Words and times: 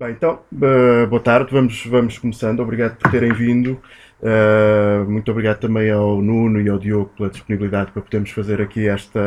Bem, 0.00 0.12
então, 0.12 0.38
uh, 0.50 1.06
boa 1.08 1.20
tarde, 1.20 1.52
vamos, 1.52 1.84
vamos 1.84 2.16
começando. 2.16 2.60
Obrigado 2.60 2.96
por 2.96 3.10
terem 3.10 3.34
vindo. 3.34 3.78
Uh, 4.22 5.10
muito 5.10 5.30
obrigado 5.30 5.60
também 5.60 5.90
ao 5.90 6.20
Nuno 6.20 6.60
e 6.60 6.68
ao 6.68 6.78
Diogo 6.78 7.10
pela 7.16 7.30
disponibilidade 7.30 7.90
para 7.90 8.02
podermos 8.02 8.30
fazer 8.30 8.60
aqui 8.60 8.86
esta, 8.86 9.20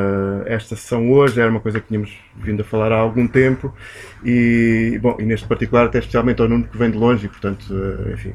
esta 0.45 0.75
sessão 0.75 1.11
hoje. 1.11 1.41
Era 1.41 1.49
uma 1.49 1.59
coisa 1.59 1.79
que 1.79 1.87
tínhamos 1.87 2.15
vindo 2.35 2.61
a 2.61 2.63
falar 2.63 2.91
há 2.91 2.97
algum 2.97 3.27
tempo 3.27 3.73
e, 4.23 4.99
bom, 5.01 5.17
e 5.19 5.23
neste 5.23 5.47
particular 5.47 5.85
até 5.85 5.97
especialmente 5.97 6.41
ao 6.41 6.47
Nuno 6.47 6.65
que 6.65 6.77
vem 6.77 6.91
de 6.91 6.97
longe 6.97 7.25
e, 7.25 7.29
portanto, 7.29 7.65
uh, 7.71 8.13
enfim, 8.13 8.33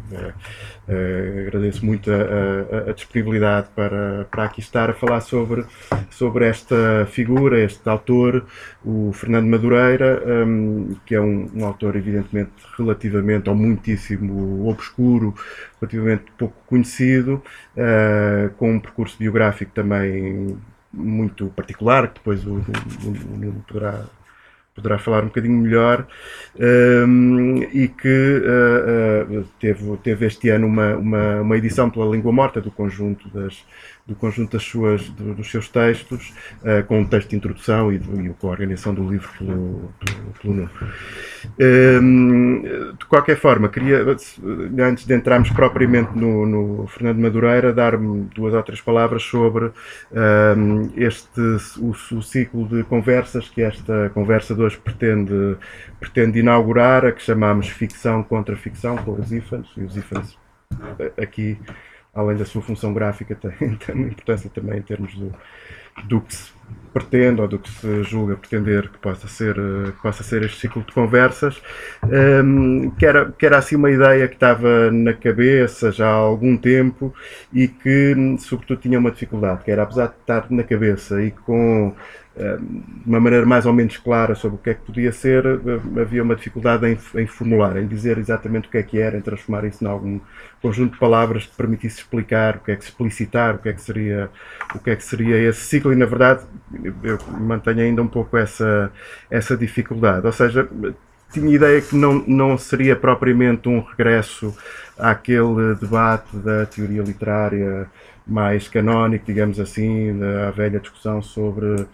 Uh, 0.89 1.47
agradeço 1.47 1.85
muito 1.85 2.11
a, 2.11 2.15
a, 2.15 2.91
a, 2.91 2.93
disponibilidade 2.95 3.69
para, 3.77 4.27
para 4.31 4.45
aqui 4.45 4.61
estar 4.61 4.89
a 4.89 4.95
falar 4.95 5.21
sobre, 5.21 5.67
sobre 6.09 6.47
esta 6.47 7.07
figura, 7.11 7.63
este 7.63 7.87
autor, 7.87 8.47
o 8.83 9.13
Fernando 9.13 9.47
Madureira, 9.49 10.23
um, 10.47 10.97
que 11.05 11.15
é 11.15 11.21
um, 11.21 11.47
um, 11.55 11.67
autor 11.67 11.95
evidentemente 11.95 12.53
relativamente 12.79 13.51
ou 13.51 13.55
muitíssimo 13.55 14.67
obscuro, 14.67 15.35
relativamente 15.79 16.25
pouco 16.39 16.48
conhecido, 16.67 17.43
uh, 17.77 18.51
com 18.57 18.73
um 18.73 18.81
percurso 18.81 19.17
biográfico 19.19 19.73
também 19.73 20.57
muito 20.93 21.49
particular, 21.49 22.09
que 22.09 22.15
depois 22.15 22.45
o 22.47 22.65
Nuno 23.37 23.65
poderá 23.67 24.05
poderá 24.79 24.97
falar 24.97 25.25
um 25.25 25.27
bocadinho 25.27 25.59
melhor, 25.59 26.07
um, 26.57 27.63
e 27.73 27.89
que 27.89 28.43
uh, 28.45 29.41
uh, 29.41 29.45
teve, 29.61 29.97
teve 29.99 30.27
este 30.27 30.49
ano 30.51 30.69
uma, 30.69 30.95
uma, 30.95 31.41
uma, 31.41 31.57
edição 31.57 31.91
pela 31.91 32.07
língua 32.07 32.31
morta 32.31 32.61
do 32.61 32.71
conjunto 32.71 33.29
das, 33.31 33.65
do 34.09 34.15
conjunto 34.15 34.53
das 34.53 34.63
suas, 34.63 35.07
do, 35.11 35.35
dos 35.35 35.51
seus 35.51 35.69
textos, 35.69 36.33
uh, 36.63 36.83
com 36.87 37.01
um 37.01 37.05
texto 37.05 37.29
de 37.29 37.37
introdução 37.37 37.93
e, 37.93 37.99
do, 37.99 38.21
e, 38.25 38.31
com 38.31 38.49
a 38.49 38.51
organização 38.51 38.95
do 38.95 39.07
livro 39.07 39.29
pelo, 39.39 39.93
pelo, 40.41 40.55
Nuno. 40.55 40.71
Um, 41.61 42.63
de 42.99 43.05
qualquer 43.07 43.37
forma, 43.37 43.69
queria, 43.69 44.03
antes 44.03 45.05
de 45.05 45.15
entrarmos 45.15 45.51
propriamente 45.51 46.17
no, 46.17 46.47
no 46.47 46.87
Fernando 46.87 47.19
Madureira, 47.19 47.71
dar-me 47.71 48.23
duas 48.35 48.55
ou 48.55 48.63
três 48.63 48.81
palavras 48.81 49.23
sobre 49.23 49.67
um, 50.57 50.91
este, 50.97 51.41
o, 51.79 51.91
o, 51.91 52.23
ciclo 52.23 52.67
de 52.67 52.83
conversas 52.85 53.49
que 53.51 53.61
esta 53.61 54.11
conversa 54.15 54.55
de 54.55 54.63
hoje 54.63 54.79
pretende, 54.79 55.57
pretende 56.01 56.39
inaugurar, 56.39 57.05
a 57.05 57.13
que 57.13 57.23
chamamos 57.23 57.69
Ficção 57.69 58.23
contra 58.23 58.57
Ficção, 58.57 58.97
com 58.97 59.13
os 59.13 59.31
IFANs, 59.31 59.69
e 59.77 59.83
os 59.83 59.97
IFANs 59.97 60.39
aqui 61.21 61.59
além 62.15 62.37
da 62.37 62.45
sua 62.45 62.63
função 62.63 62.93
gráfica, 62.93 63.35
tem, 63.41 63.77
tem 63.77 63.95
uma 63.95 64.09
importância 64.09 64.51
também 64.51 64.79
em 64.79 64.83
termos 64.83 65.15
do, 65.15 65.33
do 66.05 66.21
que 66.21 66.35
se 66.35 66.53
pretende 66.93 67.41
ou 67.41 67.49
do 67.49 67.59
que 67.59 67.71
se 67.71 68.03
julga 68.03 68.37
pretender 68.37 68.91
que 68.91 68.99
possa 68.99 69.29
ser, 69.29 69.57
eh, 69.57 69.93
que 69.93 70.03
possa 70.03 70.23
ser 70.23 70.43
este 70.43 70.59
ciclo 70.59 70.83
de 70.83 70.93
conversas, 70.93 71.61
um, 72.03 72.85
ehm, 72.85 72.91
que, 72.91 73.07
era, 73.07 73.31
que 73.33 73.47
era 73.47 73.59
assim 73.59 73.77
uma 73.77 73.91
ideia 73.91 74.27
que 74.27 74.35
estava 74.35 74.91
na 74.91 75.13
cabeça 75.13 75.93
já 75.93 76.09
há 76.09 76.13
algum 76.13 76.57
tempo 76.57 77.15
e 77.53 77.69
que, 77.69 78.15
sobretudo, 78.39 78.81
tinha 78.81 78.99
uma 78.99 79.11
dificuldade, 79.11 79.65
que 79.65 79.71
era, 79.71 79.83
apesar 79.83 80.09
de 80.09 80.15
estar 80.21 80.51
na 80.51 80.63
cabeça 80.63 81.23
e 81.23 81.31
com 81.31 81.95
de 82.39 83.09
uma 83.09 83.19
maneira 83.19 83.45
mais 83.45 83.67
ou 83.67 83.73
menos 83.73 83.97
clara 83.97 84.35
sobre 84.35 84.57
o 84.57 84.59
que 84.59 84.71
é 84.71 84.75
que 84.75 84.83
podia 84.83 85.11
ser, 85.11 85.45
eh, 85.45 86.01
havia 86.01 86.23
uma 86.23 86.37
dificuldade 86.37 86.87
em, 86.87 86.99
em, 87.21 87.27
formular, 87.27 87.77
em 87.77 87.87
dizer 87.87 88.17
exatamente 88.19 88.69
o 88.69 88.71
que 88.71 88.79
é 88.79 88.83
que 88.83 88.99
era, 88.99 89.19
em 89.19 89.21
transformar 89.21 89.65
isso 89.65 89.85
em 89.85 89.89
algum 89.89 90.21
conjunto 90.63 90.93
de 90.93 90.99
palavras 90.99 91.47
que 91.47 91.57
permitisse 91.57 91.99
explicar 91.99 92.57
o 92.57 92.61
que 92.61 92.71
é 92.71 92.77
que 92.77 92.85
explicitar, 92.85 93.57
o 93.57 93.59
que 93.59 93.69
é 93.69 93.73
que 93.73 93.83
seria, 93.83 94.31
o 94.75 94.79
que 94.79 94.91
é 94.91 94.97
que 94.97 95.05
seria 95.05 95.37
esse 95.37 95.61
ciclo, 95.61 95.93
e 95.93 95.97
na 95.97 96.07
verdade 96.07 96.43
eu 97.03 97.19
mantenho 97.41 97.81
ainda 97.81 98.03
um 98.03 98.09
pouco 98.09 98.37
essa, 98.37 98.93
essa 99.31 99.57
dificuldade. 99.57 100.25
Ou 100.27 100.33
seja, 100.33 100.69
tinha 101.33 101.55
ideia 101.55 101.81
que 101.81 101.95
não, 101.97 102.25
não 102.27 102.57
seria 102.57 102.97
propriamente 102.97 103.69
um 103.69 103.81
regresso 103.81 104.57
àquele 104.99 105.75
debate 105.75 106.37
da 106.37 106.67
teoria 106.67 107.03
literária 107.03 107.87
mais 108.27 108.69
canónico, 108.69 109.25
digamos 109.27 109.59
assim, 109.59 110.19
da 110.19 110.51
velha 110.51 110.79
discussão 110.79 111.23
sobre 111.23 111.87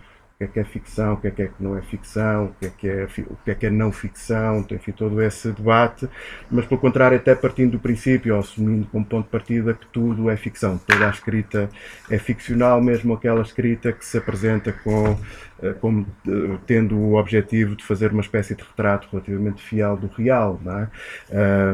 que 0.46 0.60
é 0.60 0.62
que 0.64 0.68
é 0.68 0.72
ficção, 0.72 1.14
o 1.14 1.16
que 1.16 1.28
é 1.28 1.30
que, 1.30 1.42
é 1.42 1.46
que 1.46 1.62
não 1.62 1.76
é 1.76 1.82
ficção, 1.82 2.46
o 2.46 2.54
que 2.54 2.66
é 2.66 2.70
que 2.70 2.88
é, 2.88 3.04
o 3.04 3.36
que 3.44 3.50
é, 3.50 3.54
que 3.54 3.66
é 3.66 3.70
não 3.70 3.90
ficção, 3.92 4.66
enfim, 4.70 4.92
todo 4.92 5.20
esse 5.22 5.50
debate, 5.52 6.08
mas 6.50 6.66
pelo 6.66 6.80
contrário, 6.80 7.16
até 7.16 7.34
partindo 7.34 7.72
do 7.72 7.78
princípio, 7.78 8.34
ou 8.34 8.40
assumindo 8.40 8.86
como 8.86 9.04
ponto 9.04 9.24
de 9.24 9.30
partida 9.30 9.74
que 9.74 9.86
tudo 9.86 10.30
é 10.30 10.36
ficção, 10.36 10.78
toda 10.78 11.06
a 11.06 11.10
escrita 11.10 11.68
é 12.10 12.18
ficcional, 12.18 12.80
mesmo 12.82 13.14
aquela 13.14 13.42
escrita 13.42 13.92
que 13.92 14.04
se 14.04 14.18
apresenta 14.18 14.72
com, 14.72 15.16
como 15.80 16.06
eh, 16.26 16.58
tendo 16.66 16.96
o 16.96 17.14
objetivo 17.14 17.76
de 17.76 17.84
fazer 17.84 18.12
uma 18.12 18.20
espécie 18.20 18.54
de 18.54 18.62
retrato 18.62 19.08
relativamente 19.10 19.62
fiel 19.62 19.96
do 19.96 20.06
real, 20.08 20.60
não 20.62 20.78
é? 20.80 20.88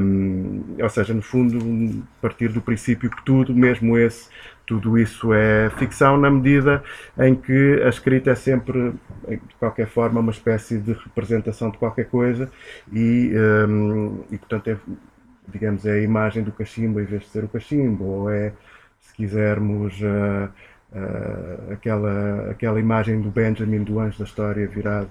Um, 0.01 0.77
ou 0.81 0.89
seja, 0.89 1.15
no 1.15 1.23
fundo, 1.23 2.05
partir 2.21 2.49
do 2.49 2.61
princípio 2.61 3.11
que 3.11 3.25
tudo, 3.25 3.55
mesmo 3.55 3.97
esse 3.99 4.29
tudo 4.71 4.97
isso 4.97 5.35
é 5.35 5.69
ficção 5.71 6.17
na 6.17 6.31
medida 6.31 6.81
em 7.19 7.35
que 7.35 7.83
a 7.85 7.89
escrita 7.89 8.31
é 8.31 8.37
sempre, 8.37 8.93
de 9.29 9.55
qualquer 9.59 9.89
forma, 9.89 10.21
uma 10.21 10.31
espécie 10.31 10.79
de 10.79 10.93
representação 10.93 11.71
de 11.71 11.79
qualquer 11.79 12.05
coisa 12.05 12.49
e, 12.93 13.33
um, 13.69 14.23
e 14.31 14.39
portanto, 14.39 14.69
é, 14.69 14.77
digamos, 15.49 15.85
é 15.85 15.95
a 15.95 16.01
imagem 16.01 16.45
do 16.45 16.53
cachimbo 16.53 17.01
em 17.01 17.05
vez 17.05 17.23
de 17.23 17.29
ser 17.31 17.43
o 17.43 17.49
cachimbo, 17.49 18.05
ou 18.05 18.31
é, 18.31 18.53
se 19.01 19.13
quisermos, 19.15 20.01
uh, 20.03 20.49
uh, 20.93 21.73
aquela, 21.73 22.51
aquela 22.51 22.81
imagem 22.81 23.21
do 23.21 23.31
Benjamin, 23.31 23.85
do 23.85 23.99
anjo 23.99 24.19
da 24.19 24.25
história 24.25 24.67
virado 24.67 25.11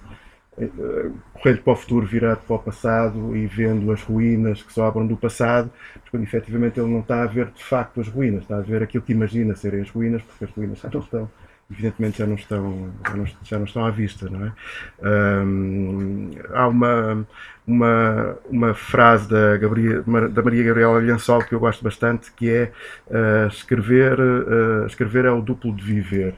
correndo 1.33 1.61
para 1.61 1.73
o 1.73 1.75
futuro, 1.75 2.05
virado 2.05 2.41
para 2.45 2.55
o 2.55 2.59
passado 2.59 3.35
e 3.35 3.47
vendo 3.47 3.91
as 3.91 4.01
ruínas 4.01 4.61
que 4.61 4.73
sobram 4.73 5.07
do 5.07 5.15
passado, 5.15 5.71
quando 6.11 6.23
efetivamente 6.23 6.79
ele 6.79 6.91
não 6.91 6.99
está 6.99 7.23
a 7.23 7.25
ver 7.25 7.47
de 7.47 7.63
facto 7.63 8.01
as 8.01 8.07
ruínas, 8.07 8.41
está 8.41 8.57
a 8.57 8.61
ver 8.61 8.83
aquilo 8.83 9.03
que 9.03 9.13
imagina 9.13 9.55
serem 9.55 9.81
as 9.81 9.89
ruínas, 9.89 10.21
porque 10.21 10.45
as 10.45 10.51
ruínas 10.51 10.79
já 10.79 10.89
não 10.89 10.99
estão, 10.99 11.31
evidentemente 11.71 12.17
já 12.17 12.27
não 12.27 12.35
estão, 12.35 12.89
já 13.07 13.15
não, 13.15 13.25
já 13.43 13.57
não 13.57 13.65
estão 13.65 13.85
à 13.85 13.91
vista, 13.91 14.29
não 14.29 14.45
é? 14.45 14.53
Um, 15.01 16.31
há 16.53 16.67
uma, 16.67 17.27
uma, 17.69 18.35
uma 18.49 18.73
frase 18.73 19.29
da, 19.29 19.55
Gabriel, 19.57 20.03
da 20.31 20.41
Maria 20.41 20.63
Gabriela 20.63 20.97
Lençol 20.97 21.43
que 21.43 21.53
eu 21.53 21.59
gosto 21.59 21.83
bastante, 21.83 22.31
que 22.31 22.49
é 22.49 22.71
uh, 23.07 23.47
escrever, 23.47 24.19
uh, 24.19 24.87
escrever 24.87 25.25
é 25.25 25.31
o 25.31 25.41
duplo 25.41 25.73
de 25.75 25.83
viver. 25.83 26.33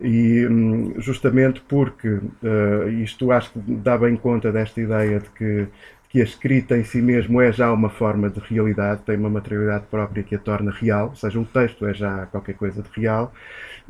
E 0.00 0.46
hum, 0.46 0.94
justamente 0.98 1.60
porque 1.62 2.08
uh, 2.08 2.88
isto 3.02 3.32
acho 3.32 3.50
que 3.50 3.58
dá 3.58 3.98
bem 3.98 4.14
conta 4.14 4.52
desta 4.52 4.80
ideia 4.80 5.18
de 5.18 5.28
que, 5.30 5.66
que 6.08 6.20
a 6.20 6.24
escrita 6.24 6.78
em 6.78 6.84
si 6.84 7.02
mesmo 7.02 7.40
é 7.40 7.50
já 7.50 7.72
uma 7.72 7.90
forma 7.90 8.30
de 8.30 8.38
realidade, 8.38 9.02
tem 9.02 9.16
uma 9.16 9.28
materialidade 9.28 9.86
própria 9.90 10.22
que 10.22 10.36
a 10.36 10.38
torna 10.38 10.70
real, 10.70 11.08
ou 11.08 11.16
seja, 11.16 11.40
um 11.40 11.44
texto 11.44 11.84
é 11.86 11.92
já 11.92 12.26
qualquer 12.26 12.54
coisa 12.54 12.82
de 12.82 13.00
real, 13.00 13.32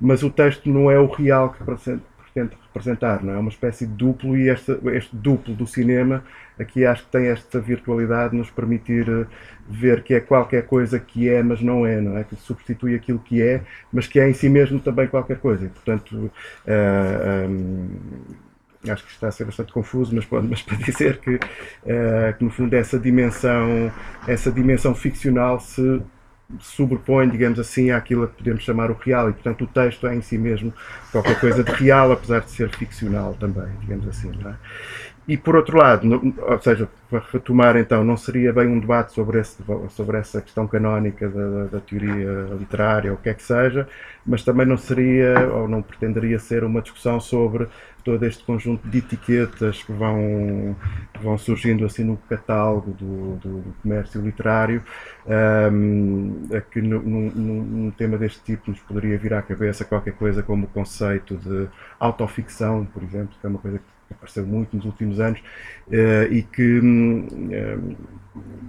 mas 0.00 0.22
o 0.22 0.30
texto 0.30 0.70
não 0.70 0.90
é 0.90 0.98
o 0.98 1.06
real 1.06 1.50
que 1.50 1.62
pretende 2.36 2.56
representar, 2.66 3.24
não 3.24 3.32
é? 3.32 3.36
é 3.36 3.38
uma 3.38 3.48
espécie 3.48 3.86
de 3.86 3.94
duplo 3.94 4.36
e 4.36 4.48
este, 4.48 4.78
este 4.92 5.16
duplo 5.16 5.54
do 5.54 5.66
cinema 5.66 6.22
aqui 6.58 6.84
acho 6.84 7.04
que 7.04 7.10
tem 7.10 7.26
esta 7.28 7.58
virtualidade 7.58 8.32
de 8.32 8.36
nos 8.36 8.50
permitir 8.50 9.08
eh, 9.08 9.26
ver 9.68 10.02
que 10.02 10.14
é 10.14 10.20
qualquer 10.20 10.66
coisa 10.66 10.98
que 11.00 11.28
é, 11.28 11.42
mas 11.42 11.60
não 11.62 11.86
é, 11.86 12.00
não 12.00 12.16
é? 12.16 12.24
Que 12.24 12.36
substitui 12.36 12.94
aquilo 12.94 13.18
que 13.18 13.42
é, 13.42 13.62
mas 13.92 14.06
que 14.06 14.20
é 14.20 14.28
em 14.28 14.34
si 14.34 14.48
mesmo 14.48 14.78
também 14.78 15.06
qualquer 15.06 15.38
coisa. 15.38 15.66
E, 15.66 15.68
portanto, 15.68 16.12
uh, 16.16 16.30
eh, 16.66 17.46
um, 17.48 17.88
ehm, 18.84 18.90
acho 18.90 19.04
que 19.04 19.10
está 19.10 19.28
a 19.28 19.32
ser 19.32 19.44
bastante 19.44 19.72
confuso, 19.72 20.14
mas, 20.14 20.26
mas 20.48 20.62
para 20.62 20.76
dizer 20.76 21.18
que, 21.18 21.34
uh, 21.34 22.36
que 22.38 22.44
no 22.44 22.50
fundo 22.50 22.74
essa 22.74 22.98
dimensão, 22.98 23.92
essa 24.26 24.50
dimensão 24.50 24.94
ficcional 24.94 25.60
se 25.60 26.00
sobrepõe, 26.60 27.28
digamos 27.28 27.58
assim, 27.58 27.90
àquilo 27.90 28.28
que 28.28 28.36
podemos 28.36 28.62
chamar 28.62 28.90
o 28.90 28.94
real 28.94 29.28
e, 29.30 29.32
portanto, 29.32 29.64
o 29.64 29.66
texto 29.66 30.06
é 30.06 30.14
em 30.14 30.22
si 30.22 30.38
mesmo 30.38 30.72
qualquer 31.10 31.38
coisa 31.40 31.64
de 31.64 31.72
real, 31.72 32.12
apesar 32.12 32.40
de 32.40 32.50
ser 32.50 32.70
ficcional 32.70 33.34
também, 33.34 33.68
digamos 33.80 34.06
assim. 34.08 34.30
É? 34.44 34.54
E, 35.28 35.36
por 35.36 35.56
outro 35.56 35.76
lado, 35.76 36.34
ou 36.38 36.62
seja, 36.62 36.88
para 37.10 37.20
retomar 37.32 37.76
então, 37.76 38.04
não 38.04 38.16
seria 38.16 38.52
bem 38.52 38.68
um 38.68 38.78
debate 38.78 39.12
sobre, 39.12 39.40
esse, 39.40 39.56
sobre 39.90 40.18
essa 40.18 40.40
questão 40.40 40.68
canónica 40.68 41.28
da, 41.28 41.64
da, 41.64 41.80
teoria 41.80 42.46
literária 42.56 43.10
ou 43.10 43.16
o 43.16 43.20
que 43.20 43.30
é 43.30 43.34
que 43.34 43.42
seja, 43.42 43.88
mas 44.24 44.44
também 44.44 44.64
não 44.64 44.76
seria, 44.76 45.48
ou 45.52 45.66
não 45.66 45.82
pretenderia 45.82 46.38
ser 46.38 46.62
uma 46.62 46.80
discussão 46.80 47.18
sobre 47.18 47.66
todo 48.06 48.24
este 48.24 48.44
conjunto 48.44 48.86
de 48.86 48.98
etiquetas 48.98 49.82
que 49.82 49.90
vão, 49.90 50.76
que 51.12 51.18
vão 51.20 51.36
surgindo 51.36 51.84
assim 51.84 52.04
no 52.04 52.16
catálogo 52.16 52.92
do, 52.92 53.36
do, 53.38 53.58
do 53.62 53.74
comércio 53.82 54.20
literário, 54.20 54.80
um, 55.26 56.46
a 56.56 56.60
que 56.60 56.80
num, 56.80 57.00
num, 57.00 57.90
tema 57.90 58.16
deste 58.16 58.40
tipo 58.44 58.70
nos 58.70 58.78
poderia 58.78 59.18
vir 59.18 59.34
à 59.34 59.42
cabeça 59.42 59.84
qualquer 59.84 60.12
coisa 60.12 60.40
como 60.40 60.66
o 60.66 60.68
conceito 60.68 61.36
de 61.36 61.66
autoficção, 61.98 62.84
por 62.84 63.02
exemplo, 63.02 63.34
que 63.40 63.44
é 63.44 63.50
uma 63.50 63.58
coisa 63.58 63.80
que 63.80 63.95
apareceu 64.10 64.46
muito 64.46 64.76
nos 64.76 64.84
últimos 64.84 65.20
anos 65.20 65.40
uh, 65.88 66.32
e 66.32 66.42
que 66.42 66.78
uh, 66.78 67.96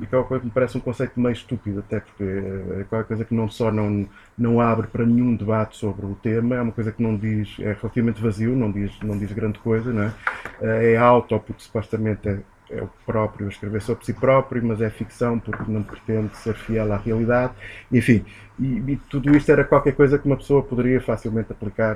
e 0.02 0.06
que 0.06 0.16
é 0.16 0.18
uma 0.18 0.24
coisa 0.24 0.40
que 0.40 0.48
me 0.48 0.54
parece 0.54 0.78
um 0.78 0.82
conceito 0.82 1.20
meio 1.20 1.34
estúpido 1.34 1.80
até 1.80 2.00
porque 2.00 2.24
é 2.24 2.86
qualquer 2.86 3.08
coisa 3.08 3.26
que 3.26 3.36
não 3.36 3.50
só 3.50 3.70
não, 3.70 4.08
não 4.38 4.62
abre 4.62 4.88
para 4.88 5.06
nenhum 5.06 5.36
debate 5.36 5.76
sobre 5.76 6.06
o 6.06 6.16
tema, 6.16 6.56
é 6.56 6.62
uma 6.62 6.72
coisa 6.72 6.90
que 6.90 7.04
não 7.04 7.18
diz, 7.18 7.58
é 7.60 7.74
relativamente 7.74 8.22
vazio, 8.22 8.56
não 8.56 8.72
diz, 8.72 8.98
não 9.02 9.18
diz 9.18 9.30
grande 9.34 9.60
coisa, 9.60 9.92
não 9.92 10.04
é? 10.04 10.94
É 10.94 10.96
auto 10.96 11.38
porque 11.40 11.62
supostamente 11.62 12.30
é 12.30 12.40
é 12.70 12.82
o 12.82 12.90
próprio 13.06 13.48
a 13.48 13.50
escrever 13.50 13.82
sobre 13.82 14.06
si 14.06 14.14
próprio, 14.14 14.64
mas 14.66 14.82
é 14.82 14.90
ficção 14.90 15.40
porque 15.40 15.72
não 15.72 15.84
pretende 15.84 16.36
ser 16.38 16.54
fiel 16.56 16.92
à 16.92 16.98
realidade. 16.98 17.54
Enfim, 17.92 18.26
e, 18.60 18.66
e 18.66 18.98
tudo 19.10 19.36
isto 19.36 19.52
era 19.52 19.64
qualquer 19.64 19.96
coisa 19.96 20.20
que 20.20 20.26
uma 20.26 20.38
pessoa 20.38 20.62
poderia 20.62 21.00
facilmente 21.00 21.52
aplicar 21.52 21.96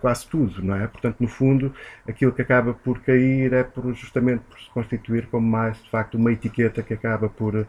quase 0.00 0.26
tudo, 0.26 0.62
não 0.62 0.76
é? 0.76 0.86
Portanto, 0.86 1.16
no 1.20 1.28
fundo, 1.28 1.72
aquilo 2.06 2.32
que 2.32 2.42
acaba 2.42 2.74
por 2.74 3.00
cair 3.00 3.52
é 3.52 3.62
por, 3.62 3.94
justamente 3.94 4.42
por 4.48 4.58
se 4.58 4.70
constituir 4.70 5.26
como 5.26 5.46
mais, 5.46 5.82
de 5.82 5.90
facto, 5.90 6.16
uma 6.16 6.32
etiqueta 6.32 6.82
que 6.82 6.94
acaba 6.94 7.28
por, 7.28 7.66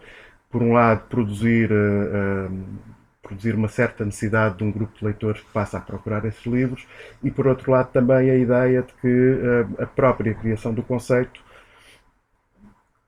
por 0.50 0.62
um 0.62 0.74
lado, 0.74 1.08
produzir. 1.08 1.72
Uh, 1.72 2.50
uh, 2.50 3.02
produzir 3.22 3.54
uma 3.56 3.68
certa 3.68 4.04
necessidade 4.04 4.58
de 4.58 4.64
um 4.64 4.72
grupo 4.72 4.98
de 4.98 5.06
leitores 5.06 5.42
que 5.42 5.52
passa 5.52 5.78
a 5.78 5.82
procurar 5.82 6.26
esses 6.26 6.44
livros 6.46 6.86
e, 7.24 7.30
por 7.30 7.48
outro 7.48 7.72
lado, 7.72 7.92
também 7.92 8.30
a 8.30 8.36
ideia 8.36 8.82
de 8.82 8.92
que 8.94 9.08
uh, 9.08 9.84
a 9.84 9.86
própria 9.86 10.34
criação 10.34 10.74
do 10.74 10.82
conceito 10.82 11.40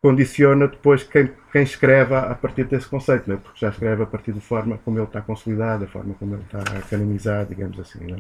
condiciona 0.04 0.68
depois 0.68 1.02
quem, 1.02 1.32
quem 1.50 1.64
escreve 1.64 2.14
a 2.14 2.36
partir 2.36 2.66
desse 2.66 2.88
conceito, 2.88 3.32
é? 3.32 3.38
porque 3.38 3.60
já 3.62 3.70
escreve 3.70 4.04
a 4.04 4.06
partir 4.06 4.34
da 4.34 4.42
forma 4.42 4.78
como 4.84 5.00
ele 5.00 5.06
está 5.06 5.22
consolidado, 5.22 5.86
a 5.86 5.88
forma 5.88 6.14
como 6.20 6.36
ele 6.36 6.44
está 6.44 6.60
canonizado, 6.90 7.48
digamos 7.56 7.80
assim. 7.80 8.14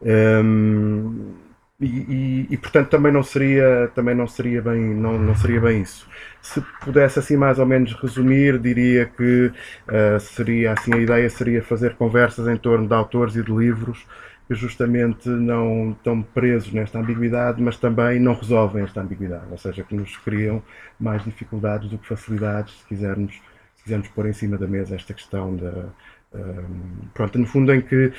É? 0.00 0.40
Um, 0.40 1.34
e, 1.80 1.86
e, 1.86 2.46
e, 2.50 2.56
portanto 2.56 2.88
também 2.90 3.12
não 3.12 3.22
seria 3.22 3.90
também 3.94 4.14
não 4.14 4.26
seria 4.26 4.60
bem 4.60 4.80
não, 4.80 5.16
não 5.16 5.34
seria 5.36 5.60
bem 5.60 5.82
isso 5.82 6.08
se 6.42 6.60
pudesse 6.84 7.20
assim 7.20 7.36
mais 7.36 7.60
ou 7.60 7.66
menos 7.66 7.92
resumir 7.92 8.58
diria 8.58 9.06
que 9.06 9.52
uh, 9.86 10.18
seria 10.18 10.72
assim 10.72 10.92
a 10.92 10.96
ideia 10.98 11.30
seria 11.30 11.62
fazer 11.62 11.94
conversas 11.94 12.48
em 12.48 12.56
torno 12.56 12.88
de 12.88 12.94
autores 12.94 13.36
e 13.36 13.44
de 13.44 13.52
livros 13.52 14.04
que 14.48 14.54
justamente 14.54 15.28
não 15.28 15.90
estão 15.92 16.22
presos 16.22 16.72
nesta 16.72 16.98
ambiguidade, 16.98 17.62
mas 17.62 17.76
também 17.76 18.18
não 18.18 18.32
resolvem 18.32 18.82
esta 18.82 19.02
ambiguidade, 19.02 19.44
ou 19.50 19.58
seja, 19.58 19.84
que 19.84 19.94
nos 19.94 20.16
criam 20.16 20.62
mais 20.98 21.22
dificuldades 21.22 21.90
do 21.90 21.98
que 21.98 22.08
facilidades, 22.08 22.80
se 22.80 22.86
quisermos, 22.86 23.34
se 23.76 23.82
quisermos 23.82 24.08
pôr 24.08 24.26
em 24.26 24.32
cima 24.32 24.56
da 24.56 24.66
mesa 24.66 24.96
esta 24.96 25.12
questão 25.12 25.54
da. 25.54 25.90
Um, 26.34 27.08
pronto, 27.12 27.38
no 27.38 27.46
fundo, 27.46 27.72
em 27.74 27.82
que. 27.82 28.10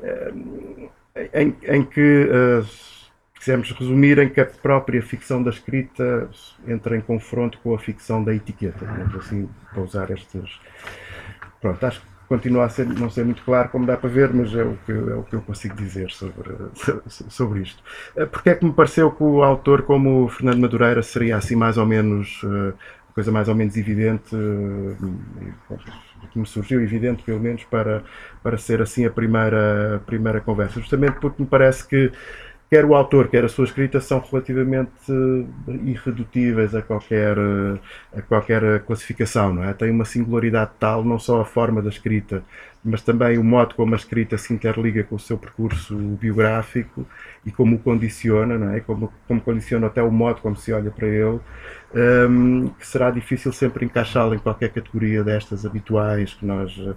Um, 0.00 0.88
ehm, 1.14 1.28
em, 1.32 1.56
em, 1.62 1.84
que. 1.84 2.28
Uh, 2.28 2.66
quisermos 3.38 3.70
resumir 3.70 4.18
em 4.18 4.28
que 4.28 4.40
a 4.40 4.46
própria 4.46 5.00
ficção 5.00 5.40
da 5.40 5.50
escrita 5.50 6.28
entra 6.66 6.96
em 6.96 7.00
confronto 7.00 7.58
com 7.58 7.72
a 7.74 7.78
ficção 7.78 8.24
da 8.24 8.34
etiqueta, 8.34 8.84
assim, 9.16 9.48
para 9.70 9.82
usar 9.82 10.10
estes. 10.10 10.60
Pronto, 11.60 11.86
acho 11.86 12.00
que 12.00 12.15
continua 12.28 12.64
a 12.64 12.68
ser, 12.68 12.86
não 12.86 13.08
ser 13.10 13.24
muito 13.24 13.42
claro 13.42 13.68
como 13.68 13.86
dá 13.86 13.96
para 13.96 14.08
ver, 14.08 14.32
mas 14.32 14.54
é 14.54 14.62
o 14.62 14.76
que, 14.84 14.92
é 14.92 15.14
o 15.14 15.22
que 15.22 15.34
eu 15.34 15.40
consigo 15.42 15.74
dizer 15.76 16.10
sobre, 16.10 16.50
sobre 17.28 17.60
isto. 17.62 17.82
Eh, 18.16 18.26
porque 18.26 18.50
é 18.50 18.54
que 18.54 18.64
me 18.64 18.72
pareceu 18.72 19.10
que 19.10 19.22
o 19.22 19.42
autor 19.42 19.82
como 19.82 20.24
o 20.24 20.28
Fernando 20.28 20.60
Madureira 20.60 21.02
seria 21.02 21.36
assim 21.36 21.56
mais 21.56 21.78
ou 21.78 21.86
menos, 21.86 22.40
eh, 22.44 22.72
coisa 23.14 23.30
mais 23.32 23.48
ou 23.48 23.54
menos 23.54 23.76
evidente, 23.76 24.34
eh, 24.34 25.76
que 26.32 26.38
me 26.38 26.46
surgiu 26.46 26.80
evidente 26.82 27.22
pelo 27.22 27.40
menos 27.40 27.64
para, 27.64 28.02
para 28.42 28.58
ser 28.58 28.82
assim 28.82 29.06
a 29.06 29.10
primeira, 29.10 29.96
a 29.96 29.98
primeira 30.00 30.40
conversa, 30.40 30.80
justamente 30.80 31.18
porque 31.20 31.42
me 31.42 31.48
parece 31.48 31.86
que 31.86 32.12
quer 32.70 32.84
o 32.84 32.94
autor, 32.94 33.28
quer 33.28 33.44
a 33.44 33.48
sua 33.48 33.64
escrita 33.64 34.00
são 34.00 34.20
relativamente 34.20 34.90
irredutíveis 35.84 36.74
a 36.74 36.82
qualquer, 36.82 37.36
a 38.14 38.22
qualquer 38.22 38.80
classificação, 38.80 39.54
não 39.54 39.64
é? 39.64 39.72
Tem 39.72 39.90
uma 39.90 40.04
singularidade 40.04 40.72
tal, 40.78 41.04
não 41.04 41.18
só 41.18 41.40
a 41.40 41.44
forma 41.44 41.80
da 41.80 41.88
escrita, 41.88 42.42
mas 42.84 43.02
também 43.02 43.36
o 43.38 43.44
modo 43.44 43.74
como 43.74 43.94
a 43.94 43.96
escrita 43.96 44.38
se 44.38 44.52
interliga 44.52 45.02
com 45.04 45.16
o 45.16 45.18
seu 45.18 45.36
percurso 45.36 45.96
biográfico 45.96 47.06
e 47.44 47.50
como 47.50 47.76
o 47.76 47.78
condiciona, 47.78 48.56
não 48.56 48.72
é? 48.72 48.80
como, 48.80 49.12
como 49.26 49.40
condiciona 49.40 49.88
até 49.88 50.02
o 50.02 50.10
modo 50.10 50.40
como 50.40 50.56
se 50.56 50.72
olha 50.72 50.90
para 50.90 51.06
ele, 51.08 51.40
um, 51.94 52.68
que 52.68 52.86
será 52.86 53.10
difícil 53.10 53.52
sempre 53.52 53.84
encaixá-lo 53.84 54.34
em 54.34 54.38
qualquer 54.38 54.70
categoria 54.70 55.22
destas 55.22 55.64
habituais 55.64 56.34
que 56.34 56.44
nós, 56.44 56.76
uh, 56.76 56.96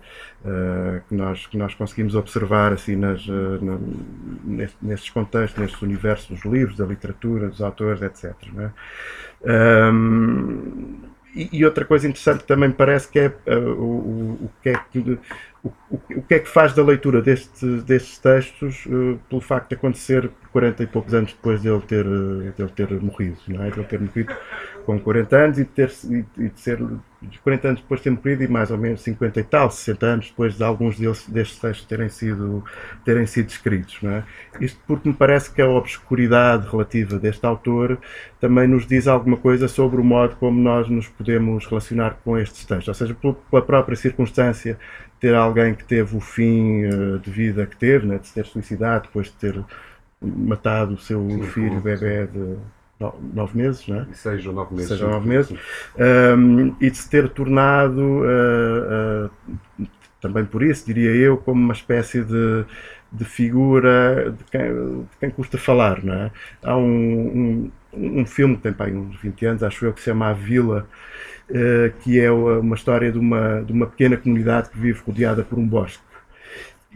que 1.08 1.16
nós, 1.16 1.48
que 1.48 1.58
nós 1.58 1.74
conseguimos 1.74 2.16
observar 2.16 2.74
assim, 2.74 2.96
nas, 2.96 3.26
uh, 3.28 3.60
na, 3.62 4.68
nestes 4.82 5.10
contextos, 5.10 5.60
nestes 5.60 5.82
universos 5.82 6.28
dos 6.28 6.46
livros, 6.46 6.76
da 6.76 6.86
literatura, 6.86 7.50
dos 7.50 7.62
autores, 7.62 8.02
etc. 8.02 8.34
Não 8.54 8.64
é? 8.64 9.92
um, 9.92 11.10
e, 11.36 11.64
outra 11.64 11.86
coisa 11.86 12.08
interessante 12.08 12.44
também 12.44 12.70
me 12.70 12.76
parece 12.76 13.08
que 13.08 13.20
é 13.20 13.28
uh, 13.28 13.72
o, 13.80 14.46
o, 14.46 14.52
que 14.64 14.70
é 14.70 14.80
que 14.92 15.20
o, 15.64 15.72
o, 15.92 16.22
que 16.24 16.34
é 16.34 16.40
que 16.40 16.50
faz 16.50 16.74
da 16.74 16.84
leitura 16.84 17.22
deste, 17.22 17.66
destes 17.82 18.18
textos 18.18 18.86
uh, 18.88 19.20
pelo 19.30 19.40
facto 19.40 19.70
de 19.70 19.76
acontecer 19.76 20.30
40 20.52 20.84
e 20.84 20.88
poucos 20.88 21.14
anos 21.14 21.32
depois 21.32 21.62
dele 21.62 21.82
ter, 21.82 22.04
dele 22.04 22.72
ter 22.76 22.90
morrido, 23.02 23.38
não 23.48 23.64
é? 23.64 23.70
Ter 23.70 24.00
morrido 24.00 24.36
com 24.90 25.00
40 25.00 25.38
anos 25.38 25.60
e 25.60 25.64
de, 25.64 25.70
ter, 25.70 25.92
e, 26.10 26.50
de 26.50 26.60
ser 26.60 26.80
40 27.44 27.68
anos 27.68 27.82
depois 27.82 28.00
de 28.00 28.06
ter 28.06 28.10
morrido 28.10 28.44
e 28.44 28.48
mais 28.48 28.72
ou 28.72 28.78
menos 28.78 29.02
50 29.02 29.40
e 29.40 29.44
tal, 29.44 29.70
60 29.70 30.04
anos 30.04 30.30
depois 30.30 30.58
de 30.58 30.64
alguns 30.64 30.98
deles, 30.98 31.30
destes 31.30 31.60
textos 31.60 31.86
terem 31.86 32.10
sido, 32.10 32.64
terem 33.06 33.28
sido 33.28 33.50
escritos. 33.50 34.00
É? 34.04 34.24
Isto 34.60 34.80
porque 34.88 35.08
me 35.08 35.14
parece 35.14 35.54
que 35.54 35.62
a 35.62 35.70
obscuridade 35.70 36.68
relativa 36.68 37.20
deste 37.20 37.46
autor 37.46 38.00
também 38.42 38.68
nos 38.68 38.88
diz 38.88 39.08
alguma 39.08 39.38
coisa 39.38 39.68
sobre 39.68 40.02
o 40.02 40.04
modo 40.04 40.36
como 40.38 40.60
nós 40.60 40.90
nos 40.90 41.08
podemos 41.08 41.68
relacionar 41.68 42.18
com 42.24 42.36
estes 42.36 42.66
textos, 42.66 42.88
ou 42.88 42.94
seja, 42.96 43.16
pela 43.52 43.62
própria 43.62 43.96
circunstância 43.96 44.76
ter 45.20 45.36
alguém 45.36 45.76
que 45.76 45.84
teve 45.84 46.18
o 46.18 46.20
fim 46.20 46.86
uh, 46.86 47.20
de 47.20 47.30
vida 47.30 47.68
que 47.68 47.78
teve, 47.78 48.08
né, 48.08 48.18
de 48.18 48.28
se 48.28 48.34
ter 48.34 48.46
suicidado 48.48 49.04
depois 49.04 49.28
de 49.28 49.34
ter 49.34 49.64
matado 50.20 50.96
o 50.96 50.98
seu 50.98 51.30
Sim, 51.30 51.44
filho, 51.44 51.80
bebê 51.80 52.26
de 52.26 52.58
nove 53.00 53.58
meses, 53.58 53.88
não 53.88 54.02
é? 54.02 54.08
Seja 54.14 54.52
nove 54.52 54.76
meses. 54.76 54.90
Seja 54.90 55.08
nove 55.08 55.28
meses. 55.28 55.58
Um, 55.98 56.76
e 56.82 56.90
de 56.90 56.98
se 56.98 57.10
ter 57.10 57.30
tornado, 57.30 58.02
uh, 58.02 59.30
uh, 59.80 59.88
também 60.22 60.46
por 60.46 60.62
isso, 60.62 60.86
diria 60.86 61.12
eu, 61.12 61.38
como 61.38 61.62
uma 61.62 61.74
espécie 61.74 62.22
de, 62.24 62.66
de 63.12 63.26
figura 63.26 64.36
de 64.38 64.44
quem, 64.46 65.02
de 65.02 65.18
quem 65.20 65.30
custa 65.30 65.58
falar, 65.58 66.04
não 66.04 66.14
é? 66.14 66.32
Há 66.62 66.76
um, 66.76 67.72
um, 67.94 68.20
um 68.20 68.26
filme 68.26 68.58
que 68.58 68.64
tem 68.64 68.74
pá, 68.74 68.88
uns 68.88 69.16
20 69.22 69.46
anos, 69.46 69.64
acho 69.64 69.86
eu, 69.86 69.94
que 69.94 70.00
se 70.00 70.06
chama 70.06 70.30
A 70.30 70.34
Vila, 70.34 70.86
uh, 71.50 71.98
que 72.02 72.20
é 72.20 72.30
uma 72.30 72.76
história 72.76 73.12
de 73.12 73.18
uma, 73.18 73.62
de 73.62 73.72
uma 73.72 73.88
pequena 73.88 74.18
comunidade 74.18 74.70
que 74.70 74.78
vive 74.78 75.00
rodeada 75.06 75.44
por 75.44 75.58
um 75.58 75.66
bosque 75.66 76.09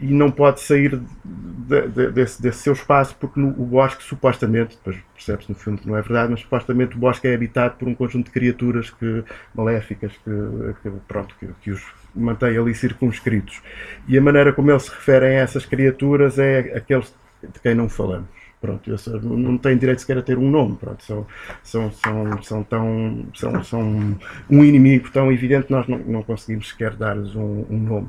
e 0.00 0.06
não 0.06 0.30
pode 0.30 0.60
sair 0.60 1.00
de, 1.24 1.88
de, 1.88 2.10
desse, 2.10 2.42
desse, 2.42 2.58
seu 2.58 2.72
espaço 2.72 3.16
porque 3.18 3.38
no, 3.38 3.48
o 3.48 3.64
bosque 3.64 4.02
supostamente, 4.02 4.76
depois 4.76 4.96
percebe-se 5.14 5.48
no 5.48 5.54
filme 5.54 5.78
que 5.78 5.86
não 5.86 5.96
é 5.96 6.02
verdade, 6.02 6.30
mas 6.32 6.40
supostamente 6.40 6.96
o 6.96 6.98
bosque 6.98 7.28
é 7.28 7.34
habitado 7.34 7.76
por 7.76 7.86
um 7.86 7.94
conjunto 7.94 8.26
de 8.26 8.32
criaturas 8.32 8.90
que, 8.90 9.24
maléficas 9.54 10.12
que, 10.24 10.74
que 10.82 10.90
pronto, 11.06 11.34
que, 11.38 11.48
que, 11.62 11.70
os 11.70 11.82
mantém 12.14 12.56
ali 12.56 12.74
circunscritos. 12.74 13.62
E 14.08 14.18
a 14.18 14.20
maneira 14.20 14.52
como 14.52 14.70
eles 14.70 14.84
se 14.84 14.90
referem 14.90 15.38
a 15.38 15.40
essas 15.40 15.64
criaturas 15.64 16.38
é 16.38 16.76
aqueles 16.76 17.14
de 17.42 17.60
quem 17.60 17.74
não 17.74 17.88
falamos. 17.88 18.28
Pronto, 18.64 18.90
não 19.22 19.58
têm 19.58 19.76
direito 19.76 20.00
sequer 20.00 20.16
a 20.16 20.22
ter 20.22 20.38
um 20.38 20.50
nome. 20.50 20.76
Pronto, 20.76 21.04
são, 21.04 21.26
são, 21.62 21.92
são, 21.92 22.42
são, 22.42 22.64
tão, 22.64 23.26
são, 23.34 23.62
são 23.62 24.18
um 24.48 24.64
inimigo 24.64 25.10
tão 25.10 25.30
evidente 25.30 25.66
que 25.66 25.72
nós 25.72 25.86
não, 25.86 25.98
não 25.98 26.22
conseguimos 26.22 26.70
sequer 26.70 26.96
dar-lhes 26.96 27.36
um, 27.36 27.66
um 27.68 27.78
nome. 27.78 28.08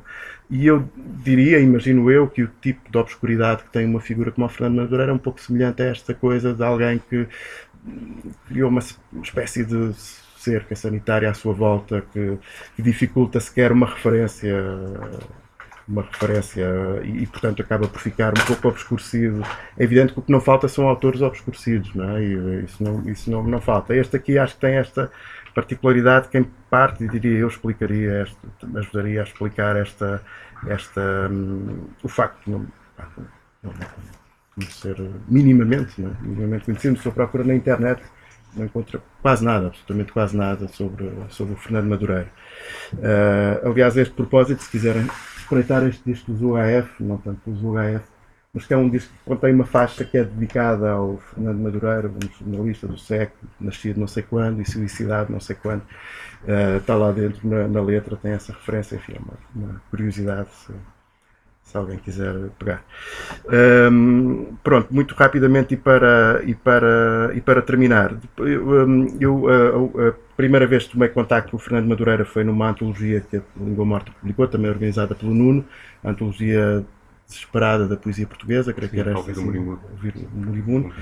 E 0.49 0.67
eu 0.67 0.87
diria, 1.23 1.59
imagino 1.59 2.09
eu, 2.11 2.27
que 2.27 2.43
o 2.43 2.51
tipo 2.61 2.91
de 2.91 2.97
obscuridade 2.97 3.63
que 3.63 3.71
tem 3.71 3.85
uma 3.85 3.99
figura 3.99 4.31
como 4.31 4.45
a 4.45 4.49
Fernando 4.49 4.75
Madureira 4.75 5.11
é 5.11 5.15
um 5.15 5.19
pouco 5.19 5.41
semelhante 5.41 5.81
a 5.81 5.85
esta 5.85 6.13
coisa 6.13 6.53
de 6.53 6.63
alguém 6.63 7.01
que 7.09 7.27
criou 8.47 8.69
uma 8.69 8.81
espécie 9.23 9.65
de 9.65 9.93
cerca 10.37 10.75
sanitária 10.75 11.29
à 11.29 11.33
sua 11.33 11.53
volta 11.53 12.03
que, 12.13 12.37
que 12.75 12.81
dificulta 12.81 13.39
sequer 13.39 13.71
uma 13.71 13.87
referência 13.87 14.55
uma 15.87 16.01
referência 16.01 16.65
e, 17.03 17.23
e, 17.23 17.27
portanto 17.27 17.61
acaba 17.61 17.87
por 17.87 18.01
ficar 18.01 18.29
um 18.29 18.45
pouco 18.45 18.67
obscurecido. 18.67 19.43
É 19.77 19.83
evidente 19.83 20.13
que 20.13 20.19
o 20.19 20.21
que 20.21 20.31
não 20.31 20.41
falta 20.41 20.67
são 20.67 20.87
autores 20.87 21.21
obscurecidos, 21.21 21.93
não 21.93 22.17
é? 22.17 22.23
E 22.23 22.63
isso 22.65 22.83
não, 22.83 23.09
isso 23.09 23.29
não, 23.29 23.43
não 23.43 23.61
falta. 23.61 23.95
Este 23.95 24.15
aqui 24.15 24.37
acho 24.37 24.55
que 24.55 24.61
tem 24.61 24.75
esta 24.75 25.11
particularidade 25.55 26.27
que 26.27 26.37
em 26.37 26.43
parte, 26.69 27.07
diria 27.07 27.39
eu, 27.39 27.47
explicaria, 27.47 28.21
esta, 28.21 28.79
ajudaria 28.79 29.21
a 29.21 29.23
explicar 29.23 29.75
esta, 29.77 30.21
esta, 30.67 31.29
um, 31.31 31.87
o 32.03 32.07
facto 32.07 32.43
de 32.45 32.51
não, 32.51 32.67
não, 33.63 34.67
ser 34.69 34.97
minimamente, 35.27 35.99
não 35.99 36.11
é? 36.11 36.15
minimamente 36.21 36.65
conhecido, 36.65 36.99
se 36.99 37.05
eu 37.05 37.11
procura 37.11 37.43
na 37.43 37.55
internet 37.55 38.01
não 38.55 38.65
encontra 38.65 39.01
quase 39.21 39.43
nada, 39.43 39.67
absolutamente 39.67 40.11
quase 40.11 40.35
nada 40.35 40.67
sobre, 40.69 41.11
sobre 41.29 41.53
o 41.53 41.57
Fernando 41.57 41.87
Madureira. 41.87 42.31
Uh, 42.93 43.69
aliás, 43.69 43.97
a 43.97 44.01
este 44.01 44.13
propósito, 44.13 44.63
se 44.63 44.69
quiserem 44.69 45.05
espreitar 45.37 45.85
este 45.85 46.01
disco 46.05 46.31
dos 46.31 46.41
UHF, 46.41 47.03
não 47.03 47.17
tanto 47.17 47.49
dos 47.49 47.61
UHF, 47.61 48.05
mas 48.55 48.65
que 48.65 48.73
é 48.73 48.77
um 48.77 48.89
disco 48.89 49.11
que 49.11 49.19
contém 49.25 49.53
uma 49.53 49.65
faixa 49.65 50.05
que 50.05 50.17
é 50.17 50.23
dedicada 50.23 50.89
ao 50.89 51.17
Fernando 51.17 51.59
Madureira, 51.59 52.07
um 52.07 52.39
jornalista 52.39 52.87
do 52.87 52.97
século, 52.97 53.51
nascido 53.59 53.99
não 53.99 54.07
sei 54.07 54.23
quando 54.23 54.61
e 54.61 54.65
suicidado 54.65 55.31
não 55.31 55.41
sei 55.41 55.57
quando. 55.57 55.81
Uh, 55.81 56.77
está 56.77 56.95
lá 56.95 57.11
dentro 57.11 57.45
na, 57.45 57.67
na, 57.67 57.81
letra, 57.81 58.15
tem 58.15 58.31
essa 58.31 58.53
referência, 58.53 58.95
enfim, 58.95 59.15
é 59.15 59.19
uma, 59.19 59.33
uma 59.53 59.81
curiosidade 59.89 60.47
se, 60.51 60.73
se 61.63 61.75
alguém 61.75 61.97
quiser 61.97 62.33
pegar. 62.57 62.81
Um, 63.91 64.55
pronto, 64.63 64.87
muito 64.93 65.13
rapidamente 65.15 65.73
e 65.73 65.77
para, 65.77 66.41
e 66.45 66.55
para, 66.55 67.31
e 67.33 67.41
para 67.41 67.61
terminar. 67.61 68.15
Eu, 68.37 69.09
eu 69.19 69.47
a, 69.49 70.09
a, 70.09 70.13
primeira 70.37 70.65
vez 70.65 70.85
que 70.85 70.93
tomei 70.93 71.09
contacto 71.09 71.51
com 71.51 71.57
o 71.57 71.59
Fernando 71.59 71.87
Madureira 71.89 72.23
foi 72.23 72.45
numa 72.45 72.69
antologia 72.69 73.19
que 73.19 73.35
a 73.35 73.41
Língua 73.57 73.83
Morta 73.83 74.13
publicou, 74.17 74.47
também 74.47 74.71
organizada 74.71 75.13
pelo 75.13 75.33
Nuno, 75.33 75.65
a 76.01 76.11
antologia 76.11 76.85
desesperada 77.27 77.87
da 77.87 77.97
poesia 77.97 78.27
portuguesa, 78.27 78.73
creio 78.73 78.91
que 78.91 78.99
era 78.99 79.11
esta. 79.11 79.31
Assim, 79.31 79.57
o 79.57 79.79
Moribundo 80.33 80.93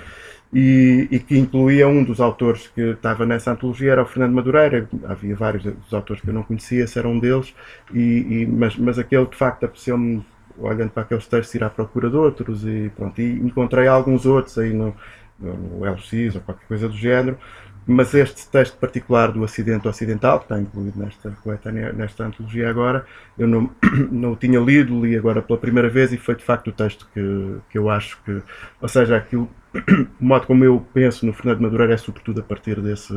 e, 0.54 1.08
e, 1.10 1.20
que 1.20 1.36
incluía 1.36 1.88
um 1.88 2.04
dos 2.04 2.22
autores 2.22 2.68
que 2.68 2.82
estava 2.82 3.26
nessa 3.26 3.52
antologia, 3.52 3.94
era 3.94 4.04
o 4.04 4.06
Fernando 4.06 4.34
Madureira. 4.34 4.88
Havia 5.06 5.36
vários 5.36 5.64
dos 5.64 5.94
autores 5.94 6.22
que 6.22 6.30
eu 6.30 6.34
não 6.34 6.44
conhecia, 6.44 6.84
esse 6.84 7.00
era 7.00 7.08
um 7.08 7.20
deles, 7.20 7.56
e, 7.92 8.00
e 8.00 8.46
mas, 8.46 8.78
mas 8.78 9.00
aquele 9.00 9.26
de 9.26 9.36
facto 9.36 9.66
apeteceu-me, 9.66 10.24
olhando 10.60 10.92
para 10.92 11.02
aqueles 11.02 11.26
textos, 11.26 11.56
ir 11.56 11.64
à 11.64 11.70
procura 11.70 12.08
de 12.08 12.16
outros, 12.16 12.64
e 12.68 12.92
pronto. 12.96 13.20
E 13.20 13.40
encontrei 13.40 13.88
alguns 13.88 14.28
outros 14.28 14.56
aí 14.60 14.72
no, 14.72 14.96
no 15.40 15.84
LX 15.84 16.36
ou 16.36 16.42
qualquer 16.42 16.68
coisa 16.68 16.88
do 16.88 16.96
género, 16.96 17.38
mas 17.86 18.14
este 18.14 18.48
texto 18.48 18.78
particular 18.78 19.32
do 19.32 19.44
acidente 19.44 19.88
ocidental, 19.88 20.40
que 20.40 20.46
está 20.46 20.60
incluído 20.60 21.00
nesta 21.00 21.32
coletânea, 21.44 21.92
nesta 21.92 22.26
antologia 22.26 22.70
agora, 22.70 23.06
eu 23.38 23.48
não, 23.48 23.70
não 24.12 24.32
o 24.34 24.36
tinha 24.36 24.60
lido, 24.60 25.04
li 25.04 25.18
agora 25.18 25.42
pela 25.42 25.60
primeira 25.60 25.90
vez 25.90 26.14
e 26.14 26.18
foi 26.18 26.36
de 26.36 26.44
facto 26.44 26.70
o 26.70 26.72
texto 26.72 27.08
que, 27.14 27.58
que 27.70 27.78
eu 27.78 27.90
acho 27.90 28.22
que, 28.24 28.42
ou 28.82 28.88
seja, 28.88 29.18
aquilo, 29.18 29.50
o 30.20 30.26
modo 30.26 30.48
como 30.48 30.64
eu 30.64 30.86
penso 30.94 31.26
no 31.26 31.34
Fernando 31.34 31.62
Madureira 31.62 31.94
é 31.94 31.98
sobretudo 31.98 32.40
a 32.40 32.44
partir 32.44 32.80
desse, 32.80 33.14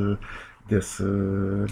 desse, 0.68 1.04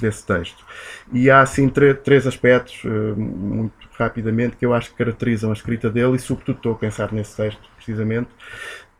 desse 0.00 0.24
texto. 0.26 0.64
E 1.12 1.30
há 1.30 1.40
assim 1.40 1.68
três 1.68 2.26
aspectos, 2.26 2.84
uh, 2.84 3.16
muito 3.16 3.72
rapidamente, 3.98 4.56
que 4.56 4.64
eu 4.64 4.72
acho 4.72 4.90
que 4.90 4.96
caracterizam 4.96 5.50
a 5.50 5.52
escrita 5.52 5.90
dele 5.90 6.16
e 6.16 6.18
sobretudo 6.18 6.56
estou 6.56 6.72
a 6.72 6.76
pensar 6.76 7.12
nesse 7.12 7.36
texto 7.36 7.60
precisamente, 7.76 8.28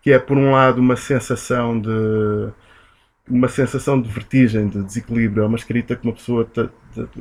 que 0.02 0.12
é 0.12 0.18
por 0.18 0.36
um 0.36 0.52
lado 0.52 0.80
uma 0.80 0.96
sensação 0.96 1.80
de 1.80 2.52
uma 3.28 3.48
sensação 3.48 4.00
de 4.00 4.08
vertigem, 4.08 4.68
de 4.68 4.82
desequilíbrio. 4.82 5.44
É 5.44 5.46
uma 5.46 5.56
escrita 5.56 5.96
que 5.96 6.06
uma 6.06 6.12
pessoa, 6.12 6.48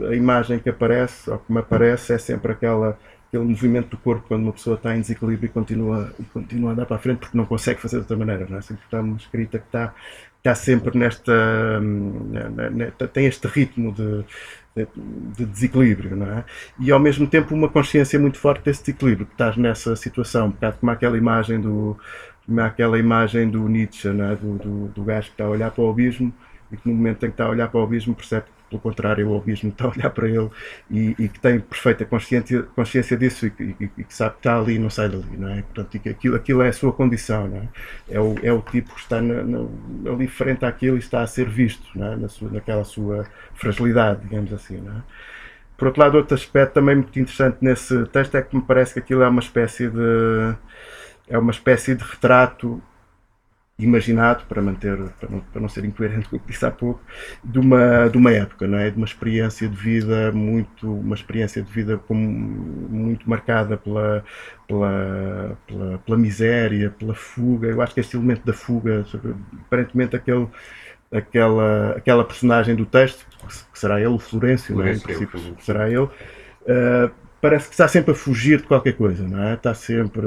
a 0.10 0.15
imagem 0.15 0.60
que 0.60 0.69
aparece, 0.69 1.29
ou 1.29 1.39
que 1.39 1.51
me 1.51 1.60
aparece, 1.60 2.13
é 2.13 2.17
sempre 2.17 2.51
aquela, 2.51 2.98
aquele 3.27 3.43
movimento 3.43 3.89
do 3.89 3.98
corpo 3.98 4.25
quando 4.27 4.43
uma 4.43 4.53
pessoa 4.53 4.75
está 4.75 4.95
em 4.95 5.01
desequilíbrio 5.01 5.48
e 5.48 5.50
continua, 5.50 6.13
e 6.19 6.24
continua 6.24 6.72
a 6.72 6.74
andar 6.74 6.86
para 6.86 6.98
a 6.98 7.00
frente 7.00 7.19
porque 7.19 7.38
não 7.38 7.45
consegue 7.45 7.79
fazer 7.79 7.98
de 7.98 8.01
outra 8.01 8.17
maneira. 8.17 8.45
Não 8.50 8.57
é? 8.57 8.62
Sempre 8.62 8.83
está 8.83 9.00
uma 9.00 9.15
escrita 9.17 9.60
que 9.60 9.65
está, 9.65 9.93
está 10.38 10.55
sempre 10.55 10.98
nesta. 10.98 11.33
tem 13.13 13.25
este 13.25 13.48
ritmo 13.48 13.93
de, 13.93 14.25
de, 15.38 15.45
desequilíbrio, 15.45 16.17
não 16.17 16.27
é? 16.27 16.45
E 16.79 16.91
ao 16.91 17.00
mesmo 17.00 17.27
tempo 17.27 17.55
uma 17.55 17.69
consciência 17.69 18.19
muito 18.19 18.38
forte 18.38 18.65
desse 18.65 18.81
desequilíbrio, 18.81 19.25
que 19.25 19.33
estás 19.33 19.55
nessa 19.55 19.95
situação, 19.95 20.48
um 20.48 20.51
bocado 20.51 20.77
como 20.79 20.91
aquela 20.91 21.17
imagem 21.17 21.62
do 21.62 21.98
aquela 22.59 23.00
imagem 23.00 23.50
do 23.50 23.67
Nietzsche, 23.67 24.09
né? 24.09 24.38
do, 24.39 24.57
do, 24.57 24.88
do 24.89 25.03
gajo 25.03 25.27
que 25.27 25.33
está 25.33 25.45
a 25.45 25.50
olhar 25.50 25.71
para 25.71 25.83
o 25.83 25.89
abismo 25.89 26.33
e 26.71 26.77
que 26.77 26.89
no 26.89 26.95
momento 26.95 27.25
em 27.25 27.29
que 27.29 27.33
está 27.33 27.45
a 27.45 27.50
olhar 27.50 27.69
para 27.69 27.79
o 27.79 27.83
abismo 27.83 28.15
percebe 28.15 28.45
que, 28.45 28.51
pelo 28.69 28.81
contrário, 28.81 29.29
o 29.29 29.38
abismo 29.38 29.69
está 29.69 29.85
a 29.85 29.89
olhar 29.89 30.09
para 30.09 30.27
ele 30.27 30.50
e, 30.89 31.15
e 31.19 31.29
que 31.29 31.39
tem 31.39 31.59
perfeita 31.59 32.03
consciência, 32.05 32.63
consciência 32.75 33.15
disso 33.15 33.45
e, 33.45 33.53
e, 33.59 33.89
e, 33.97 34.03
que 34.03 34.13
sabe 34.13 34.33
que 34.33 34.39
está 34.39 34.57
ali 34.57 34.75
e 34.75 34.79
não 34.79 34.89
sai 34.89 35.09
dali, 35.09 35.38
não 35.38 35.50
é? 35.50 35.62
Portanto, 35.62 36.00
que 36.00 36.09
aquilo, 36.09 36.35
aquilo 36.35 36.62
é 36.63 36.69
a 36.69 36.73
sua 36.73 36.91
condição, 36.91 37.47
não 37.47 37.57
é? 37.57 37.67
É 38.09 38.19
o, 38.19 38.35
é 38.41 38.51
o 38.51 38.62
tipo 38.62 38.93
que 38.95 39.01
está 39.01 39.21
na, 39.21 39.43
na, 39.43 39.59
ali 40.12 40.27
frente 40.27 40.65
àquilo 40.65 40.97
e 40.97 41.00
está 41.00 41.21
a 41.21 41.27
ser 41.27 41.47
visto, 41.47 41.88
é? 41.95 42.15
Na 42.15 42.27
sua, 42.27 42.50
naquela 42.50 42.83
sua 42.83 43.25
fragilidade, 43.53 44.21
digamos 44.23 44.51
assim, 44.51 44.77
não 44.77 44.97
é? 44.97 45.01
Por 45.77 45.88
outro 45.88 46.01
lado, 46.01 46.17
outro 46.17 46.35
aspecto 46.35 46.73
também 46.73 46.95
muito 46.95 47.19
interessante 47.19 47.57
nesse 47.62 48.05
texto 48.05 48.35
é 48.35 48.41
que 48.41 48.55
me 48.55 48.62
parece 48.62 48.93
que 48.93 49.00
aquilo 49.00 49.23
é 49.23 49.27
uma 49.27 49.41
espécie 49.41 49.89
de 49.89 50.55
é 51.34 51.38
uma 51.38 51.52
espécie 51.52 51.96
de 51.96 52.04
retrato 52.04 52.80
imaginado, 53.80 54.46
para 54.48 54.62
manter, 54.62 54.96
para 55.20 55.30
não, 55.30 55.40
para 55.40 55.62
não 55.62 55.68
ser 55.68 55.84
incoerente 55.84 56.30
com 56.30 56.36
o 56.36 56.40
que 56.40 56.52
disse 56.52 56.63
há 56.63 56.70
pouco, 56.70 57.02
de 57.44 57.58
uma, 57.58 58.08
de 58.08 58.18
uma 58.20 58.32
época, 58.32 58.68
não 58.68 58.78
é? 58.78 58.92
De 58.92 58.98
uma 58.98 59.06
experiência 59.06 59.68
de 59.68 59.75
vida 59.75 60.32
muito, 60.32 61.00
uma 61.00 61.16
experiência 61.16 61.60
de 61.63 61.72
vida 61.72 61.98
como, 61.98 62.22
muito 62.22 63.28
marcada 63.28 63.75
pela, 63.75 64.24
pela, 64.68 65.58
pela, 65.68 65.98
pela 65.98 66.18
miséria, 66.18 66.92
pela 66.92 67.16
fuga. 67.16 67.68
Eu 67.68 67.82
acho 67.82 67.96
que 67.96 68.00
este 68.00 68.16
elemento 68.16 68.46
da 68.46 68.54
fuga, 68.54 69.04
aparentemente 69.66 70.16
aquele 70.16 70.48
aquela, 71.12 71.92
aquela 71.92 72.24
personagem 72.24 72.75
do 72.75 72.86
texto, 72.86 73.25
que 73.72 73.80
será 73.80 74.00
ele, 74.00 74.08
o 74.10 74.20
Florencio, 74.20 74.75
não 74.75 74.84
é? 74.84 74.94
em 74.94 75.00
princípio 75.00 75.40
será 75.60 75.88
ele, 75.88 75.98
uh, 76.00 77.12
parece 77.43 77.67
que 77.67 77.73
está 77.73 77.89
sempre 77.89 78.13
a 78.13 78.15
fugir 78.15 78.59
de 78.59 78.63
qualquer 78.63 78.93
coisa, 78.93 79.27
não 79.27 79.43
é? 79.43 79.55
Está 79.55 79.73
sempre 79.73 80.25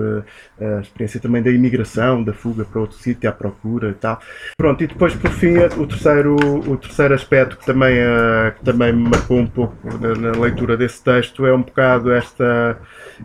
eh, 0.61 0.77
a 0.77 0.81
experiência 0.83 1.19
também 1.19 1.43
da 1.43 1.51
imigração, 1.51 2.23
da 2.23 2.35
fuga 2.35 2.63
para 2.67 2.79
outro 2.79 2.99
sítio 2.99 3.31
à 3.31 3.33
procura 3.33 3.89
e 3.89 3.95
tal. 3.95 4.21
Pronto, 4.55 4.85
e 4.85 4.87
depois 4.87 5.15
por 5.15 5.31
fim 5.31 5.57
o 5.57 5.87
terceiro, 5.87 6.37
o 6.37 6.77
terceiro 6.77 7.15
aspecto 7.15 7.57
que 7.57 7.65
também, 7.65 8.01
uh, 8.01 8.53
que 8.55 8.63
também 8.63 8.93
me 8.93 9.09
marcou 9.09 9.39
um 9.39 9.47
pouco 9.47 9.75
na, 9.97 10.33
leitura 10.33 10.77
desse 10.77 11.03
texto 11.03 11.47
é 11.47 11.55
um 11.55 11.63
bocado 11.63 12.13
esta 12.13 12.79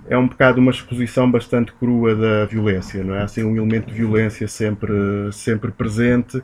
é 0.08 0.18
um 0.18 0.26
bocado 0.26 0.62
uma 0.62 0.72
exposição 0.72 1.30
bastante 1.30 1.74
crua 1.74 2.16
da 2.16 2.46
violência, 2.46 3.04
não 3.04 3.16
é? 3.16 3.24
Assim 3.24 3.44
um 3.44 3.58
elemento 3.58 3.88
de 3.88 3.94
violência 3.94 4.48
sempre 4.48 4.94
sempre 5.34 5.70
presente 5.70 6.42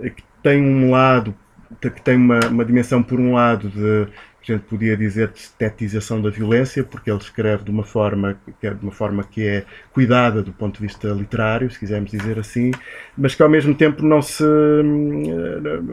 que 0.00 0.24
tem 0.42 0.60
um 0.60 0.90
lado 0.90 1.32
que 1.80 2.02
tem 2.02 2.16
uma, 2.16 2.40
uma 2.48 2.64
dimensão 2.64 3.04
por 3.04 3.20
um 3.20 3.34
lado 3.34 3.68
de 3.68 4.08
gente 4.56 4.64
podia 4.64 4.96
dizer 4.96 5.28
de 5.28 5.38
estetização 5.38 6.20
da 6.20 6.30
violência, 6.30 6.82
porque 6.84 7.10
ele 7.10 7.18
escreve 7.18 7.64
de 7.64 7.70
uma 7.70 7.84
forma 7.84 8.38
que 8.60 8.66
é, 8.66 8.74
de 8.74 8.82
uma 8.82 8.92
forma 8.92 9.24
que 9.24 9.46
é 9.46 9.64
cuidada 9.92 10.42
do 10.42 10.52
ponto 10.52 10.76
de 10.76 10.86
vista 10.86 11.08
literário, 11.08 11.70
se 11.70 11.78
quisermos 11.78 12.10
dizer 12.10 12.38
assim, 12.38 12.70
mas 13.16 13.34
que 13.34 13.42
ao 13.42 13.48
mesmo 13.48 13.74
tempo 13.74 14.04
não 14.04 14.22
se 14.22 14.44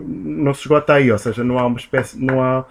não 0.06 0.54
se 0.54 0.62
esgota 0.62 0.94
aí, 0.94 1.12
ou 1.12 1.18
seja, 1.18 1.44
não 1.44 1.60
há 1.60 1.66
uma 1.66 1.78
espécie, 1.78 2.24
não 2.24 2.42
há 2.42 2.66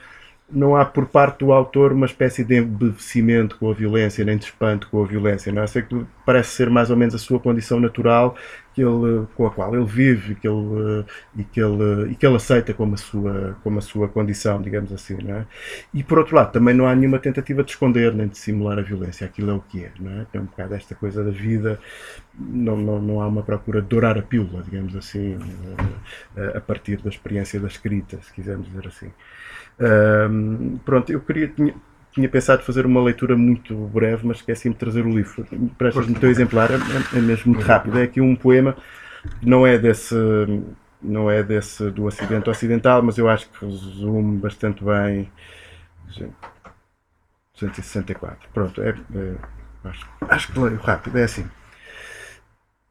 não 0.51 0.77
há 0.77 0.85
por 0.85 1.07
parte 1.07 1.39
do 1.39 1.53
autor 1.53 1.93
uma 1.93 2.07
espécie 2.07 2.45
de 2.45 2.57
embevecimento 2.57 3.57
com 3.57 3.71
a 3.71 3.75
violência, 3.75 4.25
nem 4.25 4.37
de 4.37 4.45
espanto 4.45 4.89
com 4.91 5.03
a 5.03 5.07
violência. 5.07 5.51
Não 5.51 5.63
é? 5.63 5.67
Sei 5.67 5.83
que 5.83 6.05
parece 6.25 6.51
ser 6.51 6.69
mais 6.69 6.91
ou 6.91 6.97
menos 6.97 7.15
a 7.15 7.19
sua 7.19 7.41
condição 7.41 7.81
natural 7.81 8.37
que 8.75 8.83
ele, 8.83 9.27
com 9.37 9.47
a 9.47 9.51
qual 9.51 9.75
ele 9.75 9.85
vive 9.85 10.35
que 10.35 10.47
ele, 10.47 11.05
e, 11.37 11.45
que 11.45 11.61
ele, 11.61 12.11
e 12.11 12.15
que 12.15 12.27
ele 12.27 12.37
aceita 12.37 12.75
como 12.75 12.95
a 12.95 12.97
sua, 12.97 13.57
como 13.63 13.79
a 13.79 13.83
sua 13.83 14.09
condição, 14.09 14.61
digamos 14.61 14.93
assim. 14.93 15.17
Não 15.23 15.37
é? 15.37 15.47
E 15.95 16.05
por 16.05 16.19
outro 16.19 16.37
lado, 16.37 16.53
também 16.53 16.75
não 16.75 16.87
há 16.87 16.95
nenhuma 16.95 17.19
tentativa 17.19 17.65
de 17.65 17.71
esconder 17.71 18.13
nem 18.13 18.29
de 18.29 18.37
simular 18.37 18.79
a 18.79 18.83
violência. 18.83 19.27
Aquilo 19.27 19.51
é 19.51 19.55
o 19.55 19.61
que 19.61 19.85
é. 19.85 19.93
Não 19.99 20.21
é? 20.21 20.27
Tem 20.31 20.41
um 20.41 20.45
bocado 20.45 20.75
esta 20.75 20.95
coisa 20.95 21.25
da 21.25 21.31
vida, 21.31 21.81
não, 22.39 22.77
não, 22.77 23.01
não 23.01 23.21
há 23.23 23.27
uma 23.27 23.43
procura 23.43 23.81
de 23.81 23.89
dourar 23.89 24.19
a 24.19 24.23
pílula, 24.23 24.63
digamos 24.63 24.95
assim, 24.95 25.39
a 26.55 26.61
partir 26.61 26.99
da 26.99 27.09
experiência 27.09 27.59
da 27.59 27.69
escrita, 27.69 28.19
se 28.23 28.33
quisermos 28.33 28.67
dizer 28.67 28.87
assim. 28.87 29.11
Um, 29.81 30.79
pronto, 30.85 31.11
eu 31.11 31.21
queria. 31.21 31.49
Tinha, 31.49 31.75
tinha 32.13 32.29
pensado 32.29 32.63
fazer 32.63 32.87
uma 32.87 33.03
leitura 33.03 33.37
muito 33.37 33.75
breve, 33.89 34.25
mas 34.27 34.37
esqueci-me 34.37 34.75
de 34.75 34.79
trazer 34.79 35.05
o 35.05 35.11
livro. 35.11 35.45
Prestas-me 35.77 36.15
teu 36.15 36.31
exemplar, 36.31 36.71
é, 36.71 37.19
é, 37.19 37.21
mesmo 37.21 37.53
muito 37.53 37.67
rápido. 37.67 37.99
É 37.99 38.05
aqui 38.05 38.21
um 38.21 38.37
poema, 38.37 38.77
não 39.43 39.67
é 39.67 39.79
desse. 39.79 40.15
Não 41.03 41.31
é 41.31 41.43
desse 41.43 41.91
do 41.91 42.09
acidente 42.09 42.49
ocidental, 42.49 43.03
mas 43.03 43.19
eu 43.19 43.29
acho 43.29 43.51
que 43.51 43.65
resume 43.65 44.39
bastante 44.39 44.83
bem. 44.83 45.31
264. 47.55 48.49
Pronto, 48.55 48.81
é, 48.83 48.91
é, 48.91 49.35
acho, 49.85 50.09
acho 50.23 50.53
que 50.53 50.59
leio 50.59 50.77
rápido. 50.77 51.19
É 51.19 51.25
assim. 51.25 51.47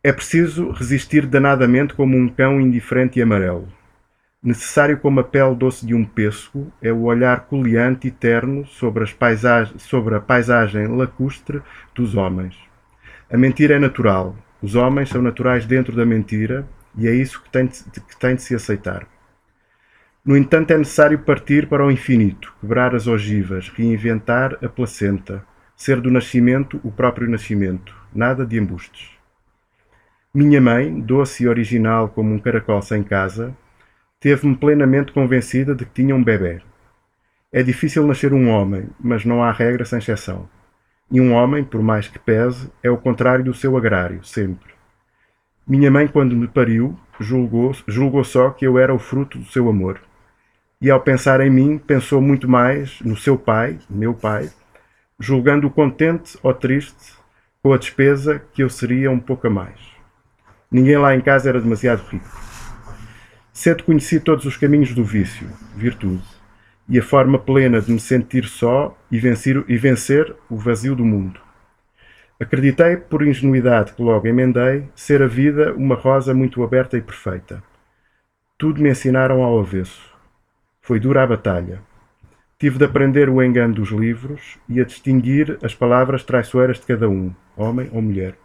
É 0.04 0.12
preciso 0.12 0.70
resistir 0.72 1.25
danadamente 1.25 1.94
como 1.94 2.16
um 2.18 2.28
cão 2.28 2.60
indiferente 2.60 3.18
e 3.18 3.22
amarelo 3.22 3.68
Necessário 4.43 5.00
como 5.00 5.21
a 5.21 5.23
pele 5.23 5.55
doce 5.55 5.85
de 5.85 5.95
um 5.95 6.03
pêssego 6.03 6.69
é 6.81 6.91
o 6.91 7.03
olhar 7.03 7.45
coleante 7.45 8.09
e 8.09 8.12
terno 8.12 8.65
sobre, 8.65 9.05
sobre 9.77 10.15
a 10.15 10.19
paisagem 10.19 10.85
lacustre 10.88 11.62
dos 11.95 12.13
homens. 12.13 12.57
A 13.31 13.38
mentira 13.38 13.75
é 13.75 13.79
natural. 13.79 14.35
Os 14.62 14.75
homens 14.75 15.07
são 15.07 15.21
naturais 15.21 15.65
dentro 15.65 15.95
da 15.95 16.05
mentira 16.05 16.67
e 16.97 17.07
é 17.07 17.15
isso 17.15 17.41
que 17.41 17.50
tem 17.50 17.67
de, 17.67 17.83
que 18.01 18.19
tem 18.19 18.35
de 18.35 18.41
se 18.41 18.53
aceitar. 18.53 19.07
No 20.25 20.35
entanto, 20.35 20.71
é 20.71 20.77
necessário 20.77 21.19
partir 21.19 21.67
para 21.67 21.85
o 21.85 21.91
infinito, 21.91 22.53
quebrar 22.59 22.93
as 22.93 23.07
ogivas, 23.07 23.69
reinventar 23.69 24.57
a 24.62 24.67
placenta, 24.67 25.45
ser 25.75 26.01
do 26.01 26.12
nascimento 26.12 26.81
o 26.83 26.91
próprio 26.91 27.29
nascimento, 27.29 27.95
nada 28.13 28.45
de 28.45 28.57
embustes. 28.57 29.09
Minha 30.33 30.59
mãe, 30.59 31.00
doce 31.00 31.43
e 31.43 31.47
original 31.47 32.09
como 32.09 32.33
um 32.33 32.39
caracol 32.39 32.81
sem 32.81 33.03
casa, 33.03 33.55
teve-me 34.24 34.56
plenamente 34.56 35.12
convencida 35.12 35.75
de 35.75 35.84
que 35.86 35.96
tinha 35.96 36.15
um 36.15 36.24
bebê. 36.24 36.62
É 37.51 37.62
difícil 37.62 38.08
nascer 38.08 38.32
um 38.32 38.48
homem, 38.48 38.88
mas 38.98 39.25
não 39.25 39.44
há 39.44 39.51
regra 39.51 39.84
sem 39.84 40.00
exceção. 40.00 40.48
E 41.12 41.20
um 41.20 41.34
homem, 41.34 41.62
por 41.62 41.84
mais 41.84 42.08
que 42.08 42.18
pese, 42.18 42.72
é 42.82 42.89
o 42.89 42.98
contrário 42.98 43.44
do 43.44 43.53
seu 43.53 43.75
agrário, 43.75 44.24
sempre. 44.24 44.72
Minha 45.68 45.92
mãe, 45.92 46.08
quando 46.08 46.38
me 46.38 46.48
pariu, 46.48 46.98
julgou, 47.20 47.75
julgou 47.86 48.24
só 48.24 48.50
que 48.51 48.65
eu 48.65 48.80
era 48.80 48.96
o 48.96 48.98
fruto 48.98 49.38
do 49.38 49.46
seu 49.51 49.68
amor. 49.68 50.00
E 50.80 50.89
ao 50.89 51.01
pensar 51.01 51.42
em 51.42 51.50
mim, 51.50 51.77
pensou 51.77 52.22
muito 52.22 52.50
mais 52.50 53.01
no 53.01 53.18
seu 53.18 53.38
pai, 53.38 53.77
meu 53.89 54.13
pai, 54.13 54.50
julgando-o 55.20 55.70
contente 55.70 56.38
ou 56.42 56.53
triste, 56.53 57.13
com 57.62 57.74
a 57.74 57.77
despesa 57.77 58.42
que 58.53 58.63
eu 58.63 58.70
seria 58.70 59.12
um 59.12 59.20
pouco 59.20 59.48
a 59.48 59.50
mais. 59.50 59.80
Ninguém 60.72 60.98
lá 60.98 61.13
em 61.13 61.20
casa 61.20 61.50
era 61.50 61.60
demasiado 61.60 62.01
rico. 62.08 62.52
Cedo 63.53 63.83
conheci 63.83 64.19
todos 64.19 64.45
os 64.45 64.57
caminhos 64.57 64.95
do 64.95 65.03
vício, 65.03 65.48
virtude, 65.75 66.24
e 66.89 66.98
a 66.98 67.03
forma 67.03 67.38
plena 67.38 67.79
de 67.79 67.91
me 67.91 68.00
sentir 68.00 68.45
só 68.45 68.98
e 69.12 69.19
vencer, 69.19 69.63
e 69.67 69.77
vencer 69.77 70.36
o 70.50 70.57
vazio 70.57 70.95
do 70.95 71.05
mundo. 71.05 71.39
Acreditei, 72.39 72.98
por 72.98 73.25
ingenuidade 73.25 73.93
que 73.93 74.01
logo 74.01 74.25
emendei, 74.27 74.89
ser 74.95 75.22
a 75.22 75.27
vida 75.27 75.72
uma 75.75 75.93
rosa 75.93 76.33
muito 76.33 76.63
aberta 76.63 76.98
e 76.98 77.01
perfeita. 77.01 77.63
Tudo 78.57 78.81
me 78.81 78.89
ensinaram 78.89 79.43
ao 79.43 79.60
avesso. 79.60 80.12
Foi 80.81 81.00
dura 81.00 81.22
a 81.22 81.27
batalha. 81.27 81.79
Tive 82.57 82.79
de 82.79 82.86
aprender 82.86 83.29
o 83.29 83.41
engano 83.41 83.75
dos 83.75 83.89
livros 83.89 84.57
e 84.67 84.81
a 84.81 84.83
distinguir 84.83 85.60
as 85.62 85.75
palavras 85.75 86.24
traiçoeiras 86.24 86.79
de 86.79 86.88
cada 86.88 87.07
um, 87.07 87.31
homem 87.55 87.88
ou 87.93 88.01
mulher. 88.01 88.36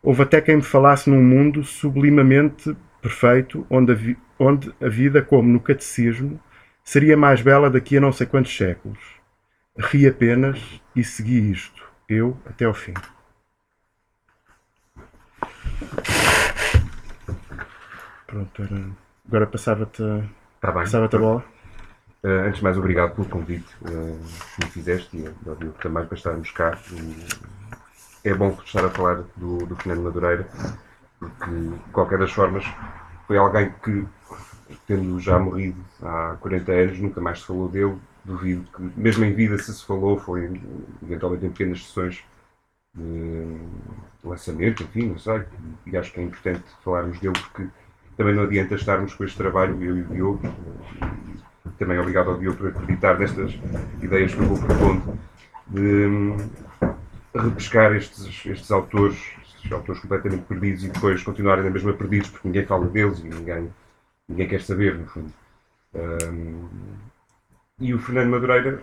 Houve 0.00 0.22
até 0.22 0.40
quem 0.40 0.56
me 0.56 0.62
falasse 0.62 1.10
num 1.10 1.22
mundo 1.22 1.64
sublimamente 1.64 2.76
perfeito, 3.06 3.64
onde 3.70 3.92
a, 3.92 3.96
onde 4.42 4.74
a 4.82 4.88
vida, 4.88 5.22
como 5.22 5.48
no 5.48 5.60
catecismo, 5.60 6.40
seria 6.82 7.16
mais 7.16 7.40
bela 7.40 7.70
daqui 7.70 7.96
a 7.96 8.00
não 8.00 8.12
sei 8.12 8.26
quantos 8.26 8.56
séculos. 8.56 8.98
Ri 9.78 10.08
apenas 10.08 10.60
e 10.94 11.04
segui 11.04 11.50
isto, 11.50 11.84
eu 12.08 12.36
até 12.44 12.64
ao 12.64 12.74
fim. 12.74 12.94
Pronto, 18.26 18.62
era... 18.62 18.84
agora 19.28 19.46
passava-te 19.46 20.02
Tá 20.60 20.72
passava 20.72 21.04
a 21.04 21.18
bola. 21.18 21.44
Uh, 22.24 22.46
antes 22.46 22.56
de 22.56 22.64
mais, 22.64 22.76
obrigado 22.76 23.14
pelo 23.14 23.28
convite 23.28 23.72
uh, 23.82 24.18
que 24.56 24.64
me 24.64 24.70
fizeste 24.72 25.16
e 25.16 25.48
ao 25.48 25.54
Diogo 25.54 25.78
também 25.80 26.04
para 26.04 26.16
estarmos 26.16 26.50
cá. 26.50 26.76
Uh, 26.90 27.56
é 28.24 28.34
bom 28.34 28.58
estar 28.64 28.84
a 28.84 28.90
falar 28.90 29.22
do, 29.36 29.58
do 29.58 29.76
Fernando 29.76 30.02
Madureira, 30.02 30.48
porque, 31.18 31.50
de 31.50 31.78
qualquer 31.92 32.18
das 32.18 32.32
formas, 32.32 32.64
foi 33.26 33.36
alguém 33.36 33.72
que, 33.82 34.06
tendo 34.86 35.18
já 35.20 35.38
morrido 35.38 35.80
há 36.02 36.36
40 36.40 36.72
anos, 36.72 36.98
nunca 36.98 37.20
mais 37.20 37.40
se 37.40 37.46
falou 37.46 37.68
dele. 37.68 37.96
Duvido 38.24 38.66
que, 38.74 38.82
mesmo 38.96 39.24
em 39.24 39.32
vida, 39.32 39.56
se 39.58 39.72
se 39.72 39.86
falou, 39.86 40.18
foi 40.18 40.60
eventualmente 41.02 41.46
em 41.46 41.50
pequenas 41.50 41.86
sessões 41.86 42.24
de 42.94 43.58
lançamento, 44.24 44.82
enfim, 44.82 45.10
não 45.10 45.18
sei. 45.18 45.44
E 45.86 45.96
acho 45.96 46.12
que 46.12 46.20
é 46.20 46.24
importante 46.24 46.64
falarmos 46.84 47.20
dele, 47.20 47.38
porque 47.38 47.68
também 48.16 48.34
não 48.34 48.42
adianta 48.44 48.74
estarmos 48.74 49.14
com 49.14 49.24
este 49.24 49.36
trabalho, 49.36 49.80
eu 49.82 49.96
e 49.96 50.02
o 50.02 50.04
Diogo. 50.06 50.40
E 51.64 51.68
também 51.78 51.98
obrigado 51.98 52.30
ao 52.30 52.38
Diogo 52.38 52.58
por 52.58 52.68
acreditar 52.68 53.18
nestas 53.18 53.52
ideias 54.02 54.34
que 54.34 54.40
eu 54.40 54.46
vou 54.46 54.58
propondo, 54.58 55.18
de 55.68 56.36
repescar 57.34 57.92
estes, 57.94 58.46
estes 58.46 58.70
autores, 58.70 59.18
autores 59.72 60.00
completamente 60.00 60.44
perdidos 60.44 60.84
e 60.84 60.88
depois 60.88 61.22
continuarem 61.22 61.64
na 61.64 61.70
mesma 61.70 61.92
perdidos 61.92 62.30
porque 62.30 62.48
ninguém 62.48 62.66
fala 62.66 62.86
deles 62.86 63.20
e 63.20 63.28
ninguém, 63.28 63.72
ninguém 64.28 64.48
quer 64.48 64.62
saber, 64.62 64.96
no 64.96 65.06
fundo. 65.06 65.32
Um, 65.94 66.68
e 67.78 67.94
o 67.94 67.98
Fernando 67.98 68.30
Madureira 68.30 68.82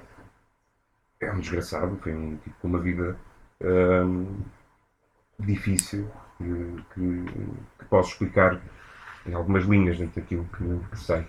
é 1.20 1.32
um 1.32 1.40
desgraçado, 1.40 1.98
foi 2.02 2.14
um 2.14 2.38
tipo 2.38 2.56
com 2.62 2.68
uma 2.68 2.80
vida 2.80 3.18
um, 3.62 4.28
difícil 5.40 6.10
que, 6.38 6.84
que, 6.94 7.86
posso 7.90 8.12
explicar 8.12 8.60
em 9.26 9.34
algumas 9.34 9.64
linhas 9.66 9.98
dentro 9.98 10.22
daquilo 10.22 10.48
que, 10.58 10.90
que 10.90 11.00
sei. 11.00 11.26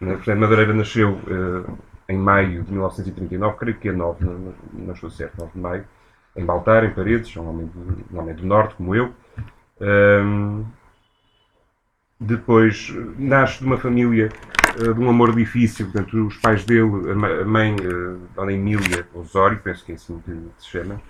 O 0.00 0.18
Fernando 0.18 0.40
Madureira 0.40 0.74
nasceu 0.74 1.14
uh, 1.14 1.78
em 2.08 2.18
maio 2.18 2.62
de 2.64 2.70
1939, 2.70 3.56
creio 3.56 3.78
que 3.78 3.88
é 3.88 3.92
9, 3.92 4.24
não, 4.24 4.54
não 4.72 4.94
estou 4.94 5.10
certo, 5.10 5.38
9 5.38 5.52
de 5.52 5.58
maio, 5.58 5.84
em 6.36 6.44
Baltar, 6.44 6.84
em 6.84 6.90
Paredes, 6.90 7.34
é 7.36 7.40
um 7.40 7.48
homem 7.48 7.66
do, 7.66 8.04
um 8.12 8.20
homem 8.20 8.34
do 8.34 8.46
Norte, 8.46 8.74
como 8.74 8.94
eu. 8.94 9.12
Um, 9.80 10.64
depois 12.20 12.94
nasce 13.18 13.60
de 13.60 13.66
uma 13.66 13.76
família 13.76 14.30
uh, 14.80 14.94
de 14.94 15.00
um 15.00 15.08
amor 15.08 15.34
difícil, 15.34 15.86
portanto, 15.86 16.26
os 16.26 16.36
pais 16.36 16.64
dele, 16.64 17.10
a 17.10 17.44
mãe, 17.44 17.74
uh, 17.74 18.20
Dona 18.34 18.52
Emília 18.52 19.06
Osório, 19.14 19.58
penso 19.62 19.84
que 19.84 19.92
é 19.92 19.94
assim 19.94 20.20
que 20.20 20.32
se 20.58 20.68
chama, 20.68 21.00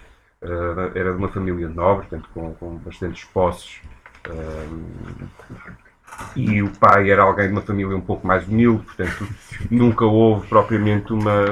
era 0.95 1.13
de 1.13 1.19
uma 1.19 1.29
família 1.29 1.69
nobre, 1.69 2.07
portanto, 2.07 2.29
com, 2.33 2.55
com 2.55 2.77
bastantes 2.77 3.25
posses. 3.25 3.81
e 6.37 6.63
o 6.63 6.71
pai 6.79 7.11
era 7.11 7.23
alguém 7.23 7.47
de 7.47 7.53
uma 7.53 7.63
família 7.63 7.97
um 7.97 8.01
pouco 8.01 8.27
mais 8.27 8.47
humilde, 8.47 8.85
portanto, 8.85 9.27
nunca 9.71 10.05
houve 10.05 10.47
propriamente 10.47 11.13
uma. 11.13 11.45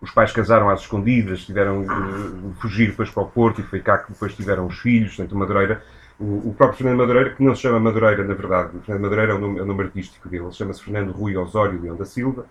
Os 0.00 0.10
pais 0.10 0.32
casaram 0.32 0.68
às 0.70 0.80
escondidas, 0.80 1.44
tiveram 1.44 1.82
de 1.82 2.60
fugir 2.60 2.90
depois 2.90 3.10
para 3.10 3.22
o 3.22 3.26
Porto 3.26 3.60
e 3.60 3.64
foi 3.64 3.80
cá 3.80 3.98
que 3.98 4.12
depois 4.12 4.34
tiveram 4.34 4.66
os 4.66 4.78
filhos, 4.78 5.16
portanto, 5.16 5.36
Madureira 5.36 5.82
o, 6.20 6.52
próprio 6.52 6.78
Fernando 6.78 6.98
Madureira, 6.98 7.34
que 7.34 7.42
não 7.42 7.54
se 7.54 7.62
chama 7.62 7.78
Madureira, 7.78 8.24
na 8.24 8.34
verdade, 8.34 8.76
o 8.76 8.80
Fernando 8.80 9.02
Madureira 9.02 9.32
é 9.32 9.34
o 9.36 9.38
nome, 9.38 9.58
é 9.60 9.62
o 9.62 9.66
nome 9.66 9.84
artístico 9.84 10.28
dele, 10.28 10.44
ele 10.44 10.52
chama-se 10.52 10.82
Fernando 10.82 11.12
Rui 11.12 11.36
Osório 11.36 11.80
Leão 11.80 11.96
da 11.96 12.04
Silva. 12.04 12.44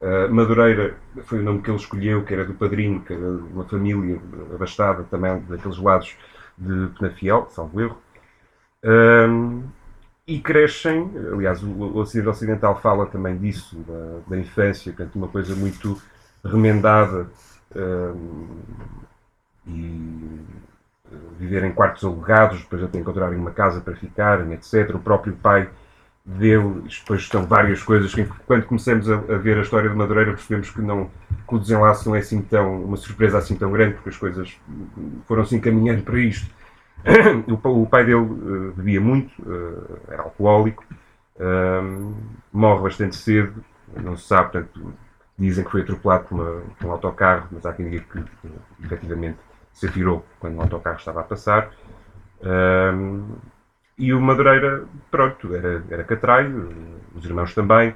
Uh, 0.00 0.32
Madureira 0.32 0.96
foi 1.24 1.38
o 1.38 1.42
nome 1.42 1.62
que 1.62 1.70
ele 1.70 1.78
escolheu, 1.78 2.22
que 2.22 2.34
era 2.34 2.44
do 2.44 2.54
padrinho, 2.54 3.00
que 3.00 3.14
era 3.14 3.26
uma 3.26 3.64
família 3.64 4.20
abastada 4.54 5.04
também 5.04 5.40
daqueles 5.48 5.78
lados 5.78 6.16
de 6.56 6.88
Penafiel, 6.98 7.48
salvo 7.50 7.80
erro. 7.80 7.98
Uh, 8.84 9.64
e 10.26 10.38
crescem, 10.40 11.10
aliás, 11.32 11.62
o, 11.62 11.70
o 11.70 11.98
Ocidental 11.98 12.78
fala 12.78 13.06
também 13.06 13.38
disso, 13.38 13.74
da, 13.78 14.20
da 14.28 14.38
infância, 14.38 14.92
portanto, 14.92 15.16
uma 15.16 15.28
coisa 15.28 15.56
muito 15.56 16.00
remendada 16.44 17.28
uh, 17.74 18.58
e 19.66 20.38
viver 21.38 21.64
em 21.64 21.72
quartos 21.72 22.04
alugados, 22.04 22.60
depois 22.60 22.82
até 22.82 22.98
encontrarem 22.98 23.38
uma 23.38 23.50
casa 23.50 23.80
para 23.80 23.94
ficarem, 23.94 24.52
etc. 24.52 24.94
O 24.94 24.98
próprio 24.98 25.34
pai 25.34 25.68
dele, 26.24 26.82
depois 26.88 27.22
estão 27.22 27.46
várias 27.46 27.82
coisas 27.82 28.14
que, 28.14 28.24
quando 28.46 28.66
começamos 28.66 29.08
a, 29.10 29.14
a, 29.14 29.38
ver 29.38 29.56
a 29.56 29.62
história 29.62 29.88
de 29.88 29.96
Madureira, 29.96 30.32
percebemos 30.32 30.70
que, 30.70 30.82
não, 30.82 31.10
que 31.48 31.54
o 31.54 31.58
desenlace 31.58 32.06
não 32.06 32.14
é 32.14 32.18
assim 32.18 32.42
tão, 32.42 32.84
uma 32.84 32.96
surpresa 32.96 33.38
assim 33.38 33.56
tão 33.56 33.72
grande, 33.72 33.94
porque 33.94 34.10
as 34.10 34.16
coisas 34.16 34.56
foram 35.26 35.44
se 35.44 35.56
encaminhando 35.56 36.02
para 36.02 36.18
isto. 36.18 36.50
O, 37.64 37.82
o 37.82 37.86
pai 37.86 38.04
dele 38.04 38.16
uh, 38.16 38.72
bebia 38.76 39.00
muito, 39.00 39.30
uh, 39.42 40.00
era 40.08 40.22
alcoólico, 40.22 40.84
uh, 41.36 42.14
morre 42.52 42.82
bastante 42.82 43.14
cedo, 43.14 43.64
não 43.96 44.16
se 44.16 44.26
sabe, 44.26 44.50
portanto, 44.50 44.92
dizem 45.38 45.64
que 45.64 45.70
foi 45.70 45.82
atropelado 45.82 46.24
por, 46.24 46.34
uma, 46.34 46.62
por 46.78 46.86
um 46.86 46.92
autocarro, 46.92 47.48
mas 47.52 47.64
há 47.64 47.72
quem 47.72 47.88
diga 47.88 48.04
que, 48.04 48.24
efetivamente, 48.84 49.38
se 49.72 49.86
atirou 49.86 50.24
quando 50.40 50.56
o 50.56 50.60
autocarro 50.60 50.96
estava 50.96 51.20
a 51.20 51.24
passar. 51.24 51.70
Um, 52.42 53.36
e 53.96 54.12
o 54.12 54.20
Madureira, 54.20 54.84
pronto, 55.10 55.54
era, 55.54 55.82
era 55.90 56.04
catraio, 56.04 56.72
os 57.14 57.24
irmãos 57.24 57.54
também. 57.54 57.94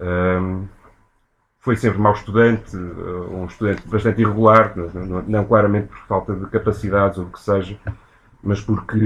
Um, 0.00 0.66
foi 1.60 1.76
sempre 1.76 1.98
mau 1.98 2.12
estudante, 2.12 2.76
um 2.76 3.46
estudante 3.46 3.88
bastante 3.88 4.20
irregular, 4.20 4.74
não, 4.76 5.22
não, 5.22 5.44
claramente 5.46 5.88
por 5.88 5.98
falta 6.06 6.34
de 6.34 6.46
capacidades 6.46 7.16
ou 7.16 7.24
o 7.24 7.30
que 7.30 7.40
seja, 7.40 7.78
mas 8.42 8.60
porque 8.60 8.98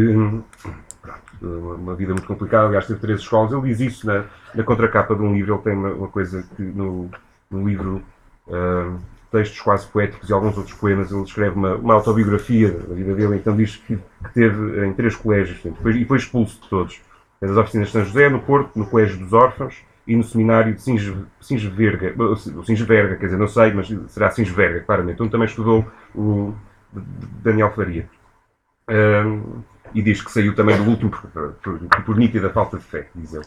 pronto, 1.01 1.75
uma 1.77 1.95
vida 1.95 2.13
muito 2.13 2.27
complicada. 2.27 2.67
Aliás, 2.67 2.87
teve 2.87 2.99
três 2.99 3.21
escolas. 3.21 3.53
Ele 3.53 3.63
diz 3.63 3.81
isso 3.81 4.07
na, 4.07 4.25
na 4.55 4.65
contracapa 4.65 5.15
de 5.15 5.23
um 5.23 5.33
livro. 5.35 5.55
Ele 5.55 5.63
tem 5.63 5.73
uma, 5.75 5.91
uma 5.91 6.09
coisa 6.09 6.43
que 6.57 6.63
no, 6.63 7.09
no 7.51 7.67
livro 7.67 8.03
um, 8.47 8.99
textos 9.31 9.61
quase 9.61 9.87
poéticos 9.87 10.29
e 10.29 10.33
alguns 10.33 10.57
outros 10.57 10.77
poemas. 10.77 11.11
Ele 11.11 11.23
escreve 11.23 11.57
uma, 11.57 11.75
uma 11.77 11.95
autobiografia 11.95 12.71
da 12.71 12.95
vida 12.95 13.15
dele, 13.15 13.37
então 13.37 13.57
diz 13.57 13.77
que, 13.77 13.97
que 13.97 14.35
teve 14.35 14.87
em 14.87 14.93
três 14.93 15.15
colégios 15.17 15.61
depois, 15.63 15.97
e 15.97 16.05
foi 16.05 16.19
expulso 16.19 16.61
de 16.61 16.69
todos. 16.69 17.01
Nas 17.41 17.57
oficinas 17.57 17.89
de 17.89 17.93
São 17.93 18.05
José, 18.05 18.29
no 18.29 18.41
Porto, 18.41 18.77
no 18.77 18.87
Colégio 18.87 19.19
dos 19.19 19.33
Órfãos 19.33 19.85
e 20.07 20.17
no 20.17 20.25
seminário 20.25 20.75
de 20.75 20.83
Singeverga, 21.41 22.15
Singeverga, 22.65 23.17
quer 23.17 23.27
dizer, 23.27 23.39
não 23.39 23.47
sei, 23.47 23.73
mas 23.73 23.89
será 24.09 24.31
Singeverga, 24.31 24.81
claramente, 24.81 25.23
onde 25.23 25.31
também 25.31 25.47
estudou 25.47 25.87
o 26.15 26.55
Daniel 27.43 27.71
Faria. 27.73 28.09
Um, 28.89 29.63
e 29.95 30.03
diz 30.03 30.21
que 30.21 30.31
saiu 30.31 30.55
também 30.55 30.77
do 30.77 30.89
último 30.91 31.11
por, 31.11 31.53
por, 31.63 31.79
por 32.05 32.17
nítida 32.17 32.51
falta 32.51 32.79
de 32.79 32.85
fé, 32.85 33.09
diz 33.15 33.35
ele. 33.35 33.45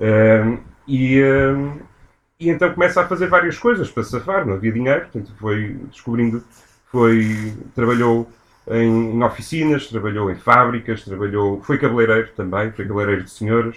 Um, 0.00 0.58
e, 0.86 1.22
um, 1.22 1.78
e 2.38 2.50
então 2.50 2.72
começa 2.72 3.00
a 3.00 3.06
fazer 3.06 3.28
várias 3.28 3.58
coisas 3.58 3.90
para 3.90 4.02
safar, 4.02 4.46
não 4.46 4.54
havia 4.54 4.72
dinheiro, 4.72 5.02
portanto 5.02 5.32
foi 5.38 5.76
descobrindo, 5.90 6.44
foi, 6.90 7.54
trabalhou 7.74 8.30
em, 8.68 9.14
em, 9.14 9.22
oficinas, 9.22 9.86
trabalhou 9.86 10.30
em 10.30 10.34
fábricas, 10.34 11.04
trabalhou, 11.04 11.62
foi 11.62 11.78
cabeleireiro 11.78 12.28
também, 12.36 12.70
foi 12.72 12.84
cabeleireiro 12.84 13.24
de 13.24 13.30
senhoras, 13.30 13.76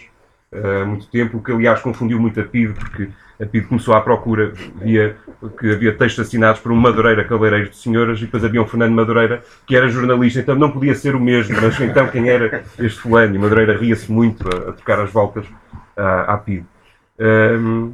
há 0.51 0.83
uh, 0.83 0.87
muito 0.87 1.07
tempo, 1.07 1.37
o 1.37 1.43
que 1.43 1.51
aliás 1.51 1.81
confundiu 1.81 2.19
muito 2.19 2.39
a 2.39 2.43
PID, 2.43 2.73
porque 2.73 3.09
a 3.41 3.45
PID 3.45 3.67
começou 3.67 3.93
à 3.93 4.01
procura, 4.01 4.51
via 4.75 5.15
que 5.57 5.71
havia 5.71 5.95
textos 5.95 6.27
assinados 6.27 6.59
por 6.59 6.73
um 6.73 6.75
Madureira 6.75 7.23
cabeleireiro 7.23 7.69
de 7.69 7.77
senhoras 7.77 8.19
e 8.19 8.25
depois 8.25 8.43
havia 8.43 8.61
um 8.61 8.67
Fernando 8.67 8.93
Madureira 8.93 9.41
que 9.65 9.75
era 9.75 9.87
jornalista, 9.87 10.41
então 10.41 10.55
não 10.55 10.71
podia 10.71 10.93
ser 10.93 11.15
o 11.15 11.19
mesmo, 11.19 11.55
mas 11.61 11.79
então 11.79 12.07
quem 12.07 12.27
era 12.27 12.63
este 12.77 12.99
fulano? 12.99 13.35
E 13.35 13.37
Madureira 13.37 13.77
ria-se 13.77 14.11
muito 14.11 14.45
a, 14.49 14.69
a, 14.69 14.73
tocar 14.73 14.99
as 14.99 15.09
voltas 15.11 15.45
à, 15.95 16.33
à 16.33 16.37
PID. 16.37 16.65
Um, 17.17 17.93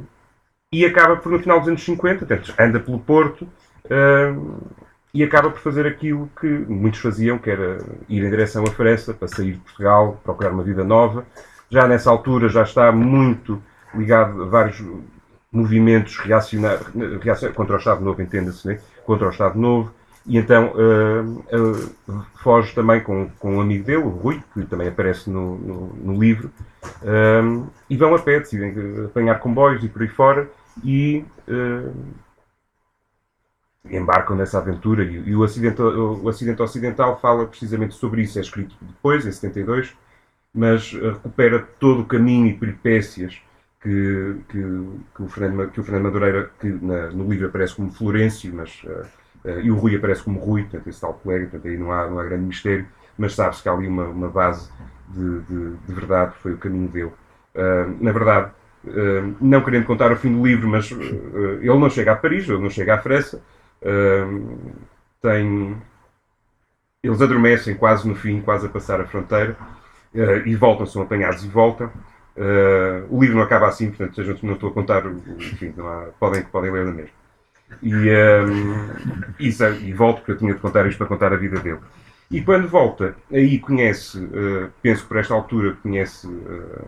e 0.72 0.84
acaba 0.84 1.16
por, 1.16 1.32
no 1.32 1.38
final 1.38 1.58
dos 1.58 1.68
anos 1.68 1.84
50, 1.84 2.26
portanto, 2.26 2.54
anda 2.58 2.80
pelo 2.80 2.98
Porto 2.98 3.42
uh, 3.84 4.70
e 5.14 5.22
acaba 5.22 5.50
por 5.50 5.60
fazer 5.60 5.86
aquilo 5.86 6.30
que 6.38 6.46
muitos 6.46 7.00
faziam, 7.00 7.38
que 7.38 7.50
era 7.50 7.78
ir 8.08 8.22
em 8.22 8.30
direção 8.30 8.64
à 8.64 8.70
França, 8.70 9.14
para 9.14 9.28
sair 9.28 9.52
de 9.52 9.58
Portugal, 9.60 10.20
procurar 10.22 10.50
uma 10.50 10.62
vida 10.62 10.84
nova. 10.84 11.24
Já 11.70 11.88
nessa 11.88 12.10
altura 12.10 12.48
já 12.48 12.62
está 12.62 12.92
muito 12.92 13.62
ligado 13.94 14.42
a 14.42 14.46
vários 14.46 14.82
movimentos 15.50 16.18
reacionários, 16.18 16.86
contra 17.54 17.76
o 17.76 17.78
Estado 17.78 18.04
Novo, 18.04 18.20
entenda-se, 18.20 18.66
né? 18.66 18.78
contra 19.04 19.26
o 19.26 19.30
Estado 19.30 19.58
Novo, 19.58 19.94
e 20.26 20.38
então 20.38 20.72
uh, 20.72 21.44
uh, 22.08 22.26
foge 22.42 22.74
também 22.74 23.00
com, 23.00 23.30
com 23.38 23.56
um 23.56 23.60
amigo 23.60 23.84
dele, 23.84 24.02
o 24.02 24.08
Rui, 24.08 24.42
que 24.52 24.64
também 24.66 24.88
aparece 24.88 25.30
no, 25.30 25.56
no, 25.56 25.86
no 25.94 26.20
livro, 26.20 26.50
uh, 27.02 27.70
e 27.88 27.96
vão 27.96 28.12
a 28.14 28.18
pé, 28.18 28.40
decidem 28.40 28.74
apanhar 29.04 29.38
comboios 29.38 29.84
e 29.84 29.88
por 29.88 30.02
aí 30.02 30.08
fora, 30.08 30.50
e 30.82 31.24
embarcam 33.88 34.36
nessa 34.36 34.58
aventura. 34.58 35.04
E, 35.04 35.28
e 35.28 35.36
o, 35.36 35.44
acidente, 35.44 35.80
o 35.80 36.28
Acidente 36.28 36.60
Ocidental 36.60 37.20
fala 37.20 37.46
precisamente 37.46 37.94
sobre 37.94 38.22
isso, 38.22 38.38
é 38.38 38.42
escrito 38.42 38.74
depois, 38.80 39.24
em 39.24 39.30
72, 39.30 39.94
mas 40.52 40.92
recupera 40.92 41.60
todo 41.78 42.02
o 42.02 42.06
caminho 42.06 42.48
e 42.48 42.54
peripécias 42.54 43.40
que, 43.80 44.36
que, 44.48 44.58
que, 45.14 45.22
o, 45.22 45.28
Fernando, 45.28 45.70
que 45.70 45.80
o 45.80 45.84
Fernando 45.84 46.04
Madureira, 46.04 46.50
que 46.60 46.66
na, 46.66 47.10
no 47.10 47.30
livro 47.30 47.46
aparece 47.46 47.76
como 47.76 47.92
Florencio, 47.92 48.52
mas 48.52 48.82
Uh, 48.82 49.25
e 49.62 49.70
o 49.70 49.76
Rui 49.76 49.96
aparece 49.96 50.22
como 50.22 50.40
Rui, 50.40 50.62
portanto, 50.62 50.88
esse 50.88 51.00
tal 51.00 51.14
colega, 51.14 51.46
portanto, 51.46 51.68
aí 51.68 51.78
não 51.78 51.92
há, 51.92 52.08
não 52.08 52.18
há 52.18 52.24
grande 52.24 52.44
mistério, 52.44 52.86
mas 53.16 53.34
sabe-se 53.34 53.62
que 53.62 53.68
há 53.68 53.72
ali 53.72 53.86
uma, 53.86 54.04
uma 54.04 54.28
base 54.28 54.70
de, 55.08 55.40
de, 55.40 55.76
de, 55.76 55.94
verdade, 55.94 56.34
foi 56.42 56.52
o 56.52 56.58
caminho 56.58 56.88
dele. 56.88 57.12
Uh, 57.54 57.96
na 58.00 58.12
verdade, 58.12 58.50
uh, 58.84 59.36
não 59.40 59.62
querendo 59.62 59.86
contar 59.86 60.12
o 60.12 60.16
fim 60.16 60.32
do 60.32 60.44
livro, 60.44 60.68
mas 60.68 60.90
ele 60.90 61.78
não 61.78 61.88
chega 61.88 62.12
a 62.12 62.16
Paris, 62.16 62.48
ele 62.48 62.60
não 62.60 62.70
chega 62.70 62.94
à 62.94 62.98
França, 62.98 63.42
tem... 65.22 65.76
Eles 67.02 67.22
adormecem 67.22 67.76
quase 67.76 68.08
no 68.08 68.16
fim, 68.16 68.40
quase 68.40 68.66
a 68.66 68.68
passar 68.68 69.00
a 69.00 69.06
fronteira, 69.06 69.56
e 70.44 70.56
voltam, 70.56 70.84
são 70.86 71.02
apanhados 71.02 71.44
e 71.44 71.48
voltam. 71.48 71.88
o 73.08 73.20
livro 73.20 73.36
não 73.36 73.44
acaba 73.44 73.68
assim, 73.68 73.92
portanto, 73.92 74.42
não 74.42 74.54
estou 74.54 74.70
a 74.70 74.72
contar 74.72 75.06
o, 75.06 75.14
o 75.14 75.40
fim, 75.40 75.72
há, 75.78 76.08
podem, 76.18 76.42
podem 76.42 76.72
ler 76.72 76.84
na 76.84 76.92
mesma. 76.92 77.25
E, 77.82 77.92
um, 77.94 79.34
isso, 79.38 79.64
e 79.64 79.92
volto, 79.92 80.18
porque 80.18 80.32
eu 80.32 80.38
tinha 80.38 80.54
de 80.54 80.60
contar 80.60 80.86
isto 80.86 80.98
para 80.98 81.06
contar 81.06 81.32
a 81.32 81.36
vida 81.36 81.60
dele. 81.60 81.80
E 82.30 82.42
quando 82.42 82.68
volta, 82.68 83.16
aí 83.30 83.58
conhece, 83.58 84.18
uh, 84.18 84.70
penso 84.82 85.02
que 85.02 85.08
por 85.08 85.16
esta 85.18 85.34
altura 85.34 85.76
conhece 85.82 86.26
uh, 86.26 86.86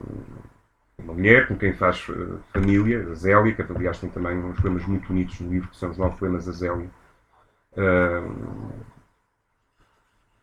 uma 0.99 1.15
mulher 1.15 1.47
com 1.47 1.57
quem 1.57 1.73
faz 1.73 2.09
uh, 2.09 2.41
família, 2.53 3.07
a 3.11 3.15
Zélia, 3.15 3.55
que 3.55 3.63
aliás 3.63 3.99
tem 4.01 4.11
também 4.11 4.37
uns 4.37 4.59
poemas 4.61 4.85
muito 4.87 5.07
bonitos 5.07 5.39
no 5.41 5.51
livro, 5.51 5.69
que 5.69 5.77
são 5.77 5.91
os 5.91 5.99
nove 5.99 6.17
poemas 6.19 6.47
da 6.47 6.53
Zélia, 6.53 6.91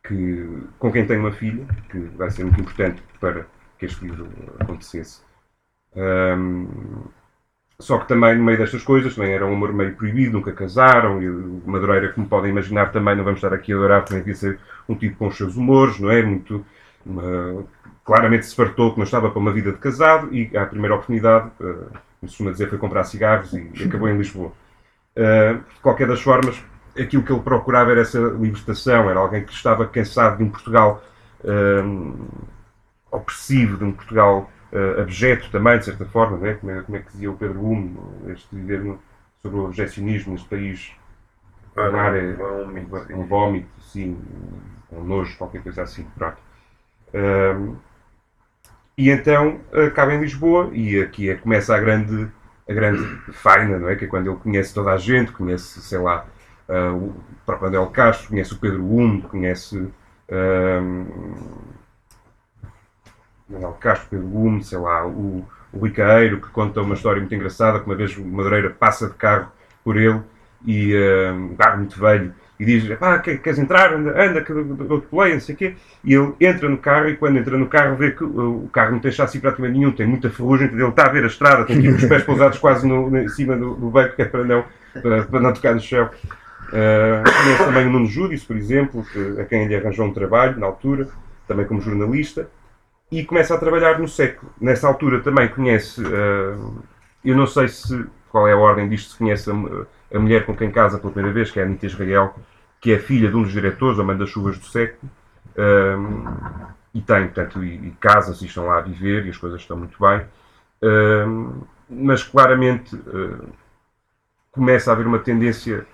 que, 0.07 0.63
com 0.79 0.91
quem 0.91 1.05
tem 1.05 1.17
uma 1.17 1.31
filha, 1.31 1.65
que 1.89 1.99
vai 1.99 2.29
ser 2.29 2.43
muito 2.43 2.61
importante 2.61 3.03
para 3.19 3.45
que 3.77 3.85
este 3.85 4.05
livro 4.05 4.29
acontecesse. 4.59 5.21
Um, 5.93 7.05
só 7.79 7.97
que 7.97 8.07
também, 8.07 8.37
no 8.37 8.43
meio 8.43 8.57
destas 8.57 8.83
coisas, 8.83 9.15
também 9.15 9.33
era 9.33 9.45
um 9.45 9.53
amor 9.53 9.73
meio 9.73 9.93
proibido, 9.95 10.33
nunca 10.33 10.51
casaram, 10.53 11.21
e 11.21 11.29
o 11.29 11.61
Madureira, 11.65 12.09
como 12.13 12.27
podem 12.27 12.51
imaginar, 12.51 12.91
também 12.91 13.15
não 13.15 13.23
vamos 13.23 13.39
estar 13.39 13.53
aqui 13.53 13.73
a 13.73 13.75
adorar, 13.75 14.05
também 14.05 14.23
devia 14.23 14.35
ser 14.35 14.59
um 14.87 14.95
tipo 14.95 15.17
com 15.17 15.27
os 15.27 15.35
seus 15.37 15.55
humores, 15.57 15.99
não 15.99 16.09
é? 16.09 16.23
Muito. 16.23 16.65
Uma, 17.05 17.65
claramente 18.03 18.45
se 18.45 18.55
fartou 18.55 18.91
que 18.91 18.97
não 18.97 19.03
estava 19.03 19.29
para 19.29 19.39
uma 19.39 19.51
vida 19.51 19.71
de 19.71 19.77
casado 19.77 20.33
e, 20.33 20.55
à 20.55 20.65
primeira 20.65 20.95
oportunidade, 20.95 21.51
uh, 21.59 21.89
se 22.21 22.27
costuma 22.27 22.51
dizer, 22.51 22.69
foi 22.69 22.77
comprar 22.77 23.03
cigarros 23.03 23.53
e, 23.53 23.69
e 23.75 23.83
acabou 23.83 24.07
em 24.07 24.17
Lisboa. 24.17 24.51
Uh, 25.17 25.57
de 25.73 25.79
qualquer 25.81 26.07
das 26.07 26.21
formas, 26.21 26.61
aquilo 26.97 27.23
que 27.23 27.31
ele 27.31 27.41
procurava 27.41 27.91
era 27.91 28.01
essa 28.01 28.19
libertação, 28.19 29.09
era 29.09 29.19
alguém 29.19 29.43
que 29.43 29.51
estava 29.51 29.85
cansado 29.85 30.37
de 30.37 30.43
um 30.43 30.49
Portugal 30.49 31.03
uh, 31.43 32.27
opressivo, 33.11 33.77
de 33.77 33.83
um 33.83 33.91
Portugal 33.91 34.49
uh, 34.71 35.01
abjeto 35.01 35.49
também, 35.51 35.77
de 35.79 35.85
certa 35.85 36.05
forma, 36.05 36.37
não 36.37 36.47
é? 36.47 36.53
Como, 36.53 36.71
é, 36.71 36.81
como 36.81 36.97
é 36.97 37.01
que 37.01 37.11
dizia 37.11 37.31
o 37.31 37.37
Pedro 37.37 37.65
Hume, 37.65 37.97
este 38.27 38.55
viver 38.55 38.83
no, 38.83 38.99
sobre 39.41 39.59
o 39.59 39.65
objecionismo 39.65 40.33
neste 40.33 40.47
país, 40.47 40.91
ah, 41.75 41.89
um, 41.89 41.97
é, 41.97 43.15
um, 43.15 43.21
um 43.21 43.25
vómito, 43.25 43.67
sim, 43.81 44.17
um 44.91 45.03
nojo, 45.03 45.37
qualquer 45.37 45.61
coisa 45.61 45.83
assim, 45.83 46.05
pronto. 46.17 46.37
Um, 47.13 47.75
e 48.97 49.09
então 49.09 49.59
acaba 49.87 50.13
em 50.13 50.21
Lisboa 50.21 50.69
e 50.71 51.01
aqui 51.01 51.29
é, 51.29 51.35
começa 51.35 51.75
a 51.75 51.79
grande, 51.79 52.29
a 52.67 52.73
grande 52.73 53.03
faina, 53.33 53.77
não 53.77 53.89
é? 53.89 53.95
Que 53.95 54.05
é 54.05 54.07
quando 54.07 54.29
ele 54.29 54.39
conhece 54.39 54.73
toda 54.73 54.91
a 54.91 54.97
gente, 54.97 55.31
conhece, 55.33 55.81
sei 55.81 55.99
lá, 55.99 56.25
uh, 56.69 56.95
o 56.95 57.15
próprio 57.45 57.67
Andel 57.67 57.87
Castro, 57.87 58.29
conhece 58.29 58.53
o 58.53 58.57
Pedro 58.57 58.85
Hume, 58.85 59.21
conhece 59.23 59.91
Manuel 63.49 63.77
Castro, 63.79 64.07
Pedro 64.09 64.27
Gomes, 64.27 64.67
sei 64.67 64.77
lá, 64.77 65.05
o, 65.05 65.45
o 65.71 65.89
que 65.89 66.49
conta 66.51 66.81
uma 66.81 66.95
história 66.95 67.19
muito 67.19 67.35
engraçada, 67.35 67.79
que 67.79 67.85
uma 67.85 67.95
vez 67.95 68.17
o 68.17 68.25
Madureira 68.25 68.69
passa 68.69 69.07
de 69.07 69.13
carro 69.13 69.51
por 69.83 69.97
ele, 69.97 70.19
e 70.65 70.95
uh, 70.95 71.33
um 71.33 71.55
carro 71.55 71.77
muito 71.77 71.99
velho, 71.99 72.33
e 72.59 72.65
diz, 72.65 72.89
ah, 73.01 73.19
queres 73.19 73.59
entrar? 73.59 73.93
Anda, 73.93 74.11
anda 74.11 74.41
que 74.41 74.49
eu 74.49 75.01
te 75.01 75.07
não 75.11 75.39
sei 75.41 75.55
o 75.55 75.57
quê. 75.57 75.75
E 76.05 76.13
ele 76.13 76.33
entra 76.39 76.69
no 76.69 76.77
carro, 76.77 77.09
e 77.09 77.17
quando 77.17 77.37
entra 77.37 77.57
no 77.57 77.67
carro 77.67 77.97
vê 77.97 78.11
que 78.11 78.23
o 78.23 78.69
carro 78.71 78.93
não 78.93 78.99
tem 78.99 79.11
chassi 79.11 79.39
praticamente 79.39 79.77
nenhum, 79.77 79.91
tem 79.91 80.07
muita 80.07 80.29
ferrugem, 80.29 80.69
ele 80.69 80.81
está 80.83 81.05
a 81.05 81.09
ver 81.09 81.25
a 81.25 81.27
estrada, 81.27 81.65
tem 81.65 81.77
aqui 81.77 81.89
os 81.89 82.05
pés 82.05 82.23
pousados 82.23 82.57
quase 82.57 82.87
no, 82.87 83.15
em 83.17 83.27
cima 83.27 83.57
do, 83.57 83.75
do 83.75 83.89
beco, 83.89 84.15
que 84.15 84.21
é 84.21 84.25
para 84.25 84.45
não, 84.45 84.63
para, 85.01 85.23
para 85.23 85.39
não 85.41 85.53
tocar 85.53 85.73
no 85.73 85.81
chão. 85.81 86.09
Uh, 86.69 87.65
também 87.65 87.85
o 87.85 87.89
Nuno 87.89 88.07
Júdice, 88.07 88.45
por 88.45 88.55
exemplo, 88.55 89.05
que, 89.11 89.41
a 89.41 89.43
quem 89.43 89.65
ele 89.65 89.75
arranjou 89.75 90.05
um 90.05 90.13
trabalho 90.13 90.57
na 90.57 90.65
altura, 90.65 91.09
também 91.47 91.65
como 91.65 91.81
jornalista 91.81 92.47
e 93.11 93.23
começa 93.23 93.53
a 93.53 93.57
trabalhar 93.57 93.99
no 93.99 94.07
século. 94.07 94.51
Nessa 94.59 94.87
altura 94.87 95.21
também 95.21 95.47
conhece, 95.47 96.01
uh, 96.01 96.83
eu 97.23 97.35
não 97.35 97.45
sei 97.45 97.67
se 97.67 98.05
qual 98.29 98.47
é 98.47 98.53
a 98.53 98.57
ordem 98.57 98.89
disto, 98.89 99.11
se 99.11 99.17
conhece 99.17 99.49
a, 99.49 99.53
a, 99.53 100.19
mulher 100.19 100.45
com 100.45 100.55
quem 100.55 100.71
casa 100.71 100.97
pela 100.97 101.11
primeira 101.11 101.33
vez, 101.33 101.51
que 101.51 101.59
é 101.59 101.63
a 101.63 101.65
Anitta 101.65 101.85
Israel, 101.85 102.35
que 102.81 102.91
é 102.91 102.99
filha 102.99 103.29
de 103.29 103.35
um 103.35 103.43
dos 103.43 103.51
diretores, 103.51 103.99
a 103.99 104.03
mãe 104.03 104.17
das 104.17 104.29
chuvas 104.29 104.57
do 104.57 104.65
século, 104.65 105.09
uh, 105.51 106.67
e 106.93 107.01
tem, 107.01 107.25
portanto, 107.25 107.63
e, 107.63 107.87
e 107.87 107.91
casam-se 107.99 108.43
e 108.43 108.47
estão 108.47 108.65
lá 108.65 108.79
a 108.79 108.81
viver 108.81 109.25
e 109.25 109.29
as 109.29 109.37
coisas 109.37 109.61
estão 109.61 109.77
muito 109.77 109.97
bem. 109.99 110.25
Uh, 110.81 111.67
mas 111.87 112.23
claramente 112.23 112.99
começa 114.51 114.89
a 114.89 114.93
haver 114.93 115.05
uma 115.05 115.19
tendência 115.19 115.85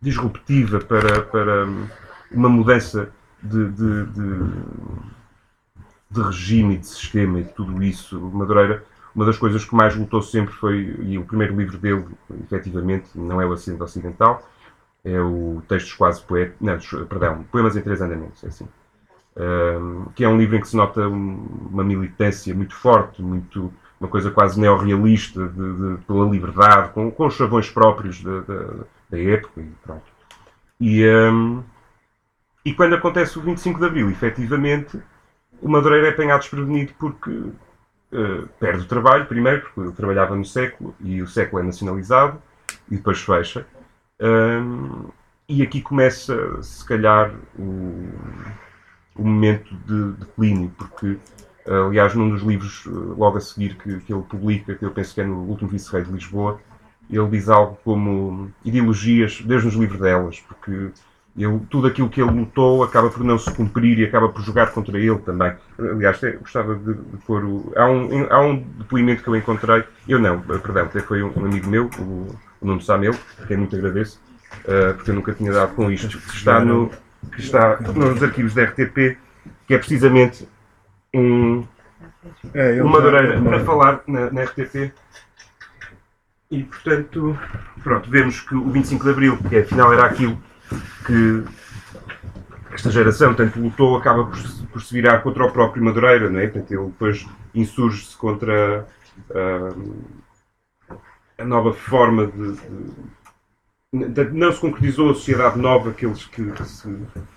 disruptiva 0.00 0.78
para, 0.78 1.22
para 1.22 1.66
uma 2.30 2.48
mudança 2.48 3.10
de, 3.42 3.68
de, 3.70 4.06
de 4.06 4.52
de 6.12 6.22
regime 6.22 6.74
e 6.74 6.78
de 6.78 6.86
sistema 6.86 7.40
e 7.40 7.44
de 7.44 7.52
tudo 7.52 7.82
isso. 7.82 8.20
Madureira, 8.20 8.84
uma 9.14 9.24
das 9.24 9.36
coisas 9.38 9.64
que 9.64 9.74
mais 9.74 9.94
lutou 9.94 10.22
sempre 10.22 10.54
foi, 10.54 10.96
e 11.00 11.18
o 11.18 11.24
primeiro 11.24 11.56
livro 11.56 11.78
dele, 11.78 12.04
efetivamente, 12.44 13.08
não 13.14 13.40
é 13.40 13.46
o 13.46 13.52
Acidente 13.52 13.82
Ocidental, 13.82 14.42
é 15.04 15.20
o 15.20 15.62
Textos 15.68 15.92
Quase 15.94 16.22
Poéticos, 16.22 16.60
não, 16.60 17.06
perdão, 17.06 17.44
Poemas 17.50 17.76
em 17.76 17.82
Três 17.82 18.00
Andamentos, 18.00 18.42
é 18.44 18.48
assim. 18.48 18.68
Um, 19.34 20.06
que 20.14 20.24
é 20.24 20.28
um 20.28 20.36
livro 20.36 20.56
em 20.56 20.60
que 20.60 20.68
se 20.68 20.76
nota 20.76 21.08
uma 21.08 21.82
militância 21.82 22.54
muito 22.54 22.74
forte, 22.74 23.22
muito, 23.22 23.72
uma 23.98 24.08
coisa 24.08 24.30
quase 24.30 24.60
neorrealista 24.60 25.48
de, 25.48 25.96
de, 25.96 26.04
pela 26.04 26.28
liberdade, 26.28 26.92
com, 26.92 27.10
com 27.10 27.26
os 27.26 27.34
chavões 27.34 27.70
próprios 27.70 28.22
da, 28.22 28.40
da, 28.40 28.64
da 29.10 29.18
época 29.18 29.60
e 29.60 29.70
pronto. 29.82 30.04
E, 30.78 31.06
um, 31.06 31.62
e 32.64 32.74
quando 32.74 32.94
acontece 32.94 33.38
o 33.38 33.42
25 33.42 33.78
de 33.80 33.86
Abril, 33.86 34.10
efetivamente, 34.10 35.00
o 35.62 35.68
Madureira 35.68 36.08
é 36.08 36.10
apanhado 36.10 36.40
desprevenido 36.40 36.92
porque 36.98 37.30
uh, 37.30 38.48
perde 38.58 38.84
o 38.84 38.88
trabalho, 38.88 39.26
primeiro, 39.26 39.62
porque 39.62 39.80
ele 39.80 39.92
trabalhava 39.92 40.34
no 40.34 40.44
século 40.44 40.94
e 41.00 41.22
o 41.22 41.26
século 41.26 41.62
é 41.62 41.66
nacionalizado 41.66 42.42
e 42.90 42.96
depois 42.96 43.20
fecha. 43.22 43.66
Um, 44.20 45.08
e 45.48 45.62
aqui 45.62 45.80
começa, 45.80 46.62
se 46.62 46.84
calhar, 46.84 47.32
o, 47.58 48.08
o 49.16 49.22
momento 49.24 49.74
de 49.86 50.12
declínio, 50.12 50.72
porque, 50.76 51.18
aliás, 51.66 52.14
num 52.14 52.30
dos 52.30 52.42
livros, 52.42 52.84
eh, 52.86 52.90
logo 52.90 53.36
a 53.36 53.40
seguir, 53.40 53.76
que, 53.76 54.00
que 54.00 54.12
ele 54.12 54.22
publica, 54.22 54.74
que 54.74 54.84
eu 54.84 54.90
penso 54.90 55.14
que 55.14 55.20
é 55.20 55.24
no 55.24 55.42
Último 55.42 55.68
Vice-Rei 55.68 56.04
de 56.04 56.12
Lisboa, 56.12 56.60
ele 57.10 57.28
diz 57.28 57.48
algo 57.48 57.78
como 57.84 58.50
ideologias, 58.64 59.42
desde 59.42 59.68
os 59.68 59.74
livros 59.74 60.00
delas, 60.00 60.40
porque 60.40 60.90
ele, 61.36 61.60
tudo 61.70 61.86
aquilo 61.86 62.10
que 62.10 62.20
ele 62.20 62.30
lutou 62.30 62.82
acaba 62.82 63.08
por 63.08 63.24
não 63.24 63.38
se 63.38 63.50
cumprir 63.52 63.98
e 63.98 64.04
acaba 64.04 64.28
por 64.28 64.42
jogar 64.42 64.70
contra 64.72 64.98
ele 64.98 65.18
também. 65.18 65.52
Aliás, 65.78 66.20
gostava 66.40 66.74
de, 66.74 66.94
de 66.94 67.16
pôr 67.26 67.42
o. 67.44 67.72
Há 67.74 67.86
um, 67.86 68.26
há 68.30 68.40
um 68.40 68.58
depoimento 68.58 69.22
que 69.22 69.28
eu 69.28 69.36
encontrei, 69.36 69.84
eu 70.06 70.18
não, 70.18 70.40
perdão, 70.40 70.84
até 70.84 71.00
foi 71.00 71.22
um, 71.22 71.32
amigo 71.44 71.68
meu, 71.68 71.88
o, 71.98 72.36
o 72.60 72.66
Nuno 72.66 72.82
Samel, 72.82 73.14
a 73.42 73.46
quem 73.46 73.56
muito 73.56 73.74
agradeço, 73.74 74.20
uh, 74.64 74.94
porque 74.94 75.10
eu 75.10 75.14
nunca 75.14 75.32
tinha 75.32 75.52
dado 75.52 75.74
com 75.74 75.90
isto, 75.90 76.18
que 76.18 76.36
está, 76.36 76.60
no, 76.60 76.90
que 77.34 77.40
está 77.40 77.80
nos 77.80 78.22
arquivos 78.22 78.52
da 78.52 78.64
RTP, 78.64 79.16
que 79.66 79.74
é 79.74 79.78
precisamente 79.78 80.46
um, 81.14 81.64
é, 82.52 82.82
uma 82.82 83.00
Madureira, 83.00 83.40
para 83.40 83.60
falar 83.60 84.02
na, 84.06 84.30
na 84.30 84.42
RTP 84.42 84.92
e 86.50 86.62
portanto, 86.64 87.38
pronto, 87.82 88.10
vemos 88.10 88.40
que 88.40 88.54
o 88.54 88.70
25 88.70 89.04
de 89.04 89.10
Abril, 89.10 89.38
que 89.48 89.56
afinal 89.56 89.90
era 89.90 90.04
aquilo 90.04 90.38
que 91.06 91.44
esta 92.74 92.90
geração 92.90 93.34
tanto 93.34 93.60
lutou, 93.60 93.96
acaba 93.96 94.24
por, 94.24 94.38
por 94.72 94.82
se 94.82 94.94
virar 94.94 95.20
contra 95.20 95.44
o 95.44 95.50
próprio 95.50 95.84
Madureira, 95.84 96.30
não 96.30 96.40
é? 96.40 96.46
Portanto, 96.46 96.72
ele 96.72 96.86
depois 96.86 97.26
insurge-se 97.54 98.16
contra 98.16 98.86
uh, 99.30 99.94
a 101.38 101.44
nova 101.44 101.72
forma 101.72 102.26
de, 102.26 102.56
de, 103.92 104.24
não 104.32 104.50
se 104.52 104.60
concretizou 104.60 105.10
a 105.10 105.14
sociedade 105.14 105.58
nova 105.58 105.92
que, 105.92 106.06
eles, 106.06 106.24
que, 106.24 106.50
que, 106.50 106.64
se, 106.64 106.88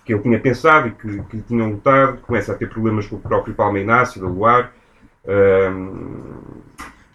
que 0.06 0.13
ele 0.13 0.21
tinha 0.21 0.39
pensado 0.39 0.88
e 0.88 0.91
que, 0.91 1.24
que 1.24 1.41
tinham 1.41 1.71
lutado, 1.71 2.21
começa 2.21 2.54
a 2.54 2.56
ter 2.56 2.69
problemas 2.69 3.08
com 3.08 3.17
o 3.17 3.21
próprio 3.21 3.54
Palma 3.54 3.80
Inácio, 3.80 4.21
da 4.21 4.28
Luar. 4.28 4.71
Uh, 5.26 6.63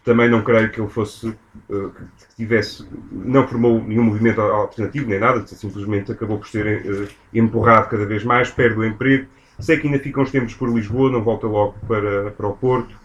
também 0.04 0.28
não 0.28 0.42
creio 0.42 0.70
que 0.70 0.80
ele 0.80 0.88
fosse, 0.88 1.28
uh, 1.28 1.90
que 1.90 2.36
tivesse, 2.36 2.86
não 3.10 3.46
formou 3.46 3.82
nenhum 3.82 4.04
movimento 4.04 4.40
alternativo 4.40 5.08
nem 5.08 5.18
nada, 5.18 5.46
simplesmente 5.46 6.12
acabou 6.12 6.38
por 6.38 6.48
ser 6.48 6.86
uh, 6.86 7.08
empurrado 7.34 7.88
cada 7.88 8.06
vez 8.06 8.24
mais, 8.24 8.50
perde 8.50 8.78
o 8.78 8.84
emprego. 8.84 9.26
Sei 9.58 9.78
que 9.78 9.86
ainda 9.86 9.98
fica 9.98 10.20
uns 10.20 10.30
tempos 10.30 10.54
por 10.54 10.70
Lisboa, 10.70 11.10
não 11.10 11.22
volta 11.22 11.46
logo 11.46 11.74
para, 11.86 12.30
para 12.30 12.46
o 12.46 12.56
Porto. 12.56 12.98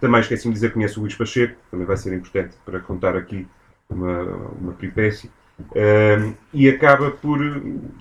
Também 0.00 0.20
esqueci-me 0.20 0.52
de 0.52 0.56
dizer 0.56 0.68
que 0.68 0.74
conhece 0.74 0.98
o 0.98 1.02
Luís 1.02 1.14
Pacheco, 1.14 1.54
também 1.70 1.86
vai 1.86 1.96
ser 1.96 2.12
importante 2.12 2.56
para 2.64 2.80
contar 2.80 3.16
aqui 3.16 3.46
uma, 3.88 4.22
uma 4.60 4.72
peripécia. 4.72 5.30
e 6.52 6.68
acaba 6.68 7.12
por, 7.12 7.38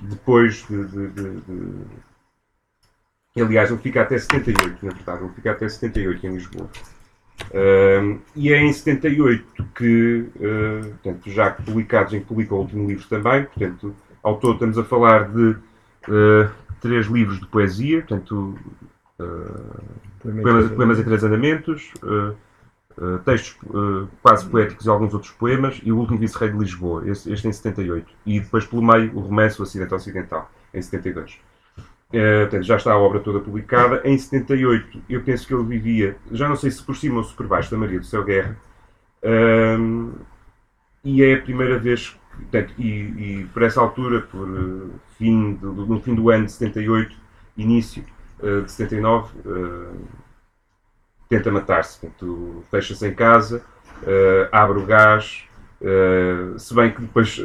depois 0.09 0.65
de, 0.67 0.85
de, 0.85 1.07
de, 1.09 1.41
de 1.41 1.85
Aliás, 3.43 3.69
ele 3.69 3.79
fica 3.79 4.01
até 4.01 4.17
78, 4.17 4.85
na 4.85 4.93
verdade, 4.93 5.23
ele 5.23 5.33
fica 5.33 5.51
até 5.51 5.67
78 5.67 6.25
em 6.25 6.31
Lisboa. 6.31 6.69
Uh, 7.51 8.19
e 8.35 8.51
é 8.51 8.61
em 8.61 8.71
78 8.71 9.65
que, 9.75 10.29
uh, 10.35 10.89
portanto, 11.01 11.29
já 11.29 11.51
publicados 11.51 12.13
em 12.13 12.19
que 12.19 12.25
publica 12.25 12.55
o 12.55 12.59
último 12.59 12.87
livro 12.87 13.05
também, 13.07 13.43
portanto, 13.43 13.95
ao 14.23 14.37
todo 14.37 14.53
estamos 14.53 14.77
a 14.77 14.83
falar 14.83 15.29
de 15.29 15.51
uh, 15.51 16.49
três 16.81 17.07
livros 17.07 17.39
de 17.39 17.45
poesia, 17.47 17.99
portanto, 17.99 18.57
poemas, 20.19 20.71
poemas 20.71 20.99
em 20.99 21.03
três 21.03 21.23
andamentos, 21.23 21.93
textos 23.23 23.57
quase 24.21 24.45
poéticos 24.47 24.85
e 24.85 24.89
alguns 24.89 25.13
outros 25.13 25.31
poemas, 25.31 25.79
e 25.83 25.91
o 25.91 25.97
último 25.97 26.17
Vice-Rei 26.19 26.49
de 26.49 26.57
Lisboa, 26.57 27.09
este, 27.09 27.31
este 27.31 27.47
em 27.47 27.53
78, 27.53 28.11
e 28.25 28.39
depois 28.39 28.65
pelo 28.65 28.83
meio 28.83 29.15
o 29.15 29.21
Romance, 29.21 29.59
o 29.59 29.63
Acidente 29.63 29.93
Ocidental, 29.93 30.51
em 30.73 30.81
72. 30.81 31.39
Uh, 32.15 32.43
portanto, 32.43 32.63
já 32.63 32.77
está 32.77 32.93
a 32.93 32.97
obra 32.97 33.19
toda 33.19 33.41
publicada. 33.41 34.01
Em 34.05 34.17
78, 34.17 35.01
eu 35.09 35.21
penso 35.21 35.45
que 35.45 35.53
ele 35.53 35.63
vivia, 35.63 36.15
já 36.31 36.47
não 36.47 36.55
sei 36.55 36.71
se 36.71 36.81
por 36.81 36.95
cima 36.95 37.17
ou 37.17 37.23
se 37.25 37.33
por 37.33 37.45
baixo 37.45 37.69
da 37.69 37.77
Maria 37.77 37.99
do 37.99 38.05
Céu 38.05 38.23
Guerra, 38.23 38.57
e 41.03 41.21
é 41.21 41.33
a 41.33 41.41
primeira 41.41 41.77
vez, 41.77 42.17
portanto, 42.31 42.73
e, 42.77 43.41
e 43.41 43.49
por 43.51 43.63
essa 43.63 43.81
altura, 43.81 44.21
por 44.21 44.47
uh, 44.47 44.91
fim 45.17 45.55
do, 45.55 45.73
no 45.73 45.99
fim 45.99 46.15
do 46.15 46.29
ano 46.29 46.45
de 46.45 46.53
78, 46.53 47.13
início 47.57 48.05
uh, 48.39 48.61
de 48.61 48.71
79, 48.71 49.33
tenta 51.27 51.51
matar-se. 51.51 51.99
Fecha-se 52.71 53.05
em 53.05 53.13
casa, 53.13 53.61
abre 54.53 54.79
o 54.79 54.85
gás, 54.85 55.43
se 56.57 56.73
bem 56.73 56.93
que 56.93 57.01
depois 57.01 57.41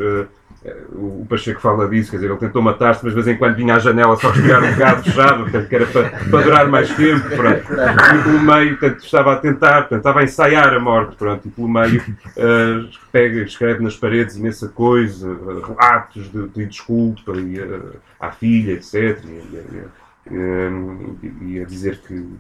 o 0.92 1.24
Pacheco 1.26 1.58
fala 1.58 1.88
disso, 1.88 2.10
quer 2.10 2.18
dizer, 2.18 2.30
ele 2.30 2.38
tentou 2.38 2.60
matar-se, 2.60 3.02
mas 3.02 3.14
de 3.14 3.22
vez 3.22 3.34
em 3.34 3.38
quando 3.38 3.56
vinha 3.56 3.76
à 3.76 3.78
janela 3.78 4.14
só 4.16 4.28
respirar 4.28 4.62
um 4.62 4.72
bocado 4.72 5.02
fechado, 5.04 5.42
portanto, 5.44 5.68
que 5.68 5.74
era 5.74 5.86
para, 5.86 6.10
para 6.10 6.42
durar 6.42 6.68
mais 6.68 6.94
tempo, 6.94 7.28
pronto. 7.30 7.64
E 7.72 8.22
pelo 8.22 8.40
meio, 8.40 8.76
portanto, 8.76 9.02
estava 9.02 9.32
a 9.32 9.36
tentar, 9.36 9.80
portanto, 9.82 9.98
estava 9.98 10.20
a 10.20 10.24
ensaiar 10.24 10.74
a 10.74 10.78
morte, 10.78 11.16
pronto, 11.16 11.48
e 11.48 11.50
pelo 11.50 11.68
meio 11.68 12.02
uh, 12.02 12.90
pega, 13.10 13.40
escreve 13.40 13.82
nas 13.82 13.96
paredes 13.96 14.36
imensa 14.36 14.68
coisa, 14.68 15.30
uh, 15.30 15.60
relatos 15.60 16.30
de, 16.30 16.48
de 16.48 16.66
desculpa 16.66 17.32
e, 17.32 17.58
uh, 17.58 17.96
à 18.20 18.30
filha, 18.30 18.72
etc. 18.72 19.18
E, 19.24 20.30
e, 20.30 21.54
e, 21.54 21.60
a 21.62 21.64
dizer 21.64 22.02
que, 22.06 22.36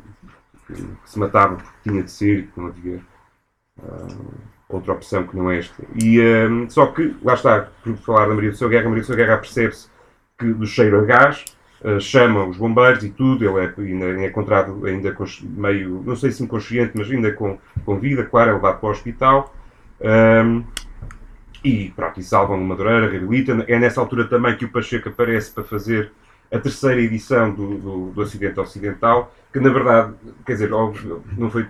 que, 0.66 0.86
se 1.06 1.18
matava 1.18 1.56
porque 1.56 1.88
tinha 1.88 2.02
de 2.02 2.10
ser, 2.10 2.48
que 2.48 2.60
não 2.60 2.66
havia 2.66 3.00
outra 4.70 4.92
opção 4.92 5.26
que 5.26 5.36
não 5.36 5.50
é 5.50 5.58
esta. 5.58 5.82
E, 6.00 6.20
um, 6.20 6.68
só 6.70 6.86
que, 6.86 7.16
lá 7.22 7.34
está, 7.34 7.68
por 7.82 7.96
falar 7.98 8.28
da 8.28 8.34
Maria 8.34 8.50
do 8.50 8.56
Seu 8.56 8.68
Guerra, 8.68 8.86
a 8.86 8.88
Maria 8.88 9.02
do 9.02 9.06
Seu 9.06 9.16
Guerra 9.16 9.36
percebe-se 9.38 9.88
que 10.38 10.52
do 10.52 10.66
cheiro 10.66 11.00
a 11.00 11.04
gás, 11.04 11.44
uh, 11.82 12.00
chama 12.00 12.44
os 12.44 12.56
bombeiros 12.56 13.04
e 13.04 13.10
tudo, 13.10 13.44
ele 13.44 13.64
é, 13.64 13.74
ainda, 13.76 14.22
é 14.22 14.26
encontrado 14.26 14.86
ainda 14.86 15.14
meio, 15.42 16.02
não 16.04 16.16
sei 16.16 16.30
se 16.30 16.42
inconsciente, 16.42 16.92
mas 16.94 17.10
ainda 17.10 17.32
com, 17.32 17.58
com 17.84 17.98
vida, 17.98 18.24
claro, 18.24 18.50
é 18.50 18.54
levado 18.54 18.80
para 18.80 18.88
o 18.88 18.92
hospital. 18.92 19.54
Um, 20.00 20.64
e 21.62 21.90
pronto, 21.94 22.18
e 22.18 22.22
salvam 22.22 22.58
o 22.58 22.64
Madureira, 22.64 23.10
reabilitam. 23.10 23.64
É 23.68 23.78
nessa 23.78 24.00
altura 24.00 24.24
também 24.24 24.56
que 24.56 24.64
o 24.64 24.70
Pacheco 24.70 25.10
aparece 25.10 25.50
para 25.50 25.62
fazer 25.62 26.10
a 26.50 26.58
terceira 26.58 27.00
edição 27.00 27.52
do, 27.52 27.78
do, 27.78 28.06
do 28.10 28.20
Ocidental, 28.60 29.32
que 29.52 29.60
na 29.60 29.70
verdade, 29.70 30.14
quer 30.44 30.54
dizer, 30.54 30.72
óbvio, 30.72 31.22
não, 31.36 31.50
foi 31.50 31.66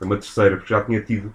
uma 0.00 0.16
terceira, 0.16 0.56
porque 0.56 0.72
já 0.72 0.82
tinha 0.82 1.00
tido 1.00 1.32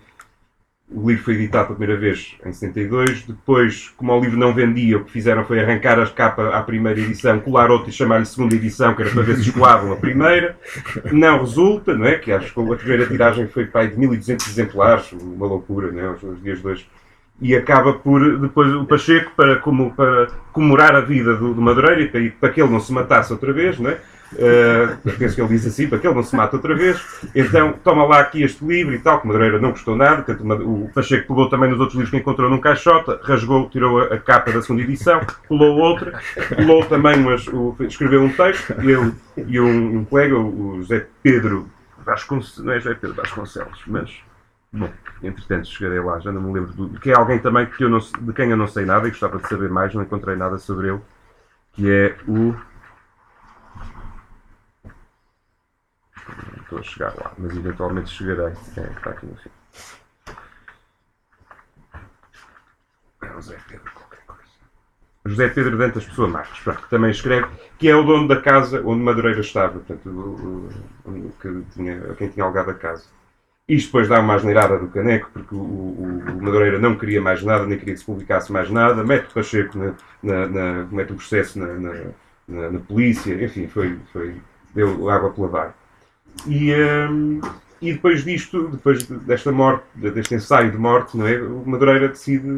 o 0.93 1.09
livro 1.09 1.23
foi 1.23 1.35
editado 1.35 1.67
pela 1.67 1.77
primeira 1.77 1.99
vez 1.99 2.35
em 2.45 2.51
72. 2.51 3.23
Depois, 3.23 3.89
como 3.95 4.11
o 4.13 4.19
livro 4.19 4.37
não 4.37 4.53
vendia, 4.53 4.97
o 4.97 5.05
que 5.05 5.11
fizeram 5.11 5.45
foi 5.45 5.59
arrancar 5.59 5.97
as 5.99 6.11
capas 6.11 6.53
à 6.53 6.61
primeira 6.61 6.99
edição, 6.99 7.39
colar 7.39 7.71
outra 7.71 7.89
e 7.89 7.93
chamar-lhe 7.93 8.25
segunda 8.25 8.55
edição, 8.55 8.93
que 8.93 9.01
era 9.01 9.11
para 9.11 9.23
ver 9.23 9.35
se 9.35 9.49
escoavam 9.49 9.93
a 9.93 9.95
primeira. 9.95 10.57
Não 11.11 11.39
resulta, 11.39 11.95
não 11.95 12.05
é? 12.05 12.17
Que 12.17 12.31
acho 12.31 12.53
que 12.53 12.59
a 12.59 12.75
primeira 12.75 13.07
tiragem 13.07 13.47
foi 13.47 13.65
para 13.65 13.87
de 13.87 13.97
1200 13.97 14.47
exemplares, 14.47 15.11
uma 15.13 15.47
loucura, 15.47 15.91
não 15.91 15.99
é? 15.99 16.09
Os 16.09 16.41
dias 16.43 16.61
dois. 16.61 16.85
E 17.41 17.55
acaba 17.55 17.93
por, 17.93 18.39
depois, 18.39 18.73
o 18.73 18.85
Pacheco, 18.85 19.31
para, 19.35 19.57
como, 19.57 19.91
para 19.95 20.27
comemorar 20.53 20.95
a 20.95 21.01
vida 21.01 21.35
do, 21.35 21.53
do 21.53 21.61
Madureira 21.61 22.01
e 22.01 22.07
para, 22.07 22.21
para 22.39 22.49
que 22.49 22.61
ele 22.61 22.71
não 22.71 22.79
se 22.79 22.93
matasse 22.93 23.33
outra 23.33 23.51
vez, 23.51 23.79
não 23.79 23.89
é? 23.89 23.97
Uh, 24.33 25.11
penso 25.17 25.35
que 25.35 25.41
ele 25.41 25.49
diz 25.49 25.65
assim, 25.65 25.87
para 25.87 25.99
que 25.99 26.07
ele 26.07 26.15
não 26.15 26.23
se 26.23 26.35
mate 26.35 26.55
outra 26.55 26.73
vez. 26.73 27.01
Então, 27.35 27.73
toma 27.83 28.05
lá 28.05 28.19
aqui 28.19 28.43
este 28.43 28.63
livro 28.63 28.93
e 28.93 28.99
tal, 28.99 29.19
que 29.19 29.27
Madureira 29.27 29.59
não 29.59 29.71
gostou 29.71 29.95
nada. 29.95 30.25
O 30.63 30.89
Pacheco 30.93 31.27
pegou 31.27 31.49
também 31.49 31.69
nos 31.69 31.79
outros 31.79 31.95
livros 31.95 32.11
que 32.11 32.17
encontrou 32.17 32.49
num 32.49 32.59
caixote, 32.59 33.19
rasgou, 33.23 33.69
tirou 33.69 33.99
a, 33.99 34.05
a 34.05 34.17
capa 34.17 34.51
da 34.51 34.61
segunda 34.61 34.83
edição, 34.83 35.19
pulou 35.47 35.77
outra, 35.77 36.19
pulou 36.55 36.85
também, 36.85 37.17
mas 37.17 37.45
o, 37.47 37.75
escreveu 37.81 38.23
um 38.23 38.31
texto, 38.31 38.73
ele 38.79 39.11
e 39.47 39.59
um, 39.59 39.97
um 39.99 40.05
colega, 40.05 40.37
o 40.37 40.77
José 40.77 41.07
Pedro 41.21 41.67
Vasconcelos, 42.05 42.65
não 42.65 42.73
é 42.73 42.79
José 42.79 42.95
Pedro 42.95 43.15
Vasconcelos, 43.15 43.81
mas 43.87 44.11
Bom, 44.73 44.91
entretanto 45.21 45.67
chegarei 45.67 45.99
lá, 45.99 46.19
já 46.19 46.31
não 46.31 46.41
me 46.41 46.53
lembro 46.53 46.73
do. 46.73 46.99
que 46.99 47.11
é 47.11 47.13
alguém 47.13 47.39
também 47.39 47.65
que 47.65 47.83
eu 47.83 47.89
não, 47.89 47.99
de 47.99 48.33
quem 48.33 48.49
eu 48.49 48.57
não 48.57 48.67
sei 48.67 48.85
nada 48.85 49.07
e 49.07 49.11
gostava 49.11 49.37
de 49.37 49.47
saber 49.47 49.69
mais, 49.69 49.93
não 49.93 50.03
encontrei 50.03 50.35
nada 50.35 50.57
sobre 50.57 50.89
ele, 50.89 51.01
que 51.73 51.91
é 51.91 52.17
o 52.27 52.55
estou 56.71 56.79
a 56.79 56.83
chegar 56.83 57.13
lá, 57.15 57.33
mas 57.37 57.55
eventualmente 57.55 58.09
chegarei. 58.09 58.53
É, 58.77 58.81
está 58.81 59.09
aqui 59.09 59.25
no 59.25 59.35
fim. 59.35 59.49
É 63.21 63.27
José 63.33 63.57
Pedro, 63.67 63.91
qualquer 63.93 64.25
coisa. 64.25 64.41
José 65.25 65.49
Pedro 65.49 65.77
Dantas 65.77 66.05
Pessoa 66.05 66.27
Marques, 66.29 66.63
que 66.63 66.89
também 66.89 67.11
escreve, 67.11 67.47
que 67.77 67.89
é 67.89 67.95
o 67.95 68.03
dono 68.03 68.27
da 68.27 68.41
casa 68.41 68.81
onde 68.85 69.03
Madureira 69.03 69.41
estava, 69.41 69.79
portanto, 69.79 70.09
o, 70.09 70.69
o, 71.09 71.31
que 71.41 71.65
tinha, 71.73 72.15
quem 72.15 72.29
tinha 72.29 72.45
alugado 72.45 72.71
a 72.71 72.75
casa. 72.75 73.05
Isto 73.71 73.87
depois 73.87 74.09
dá 74.09 74.19
uma 74.19 74.35
asneirada 74.35 74.77
do 74.77 74.89
caneco, 74.89 75.29
porque 75.31 75.55
o, 75.55 75.59
o, 75.59 76.23
o, 76.27 76.43
Madureira 76.43 76.77
não 76.77 76.97
queria 76.97 77.21
mais 77.21 77.41
nada, 77.41 77.65
nem 77.65 77.77
queria 77.77 77.93
que 77.93 78.01
se 78.01 78.05
publicasse 78.05 78.51
mais 78.51 78.69
nada, 78.69 79.01
mete 79.01 79.29
o 79.29 79.33
Pacheco, 79.33 79.77
na, 79.77 79.93
na, 80.21 80.47
na, 80.49 80.85
mete 80.91 81.13
o 81.13 81.15
processo 81.15 81.57
na, 81.57 81.67
na, 81.67 82.69
na, 82.69 82.79
polícia, 82.79 83.33
enfim, 83.41 83.69
foi, 83.69 83.97
foi, 84.11 84.35
deu 84.75 85.09
água 85.09 85.29
pela 85.29 85.47
barra. 85.47 85.75
E, 86.45 86.73
um, 86.73 87.39
e 87.81 87.93
depois 87.93 88.25
disto, 88.25 88.67
depois 88.67 89.03
desta 89.03 89.53
morte, 89.53 89.85
deste 89.95 90.35
ensaio 90.35 90.69
de 90.69 90.77
morte, 90.77 91.17
não 91.17 91.25
é? 91.25 91.41
o 91.41 91.63
Madureira 91.65 92.09
decide 92.09 92.49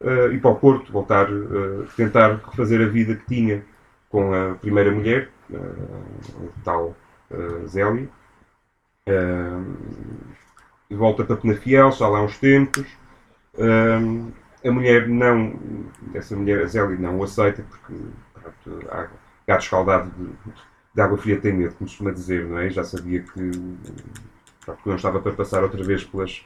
uh, 0.00 0.32
ir 0.32 0.40
para 0.40 0.50
o 0.50 0.56
Porto, 0.56 0.90
voltar, 0.90 1.30
uh, 1.30 1.86
tentar 1.96 2.40
refazer 2.50 2.80
a 2.80 2.90
vida 2.90 3.14
que 3.14 3.26
tinha 3.26 3.62
com 4.08 4.34
a 4.34 4.56
primeira 4.56 4.90
mulher, 4.90 5.28
uh, 5.48 6.48
tal 6.64 6.96
Zélia. 7.68 8.08
Volta 10.90 11.24
para 11.24 11.36
Penafiel, 11.36 11.92
já 11.92 12.08
lá 12.08 12.18
há 12.18 12.22
uns 12.22 12.38
tempos. 12.38 12.86
a 14.64 14.70
mulher 14.70 15.08
não, 15.08 15.58
essa 16.14 16.36
mulher, 16.36 16.62
a 16.62 16.66
Zélia, 16.66 16.96
não 16.98 17.18
o 17.18 17.24
aceita 17.24 17.62
porque 17.62 17.94
pronto, 18.34 18.86
gato 19.46 19.62
escaldado 19.62 20.10
de, 20.10 20.52
de 20.94 21.00
água 21.00 21.18
fria 21.18 21.40
tem 21.40 21.52
medo, 21.52 21.74
como 21.74 21.88
costuma 21.88 22.10
dizer, 22.10 22.46
não 22.46 22.58
é? 22.58 22.70
Já 22.70 22.84
sabia 22.84 23.22
que, 23.22 23.50
que 23.50 24.88
não 24.88 24.96
estava 24.96 25.20
para 25.20 25.32
passar 25.32 25.62
outra 25.62 25.82
vez 25.82 26.04
pelas, 26.04 26.44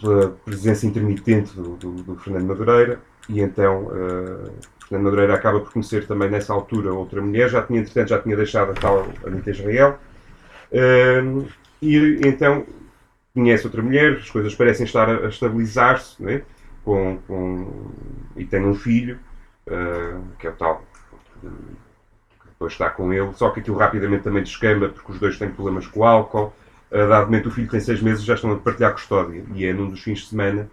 pela 0.00 0.30
presença 0.30 0.86
intermitente 0.86 1.54
do, 1.54 1.76
do, 1.76 1.92
do 2.02 2.16
Fernando 2.16 2.46
Madureira 2.46 3.00
e 3.28 3.40
então 3.40 3.84
uh, 3.86 4.52
Fernando 4.88 5.04
Madureira 5.04 5.34
acaba 5.34 5.60
por 5.60 5.72
conhecer 5.72 6.06
também 6.06 6.30
nessa 6.30 6.52
altura 6.52 6.92
outra 6.92 7.20
mulher, 7.20 7.48
já 7.48 7.62
tinha, 7.62 7.80
entretanto, 7.80 8.08
já 8.08 8.20
tinha 8.20 8.36
deixado 8.36 8.72
a 8.72 8.74
tal 8.74 9.08
Anitta 9.26 9.50
Israel 9.50 9.98
uh, 10.72 11.48
e 11.80 12.20
então 12.26 12.66
conhece 13.34 13.66
outra 13.66 13.82
mulher, 13.82 14.18
as 14.18 14.30
coisas 14.30 14.54
parecem 14.54 14.84
estar 14.84 15.08
a, 15.08 15.26
a 15.26 15.28
estabilizar-se, 15.28 16.22
né? 16.22 16.42
com, 16.84 17.18
com, 17.26 17.90
e 18.36 18.44
tem 18.44 18.64
um 18.64 18.74
filho, 18.74 19.18
uh, 19.66 20.22
que 20.38 20.46
é 20.46 20.50
o 20.50 20.54
tal, 20.54 20.84
que 21.40 21.48
depois 22.46 22.72
está 22.72 22.90
com 22.90 23.12
ele, 23.12 23.32
só 23.34 23.50
que 23.50 23.60
aquilo 23.60 23.76
rapidamente 23.76 24.24
também 24.24 24.42
descamba, 24.42 24.88
porque 24.88 25.12
os 25.12 25.18
dois 25.18 25.38
têm 25.38 25.50
problemas 25.50 25.86
com 25.86 26.00
o 26.00 26.04
álcool. 26.04 26.52
Uh, 26.90 27.08
dado 27.08 27.26
momento 27.26 27.48
o 27.48 27.50
filho 27.50 27.68
tem 27.68 27.80
seis 27.80 28.02
meses 28.02 28.24
já 28.24 28.34
estão 28.34 28.52
a 28.52 28.56
partilhar 28.56 28.92
custódia, 28.92 29.44
e 29.54 29.64
é 29.64 29.72
num 29.72 29.88
dos 29.88 30.02
fins 30.02 30.20
de 30.20 30.26
semana 30.26 30.70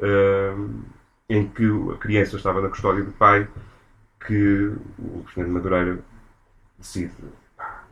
uh, 0.00 0.70
em 1.28 1.46
que 1.46 1.64
a 1.92 1.96
criança 1.98 2.36
estava 2.36 2.60
na 2.60 2.68
custódia 2.68 3.02
do 3.02 3.12
pai 3.12 3.48
que 4.26 4.72
o 4.98 5.24
Fernando 5.34 5.52
Madureira 5.52 5.98
decide, 6.78 7.12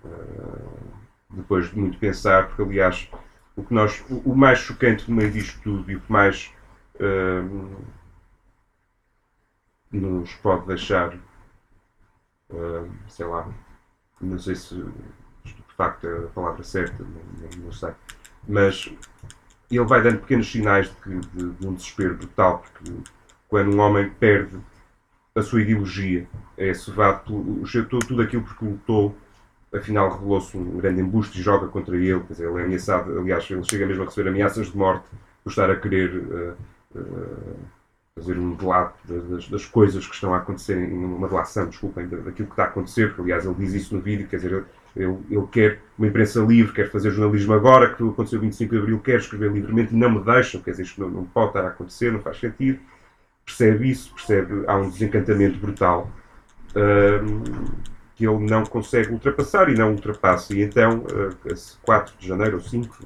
uh, 0.04 1.01
depois 1.32 1.70
de 1.70 1.78
muito 1.78 1.98
pensar, 1.98 2.48
porque 2.48 2.62
aliás 2.62 3.08
o 3.56 3.62
que 3.62 3.74
nós, 3.74 4.04
o, 4.08 4.34
mais 4.34 4.58
chocante 4.58 5.10
no 5.10 5.16
meio 5.16 5.30
disto 5.30 5.60
tudo 5.62 5.90
e 5.90 5.96
o 5.96 6.00
que 6.00 6.10
mais 6.10 6.52
uh, 6.96 7.86
nos 9.90 10.32
pode 10.36 10.66
deixar, 10.66 11.14
uh, 12.50 12.90
sei 13.08 13.26
lá, 13.26 13.52
não 14.20 14.38
sei 14.38 14.54
se 14.54 14.74
de 14.74 15.74
facto 15.76 16.06
é 16.06 16.24
a 16.24 16.28
palavra 16.28 16.62
certa, 16.62 17.02
não, 17.02 17.64
não, 17.64 17.72
sei, 17.72 17.92
mas 18.46 18.90
ele 19.70 19.84
vai 19.84 20.02
dando 20.02 20.20
pequenos 20.20 20.50
sinais 20.50 20.88
de, 20.88 20.96
que, 20.96 21.10
de, 21.10 21.50
de 21.50 21.66
um 21.66 21.74
desespero 21.74 22.16
brutal, 22.16 22.60
porque 22.60 22.92
quando 23.48 23.74
um 23.74 23.80
homem 23.80 24.08
perde 24.10 24.58
a 25.34 25.42
sua 25.42 25.62
ideologia, 25.62 26.28
é 26.56 26.72
cevado 26.74 27.24
tudo, 27.24 28.00
tudo 28.06 28.22
aquilo 28.22 28.42
por 28.42 28.56
que 28.56 28.64
lutou 28.64 29.16
afinal 29.72 30.10
revelou-se 30.10 30.56
um 30.56 30.76
grande 30.76 31.00
embuste 31.00 31.38
e 31.38 31.42
joga 31.42 31.68
contra 31.68 31.96
ele, 31.96 32.20
quer 32.20 32.32
dizer, 32.34 32.48
ele 32.48 32.60
é 32.60 32.64
ameaçado, 32.64 33.18
aliás, 33.18 33.50
ele 33.50 33.64
chega 33.64 33.86
mesmo 33.86 34.02
a 34.02 34.06
receber 34.06 34.28
ameaças 34.28 34.70
de 34.70 34.76
morte 34.76 35.04
por 35.42 35.50
estar 35.50 35.70
a 35.70 35.76
querer 35.76 36.14
uh, 36.16 36.56
uh, 36.94 37.56
fazer 38.14 38.38
um 38.38 38.54
delato 38.54 38.98
das, 39.08 39.48
das, 39.48 39.64
coisas 39.64 40.06
que 40.06 40.14
estão 40.14 40.34
a 40.34 40.38
acontecer, 40.38 40.76
uma 40.76 41.26
delação, 41.26 41.66
desculpem, 41.66 42.06
daquilo 42.06 42.46
que 42.48 42.52
está 42.52 42.64
a 42.64 42.66
acontecer, 42.66 43.14
aliás 43.18 43.46
ele 43.46 43.54
diz 43.54 43.72
isso 43.72 43.94
no 43.94 44.02
vídeo, 44.02 44.28
quer 44.28 44.36
dizer, 44.36 44.64
ele, 44.94 45.16
ele 45.30 45.46
quer 45.50 45.80
uma 45.96 46.06
imprensa 46.06 46.40
livre, 46.40 46.74
quer 46.74 46.90
fazer 46.90 47.10
jornalismo 47.10 47.54
agora, 47.54 47.94
que 47.94 48.06
aconteceu 48.06 48.38
25 48.38 48.70
de 48.70 48.78
Abril, 48.78 48.98
quer 49.00 49.18
escrever 49.18 49.50
livremente 49.50 49.94
e 49.94 49.96
não 49.96 50.10
me 50.10 50.22
deixam, 50.22 50.60
quer 50.60 50.72
dizer, 50.72 50.82
isto 50.82 51.00
não, 51.00 51.08
não 51.08 51.24
pode 51.24 51.48
estar 51.48 51.64
a 51.64 51.68
acontecer, 51.68 52.12
não 52.12 52.20
faz 52.20 52.38
sentido. 52.38 52.78
Percebe 53.44 53.90
isso, 53.90 54.14
percebe, 54.14 54.64
há 54.66 54.76
um 54.76 54.88
desencantamento 54.88 55.58
brutal. 55.58 56.10
Uh, 56.76 57.91
que 58.14 58.26
ele 58.26 58.38
não 58.38 58.64
consegue 58.64 59.12
ultrapassar 59.12 59.68
e 59.68 59.74
não 59.74 59.92
ultrapassa. 59.92 60.54
E 60.54 60.62
então, 60.62 61.04
a 61.46 61.84
4 61.84 62.14
de 62.18 62.28
janeiro 62.28 62.56
ou 62.56 62.62
5 62.62 62.98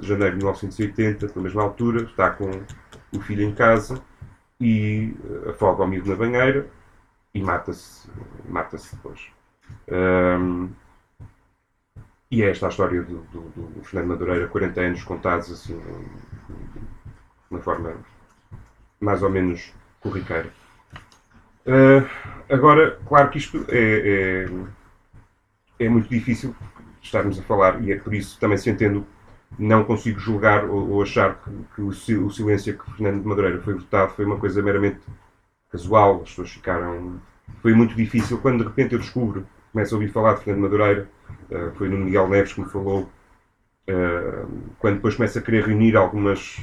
de 0.00 0.06
janeiro 0.06 0.32
de 0.32 0.38
1980, 0.38 1.28
pela 1.28 1.42
mesma 1.42 1.62
altura, 1.62 2.04
está 2.04 2.30
com 2.30 2.50
o 3.12 3.20
filho 3.20 3.42
em 3.42 3.54
casa 3.54 4.00
e 4.60 5.14
eh, 5.46 5.50
afoga 5.50 5.82
o 5.82 5.84
amigo 5.84 6.08
na 6.08 6.16
banheira 6.16 6.66
e 7.34 7.42
mata-se 7.42 8.08
mata 8.48 8.76
depois. 8.92 9.20
Um, 9.88 10.70
e 12.30 12.42
é 12.42 12.50
esta 12.50 12.66
a 12.66 12.68
história 12.68 13.02
do, 13.02 13.20
do, 13.24 13.40
do, 13.50 13.84
Fernando 13.84 14.08
Madureira, 14.08 14.48
40 14.48 14.80
anos 14.80 15.04
contados 15.04 15.52
assim, 15.52 15.78
de 15.78 16.80
uma 17.50 17.60
forma 17.60 17.94
mais 19.00 19.22
ou 19.22 19.30
menos 19.30 19.72
corriqueira. 20.00 20.50
Uh, 21.66 22.06
agora, 22.52 22.98
claro 23.06 23.30
que 23.30 23.38
isto 23.38 23.64
é, 23.68 24.46
é, 25.78 25.84
é, 25.86 25.88
muito 25.88 26.08
difícil 26.08 26.54
estarmos 27.02 27.38
a 27.38 27.42
falar, 27.42 27.82
e 27.82 27.92
é 27.92 27.98
por 27.98 28.12
isso 28.14 28.38
também 28.38 28.58
se 28.58 28.68
entendo, 28.68 29.06
não 29.58 29.84
consigo 29.84 30.18
julgar 30.18 30.64
ou, 30.66 30.90
ou 30.90 31.02
achar 31.02 31.40
que, 31.42 31.50
que 31.74 31.82
o, 31.82 32.30
silêncio 32.30 32.76
que 32.76 32.90
Fernando 32.92 33.22
de 33.22 33.28
Madureira 33.28 33.62
foi 33.62 33.74
votado 33.74 34.12
foi 34.12 34.26
uma 34.26 34.38
coisa 34.38 34.62
meramente 34.62 35.00
casual, 35.70 36.20
as 36.22 36.30
pessoas 36.30 36.50
ficaram. 36.50 37.20
Foi 37.60 37.74
muito 37.74 37.94
difícil. 37.94 38.38
Quando 38.38 38.58
de 38.58 38.64
repente 38.68 38.92
eu 38.92 38.98
descubro, 38.98 39.46
começo 39.72 39.94
a 39.94 39.98
ouvir 39.98 40.10
falar 40.10 40.34
de 40.34 40.44
Fernando 40.44 40.62
Madureira, 40.62 41.08
uh, 41.50 41.74
foi 41.76 41.88
no 41.88 41.96
Miguel 41.98 42.28
Neves 42.28 42.52
que 42.52 42.60
me 42.60 42.68
falou, 42.68 43.10
uh, 43.88 44.48
quando 44.78 44.96
depois 44.96 45.14
começa 45.16 45.38
a 45.38 45.42
querer 45.42 45.66
reunir 45.66 45.96
algumas 45.96 46.60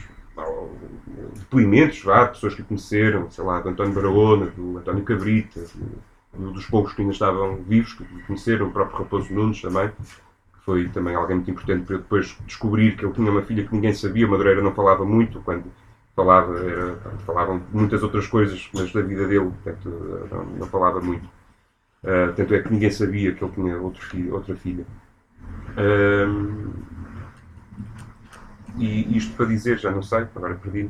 depoimentos, 1.35 2.01
vá, 2.03 2.25
de 2.25 2.31
pessoas 2.31 2.55
que 2.55 2.63
conheceram, 2.63 3.29
sei 3.29 3.43
lá, 3.43 3.59
do 3.59 3.69
António 3.69 3.93
Barahona, 3.93 4.47
do 4.47 4.77
António 4.77 5.03
Cabrita, 5.03 5.61
do, 6.33 6.51
dos 6.51 6.65
poucos 6.65 6.93
que 6.93 7.01
ainda 7.01 7.13
estavam 7.13 7.57
vivos, 7.63 7.93
que 7.93 8.03
conheceram, 8.23 8.67
o 8.67 8.71
próprio 8.71 8.99
Raposo 8.99 9.33
Nunes 9.33 9.61
também, 9.61 9.89
que 9.89 10.65
foi 10.65 10.89
também 10.89 11.15
alguém 11.15 11.37
muito 11.37 11.51
importante 11.51 11.85
para 11.85 11.95
eu 11.95 11.99
depois 11.99 12.37
descobrir 12.45 12.95
que 12.95 13.05
ele 13.05 13.13
tinha 13.13 13.31
uma 13.31 13.41
filha 13.41 13.65
que 13.65 13.73
ninguém 13.73 13.93
sabia, 13.93 14.27
Madureira 14.27 14.61
não 14.61 14.73
falava 14.73 15.05
muito, 15.05 15.41
quando 15.41 15.65
falava, 16.15 16.57
era, 16.59 16.95
falavam 17.25 17.61
muitas 17.71 18.03
outras 18.03 18.27
coisas, 18.27 18.69
mas 18.73 18.91
da 18.91 19.01
vida 19.01 19.27
dele, 19.27 19.51
portanto, 19.63 19.89
não, 20.31 20.45
não 20.45 20.67
falava 20.67 21.01
muito. 21.01 21.25
Uh, 22.03 22.33
tanto 22.35 22.55
é 22.55 22.61
que 22.61 22.71
ninguém 22.71 22.89
sabia 22.89 23.31
que 23.31 23.43
ele 23.43 23.53
tinha 23.53 23.77
outro 23.77 24.03
filho, 24.03 24.33
outra 24.33 24.55
filha. 24.55 24.85
Uh, 25.77 26.73
e 28.77 29.17
isto 29.17 29.35
para 29.35 29.45
dizer, 29.45 29.77
já 29.77 29.91
não 29.91 30.01
sei, 30.01 30.25
agora 30.35 30.55
perdi 30.55 30.89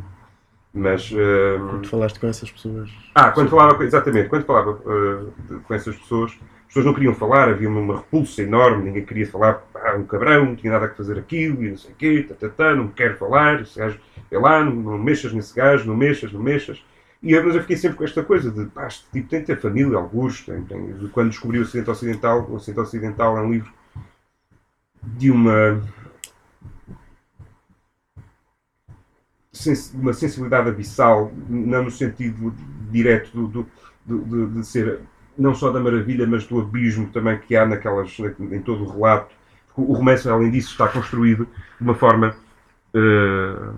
mas. 0.74 1.12
Uh... 1.12 1.68
Quando 1.70 1.88
falaste 1.88 2.20
com 2.20 2.28
essas 2.28 2.52
pessoas. 2.52 2.90
Ah, 3.14 3.32
quando 3.32 3.50
falava, 3.50 3.84
exatamente, 3.84 4.30
quando 4.30 4.46
falava 4.46 4.72
uh, 4.72 5.62
com 5.64 5.74
essas 5.74 5.96
pessoas, 5.96 6.32
as 6.32 6.68
pessoas 6.68 6.86
não 6.86 6.94
queriam 6.94 7.14
falar, 7.14 7.50
havia 7.50 7.68
uma 7.68 7.98
repulsa 7.98 8.42
enorme, 8.42 8.86
ninguém 8.86 9.06
queria 9.06 9.28
falar, 9.28 9.64
ah, 9.76 9.96
um 9.98 10.06
cabrão, 10.06 10.46
não 10.46 10.56
tinha 10.56 10.72
nada 10.72 10.86
a 10.86 10.90
fazer 10.90 11.20
aquilo, 11.20 11.64
e 11.64 11.70
não 11.70 11.78
sei 11.78 11.92
o 11.92 11.96
quê, 11.96 12.26
tatatá, 12.28 12.74
não 12.74 12.88
quero 12.88 13.18
falar, 13.18 13.62
esse 13.62 13.78
gajo, 13.78 14.00
é 14.32 14.38
lá, 14.38 14.64
não, 14.64 14.72
não 14.72 14.98
mexas 14.98 15.34
nesse 15.34 15.54
gajo, 15.54 15.86
não 15.86 15.96
mexas, 15.96 16.32
não 16.32 16.42
mexas. 16.42 16.82
E, 17.22 17.40
mas 17.40 17.54
eu 17.54 17.62
fiquei 17.62 17.76
sempre 17.76 17.98
com 17.98 18.04
esta 18.04 18.24
coisa 18.24 18.50
de, 18.50 18.66
pá, 18.68 18.88
este 18.88 19.06
tipo 19.12 19.30
tem 19.30 19.42
que 19.42 19.48
ter 19.48 19.60
família, 19.60 19.98
alguns, 19.98 20.46
tem, 20.46 20.64
tem, 20.64 21.10
quando 21.12 21.30
descobri 21.30 21.60
o 21.60 21.64
Ocidente 21.64 21.90
Ocidental, 21.90 22.48
o 22.50 22.56
Ocidente 22.56 22.80
Ocidental 22.80 23.38
é 23.38 23.42
um 23.42 23.52
livro 23.52 23.72
de 25.04 25.30
uma 25.30 25.82
uma 29.94 30.14
sensibilidade 30.14 30.70
abissal, 30.70 31.32
não 31.50 31.84
no 31.84 31.92
sentido 31.92 32.54
direto 32.90 33.48
do, 33.48 33.68
do, 34.06 34.48
de 34.48 34.66
ser 34.66 35.02
não 35.38 35.54
só 35.56 35.72
da 35.72 35.80
maravilha, 35.80 36.26
mas 36.28 36.46
do 36.46 36.60
abismo 36.60 37.08
também 37.08 37.38
que 37.40 37.56
há 37.56 37.66
naquelas, 37.66 38.18
em 38.20 38.62
todo 38.62 38.84
o 38.84 38.92
relato. 38.92 39.34
O 39.76 39.94
romance, 39.94 40.28
além 40.30 40.52
disso, 40.52 40.72
está 40.72 40.88
construído 40.88 41.46
de 41.46 41.84
uma 41.84 41.96
forma 41.96 42.36
uh, 42.94 43.74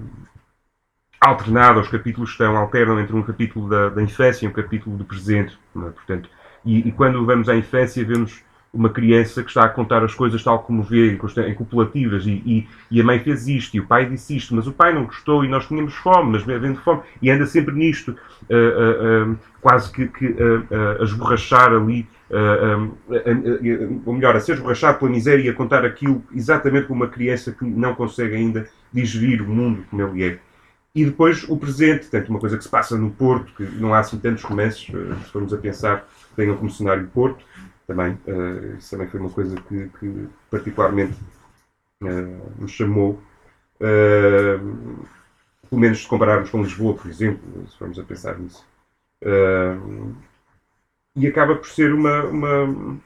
alternada. 1.22 1.80
Os 1.80 1.88
capítulos 1.88 2.32
estão, 2.32 2.58
alternam 2.58 3.00
entre 3.00 3.16
um 3.16 3.24
capítulo 3.24 3.70
da, 3.70 3.90
da 3.90 4.02
infância 4.02 4.46
e 4.46 4.50
um 4.50 4.52
capítulo 4.52 4.98
do 4.98 5.06
presente. 5.06 5.58
É? 5.76 5.90
Portanto, 5.90 6.30
e, 6.66 6.88
e, 6.88 6.92
quando 6.92 7.26
vamos 7.26 7.48
à 7.48 7.56
infância, 7.56 8.04
vemos 8.04 8.44
uma 8.74 8.90
criança 8.90 9.44
que 9.44 9.50
está 9.50 9.66
a 9.66 9.70
contar 9.70 10.04
as 10.04 10.16
coisas 10.16 10.44
tal 10.44 10.64
como 10.64 10.82
vê, 10.82 11.12
em 11.12 11.54
copulativas, 11.54 12.26
e, 12.26 12.42
e, 12.44 12.68
e, 12.90 13.00
a 13.00 13.04
mãe 13.04 13.20
fez 13.20 13.48
isto, 13.48 13.78
e 13.78 13.80
o 13.80 13.86
pai 13.86 14.08
disse 14.08 14.36
isto, 14.36 14.56
mas 14.56 14.66
o 14.66 14.72
pai 14.72 14.92
não 14.92 15.06
gostou, 15.06 15.46
e 15.46 15.48
nós 15.48 15.68
tínhamos 15.68 15.94
fome, 15.94 16.32
mas 16.32 16.50
havendo 16.50 16.80
fome, 16.82 17.04
e 17.22 17.30
anda 17.30 17.46
sempre 17.46 17.76
nisto, 17.76 18.18
uh, 18.50 19.32
uh, 19.32 19.38
quase 19.62 19.92
que, 19.92 20.08
que 20.08 20.36
a 21.00 21.04
esborrachar 21.04 21.72
ali, 21.72 22.08
ou 24.06 24.14
melhor, 24.14 24.36
a 24.36 24.40
ser 24.40 24.54
esborrachado 24.54 24.98
pela 24.98 25.12
miséria 25.12 25.44
e 25.44 25.50
a 25.50 25.54
contar 25.54 25.86
aquilo 25.86 26.24
exatamente 26.34 26.88
como 26.88 27.04
uma 27.04 27.10
criança 27.10 27.52
que 27.52 27.64
não 27.64 27.94
consegue 27.94 28.36
ainda 28.36 28.68
digerir 28.92 29.44
o 29.44 29.48
mundo 29.48 29.86
como 29.90 30.02
ele 30.02 30.24
é. 30.24 30.40
E 30.96 31.06
depois 31.06 31.44
o 31.48 31.58
presente, 31.58 32.08
tanto 32.08 32.30
uma 32.30 32.40
coisa 32.40 32.58
que 32.58 32.64
se 32.64 32.70
passa 32.70 32.98
no 32.98 33.10
Porto, 33.12 33.52
que 33.56 33.64
não 33.64 33.94
há 33.94 34.00
assim 34.00 34.18
tantos 34.20 34.44
romances, 34.44 34.86
se 34.86 35.32
formos 35.32 35.54
a 35.54 35.58
pensar, 35.58 36.08
como 36.36 36.70
cenário 36.70 37.04
o 37.06 37.08
Porto, 37.08 37.46
também. 37.94 38.18
Uh, 38.28 38.78
isso 38.78 38.92
também 38.92 39.08
foi 39.08 39.20
uma 39.20 39.30
coisa 39.30 39.56
que, 39.56 39.90
que 40.00 40.28
particularmente 40.50 41.18
uh, 42.02 42.62
me 42.62 42.68
chamou. 42.68 43.22
Uh, 43.76 45.06
pelo 45.70 45.82
menos 45.82 46.02
se 46.02 46.08
compararmos 46.08 46.50
com 46.50 46.64
Lisboa, 46.64 46.96
por 46.96 47.10
exemplo, 47.10 47.68
se 47.68 47.78
formos 47.78 47.98
a 47.98 48.04
pensar 48.04 48.38
nisso. 48.38 48.64
e 51.16 51.28
acaba 51.28 51.56
por 51.56 51.68
ser 51.68 51.94
uma, 51.94 52.24
uma, 52.26 53.00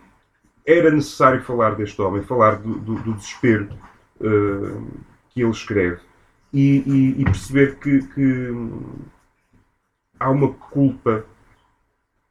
Era 0.66 0.92
necessário 0.92 1.42
falar 1.44 1.76
deste 1.76 2.02
homem, 2.02 2.24
falar 2.24 2.58
do, 2.58 2.78
do, 2.80 2.96
do 2.96 3.14
desespero 3.14 3.70
que 5.30 5.42
ele 5.42 5.52
escreve 5.52 6.02
e, 6.52 6.84
e, 6.86 7.22
e 7.22 7.24
perceber 7.24 7.76
que, 7.76 8.02
que 8.08 8.50
há 10.20 10.30
uma 10.30 10.54
culpa 10.54 11.26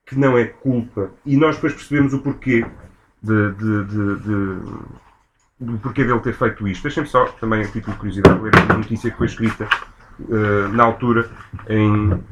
que 0.07 0.17
não 0.17 0.39
é 0.39 0.45
culpa. 0.45 1.11
E 1.27 1.37
nós 1.37 1.57
depois 1.57 1.75
percebemos 1.75 2.15
o 2.15 2.21
porquê 2.21 2.65
de, 3.21 3.53
de, 3.53 3.85
de, 3.85 4.61
de 5.61 5.79
porquê 5.79 6.05
dele 6.05 6.21
ter 6.21 6.33
feito 6.33 6.67
isto. 6.69 6.83
Deixem-me 6.83 7.09
só, 7.09 7.27
também 7.27 7.63
a 7.63 7.67
título 7.67 7.93
de 7.93 7.99
curiosidade, 7.99 8.41
ler 8.41 8.55
uma 8.55 8.75
notícia 8.75 9.11
que 9.11 9.17
foi 9.17 9.27
escrita 9.27 9.69
uh, 10.21 10.69
na 10.73 10.85
altura, 10.85 11.29
em, 11.69 12.23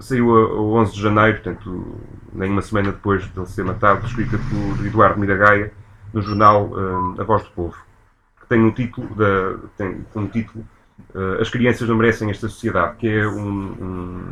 saiu 0.00 0.36
a, 0.36 0.50
a 0.50 0.60
11 0.82 0.94
de 0.94 1.02
janeiro, 1.02 1.42
portanto, 1.42 2.00
nem 2.32 2.50
uma 2.50 2.62
semana 2.62 2.92
depois 2.92 3.24
de 3.24 3.38
ele 3.38 3.46
ser 3.46 3.64
matado, 3.64 4.06
escrita 4.06 4.38
por 4.38 4.86
Eduardo 4.86 5.18
Miragaia, 5.18 5.72
no 6.12 6.22
jornal 6.22 6.66
uh, 6.68 7.20
A 7.20 7.24
Voz 7.24 7.42
do 7.42 7.50
Povo, 7.50 7.76
que 8.40 8.46
tem 8.46 8.60
um 8.60 8.70
título, 8.70 9.12
da, 9.16 9.58
tem 9.76 10.04
um 10.14 10.26
título 10.28 10.64
uh, 11.14 11.40
As 11.40 11.50
Crianças 11.50 11.88
Não 11.88 11.96
Merecem 11.96 12.30
Esta 12.30 12.48
Sociedade, 12.48 12.96
que 12.96 13.08
é 13.08 13.26
um, 13.26 14.30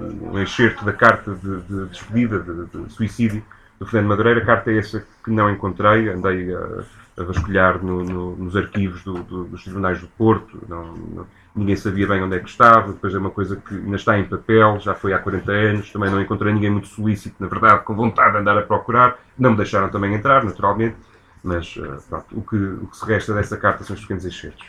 um 0.00 0.38
excerto 0.38 0.84
da 0.84 0.92
carta 0.92 1.34
de, 1.34 1.60
de 1.62 1.86
despedida, 1.86 2.40
de, 2.40 2.66
de, 2.66 2.92
suicídio 2.92 3.42
do 3.78 3.86
Fernando 3.86 4.08
Madureira. 4.08 4.40
A 4.40 4.46
carta 4.46 4.70
é 4.70 4.78
essa 4.78 5.04
que 5.24 5.30
não 5.30 5.50
encontrei, 5.50 6.08
andei 6.08 6.54
a, 6.54 6.84
a 7.18 7.24
vasculhar 7.24 7.82
no, 7.82 8.02
no, 8.04 8.36
nos 8.36 8.56
arquivos 8.56 9.02
do, 9.02 9.22
do, 9.22 9.44
dos 9.44 9.62
tribunais 9.62 10.00
do 10.00 10.06
Porto, 10.08 10.62
não, 10.68 10.94
não, 10.94 11.26
ninguém 11.54 11.76
sabia 11.76 12.06
bem 12.06 12.22
onde 12.22 12.36
é 12.36 12.38
que 12.38 12.48
estava, 12.48 12.92
depois 12.92 13.14
é 13.14 13.18
uma 13.18 13.30
coisa 13.30 13.56
que 13.56 13.74
ainda 13.74 13.96
está 13.96 14.18
em 14.18 14.24
papel, 14.24 14.78
já 14.80 14.94
foi 14.94 15.12
há 15.12 15.18
40 15.18 15.52
anos, 15.52 15.92
também 15.92 16.10
não 16.10 16.20
encontrei 16.20 16.52
ninguém 16.52 16.70
muito 16.70 16.88
solícito, 16.88 17.36
na 17.38 17.48
verdade, 17.48 17.84
com 17.84 17.94
vontade 17.94 18.32
de 18.32 18.38
andar 18.38 18.56
a 18.56 18.62
procurar, 18.62 19.18
não 19.38 19.50
me 19.50 19.56
deixaram 19.56 19.88
também 19.88 20.14
entrar, 20.14 20.44
naturalmente, 20.44 20.96
mas 21.42 21.76
uh, 21.76 22.02
pronto, 22.08 22.38
o, 22.38 22.42
que, 22.42 22.56
o 22.56 22.86
que 22.86 22.96
se 22.96 23.04
resta 23.04 23.34
dessa 23.34 23.56
carta 23.56 23.84
são 23.84 23.94
os 23.94 24.02
pequenos 24.02 24.24
excertos. 24.24 24.66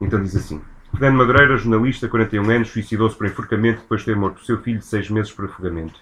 Então 0.00 0.22
diz 0.22 0.36
assim: 0.36 0.60
Fernando 0.92 1.18
Madureira, 1.18 1.56
jornalista, 1.58 2.08
41 2.08 2.50
anos, 2.50 2.70
suicidou-se 2.70 3.16
por 3.16 3.26
enforcamento 3.26 3.80
depois 3.82 4.00
de 4.00 4.06
ter 4.06 4.16
morto 4.16 4.38
o 4.38 4.44
seu 4.44 4.58
filho 4.58 4.78
de 4.78 4.86
6 4.86 5.10
meses 5.10 5.32
por 5.32 5.44
afogamento. 5.44 6.00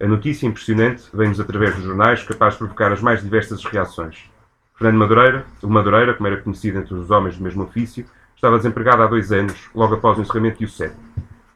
A 0.00 0.06
notícia 0.06 0.46
impressionante 0.46 1.04
vem-nos 1.12 1.40
através 1.40 1.74
dos 1.74 1.84
jornais, 1.84 2.22
capaz 2.22 2.54
de 2.54 2.58
provocar 2.58 2.92
as 2.92 3.00
mais 3.00 3.20
diversas 3.20 3.64
reações. 3.64 4.30
Fernando 4.76 4.98
Madureira, 5.00 5.44
o 5.60 5.68
Madureira, 5.68 6.14
como 6.14 6.28
era 6.28 6.40
conhecido 6.40 6.78
entre 6.78 6.94
os 6.94 7.10
homens 7.10 7.36
do 7.36 7.42
mesmo 7.42 7.64
ofício, 7.64 8.06
estava 8.36 8.58
desempregado 8.58 9.02
há 9.02 9.08
dois 9.08 9.32
anos, 9.32 9.68
logo 9.74 9.94
após 9.94 10.16
o 10.16 10.20
encerramento 10.20 10.58
de 10.58 10.66
O7. 10.66 10.92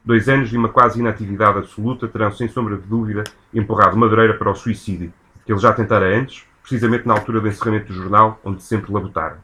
Dois 0.03 0.27
anos 0.27 0.49
de 0.49 0.57
uma 0.57 0.67
quase 0.67 0.99
inatividade 0.99 1.59
absoluta 1.59 2.05
terão, 2.09 2.33
sem 2.33 2.49
sombra 2.49 2.75
de 2.75 2.85
dúvida, 2.85 3.23
empurrado 3.53 3.95
Madureira 3.95 4.33
para 4.33 4.51
o 4.51 4.55
suicídio, 4.55 5.13
que 5.45 5.53
ele 5.53 5.59
já 5.61 5.71
tentara 5.71 6.05
antes, 6.19 6.43
precisamente 6.61 7.07
na 7.07 7.13
altura 7.13 7.39
do 7.39 7.47
encerramento 7.47 7.87
do 7.87 7.93
jornal, 7.93 8.41
onde 8.43 8.61
sempre 8.61 8.91
labutaram. 8.91 9.37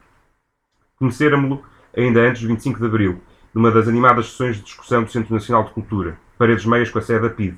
Conhecêramo-lo 0.98 1.64
ainda 1.96 2.20
antes 2.20 2.40
de 2.40 2.46
25 2.46 2.78
de 2.78 2.86
Abril, 2.86 3.20
numa 3.52 3.70
das 3.70 3.88
animadas 3.88 4.30
sessões 4.30 4.56
de 4.56 4.62
discussão 4.62 5.02
do 5.02 5.10
Centro 5.10 5.34
Nacional 5.34 5.64
de 5.64 5.70
Cultura, 5.70 6.18
paredes 6.38 6.64
meias 6.64 6.90
com 6.90 6.98
a 6.98 7.02
sede 7.02 7.22
da 7.22 7.30
PID. 7.30 7.56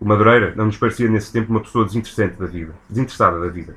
O 0.00 0.04
Madureira 0.04 0.54
não 0.56 0.66
nos 0.66 0.76
parecia 0.76 1.08
nesse 1.08 1.32
tempo 1.32 1.50
uma 1.50 1.60
pessoa 1.60 1.84
desinteressante 1.84 2.36
da 2.38 2.46
vida, 2.46 2.74
desinteressada 2.88 3.40
da 3.40 3.48
vida. 3.48 3.76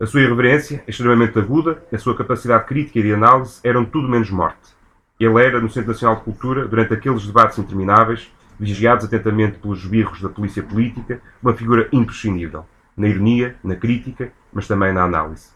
A 0.00 0.06
sua 0.06 0.20
irreverência, 0.20 0.82
extremamente 0.86 1.38
aguda, 1.38 1.82
a 1.92 1.98
sua 1.98 2.16
capacidade 2.16 2.66
crítica 2.66 2.98
e 2.98 3.02
de 3.02 3.12
análise 3.12 3.60
eram 3.64 3.84
tudo 3.84 4.08
menos 4.08 4.30
morte. 4.30 4.76
Ele 5.18 5.42
era, 5.42 5.60
no 5.60 5.68
Centro 5.68 5.90
Nacional 5.90 6.16
de 6.16 6.22
Cultura, 6.22 6.66
durante 6.66 6.94
aqueles 6.94 7.26
debates 7.26 7.58
intermináveis, 7.58 8.32
vigiados 8.58 9.04
atentamente 9.04 9.58
pelos 9.58 9.84
birros 9.84 10.20
da 10.20 10.28
polícia 10.28 10.62
política, 10.62 11.20
uma 11.42 11.54
figura 11.54 11.88
imprescindível 11.92 12.64
na 12.96 13.08
ironia, 13.08 13.56
na 13.62 13.76
crítica, 13.76 14.32
mas 14.52 14.66
também 14.66 14.92
na 14.92 15.04
análise. 15.04 15.50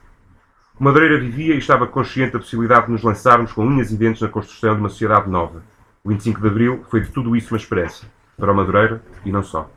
O 0.80 0.84
Madureira 0.84 1.18
vivia 1.18 1.54
e 1.54 1.58
estava 1.58 1.86
consciente 1.86 2.32
da 2.32 2.38
possibilidade 2.38 2.86
de 2.86 2.92
nos 2.92 3.02
lançarmos 3.02 3.52
com 3.52 3.64
unhas 3.64 3.92
e 3.92 3.96
dentes 3.96 4.22
na 4.22 4.28
construção 4.28 4.74
de 4.74 4.80
uma 4.80 4.88
sociedade 4.88 5.28
nova. 5.28 5.62
O 6.02 6.08
25 6.08 6.40
de 6.40 6.48
Abril 6.48 6.84
foi 6.90 7.02
de 7.02 7.10
tudo 7.10 7.36
isso 7.36 7.52
uma 7.52 7.58
esperança, 7.58 8.06
para 8.38 8.50
o 8.50 8.56
Madureira 8.56 9.02
e 9.24 9.30
não 9.30 9.42
só. 9.42 9.70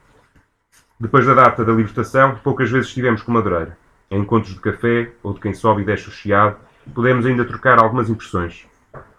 Depois 1.00 1.26
da 1.26 1.34
data 1.34 1.66
da 1.66 1.74
libertação, 1.74 2.40
poucas 2.42 2.72
vezes 2.72 2.88
estivemos 2.88 3.22
com 3.22 3.32
o 3.32 3.34
Madureira. 3.34 3.78
Em 4.10 4.22
encontros 4.22 4.54
de 4.54 4.62
café 4.62 5.12
ou 5.22 5.34
de 5.34 5.42
quem 5.42 5.54
sobe 5.54 5.82
e 5.82 5.86
desce 5.86 6.08
o 6.08 6.12
chiado, 6.12 6.56
pudemos 6.94 7.26
ainda 7.26 7.44
trocar 7.44 7.78
algumas 7.78 8.10
impressões. 8.10 8.66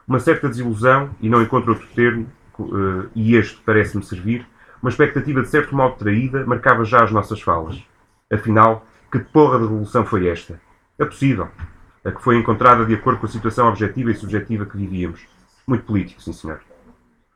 Uma 0.09 0.19
certa 0.19 0.49
desilusão, 0.49 1.11
e 1.21 1.29
não 1.29 1.43
encontro 1.43 1.73
outro 1.73 1.87
termo, 1.95 2.27
eh, 2.59 3.09
e 3.15 3.37
este 3.37 3.61
parece-me 3.65 4.03
servir, 4.03 4.47
uma 4.81 4.89
expectativa 4.89 5.43
de 5.43 5.49
certo 5.49 5.77
modo 5.77 5.97
traída 5.97 6.47
marcava 6.47 6.85
já 6.85 7.05
as 7.05 7.13
nossas 7.13 7.41
falas. 7.41 7.83
Afinal, 8.33 8.87
que 9.13 9.19
porra 9.19 9.59
de 9.59 9.65
revolução 9.65 10.05
foi 10.07 10.29
esta? 10.29 10.61
É 10.99 11.05
possível. 11.05 11.49
A 12.05 12.11
que 12.11 12.23
foi 12.23 12.39
encontrada 12.39 12.85
de 12.87 12.95
acordo 12.95 13.21
com 13.21 13.27
a 13.27 13.29
situação 13.29 13.69
objetiva 13.69 14.11
e 14.11 14.15
subjetiva 14.15 14.65
que 14.65 14.77
vivíamos. 14.77 15.27
Muito 15.67 15.85
político, 15.85 16.23
sim 16.23 16.33
senhor. 16.33 16.61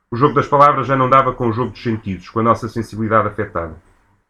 O 0.09 0.15
jogo 0.15 0.33
das 0.33 0.47
palavras 0.47 0.87
já 0.87 0.95
não 0.95 1.09
dava 1.09 1.33
com 1.33 1.47
o 1.47 1.53
jogo 1.53 1.71
dos 1.71 1.83
sentidos, 1.83 2.29
com 2.29 2.39
a 2.39 2.43
nossa 2.43 2.67
sensibilidade 2.67 3.27
afetada. 3.27 3.75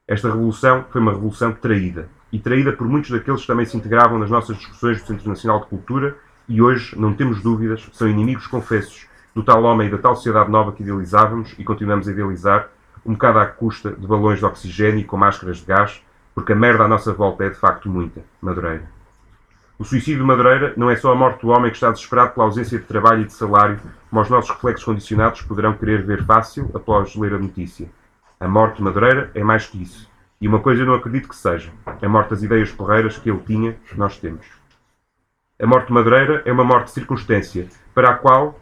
Esta 0.07 0.27
revolução 0.27 0.85
foi 0.91 0.99
uma 0.99 1.13
revolução 1.13 1.53
traída. 1.53 2.09
E 2.31 2.39
traída 2.39 2.73
por 2.73 2.87
muitos 2.87 3.11
daqueles 3.11 3.41
que 3.41 3.47
também 3.47 3.65
se 3.65 3.77
integravam 3.77 4.19
nas 4.19 4.29
nossas 4.29 4.57
discussões 4.57 5.01
do 5.01 5.07
Centro 5.07 5.29
Nacional 5.29 5.61
de 5.61 5.67
Cultura 5.67 6.17
e 6.47 6.61
hoje, 6.61 6.97
não 6.99 7.13
temos 7.13 7.41
dúvidas, 7.41 7.87
são 7.93 8.07
inimigos 8.07 8.47
confessos 8.47 9.07
do 9.33 9.41
tal 9.41 9.63
homem 9.63 9.87
e 9.87 9.91
da 9.91 9.97
tal 9.97 10.15
sociedade 10.15 10.51
nova 10.51 10.73
que 10.73 10.83
idealizávamos 10.83 11.55
e 11.57 11.63
continuamos 11.63 12.07
a 12.07 12.11
idealizar, 12.11 12.69
um 13.05 13.13
bocado 13.13 13.39
à 13.39 13.45
custa 13.45 13.91
de 13.91 14.05
balões 14.05 14.39
de 14.39 14.45
oxigênio 14.45 14.99
e 14.99 15.03
com 15.03 15.17
máscaras 15.17 15.57
de 15.57 15.65
gás, 15.65 16.03
porque 16.35 16.53
a 16.53 16.55
merda 16.55 16.83
à 16.83 16.87
nossa 16.87 17.13
volta 17.13 17.45
é 17.45 17.49
de 17.49 17.55
facto 17.55 17.89
muita, 17.89 18.21
Madureira. 18.41 19.00
O 19.81 19.83
suicídio 19.83 20.19
de 20.19 20.23
Madureira 20.23 20.75
não 20.77 20.91
é 20.91 20.95
só 20.95 21.11
a 21.11 21.15
morte 21.15 21.41
do 21.41 21.47
homem 21.47 21.71
que 21.71 21.77
está 21.77 21.89
desesperado 21.89 22.35
pela 22.35 22.45
ausência 22.45 22.77
de 22.77 22.85
trabalho 22.85 23.23
e 23.23 23.25
de 23.25 23.33
salário, 23.33 23.79
como 24.11 24.21
os 24.21 24.29
nossos 24.29 24.51
reflexos 24.51 24.85
condicionados 24.85 25.41
poderão 25.41 25.73
querer 25.73 26.05
ver 26.05 26.23
fácil 26.23 26.69
após 26.75 27.15
ler 27.15 27.33
a 27.33 27.39
notícia. 27.39 27.89
A 28.39 28.47
morte 28.47 28.77
de 28.77 28.83
Madureira 28.83 29.31
é 29.33 29.43
mais 29.43 29.65
que 29.65 29.81
isso. 29.81 30.07
E 30.39 30.47
uma 30.47 30.59
coisa 30.59 30.83
eu 30.83 30.85
não 30.85 30.93
acredito 30.93 31.27
que 31.27 31.35
seja: 31.35 31.71
a 31.99 32.07
morte 32.07 32.29
das 32.29 32.43
ideias 32.43 32.71
porreiras 32.71 33.17
que 33.17 33.27
ele 33.27 33.39
tinha, 33.39 33.73
que 33.89 33.97
nós 33.97 34.19
temos. 34.19 34.45
A 35.59 35.65
morte 35.65 35.87
de 35.87 35.93
Madureira 35.93 36.43
é 36.45 36.51
uma 36.51 36.63
morte 36.63 36.85
de 36.85 36.91
circunstância, 36.91 37.67
para 37.91 38.11
a 38.11 38.13
qual 38.13 38.59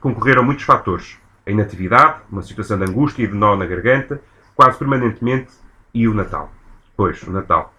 concorreram 0.00 0.42
muitos 0.42 0.64
fatores. 0.64 1.18
A 1.46 1.50
inatividade, 1.50 2.22
uma 2.30 2.40
situação 2.40 2.78
de 2.78 2.90
angústia 2.90 3.24
e 3.24 3.26
de 3.26 3.34
nó 3.34 3.54
na 3.54 3.66
garganta, 3.66 4.18
quase 4.54 4.78
permanentemente, 4.78 5.52
e 5.92 6.08
o 6.08 6.14
Natal. 6.14 6.50
Pois, 6.96 7.22
o 7.22 7.30
Natal. 7.30 7.71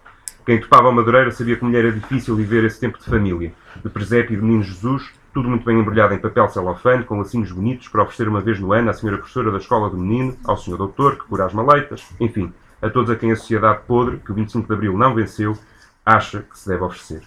Quem 0.44 0.60
topava 0.60 0.90
a 0.90 0.92
Madureira 0.92 1.30
sabia 1.30 1.56
como 1.56 1.74
era 1.74 1.90
difícil 1.90 2.36
viver 2.36 2.64
esse 2.64 2.78
tempo 2.78 2.98
de 2.98 3.04
família, 3.06 3.54
de 3.82 3.88
presépio 3.88 4.34
e 4.34 4.36
de 4.36 4.42
menino 4.42 4.62
Jesus, 4.62 5.10
tudo 5.32 5.48
muito 5.48 5.64
bem 5.64 5.80
embrulhado 5.80 6.12
em 6.12 6.18
papel 6.18 6.48
celofane, 6.50 7.02
com 7.02 7.18
lacinhos 7.18 7.50
bonitos, 7.50 7.88
para 7.88 8.02
oferecer 8.02 8.28
uma 8.28 8.42
vez 8.42 8.60
no 8.60 8.72
ano 8.72 8.90
à 8.90 8.92
senhora 8.92 9.16
professora 9.16 9.50
da 9.50 9.56
escola 9.56 9.88
do 9.88 9.96
menino, 9.96 10.36
ao 10.44 10.58
senhor 10.58 10.76
doutor, 10.76 11.16
que 11.16 11.24
cura 11.24 11.46
as 11.46 11.54
maleitas, 11.54 12.06
enfim, 12.20 12.52
a 12.82 12.90
todos 12.90 13.10
a 13.10 13.16
quem 13.16 13.32
a 13.32 13.36
sociedade 13.36 13.80
podre, 13.86 14.18
que 14.18 14.30
o 14.30 14.34
25 14.34 14.68
de 14.68 14.74
Abril 14.74 14.98
não 14.98 15.14
venceu, 15.14 15.56
acha 16.04 16.42
que 16.42 16.58
se 16.58 16.68
deve 16.68 16.82
oferecer. 16.82 17.22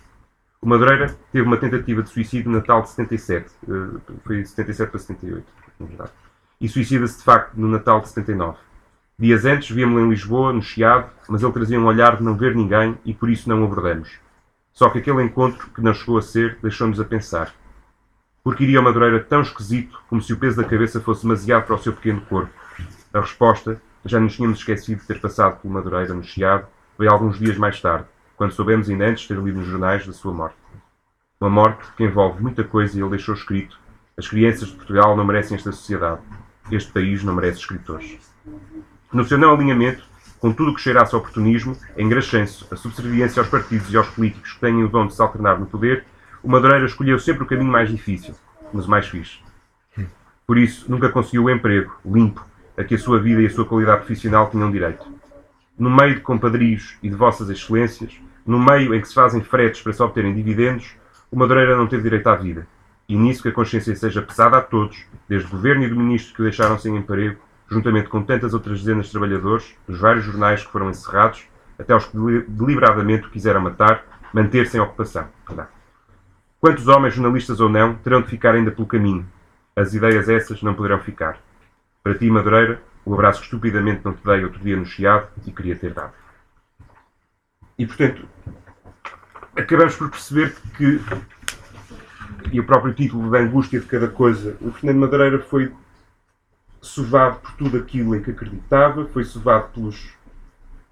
O 0.61 0.69
Madureira 0.69 1.17
teve 1.31 1.47
uma 1.47 1.57
tentativa 1.57 2.03
de 2.03 2.09
suicídio 2.09 2.51
no 2.51 2.57
Natal 2.57 2.83
de 2.83 2.89
77, 2.89 3.49
uh, 3.67 3.97
eh, 3.97 4.13
foi 4.23 4.45
77 4.45 4.89
para 4.89 4.99
78, 4.99 5.45
na 5.79 5.85
verdade, 5.87 6.11
e 6.61 6.69
suicida-se 6.69 7.17
de 7.17 7.23
facto 7.23 7.55
no 7.55 7.67
Natal 7.67 7.99
de 7.99 8.09
79. 8.09 8.57
Dias 9.19 9.45
antes 9.45 9.71
víamos-lo 9.71 10.05
em 10.05 10.09
Lisboa, 10.11 10.53
no 10.53 10.61
Chiado, 10.61 11.09
mas 11.27 11.41
ele 11.41 11.51
trazia 11.51 11.79
um 11.79 11.87
olhar 11.87 12.17
de 12.17 12.23
não 12.23 12.37
ver 12.37 12.55
ninguém 12.55 12.95
e 13.03 13.15
por 13.15 13.31
isso 13.31 13.49
não 13.49 13.63
o 13.63 13.65
abordamos. 13.65 14.11
Só 14.71 14.91
que 14.91 14.99
aquele 14.99 15.23
encontro, 15.23 15.71
que 15.71 15.81
não 15.81 15.91
chegou 15.91 16.19
a 16.19 16.21
ser, 16.21 16.59
deixou-nos 16.61 16.99
a 16.99 17.03
pensar. 17.03 17.51
Porque 18.43 18.63
iria 18.63 18.79
o 18.79 18.83
Madureira 18.83 19.19
tão 19.19 19.41
esquisito 19.41 19.99
como 20.07 20.21
se 20.21 20.33
o 20.33 20.37
peso 20.37 20.57
da 20.57 20.63
cabeça 20.63 21.01
fosse 21.01 21.23
demasiado 21.23 21.65
para 21.65 21.73
o 21.73 21.79
seu 21.79 21.93
pequeno 21.93 22.21
corpo? 22.21 22.53
A 23.11 23.19
resposta, 23.19 23.81
já 24.05 24.19
nos 24.19 24.35
tínhamos 24.35 24.59
esquecido 24.59 25.01
de 25.01 25.07
ter 25.07 25.19
passado 25.19 25.59
pelo 25.61 25.73
Madureira 25.73 26.13
no 26.13 26.23
Chiado, 26.23 26.67
veio 26.95 27.11
alguns 27.11 27.39
dias 27.39 27.57
mais 27.57 27.81
tarde, 27.81 28.05
quando 28.35 28.51
soubemos 28.53 28.87
ainda 28.87 29.07
antes 29.07 29.27
ter 29.27 29.39
lido 29.39 29.57
nos 29.57 29.67
jornais 29.67 30.05
da 30.05 30.13
sua 30.13 30.31
morte. 30.31 30.57
Uma 31.41 31.49
morte 31.49 31.91
que 31.97 32.03
envolve 32.03 32.39
muita 32.39 32.63
coisa 32.63 32.95
e 32.95 33.01
ele 33.01 33.09
deixou 33.09 33.33
escrito: 33.33 33.79
As 34.15 34.27
crianças 34.27 34.67
de 34.67 34.75
Portugal 34.75 35.17
não 35.17 35.25
merecem 35.25 35.57
esta 35.57 35.71
sociedade. 35.71 36.21
Este 36.71 36.91
país 36.91 37.23
não 37.23 37.33
merece 37.33 37.61
escritores. 37.61 38.19
No 39.11 39.23
seu 39.23 39.37
não 39.37 39.53
alinhamento 39.53 40.03
com 40.39 40.53
tudo 40.53 40.71
o 40.71 40.75
que 40.75 40.81
cheirasse 40.81 41.15
ao 41.15 41.21
oportunismo, 41.21 41.75
a 41.97 42.73
a 42.73 42.75
subserviência 42.77 43.41
aos 43.41 43.49
partidos 43.49 43.91
e 43.91 43.97
aos 43.97 44.07
políticos 44.09 44.53
que 44.53 44.59
têm 44.59 44.83
o 44.83 44.87
dom 44.87 45.07
de 45.07 45.15
se 45.15 45.21
alternar 45.21 45.59
no 45.59 45.65
poder, 45.65 46.05
o 46.43 46.49
Madureira 46.49 46.85
escolheu 46.85 47.17
sempre 47.19 47.43
o 47.43 47.47
caminho 47.47 47.71
mais 47.71 47.89
difícil, 47.89 48.35
mas 48.71 48.85
o 48.85 48.89
mais 48.89 49.07
fixe. 49.07 49.39
Por 50.45 50.57
isso, 50.57 50.89
nunca 50.89 51.09
conseguiu 51.09 51.45
o 51.45 51.49
emprego, 51.49 51.93
limpo, 52.05 52.45
a 52.77 52.83
que 52.83 52.95
a 52.95 52.99
sua 52.99 53.19
vida 53.19 53.41
e 53.41 53.47
a 53.47 53.49
sua 53.49 53.65
qualidade 53.65 54.05
profissional 54.05 54.49
tinham 54.49 54.71
direito. 54.71 55.05
No 55.77 55.89
meio 55.89 56.15
de 56.15 56.21
compadrios 56.21 56.97
e 57.01 57.09
de 57.09 57.15
vossas 57.15 57.49
excelências, 57.49 58.13
no 58.45 58.59
meio 58.59 58.93
em 58.93 59.01
que 59.01 59.07
se 59.07 59.13
fazem 59.13 59.41
fretes 59.41 59.81
para 59.81 59.93
se 59.93 60.01
obterem 60.01 60.33
dividendos, 60.33 60.95
o 61.31 61.37
Madureira 61.37 61.75
não 61.75 61.87
teve 61.87 62.03
direito 62.03 62.27
à 62.27 62.35
vida. 62.35 62.67
E 63.09 63.17
nisso 63.17 63.41
que 63.41 63.49
a 63.49 63.53
consciência 63.53 63.95
seja 63.95 64.21
pesada 64.21 64.57
a 64.57 64.61
todos, 64.61 65.05
desde 65.27 65.47
o 65.47 65.51
governo 65.51 65.83
e 65.83 65.89
do 65.89 65.95
ministro 65.95 66.35
que 66.35 66.41
o 66.41 66.43
deixaram 66.43 66.77
sem 66.77 66.95
emprego, 66.95 67.39
juntamente 67.69 68.09
com 68.09 68.23
tantas 68.23 68.53
outras 68.53 68.79
dezenas 68.79 69.07
de 69.07 69.11
trabalhadores, 69.11 69.75
dos 69.87 69.99
vários 69.99 70.25
jornais 70.25 70.63
que 70.63 70.71
foram 70.71 70.89
encerrados, 70.89 71.45
até 71.77 71.95
os 71.95 72.05
que 72.05 72.17
deliberadamente 72.47 73.27
o 73.27 73.29
quiseram 73.29 73.61
matar, 73.61 74.03
manter 74.33 74.67
sem 74.67 74.79
ocupação. 74.79 75.27
Quantos 76.59 76.87
homens, 76.87 77.13
jornalistas 77.13 77.59
ou 77.59 77.69
não, 77.69 77.95
terão 77.95 78.21
de 78.21 78.29
ficar 78.29 78.55
ainda 78.55 78.71
pelo 78.71 78.87
caminho? 78.87 79.25
As 79.75 79.93
ideias 79.93 80.27
essas 80.27 80.63
não 80.63 80.73
poderão 80.73 80.99
ficar. 80.99 81.37
Para 82.03 82.15
ti, 82.15 82.29
Madureira, 82.29 82.81
o 83.05 83.13
abraço 83.13 83.39
que 83.39 83.45
estupidamente 83.45 84.01
não 84.03 84.13
te 84.13 84.23
dei 84.23 84.43
outro 84.43 84.59
dia 84.59 84.75
no 84.75 84.85
Chiado 84.85 85.27
e 85.45 85.51
queria 85.51 85.75
ter 85.75 85.93
dado. 85.93 86.13
E, 87.77 87.85
portanto, 87.85 88.27
acabamos 89.55 89.95
por 89.95 90.09
perceber 90.09 90.55
que, 90.75 90.99
e 92.51 92.59
o 92.59 92.65
próprio 92.65 92.93
título 92.93 93.29
da 93.29 93.37
angústia 93.39 93.79
de 93.79 93.85
cada 93.85 94.07
coisa, 94.07 94.57
o 94.61 94.71
Fernando 94.71 95.01
Madureira 95.01 95.39
foi 95.39 95.71
sovado 96.87 97.39
por 97.39 97.51
tudo 97.53 97.77
aquilo 97.77 98.15
em 98.15 98.21
que 98.21 98.31
acreditava, 98.31 99.05
foi 99.05 99.23
sovado 99.23 99.69
pelos 99.73 100.17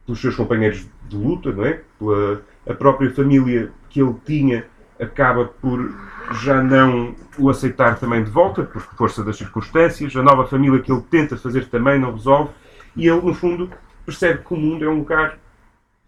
pelos 0.05 0.21
seus 0.21 0.35
companheiros 0.35 0.85
de 1.09 1.17
luta, 1.17 1.51
não 1.51 1.65
é? 1.65 1.81
Pela 1.97 2.41
a 2.67 2.73
própria 2.73 3.11
família 3.11 3.71
que 3.89 4.01
ele 4.01 4.15
tinha 4.25 4.65
acaba 4.99 5.45
por 5.45 5.93
já 6.41 6.61
não 6.61 7.13
o 7.37 7.49
aceitar 7.49 7.99
também 7.99 8.23
de 8.23 8.31
volta, 8.31 8.63
por 8.63 8.81
força 8.81 9.23
das 9.23 9.37
circunstâncias. 9.37 10.15
A 10.15 10.23
nova 10.23 10.47
família 10.47 10.81
que 10.81 10.91
ele 10.91 11.03
tenta 11.09 11.37
fazer 11.37 11.67
também 11.67 11.99
não 11.99 12.13
resolve. 12.13 12.51
E 12.95 13.07
ele, 13.07 13.21
no 13.21 13.33
fundo, 13.33 13.69
percebe 14.05 14.43
que 14.43 14.53
o 14.53 14.57
mundo 14.57 14.83
é 14.83 14.89
um 14.89 14.99
lugar 14.99 15.37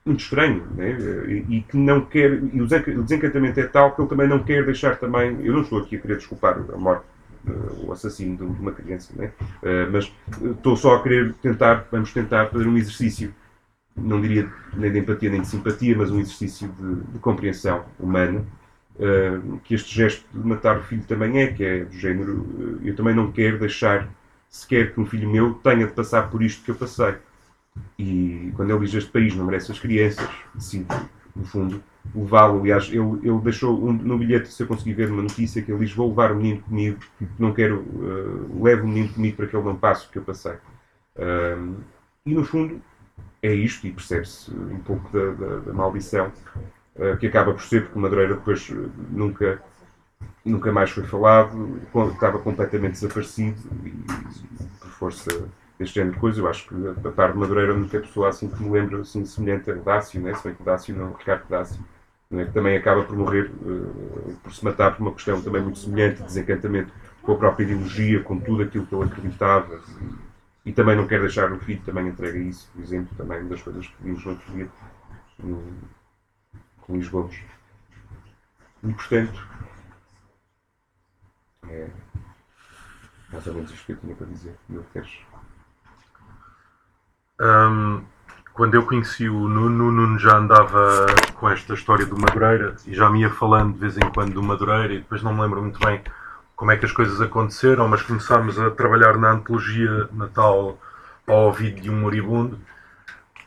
muito 0.05 0.21
estranho 0.21 0.65
né? 0.75 0.97
e, 1.49 1.61
que 1.61 1.77
não 1.77 2.01
quer. 2.01 2.41
E 2.53 2.61
o 2.61 3.03
desencantamento 3.03 3.59
é 3.59 3.67
tal 3.67 3.93
que 3.93 4.01
ele 4.01 4.09
também 4.09 4.27
não 4.27 4.39
quer 4.39 4.65
deixar 4.65 4.95
também. 4.95 5.37
Eu 5.43 5.53
não 5.53 5.61
estou 5.61 5.79
aqui 5.79 5.97
a 5.97 5.99
querer 5.99 6.17
desculpar 6.17 6.57
a 6.73 6.77
morte, 6.77 7.03
o 7.85 7.91
assassino 7.91 8.37
de 8.37 8.43
uma 8.43 8.71
criança, 8.71 9.13
né? 9.15 9.31
Mas 9.91 10.11
estou 10.41 10.75
só 10.75 10.95
a 10.95 11.03
querer 11.03 11.33
tentar, 11.41 11.87
vamos 11.91 12.13
tentar 12.13 12.47
fazer 12.47 12.67
um 12.67 12.77
exercício 12.77 13.33
não 13.97 14.21
diria 14.21 14.51
nem 14.75 14.91
de 14.91 14.99
empatia 14.99 15.29
nem 15.29 15.41
de 15.41 15.47
simpatia, 15.47 15.97
mas 15.97 16.11
um 16.11 16.19
exercício 16.19 16.69
de, 16.69 17.13
de 17.13 17.19
compreensão 17.19 17.83
humana, 17.99 18.45
uh, 18.95 19.59
que 19.63 19.73
este 19.73 19.93
gesto 19.93 20.25
de 20.31 20.47
matar 20.47 20.77
o 20.77 20.83
filho 20.83 21.03
também 21.03 21.41
é, 21.41 21.47
que 21.47 21.63
é 21.63 21.85
do 21.85 21.93
género, 21.93 22.79
eu 22.83 22.95
também 22.95 23.15
não 23.15 23.31
quero 23.31 23.59
deixar 23.59 24.07
sequer 24.49 24.93
que 24.93 24.99
um 24.99 25.05
filho 25.05 25.29
meu 25.29 25.55
tenha 25.55 25.87
de 25.87 25.93
passar 25.93 26.29
por 26.29 26.43
isto 26.43 26.63
que 26.63 26.71
eu 26.71 26.75
passei. 26.75 27.15
E 27.97 28.51
quando 28.55 28.71
ele 28.71 28.85
diz 28.85 28.93
este 28.93 29.11
país 29.11 29.35
não 29.35 29.45
merece 29.45 29.71
as 29.71 29.79
crianças, 29.79 30.27
decide, 30.53 30.87
no 31.37 31.45
fundo, 31.45 31.83
levá-lo. 32.15 32.61
Aliás, 32.61 32.87
ele, 32.87 33.19
ele 33.23 33.39
deixou 33.39 33.77
um, 33.77 33.93
no 33.93 34.17
bilhete, 34.17 34.49
se 34.49 34.63
eu 34.63 34.67
conseguir 34.67 34.93
ver 34.93 35.11
uma 35.11 35.21
notícia, 35.21 35.61
que 35.61 35.71
ele 35.71 35.85
diz: 35.85 35.93
Vou 35.93 36.09
levar 36.09 36.31
o 36.31 36.35
menino 36.35 36.61
comigo, 36.61 36.99
não 37.37 37.53
quero, 37.53 37.79
uh, 37.81 38.63
levo 38.63 38.83
o 38.83 38.87
menino 38.87 39.13
comigo 39.13 39.37
para 39.37 39.47
que 39.47 39.55
ele 39.55 39.65
não 39.65 39.75
passe 39.75 40.07
o 40.07 40.09
que 40.09 40.17
eu 40.17 40.23
passei. 40.23 40.53
E 42.25 42.33
no 42.33 42.43
fundo, 42.43 42.81
é 43.41 43.53
isto 43.53 43.87
e 43.87 43.91
percebe-se 43.91 44.51
um 44.53 44.79
pouco 44.79 45.09
da, 45.11 45.31
da, 45.31 45.59
da 45.59 45.73
maldição 45.73 46.31
uh, 46.95 47.15
que 47.17 47.27
acaba 47.27 47.53
por 47.53 47.61
ser, 47.61 47.85
porque 47.85 47.99
Madureira 47.99 48.35
depois 48.35 48.69
eh, 48.69 48.89
nunca, 49.09 49.61
nunca 50.43 50.71
mais 50.71 50.89
foi 50.89 51.03
falado, 51.03 51.79
estava 52.13 52.39
completamente 52.39 52.93
desaparecido 52.93 53.57
e, 53.85 53.91
por 54.79 54.89
força 54.89 55.47
deste 55.77 55.95
género 55.95 56.15
de 56.15 56.19
coisa, 56.19 56.41
eu 56.41 56.47
acho 56.47 56.67
que 56.67 57.07
a 57.07 57.11
par 57.11 57.33
de 57.33 57.37
Madureira 57.37 57.71
a 57.71 57.75
única 57.75 57.99
pessoa 57.99 58.29
assim 58.29 58.49
que 58.49 58.61
me 58.61 58.69
lembro 58.69 59.01
assim, 59.01 59.25
semelhante 59.25 59.69
a 59.69 59.75
Dácio, 59.75 60.19
né? 60.21 60.33
se 60.33 60.43
bem 60.43 60.55
que 60.55 60.63
Dácio 60.63 60.95
não, 60.95 61.13
Ricardo 61.13 61.47
Dácio, 61.47 61.79
né? 62.29 62.45
que 62.45 62.51
também 62.51 62.75
acaba 62.77 63.03
por 63.03 63.15
morrer, 63.15 63.51
uh, 63.61 64.37
por 64.43 64.53
se 64.53 64.63
matar 64.65 64.95
por 64.95 65.03
uma 65.03 65.13
questão 65.13 65.41
também 65.41 65.61
muito 65.61 65.77
semelhante, 65.77 66.17
de 66.17 66.23
desencantamento 66.23 66.91
com 67.21 67.33
a 67.33 67.37
própria 67.37 67.63
ideologia, 67.63 68.23
com 68.23 68.39
tudo 68.39 68.63
aquilo 68.63 68.85
que 68.85 68.95
ele 68.95 69.03
acreditava. 69.03 69.79
E 70.65 70.73
também 70.73 70.95
não 70.95 71.07
quero 71.07 71.23
deixar 71.23 71.51
o 71.51 71.59
filho 71.59 71.81
também 71.85 72.07
entregue 72.07 72.39
a 72.39 72.41
isso, 72.41 72.69
por 72.73 72.81
exemplo, 72.81 73.15
também 73.15 73.39
uma 73.39 73.49
das 73.49 73.61
coisas 73.61 73.87
que 73.87 74.03
vimos 74.03 74.25
no 74.25 74.31
outro 74.31 74.53
dia 74.53 74.69
com 76.81 76.93
Luís 76.93 77.07
Gomes. 77.07 77.39
E 78.83 78.93
portanto, 78.93 79.47
é 81.69 81.87
mais 83.31 83.45
ou 83.47 83.53
menos 83.53 83.71
isto 83.71 83.85
que 83.85 83.91
eu 83.91 83.97
tinha 83.97 84.15
para 84.15 84.27
dizer. 84.27 84.55
Meu 84.69 84.83
queres? 84.93 85.19
Um, 87.39 88.01
quando 88.53 88.73
eu 88.73 88.83
conheci 88.83 89.29
o 89.29 89.47
Nuno, 89.47 89.89
o 89.89 89.91
Nuno 89.91 90.17
já 90.17 90.37
andava 90.37 91.05
com 91.35 91.47
esta 91.47 91.75
história 91.75 92.05
do 92.05 92.17
Madureira 92.17 92.75
e 92.87 92.93
já 92.95 93.07
me 93.09 93.21
ia 93.21 93.29
falando 93.29 93.73
de 93.73 93.79
vez 93.79 93.97
em 93.97 94.11
quando 94.11 94.33
do 94.33 94.41
Madureira 94.41 94.93
e 94.93 94.97
depois 94.97 95.21
não 95.21 95.33
me 95.33 95.41
lembro 95.41 95.61
muito 95.61 95.79
bem 95.79 96.01
como 96.55 96.71
é 96.71 96.77
que 96.77 96.85
as 96.85 96.91
coisas 96.91 97.21
aconteceram, 97.21 97.87
mas 97.87 98.01
começámos 98.01 98.59
a 98.59 98.71
trabalhar 98.71 99.15
na 99.17 99.33
antologia 99.33 100.09
Natal 100.11 100.79
ao 101.27 101.45
ouvido 101.45 101.79
de 101.79 101.91
um 101.91 101.99
moribundo. 101.99 102.59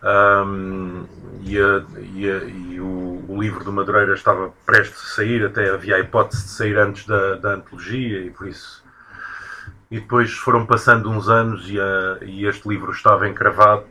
Um, 0.03 1.05
e, 1.43 1.59
a, 1.59 1.85
e, 2.15 2.31
a, 2.31 2.45
e 2.45 2.81
o, 2.81 3.25
o, 3.29 3.43
livro 3.43 3.65
do 3.65 3.73
Madureira 3.73 4.15
estava 4.15 4.51
prestes 4.65 4.99
a 4.99 5.17
sair, 5.17 5.45
até 5.45 5.69
havia 5.71 5.97
a 5.97 5.99
hipótese 5.99 6.45
de 6.45 6.51
sair 6.51 6.79
antes 6.79 7.05
da, 7.05 7.35
da 7.35 7.55
antologia, 7.55 8.25
e 8.25 8.31
por 8.31 8.47
isso. 8.47 8.80
E 9.91 9.99
depois 9.99 10.33
foram 10.33 10.65
passando 10.65 11.11
uns 11.11 11.29
anos 11.29 11.69
e, 11.69 11.81
a, 11.81 12.19
e 12.23 12.47
este 12.47 12.69
livro 12.69 12.93
estava 12.93 13.29
encravado, 13.29 13.85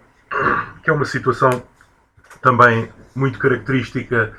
que 0.81 0.89
é 0.89 0.93
uma 0.93 1.03
situação 1.03 1.61
também 2.41 2.89
muito 3.13 3.37
característica 3.37 4.31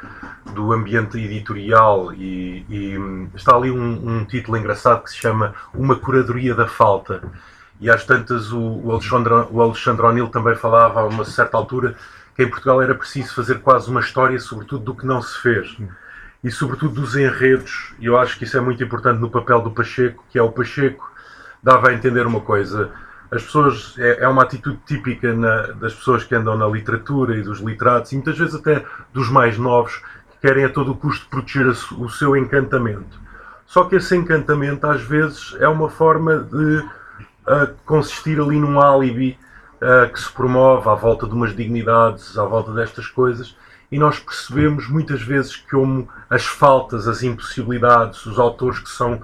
do 0.54 0.72
ambiente 0.72 1.18
editorial 1.18 2.14
e, 2.14 2.64
e 2.66 3.28
está 3.34 3.54
ali 3.54 3.70
um, 3.70 4.08
um, 4.08 4.24
título 4.24 4.56
engraçado 4.56 5.02
que 5.02 5.10
se 5.10 5.18
chama 5.18 5.54
Uma 5.74 5.96
Curadoria 5.96 6.54
da 6.54 6.66
Falta. 6.66 7.22
E 7.78 7.90
às 7.90 8.06
tantas 8.06 8.52
o, 8.52 8.58
o, 8.58 8.92
Alexandre, 8.92 9.34
o 9.50 9.60
Alexandre 9.60 10.06
O'Neill 10.06 10.28
também 10.28 10.54
falava 10.54 11.00
a 11.00 11.04
uma 11.04 11.26
certa 11.26 11.58
altura 11.58 11.94
que 12.34 12.42
em 12.42 12.48
Portugal 12.48 12.80
era 12.80 12.94
preciso 12.94 13.34
fazer 13.34 13.60
quase 13.60 13.90
uma 13.90 14.00
história, 14.00 14.38
sobretudo 14.38 14.84
do 14.84 14.94
que 14.94 15.04
não 15.04 15.20
se 15.20 15.38
fez. 15.42 15.76
E 16.42 16.50
sobretudo 16.50 17.02
dos 17.02 17.16
enredos, 17.16 17.92
e 17.98 18.06
eu 18.06 18.16
acho 18.16 18.38
que 18.38 18.44
isso 18.44 18.56
é 18.56 18.60
muito 18.62 18.82
importante 18.82 19.20
no 19.20 19.28
papel 19.28 19.60
do 19.60 19.70
Pacheco, 19.70 20.24
que 20.30 20.38
é 20.38 20.42
o 20.42 20.50
Pacheco 20.50 21.09
dava 21.62 21.88
a 21.88 21.94
entender 21.94 22.26
uma 22.26 22.40
coisa 22.40 22.90
as 23.30 23.44
pessoas 23.44 23.94
é, 23.98 24.24
é 24.24 24.28
uma 24.28 24.42
atitude 24.42 24.78
típica 24.84 25.32
na, 25.32 25.68
das 25.72 25.94
pessoas 25.94 26.24
que 26.24 26.34
andam 26.34 26.56
na 26.56 26.66
literatura 26.66 27.36
e 27.36 27.42
dos 27.42 27.60
literatos 27.60 28.10
e 28.10 28.16
muitas 28.16 28.36
vezes 28.36 28.54
até 28.54 28.84
dos 29.12 29.28
mais 29.30 29.56
novos 29.56 30.02
que 30.32 30.48
querem 30.48 30.64
a 30.64 30.68
todo 30.68 30.94
custo 30.94 31.28
proteger 31.28 31.68
o 31.68 32.08
seu 32.08 32.36
encantamento. 32.36 33.20
Só 33.66 33.84
que 33.84 33.96
esse 33.96 34.16
encantamento 34.16 34.86
às 34.86 35.02
vezes 35.02 35.56
é 35.60 35.68
uma 35.68 35.88
forma 35.88 36.38
de 36.38 36.78
uh, 36.78 37.72
consistir 37.86 38.40
ali 38.40 38.58
num 38.58 38.80
álibi 38.80 39.38
uh, 39.76 40.12
que 40.12 40.18
se 40.18 40.32
promove 40.32 40.88
à 40.88 40.94
volta 40.94 41.24
de 41.26 41.32
umas 41.32 41.54
dignidades, 41.54 42.36
à 42.36 42.44
volta 42.44 42.72
destas 42.72 43.06
coisas 43.06 43.56
e 43.92 43.98
nós 43.98 44.18
percebemos 44.18 44.88
muitas 44.88 45.22
vezes 45.22 45.56
como 45.56 46.08
as 46.28 46.46
faltas, 46.46 47.06
as 47.06 47.22
impossibilidades, 47.22 48.26
os 48.26 48.40
autores 48.40 48.80
que 48.80 48.90
são 48.90 49.20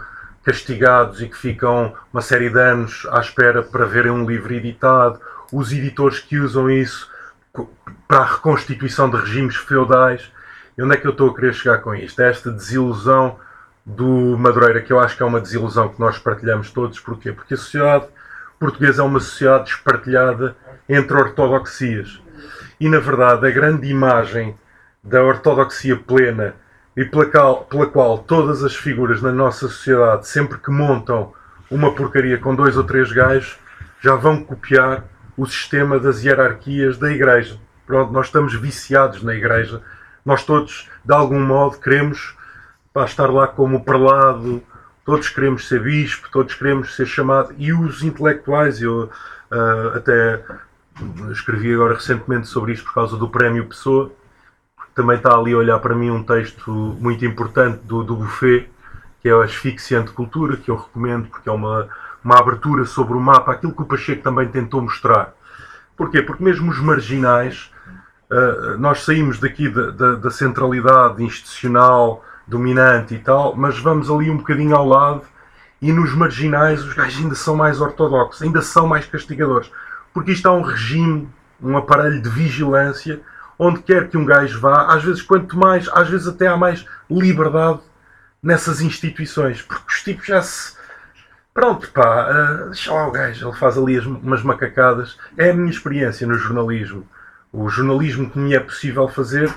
castigados 0.47 1.21
e 1.21 1.29
que 1.29 1.37
ficam 1.37 1.93
uma 2.13 2.23
série 2.23 2.49
de 2.49 2.61
anos 2.61 3.05
à 3.11 3.19
espera 3.19 3.65
para 3.65 3.85
verem 3.85 4.13
um 4.13 4.25
livro 4.25 4.55
editado, 4.55 5.21
os 5.53 5.73
editores 5.73 6.21
que 6.21 6.39
usam 6.39 6.71
isso 6.71 7.11
para 8.07 8.19
a 8.19 8.25
reconstituição 8.25 9.11
de 9.11 9.17
regimes 9.17 9.57
feudais. 9.57 10.31
E 10.79 10.83
onde 10.85 10.95
é 10.95 10.97
que 10.97 11.05
eu 11.05 11.11
estou 11.11 11.31
a 11.31 11.35
querer 11.35 11.53
chegar 11.53 11.79
com 11.79 11.93
isto? 11.97 12.23
É 12.23 12.31
esta 12.31 12.53
desilusão 12.53 13.41
do 13.85 14.39
Madureira, 14.39 14.81
que 14.81 14.93
eu 14.93 15.01
acho 15.01 15.17
que 15.17 15.23
é 15.25 15.27
uma 15.27 15.41
desilusão 15.41 15.89
que 15.89 15.99
nós 15.99 16.17
partilhamos 16.17 16.71
todos. 16.71 17.01
Porquê? 17.01 17.33
Porque 17.33 17.55
a 17.55 17.57
sociedade 17.57 18.07
portuguesa 18.57 19.03
é 19.03 19.05
uma 19.05 19.19
sociedade 19.19 19.71
espartilhada 19.71 20.55
entre 20.89 21.17
ortodoxias. 21.17 22.23
E, 22.79 22.89
na 22.89 23.01
verdade, 23.01 23.45
a 23.45 23.51
grande 23.51 23.89
imagem 23.89 24.57
da 25.03 25.25
ortodoxia 25.25 25.97
plena 25.97 26.55
e 26.97 27.05
pela 27.05 27.27
qual, 27.27 27.65
pela 27.65 27.87
qual 27.87 28.19
todas 28.19 28.65
as 28.65 28.75
figuras 28.75 29.21
na 29.21 29.31
nossa 29.31 29.69
sociedade, 29.69 30.27
sempre 30.27 30.59
que 30.59 30.71
montam 30.71 31.33
uma 31.71 31.95
porcaria 31.95 32.39
com 32.39 32.55
dois 32.55 32.77
ou 32.77 32.85
três 32.85 33.13
gajos, 33.13 33.59
já 34.01 34.15
vão 34.15 34.43
copiar 34.43 35.05
o 35.37 35.45
sistema 35.45 35.99
das 35.99 36.25
hierarquias 36.25 36.97
da 36.97 37.13
Igreja. 37.13 37.59
Pronto, 37.87 38.13
nós 38.13 38.27
estamos 38.27 38.55
viciados 38.55 39.23
na 39.23 39.35
Igreja. 39.35 39.83
Nós 40.25 40.43
todos, 40.45 40.89
de 41.05 41.13
algum 41.13 41.41
modo, 41.41 41.79
queremos 41.79 42.35
pá, 42.95 43.05
estar 43.05 43.27
lá 43.27 43.47
como 43.47 43.85
prelado, 43.85 44.63
todos 45.05 45.29
queremos 45.29 45.69
ser 45.69 45.83
bispo, 45.83 46.29
todos 46.33 46.55
queremos 46.55 46.97
ser 46.97 47.07
chamado. 47.07 47.55
E 47.59 47.73
os 47.73 48.03
intelectuais, 48.03 48.81
eu 48.81 49.11
uh, 49.51 49.97
até 49.97 50.43
escrevi 51.31 51.75
agora 51.75 51.95
recentemente 51.95 52.47
sobre 52.49 52.73
isto 52.73 52.87
por 52.87 52.95
causa 52.95 53.17
do 53.19 53.29
Prémio 53.29 53.67
Pessoa 53.67 54.11
também 54.97 55.19
está 55.19 55.37
ali 55.37 55.53
a 55.53 55.59
olhar 55.59 55.79
para 55.79 55.95
mim 55.95 56.11
um 56.11 56.23
texto 56.23 56.73
muito 56.99 57.23
importante 57.27 57.81
do, 57.85 58.03
do 58.03 58.17
Buffet, 58.17 58.67
que 59.21 59.29
é 59.29 59.33
a 59.33 59.45
Asfixiante 59.45 60.11
Cultura, 60.11 60.57
que 60.57 60.71
eu 60.71 60.77
recomendo 60.77 61.29
porque 61.29 61.51
é 61.51 61.53
uma, 61.53 61.87
uma 62.25 62.39
abertura 62.39 62.87
sobre 62.87 63.15
o 63.15 63.21
mapa, 63.21 63.53
aquilo 63.53 63.75
que 63.75 63.83
o 63.83 63.85
Pacheco 63.85 64.23
também 64.23 64.49
tentou 64.49 64.81
mostrar. 64.81 65.35
Porquê? 65.99 66.23
Porque 66.23 66.43
mesmo 66.43 66.71
os 66.71 66.81
marginais, 66.81 67.71
uh, 68.31 68.79
nós 68.79 69.05
saímos 69.05 69.39
daqui 69.39 69.69
da, 69.69 69.91
da, 69.91 70.15
da, 70.15 70.31
centralidade 70.31 71.23
institucional 71.23 72.25
dominante 72.47 73.15
e 73.15 73.19
tal, 73.19 73.55
mas 73.55 73.79
vamos 73.79 74.11
ali 74.11 74.31
um 74.31 74.39
bocadinho 74.39 74.75
ao 74.75 74.89
lado 74.89 75.23
e 75.83 75.93
nos 75.93 76.15
marginais 76.15 76.83
os 76.83 76.95
gajos 76.95 77.23
ainda 77.23 77.35
são 77.35 77.55
mais 77.55 77.83
ortodoxos, 77.83 78.41
ainda 78.41 78.63
são 78.63 78.87
mais 78.87 79.05
castigadores. 79.05 79.71
Porque 80.15 80.33
isto 80.33 80.49
é 80.49 80.51
um 80.51 80.63
regime, 80.63 81.29
um 81.63 81.77
aparelho 81.77 82.23
de 82.23 82.31
vigilância 82.31 83.21
onde 83.59 83.83
quer 83.83 84.09
que 84.09 84.17
um 84.17 84.25
gajo 84.25 84.61
vá, 84.61 84.95
às 84.95 85.03
vezes 85.03 85.23
quanto 85.23 85.57
mais, 85.57 85.89
às 85.89 86.09
vezes 86.09 86.27
até 86.27 86.47
há 86.47 86.57
mais 86.57 86.85
liberdade 87.11 87.81
nessas 88.43 88.81
instituições, 88.81 89.63
porque 89.63 89.83
os 89.89 90.03
tipos 90.03 90.27
já 90.27 90.43
se. 90.43 90.77
Pronto, 91.55 91.91
pá, 91.91 92.29
uh, 92.31 92.67
deixa 92.67 92.93
lá 92.93 93.09
o 93.09 93.11
gajo, 93.11 93.49
ele 93.49 93.57
faz 93.57 93.79
ali 93.79 93.97
as, 93.97 94.05
umas 94.05 94.43
macacadas. 94.43 95.19
É 95.39 95.51
a 95.51 95.55
minha 95.55 95.71
experiência 95.71 96.27
no 96.27 96.35
jornalismo. 96.35 97.09
O 97.51 97.69
jornalismo 97.71 98.29
que 98.29 98.39
me 98.39 98.55
é 98.55 98.61
possível 98.61 99.09
fazer 99.09 99.51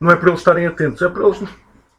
não 0.00 0.10
é 0.10 0.16
para 0.16 0.30
eles 0.30 0.40
estarem 0.40 0.66
atentos, 0.66 1.00
é 1.00 1.08
para 1.08 1.24
eles 1.24 1.40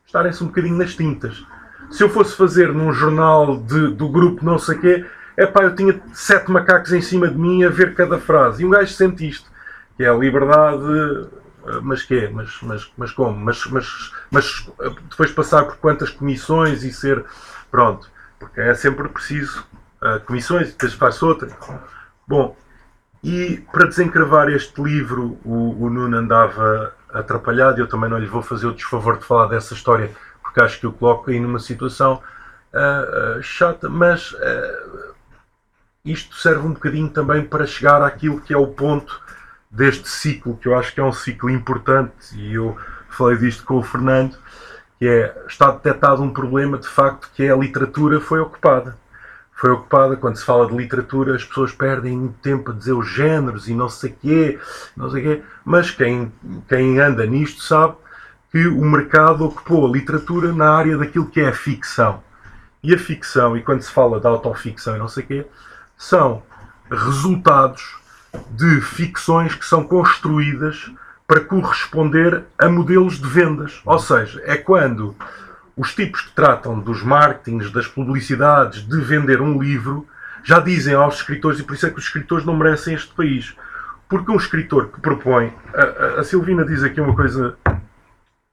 estarem-se 0.05 0.43
um 0.43 0.47
bocadinho 0.47 0.77
nas 0.77 0.93
tintas. 0.93 1.45
Se 1.89 2.03
eu 2.03 2.09
fosse 2.09 2.35
fazer 2.35 2.73
num 2.73 2.91
jornal 2.91 3.57
de, 3.57 3.91
do 3.91 4.09
grupo 4.09 4.43
não 4.43 4.59
sei 4.59 4.77
quê, 4.77 5.05
é 5.37 5.45
pá, 5.45 5.63
eu 5.63 5.73
tinha 5.73 6.01
sete 6.13 6.51
macacos 6.51 6.91
em 6.91 7.01
cima 7.01 7.29
de 7.29 7.37
mim 7.37 7.63
a 7.63 7.69
ver 7.69 7.95
cada 7.95 8.19
frase. 8.19 8.61
E 8.61 8.65
um 8.65 8.69
gajo 8.69 8.91
sente 8.91 9.27
isto 9.27 9.49
que 9.95 10.03
é 10.03 10.09
a 10.09 10.13
liberdade, 10.13 11.27
mas 11.81 12.03
quê? 12.03 12.29
Mas, 12.31 12.57
mas, 12.61 12.91
mas 12.97 13.11
como? 13.11 13.37
Mas, 13.37 13.65
mas, 13.67 14.11
mas 14.31 14.69
eh, 14.79 14.89
depois 15.09 15.31
passar 15.31 15.65
por 15.65 15.77
quantas 15.77 16.09
comissões 16.09 16.83
e 16.83 16.91
ser. 16.91 17.25
Pronto, 17.71 18.09
porque 18.39 18.61
é 18.61 18.73
sempre 18.73 19.09
preciso 19.09 19.65
uh, 20.01 20.19
comissões 20.25 20.71
depois 20.71 20.93
faz 20.93 21.21
outra. 21.21 21.49
Bom, 22.27 22.55
e 23.23 23.63
para 23.71 23.87
desencravar 23.87 24.49
este 24.49 24.81
livro, 24.81 25.39
o, 25.43 25.85
o 25.85 25.89
Nuno 25.89 26.17
andava 26.17 26.93
atrapalhado, 27.11 27.79
eu 27.79 27.87
também 27.87 28.09
não 28.09 28.17
lhe 28.17 28.27
vou 28.27 28.41
fazer 28.41 28.67
o 28.67 28.73
desfavor 28.73 29.17
de 29.17 29.25
falar 29.25 29.47
dessa 29.47 29.73
história, 29.73 30.11
porque 30.41 30.61
acho 30.61 30.79
que 30.79 30.87
o 30.87 30.93
coloco 30.93 31.31
aí 31.31 31.39
numa 31.39 31.59
situação 31.59 32.21
uh, 32.73 33.39
uh, 33.39 33.43
chata, 33.43 33.89
mas 33.89 34.33
isto 36.03 36.35
serve 36.35 36.67
um 36.67 36.73
bocadinho 36.73 37.09
também 37.09 37.43
para 37.43 37.65
chegar 37.65 38.01
àquilo 38.01 38.39
que 38.39 38.53
é 38.53 38.57
o 38.57 38.67
ponto 38.67 39.19
deste 39.75 40.09
ciclo, 40.09 40.57
que 40.57 40.67
eu 40.67 40.77
acho 40.77 40.93
que 40.93 40.99
é 40.99 41.03
um 41.03 41.11
ciclo 41.11 41.49
importante, 41.49 42.13
e 42.33 42.53
eu 42.53 42.77
falei 43.09 43.37
disto 43.37 43.63
com 43.63 43.77
o 43.77 43.83
Fernando, 43.83 44.37
que 44.97 45.07
é, 45.07 45.35
está 45.47 45.71
detectado 45.71 46.23
um 46.23 46.31
problema 46.31 46.77
de 46.77 46.87
facto 46.87 47.29
que 47.33 47.43
é 47.43 47.51
a 47.51 47.55
literatura 47.55 48.19
foi 48.21 48.39
ocupada 48.39 48.97
foi 49.55 49.71
ocupada. 49.71 50.17
Quando 50.17 50.35
se 50.35 50.45
fala 50.45 50.67
de 50.67 50.75
literatura, 50.75 51.35
as 51.35 51.43
pessoas 51.43 51.71
perdem 51.71 52.17
muito 52.17 52.37
tempo 52.39 52.71
a 52.71 52.73
dizer 52.73 52.93
os 52.93 53.07
géneros 53.07 53.67
e 53.67 53.73
não 53.73 53.89
sei 53.89 54.11
quê, 54.21 54.59
não 54.95 55.09
sei 55.09 55.23
quê. 55.23 55.43
Mas 55.63 55.89
quem, 55.89 56.31
quem 56.67 56.99
anda 56.99 57.25
nisto 57.25 57.63
sabe 57.63 57.95
que 58.51 58.67
o 58.67 58.85
mercado 58.85 59.45
ocupou 59.45 59.87
a 59.87 59.91
literatura 59.91 60.53
na 60.53 60.69
área 60.69 60.97
daquilo 60.97 61.25
que 61.25 61.39
é 61.39 61.47
a 61.47 61.53
ficção. 61.53 62.23
E 62.83 62.93
a 62.93 62.99
ficção, 62.99 63.57
e 63.57 63.63
quando 63.63 63.81
se 63.81 63.91
fala 63.91 64.19
de 64.19 64.27
autoficção 64.27 64.95
e 64.95 64.99
não 64.99 65.07
sei 65.07 65.23
quê, 65.23 65.45
são 65.97 66.43
resultados 66.91 67.97
de 68.51 68.81
ficções 68.81 69.55
que 69.55 69.65
são 69.65 69.83
construídas 69.83 70.91
para 71.27 71.41
corresponder 71.41 72.43
a 72.57 72.69
modelos 72.69 73.19
de 73.19 73.27
vendas. 73.27 73.81
Ou 73.85 73.99
seja, 73.99 74.41
é 74.45 74.57
quando 74.57 75.15
os 75.75 75.93
tipos 75.93 76.21
que 76.21 76.33
tratam 76.33 76.79
dos 76.79 77.03
marketings, 77.03 77.71
das 77.71 77.87
publicidades, 77.87 78.87
de 78.87 79.01
vender 79.01 79.41
um 79.41 79.61
livro, 79.61 80.07
já 80.43 80.59
dizem 80.59 80.93
aos 80.93 81.15
escritores, 81.15 81.59
e 81.59 81.63
por 81.63 81.73
isso 81.73 81.87
é 81.87 81.89
que 81.89 81.97
os 81.97 82.05
escritores 82.05 82.45
não 82.45 82.55
merecem 82.55 82.93
este 82.93 83.13
país. 83.13 83.55
Porque 84.07 84.31
um 84.31 84.37
escritor 84.37 84.89
que 84.89 85.01
propõe. 85.01 85.51
A, 85.73 86.19
a, 86.19 86.23
Silvina 86.23 86.63
diz 86.63 86.83
aqui 86.83 87.01
uma 87.01 87.15
coisa 87.15 87.57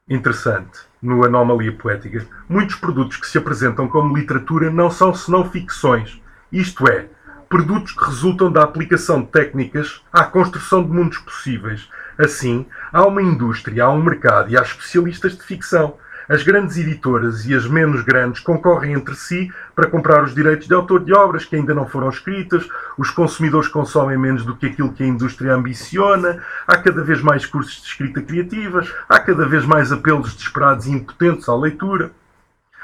interessante 0.09 0.81
no 1.01 1.25
Anomalia 1.25 1.73
Poética. 1.73 2.27
Muitos 2.49 2.77
produtos 2.77 3.19
que 3.19 3.27
se 3.27 3.37
apresentam 3.37 3.87
como 3.87 4.17
literatura 4.17 4.71
não 4.71 4.91
são 4.91 5.15
senão 5.15 5.49
ficções. 5.49 6.21
Isto 6.51 6.89
é, 6.89 7.07
produtos 7.53 7.93
que 7.93 8.07
resultam 8.07 8.51
da 8.51 8.63
aplicação 8.63 9.21
de 9.21 9.27
técnicas 9.27 10.01
à 10.11 10.25
construção 10.25 10.83
de 10.83 10.91
mundos 10.91 11.19
possíveis. 11.19 11.87
Assim, 12.17 12.65
há 12.91 13.07
uma 13.07 13.21
indústria, 13.21 13.85
há 13.85 13.91
um 13.91 14.03
mercado 14.03 14.51
e 14.51 14.57
há 14.57 14.63
especialistas 14.63 15.37
de 15.37 15.43
ficção 15.43 15.99
as 16.27 16.43
grandes 16.43 16.79
editoras 16.79 17.45
e 17.45 17.55
as 17.55 17.67
menos 17.67 18.01
grandes 18.01 18.41
concorrem 18.41 18.95
entre 18.95 19.15
si 19.15 19.53
para 19.75 19.91
comprar 19.91 20.25
os 20.25 20.35
direitos 20.35 20.67
de 20.67 20.73
autor 20.73 21.05
de 21.05 21.13
obras 21.13 21.45
que 21.45 21.55
ainda 21.55 21.75
não 21.75 21.87
foram 21.87 22.09
escritas, 22.09 22.67
os 22.97 23.11
consumidores 23.11 23.69
consomem 23.69 24.17
menos 24.17 24.47
do 24.47 24.57
que 24.57 24.65
aquilo 24.65 24.95
que 24.95 25.03
a 25.03 25.07
indústria 25.07 25.55
ambiciona, 25.55 26.43
há 26.67 26.79
cada 26.79 27.05
vez 27.05 27.21
mais 27.21 27.45
cursos 27.45 27.83
de 27.83 27.89
escrita 27.89 28.23
criativa, 28.23 28.83
há 29.07 29.21
cada 29.21 29.45
vez 29.45 29.67
mais 29.67 29.93
apelos 29.93 30.33
desesperados 30.33 30.87
e 30.87 30.93
impotentes 30.93 31.47
à 31.51 31.55
leitura. 31.55 32.13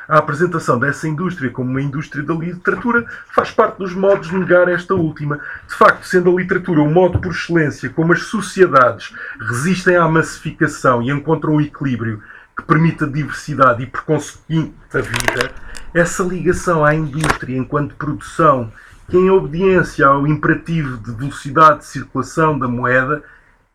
A 0.09 0.17
apresentação 0.17 0.79
dessa 0.79 1.07
indústria 1.07 1.51
como 1.51 1.69
uma 1.69 1.83
indústria 1.83 2.25
da 2.25 2.33
literatura 2.33 3.05
faz 3.35 3.51
parte 3.51 3.77
dos 3.77 3.93
modos 3.93 4.31
de 4.31 4.39
negar 4.39 4.67
esta 4.67 4.95
última. 4.95 5.39
De 5.69 5.75
facto, 5.75 6.07
sendo 6.07 6.31
a 6.31 6.41
literatura 6.41 6.81
o 6.81 6.91
modo 6.91 7.19
por 7.19 7.31
excelência 7.31 7.91
como 7.91 8.15
as 8.15 8.23
sociedades 8.23 9.13
resistem 9.39 9.97
à 9.97 10.09
massificação 10.09 11.03
e 11.03 11.11
encontram 11.11 11.57
o 11.57 11.61
equilíbrio 11.61 12.23
que 12.57 12.65
permite 12.65 13.05
a 13.05 13.07
diversidade 13.07 13.83
e, 13.83 13.87
por 13.87 14.03
conseguinte, 14.05 14.73
a 14.95 15.01
vida, 15.01 15.53
essa 15.93 16.23
ligação 16.23 16.87
à 16.87 16.95
indústria 16.95 17.59
enquanto 17.59 17.95
produção, 17.95 18.73
que 19.11 19.17
em 19.19 19.29
obediência 19.29 20.07
ao 20.07 20.27
imperativo 20.27 20.97
de 20.97 21.13
velocidade 21.13 21.81
de 21.81 21.85
circulação 21.85 22.59
da 22.59 22.67
moeda, 22.67 23.23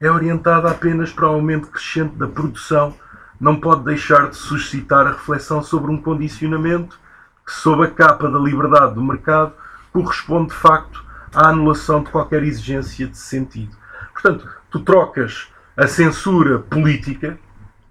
é 0.02 0.10
orientada 0.10 0.72
apenas 0.72 1.12
para 1.12 1.30
o 1.30 1.34
aumento 1.34 1.68
crescente 1.68 2.16
da 2.16 2.28
produção, 2.28 2.96
não 3.44 3.60
pode 3.60 3.84
deixar 3.84 4.30
de 4.30 4.38
suscitar 4.38 5.06
a 5.06 5.12
reflexão 5.12 5.62
sobre 5.62 5.92
um 5.92 6.02
condicionamento 6.02 6.98
que, 7.46 7.52
sob 7.52 7.84
a 7.84 7.92
capa 7.92 8.30
da 8.30 8.40
liberdade 8.40 8.96
do 8.96 9.04
mercado, 9.04 9.52
corresponde 9.92 10.50
de 10.50 10.56
facto 10.56 11.04
à 11.36 11.50
anulação 11.50 12.02
de 12.02 12.10
qualquer 12.10 12.42
exigência 12.44 13.06
de 13.06 13.18
sentido. 13.18 13.76
Portanto, 14.14 14.48
tu 14.72 14.80
trocas 14.80 15.50
a 15.76 15.86
censura 15.88 16.60
política 16.60 17.38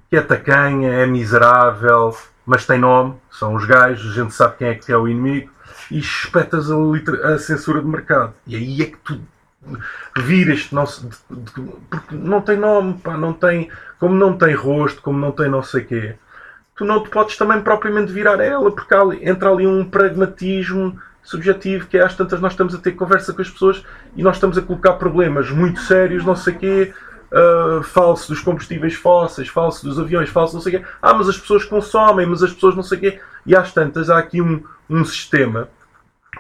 que 0.09 0.17
é 0.17 0.23
tacanha, 0.23 0.89
é 0.91 1.07
miserável, 1.07 2.17
mas 2.47 2.65
tem 2.65 2.79
nome, 2.79 3.15
são 3.31 3.55
os 3.55 3.67
gajos, 3.67 4.13
a 4.13 4.23
gente 4.23 4.35
sabe 4.35 4.57
quem 4.57 4.69
é 4.69 4.75
que 4.75 4.91
é 4.91 4.97
o 4.97 5.07
inimigo, 5.07 5.51
e 5.91 5.99
espetas 5.99 6.71
a, 6.71 6.77
a 7.35 7.39
censura 7.39 7.83
de 7.83 7.87
mercado. 7.87 8.33
E 8.47 8.57
aí 8.57 8.81
é 8.81 8.87
que 8.87 8.97
tu 8.97 9.21
viras 10.17 10.71
não, 10.73 10.85
porque 10.85 12.15
não 12.15 12.41
tem 12.41 12.57
nome, 12.57 12.95
pá, 12.95 13.17
não 13.17 13.33
tem, 13.33 13.71
como 13.99 14.15
não 14.15 14.37
tem 14.37 14.55
rosto, 14.55 15.01
como 15.01 15.19
não 15.19 15.33
tem 15.33 15.49
não 15.49 15.63
sei 15.63 15.85
quê, 15.85 16.15
tu 16.75 16.85
não 16.85 17.03
te 17.03 17.11
podes 17.11 17.37
também 17.37 17.61
propriamente 17.61 18.13
virar 18.13 18.41
ela, 18.41 18.71
porque 18.71 18.95
entra 19.23 19.51
ali 19.51 19.67
um 19.67 19.85
pragmatismo 19.85 20.99
subjetivo 21.23 21.87
que 21.87 21.97
é 21.97 22.03
às 22.03 22.17
tantas 22.17 22.41
nós 22.41 22.53
estamos 22.53 22.75
a 22.75 22.79
ter 22.79 22.93
conversa 22.93 23.33
com 23.33 23.43
as 23.43 23.51
pessoas 23.51 23.85
e 24.17 24.23
nós 24.23 24.37
estamos 24.37 24.59
a 24.59 24.63
colocar 24.63 24.95
problemas 24.95 25.51
muito 25.51 25.81
sérios, 25.81 26.25
não 26.25 26.35
sei 26.35 26.55
quê, 26.55 26.95
uh, 27.33 27.83
falso 27.83 28.29
dos 28.33 28.41
combustíveis 28.41 28.95
fósseis, 28.95 29.49
falso 29.49 29.85
dos 29.85 29.99
aviões, 29.99 30.29
falso 30.29 30.55
não 30.55 30.61
sei 30.61 30.79
quê. 30.79 30.85
Ah, 31.01 31.15
mas 31.15 31.29
as 31.29 31.39
pessoas 31.39 31.65
consomem, 31.65 32.27
mas 32.27 32.43
as 32.43 32.53
pessoas 32.53 32.75
não 32.75 32.83
sei 32.83 32.99
quê. 32.99 33.21
E 33.47 33.57
às 33.57 33.73
tantas 33.73 34.11
há 34.11 34.19
aqui 34.19 34.41
um, 34.43 34.63
um 34.89 35.05
sistema, 35.05 35.69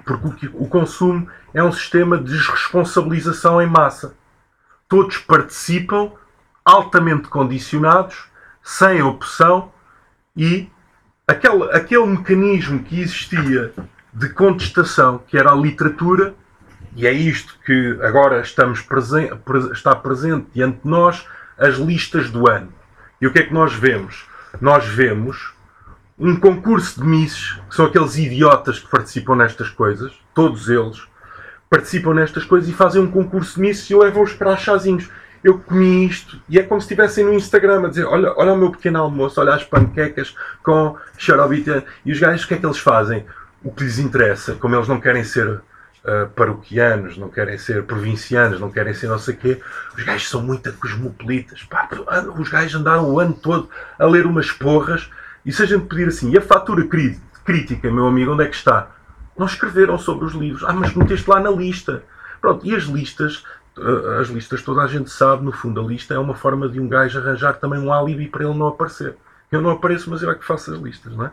porque 0.04 0.50
o, 0.54 0.66
consumo 0.66 1.28
é 1.52 1.62
um 1.62 1.72
sistema 1.72 2.18
de 2.18 2.24
desresponsabilização 2.24 3.60
em 3.60 3.66
massa. 3.66 4.16
Todos 4.88 5.18
participam, 5.18 6.12
altamente 6.64 7.28
condicionados, 7.28 8.26
sem 8.62 9.02
opção 9.02 9.72
e 10.36 10.70
aquele, 11.26 11.64
aquele 11.72 12.06
mecanismo 12.06 12.82
que 12.82 13.00
existia 13.00 13.72
de 14.12 14.28
contestação, 14.30 15.18
que 15.26 15.36
era 15.36 15.52
a 15.52 15.54
literatura, 15.54 16.34
e 16.94 17.06
é 17.06 17.12
isto 17.12 17.58
que 17.64 17.98
agora 18.02 18.40
estamos 18.40 18.82
presen 18.82 19.30
está 19.72 19.94
presente 19.96 20.46
diante 20.52 20.82
de 20.82 20.88
nós, 20.88 21.26
as 21.58 21.76
listas 21.76 22.30
do 22.30 22.48
ano. 22.48 22.72
E 23.20 23.26
o 23.26 23.32
que 23.32 23.38
é 23.38 23.42
que 23.44 23.54
nós 23.54 23.72
vemos? 23.72 24.26
Nós 24.60 24.86
vemos 24.86 25.54
um 26.18 26.36
concurso 26.36 27.00
de 27.00 27.06
misses, 27.06 27.58
que 27.68 27.74
são 27.74 27.86
aqueles 27.86 28.16
idiotas 28.16 28.78
que 28.78 28.88
participam 28.88 29.36
nestas 29.36 29.68
coisas, 29.70 30.12
todos 30.34 30.68
eles 30.68 31.02
participam 31.72 32.12
nestas 32.12 32.44
coisas 32.44 32.68
e 32.68 32.72
fazem 32.74 33.00
um 33.00 33.10
concurso 33.10 33.54
de 33.54 33.62
misses 33.62 33.88
e 33.88 33.94
levam-os 33.94 34.34
para 34.34 34.56
chazinhos. 34.56 35.08
Eu 35.42 35.58
comi 35.58 36.06
isto 36.06 36.38
e 36.48 36.58
é 36.58 36.62
como 36.62 36.80
se 36.80 36.84
estivessem 36.84 37.24
no 37.24 37.32
Instagram 37.32 37.86
a 37.86 37.88
dizer: 37.88 38.04
Olha, 38.04 38.32
olha 38.36 38.52
o 38.52 38.56
meu 38.56 38.70
pequeno 38.70 39.00
almoço, 39.00 39.40
olha 39.40 39.54
as 39.54 39.64
panquecas 39.64 40.36
com 40.62 40.96
xarobita. 41.16 41.84
E 42.04 42.12
os 42.12 42.20
gajos, 42.20 42.44
o 42.44 42.48
que 42.48 42.54
é 42.54 42.56
que 42.58 42.66
eles 42.66 42.78
fazem? 42.78 43.24
O 43.64 43.72
que 43.72 43.82
lhes 43.82 43.98
interessa, 43.98 44.54
como 44.54 44.76
eles 44.76 44.86
não 44.86 45.00
querem 45.00 45.24
ser 45.24 45.48
uh, 45.48 46.28
paroquianos, 46.36 47.16
não 47.16 47.28
querem 47.28 47.58
ser 47.58 47.84
provincianos, 47.84 48.60
não 48.60 48.70
querem 48.70 48.94
ser 48.94 49.08
não 49.08 49.18
sei 49.18 49.34
quê. 49.34 49.60
Os 49.96 50.04
gajos 50.04 50.28
são 50.28 50.42
muito 50.42 50.70
cosmopolitas. 50.74 51.62
Pá, 51.64 51.88
os 52.38 52.48
gajos 52.48 52.80
andaram 52.80 53.10
o 53.10 53.18
ano 53.18 53.32
todo 53.32 53.68
a 53.98 54.06
ler 54.06 54.26
umas 54.26 54.52
porras. 54.52 55.10
E 55.44 55.52
se 55.52 55.62
a 55.62 55.66
gente 55.66 55.86
pedir 55.86 56.08
assim, 56.08 56.30
e 56.30 56.38
a 56.38 56.42
fatura 56.42 56.86
crítica, 57.44 57.90
meu 57.90 58.06
amigo, 58.06 58.32
onde 58.32 58.44
é 58.44 58.48
que 58.48 58.56
está? 58.56 58.90
Não 59.36 59.46
escreveram 59.46 59.98
sobre 59.98 60.24
os 60.24 60.32
livros. 60.32 60.64
Ah, 60.64 60.72
mas 60.72 60.94
meteste 60.94 61.28
lá 61.28 61.40
na 61.40 61.50
lista. 61.50 62.02
Pronto, 62.40 62.66
e 62.66 62.74
as 62.74 62.84
listas, 62.84 63.44
uh, 63.76 64.20
as 64.20 64.28
listas 64.28 64.62
toda 64.62 64.82
a 64.82 64.86
gente 64.86 65.10
sabe, 65.10 65.44
no 65.44 65.52
fundo, 65.52 65.80
a 65.80 65.84
lista 65.84 66.14
é 66.14 66.18
uma 66.18 66.34
forma 66.34 66.68
de 66.68 66.78
um 66.78 66.88
gajo 66.88 67.18
arranjar 67.18 67.54
também 67.54 67.80
um 67.80 67.92
álibi 67.92 68.28
para 68.28 68.44
ele 68.44 68.58
não 68.58 68.68
aparecer. 68.68 69.16
Eu 69.50 69.60
não 69.60 69.70
apareço, 69.70 70.08
mas 70.08 70.22
eu 70.22 70.30
é 70.30 70.34
que 70.34 70.44
faço 70.44 70.72
as 70.72 70.80
listas, 70.80 71.14
não 71.14 71.26
é? 71.26 71.30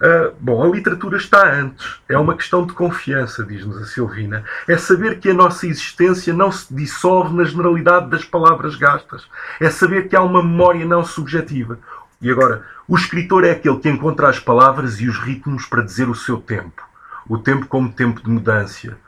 Uh, 0.00 0.34
bom, 0.40 0.62
a 0.62 0.68
literatura 0.68 1.16
está 1.16 1.52
antes. 1.52 2.00
É 2.08 2.16
uma 2.16 2.36
questão 2.36 2.64
de 2.64 2.72
confiança, 2.72 3.44
diz-nos 3.44 3.76
a 3.76 3.84
Silvina. 3.84 4.44
É 4.66 4.76
saber 4.76 5.18
que 5.18 5.30
a 5.30 5.34
nossa 5.34 5.66
existência 5.66 6.32
não 6.32 6.50
se 6.50 6.72
dissolve 6.72 7.34
na 7.34 7.44
generalidade 7.44 8.08
das 8.08 8.24
palavras 8.24 8.76
gastas. 8.76 9.28
É 9.60 9.68
saber 9.68 10.08
que 10.08 10.16
há 10.16 10.22
uma 10.22 10.42
memória 10.42 10.86
não 10.86 11.04
subjetiva. 11.04 11.78
E 12.20 12.30
agora, 12.30 12.64
o 12.86 12.96
escritor 12.96 13.44
é 13.44 13.52
aquele 13.52 13.78
que 13.78 13.88
encontra 13.88 14.28
as 14.28 14.38
palavras 14.38 15.00
e 15.00 15.08
os 15.08 15.18
ritmos 15.18 15.64
para 15.64 15.82
dizer 15.82 16.08
o 16.08 16.14
seu 16.14 16.38
tempo. 16.38 16.82
O 17.28 17.38
tempo 17.38 17.66
como 17.66 17.90
tempo 17.90 18.22
de 18.22 18.28
mudança. 18.28 18.98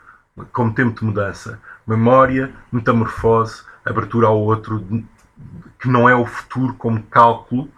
Como 0.51 0.73
tempo 0.73 0.99
de 0.99 1.05
mudança. 1.05 1.59
Memória, 1.85 2.51
metamorfose, 2.71 3.63
abertura 3.85 4.27
ao 4.27 4.39
outro, 4.39 4.83
que 5.79 5.87
não 5.87 6.09
é 6.09 6.15
o 6.15 6.25
futuro 6.25 6.73
como 6.73 7.03
cálculo, 7.03 7.69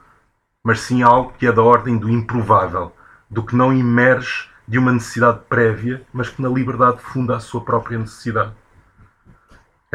mas 0.64 0.80
sim 0.80 1.04
algo 1.04 1.34
que 1.38 1.48
é 1.48 1.52
da 1.52 1.62
ordem 1.62 1.98
do 1.98 2.10
improvável, 2.10 2.94
do 3.30 3.44
que 3.44 3.56
não 3.56 3.74
emerge 3.74 4.50
de 4.68 4.80
uma 4.80 4.94
necessidade 4.94 5.40
prévia, 5.50 6.02
mas 6.14 6.30
que 6.30 6.42
na 6.42 6.50
liberdade 6.50 7.00
funda 7.02 7.36
a 7.36 7.40
sua 7.40 7.62
própria 7.62 8.00
necessidade. 8.00 8.52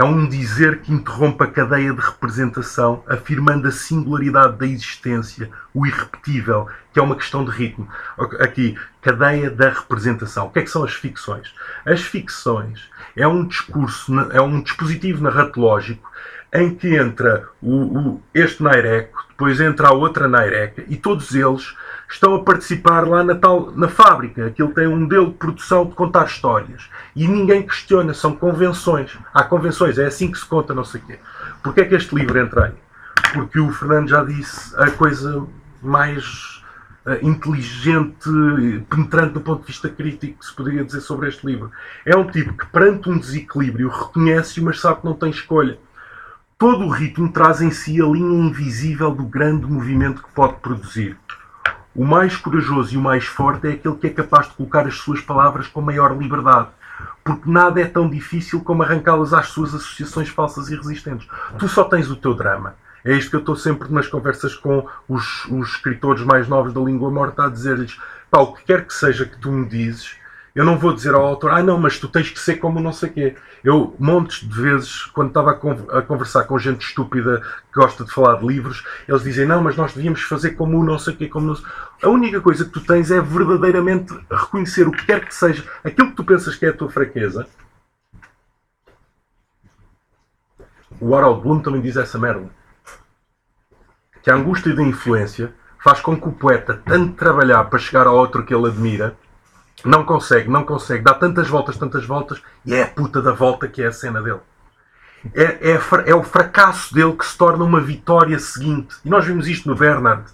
É 0.00 0.02
um 0.02 0.26
dizer 0.26 0.80
que 0.80 0.94
interrompe 0.94 1.44
a 1.44 1.46
cadeia 1.46 1.92
de 1.92 2.00
representação, 2.00 3.04
afirmando 3.06 3.68
a 3.68 3.70
singularidade 3.70 4.56
da 4.56 4.66
existência, 4.66 5.50
o 5.74 5.86
irrepetível, 5.86 6.68
que 6.90 6.98
é 6.98 7.02
uma 7.02 7.14
questão 7.14 7.44
de 7.44 7.50
ritmo. 7.50 7.86
Aqui, 8.38 8.78
cadeia 9.02 9.50
da 9.50 9.68
representação. 9.68 10.46
O 10.46 10.50
que 10.50 10.60
é 10.60 10.62
que 10.62 10.70
são 10.70 10.84
as 10.84 10.94
ficções? 10.94 11.54
As 11.84 12.00
ficções 12.00 12.88
é 13.14 13.28
um 13.28 13.46
discurso, 13.46 14.18
é 14.30 14.40
um 14.40 14.62
dispositivo 14.62 15.22
narratológico 15.22 16.10
em 16.50 16.74
que 16.74 16.96
entra 16.96 17.46
o, 17.60 17.98
o, 17.98 18.22
este 18.32 18.62
naireco, 18.62 19.26
depois 19.28 19.60
entra 19.60 19.88
a 19.88 19.92
outra 19.92 20.26
naireca, 20.26 20.82
e 20.88 20.96
todos 20.96 21.34
eles 21.34 21.76
estão 22.12 22.34
a 22.34 22.42
participar 22.42 23.06
lá 23.06 23.22
na, 23.22 23.34
tal, 23.34 23.70
na 23.72 23.88
fábrica. 23.88 24.46
Aquilo 24.46 24.74
tem 24.74 24.86
um 24.86 25.00
modelo 25.00 25.26
de 25.26 25.34
produção 25.34 25.86
de 25.86 25.94
contar 25.94 26.26
histórias. 26.26 26.88
E 27.14 27.26
ninguém 27.26 27.62
questiona, 27.62 28.12
são 28.12 28.34
convenções. 28.34 29.16
Há 29.32 29.44
convenções, 29.44 29.98
é 29.98 30.06
assim 30.06 30.30
que 30.30 30.38
se 30.38 30.44
conta, 30.44 30.74
não 30.74 30.84
sei 30.84 31.00
o 31.00 31.04
quê. 31.04 31.18
Porquê 31.62 31.82
é 31.82 31.84
que 31.84 31.94
este 31.94 32.14
livro 32.14 32.38
entra 32.38 32.66
aí? 32.66 32.72
Porque 33.32 33.60
o 33.60 33.70
Fernando 33.70 34.08
já 34.08 34.24
disse 34.24 34.74
a 34.76 34.90
coisa 34.90 35.46
mais 35.80 36.62
uh, 37.06 37.24
inteligente, 37.24 38.28
penetrante 38.88 39.34
do 39.34 39.40
ponto 39.40 39.60
de 39.60 39.68
vista 39.68 39.88
crítico 39.88 40.40
que 40.40 40.46
se 40.46 40.52
poderia 40.52 40.84
dizer 40.84 41.00
sobre 41.00 41.28
este 41.28 41.46
livro. 41.46 41.70
É 42.04 42.16
um 42.16 42.26
tipo 42.26 42.52
que, 42.54 42.66
perante 42.66 43.08
um 43.08 43.18
desequilíbrio, 43.18 43.88
reconhece, 43.88 44.60
mas 44.60 44.80
sabe 44.80 45.00
que 45.00 45.06
não 45.06 45.14
tem 45.14 45.30
escolha. 45.30 45.78
Todo 46.58 46.84
o 46.84 46.90
ritmo 46.90 47.32
traz 47.32 47.62
em 47.62 47.70
si 47.70 48.02
a 48.02 48.04
linha 48.04 48.48
invisível 48.48 49.12
do 49.12 49.22
grande 49.22 49.64
movimento 49.64 50.22
que 50.22 50.30
pode 50.34 50.54
produzir. 50.56 51.16
O 51.94 52.04
mais 52.04 52.36
corajoso 52.36 52.94
e 52.94 52.96
o 52.96 53.00
mais 53.00 53.24
forte 53.24 53.66
é 53.66 53.72
aquele 53.72 53.96
que 53.96 54.06
é 54.06 54.10
capaz 54.10 54.48
de 54.48 54.54
colocar 54.54 54.86
as 54.86 54.94
suas 54.94 55.20
palavras 55.20 55.66
com 55.66 55.80
maior 55.80 56.16
liberdade. 56.16 56.68
Porque 57.24 57.50
nada 57.50 57.80
é 57.80 57.84
tão 57.84 58.08
difícil 58.08 58.60
como 58.60 58.82
arrancá-las 58.82 59.34
às 59.34 59.48
suas 59.48 59.74
associações 59.74 60.28
falsas 60.28 60.70
e 60.70 60.76
resistentes. 60.76 61.28
Tu 61.58 61.68
só 61.68 61.84
tens 61.84 62.10
o 62.10 62.16
teu 62.16 62.34
drama. 62.34 62.74
É 63.04 63.14
isto 63.14 63.30
que 63.30 63.36
eu 63.36 63.40
estou 63.40 63.56
sempre 63.56 63.92
nas 63.92 64.06
conversas 64.06 64.54
com 64.54 64.86
os, 65.08 65.44
os 65.46 65.70
escritores 65.70 66.22
mais 66.22 66.46
novos 66.46 66.72
da 66.72 66.80
língua 66.80 67.10
morta 67.10 67.46
a 67.46 67.48
dizer-lhes: 67.48 67.98
pá, 68.30 68.40
o 68.40 68.52
que 68.52 68.64
quer 68.64 68.86
que 68.86 68.94
seja 68.94 69.24
que 69.24 69.38
tu 69.38 69.50
me 69.50 69.66
dizes, 69.66 70.16
eu 70.54 70.64
não 70.64 70.78
vou 70.78 70.92
dizer 70.92 71.14
ao 71.14 71.24
autor, 71.24 71.52
ah 71.52 71.62
não, 71.62 71.78
mas 71.78 71.98
tu 71.98 72.08
tens 72.08 72.28
que 72.30 72.38
ser 72.38 72.56
como 72.56 72.80
não 72.80 72.92
sei 72.92 73.08
quê. 73.08 73.36
Eu, 73.62 73.94
montes 73.98 74.48
de 74.48 74.60
vezes, 74.60 75.04
quando 75.06 75.28
estava 75.28 75.52
a 75.52 76.02
conversar 76.02 76.44
com 76.44 76.58
gente 76.58 76.82
estúpida 76.82 77.40
que 77.40 77.80
gosta 77.80 78.04
de 78.04 78.12
falar 78.12 78.36
de 78.40 78.46
livros, 78.46 78.84
eles 79.06 79.22
dizem, 79.22 79.46
não, 79.46 79.62
mas 79.62 79.76
nós 79.76 79.92
devíamos 79.92 80.22
fazer 80.22 80.52
como 80.52 80.82
não 80.84 80.98
sei 80.98 81.14
quê, 81.14 81.28
como 81.28 81.46
não 81.46 81.54
sei... 81.54 81.64
A 82.02 82.08
única 82.08 82.40
coisa 82.40 82.64
que 82.64 82.70
tu 82.70 82.80
tens 82.80 83.10
é 83.10 83.20
verdadeiramente 83.20 84.12
reconhecer 84.30 84.88
o 84.88 84.92
que 84.92 85.06
quer 85.06 85.24
que 85.24 85.34
seja, 85.34 85.64
aquilo 85.84 86.10
que 86.10 86.16
tu 86.16 86.24
pensas 86.24 86.56
que 86.56 86.66
é 86.66 86.70
a 86.70 86.76
tua 86.76 86.90
fraqueza. 86.90 87.46
O 91.00 91.14
Harold 91.14 91.42
Bloom 91.42 91.60
também 91.60 91.80
diz 91.80 91.96
essa 91.96 92.18
merda. 92.18 92.50
Que 94.22 94.30
a 94.30 94.34
angústia 94.34 94.74
da 94.74 94.82
influência 94.82 95.54
faz 95.82 96.00
com 96.00 96.20
que 96.20 96.28
o 96.28 96.32
poeta 96.32 96.82
tanto 96.84 97.14
trabalhar 97.14 97.64
para 97.64 97.78
chegar 97.78 98.06
ao 98.06 98.16
outro 98.16 98.44
que 98.44 98.54
ele 98.54 98.66
admira 98.66 99.16
não 99.84 100.04
consegue, 100.04 100.48
não 100.48 100.64
consegue. 100.64 101.02
Dá 101.02 101.14
tantas 101.14 101.48
voltas, 101.48 101.76
tantas 101.76 102.04
voltas, 102.04 102.42
e 102.64 102.74
é 102.74 102.82
a 102.82 102.86
puta 102.86 103.22
da 103.22 103.32
volta 103.32 103.68
que 103.68 103.82
é 103.82 103.86
a 103.86 103.92
cena 103.92 104.20
dele. 104.22 104.40
É, 105.34 105.72
é, 105.72 105.80
é, 106.06 106.14
o 106.14 106.22
fracasso 106.22 106.94
dele 106.94 107.12
que 107.12 107.26
se 107.26 107.36
torna 107.36 107.64
uma 107.64 107.80
vitória 107.80 108.38
seguinte. 108.38 108.96
E 109.04 109.10
nós 109.10 109.24
vimos 109.24 109.46
isto 109.46 109.68
no 109.68 109.74
Bernard. 109.74 110.24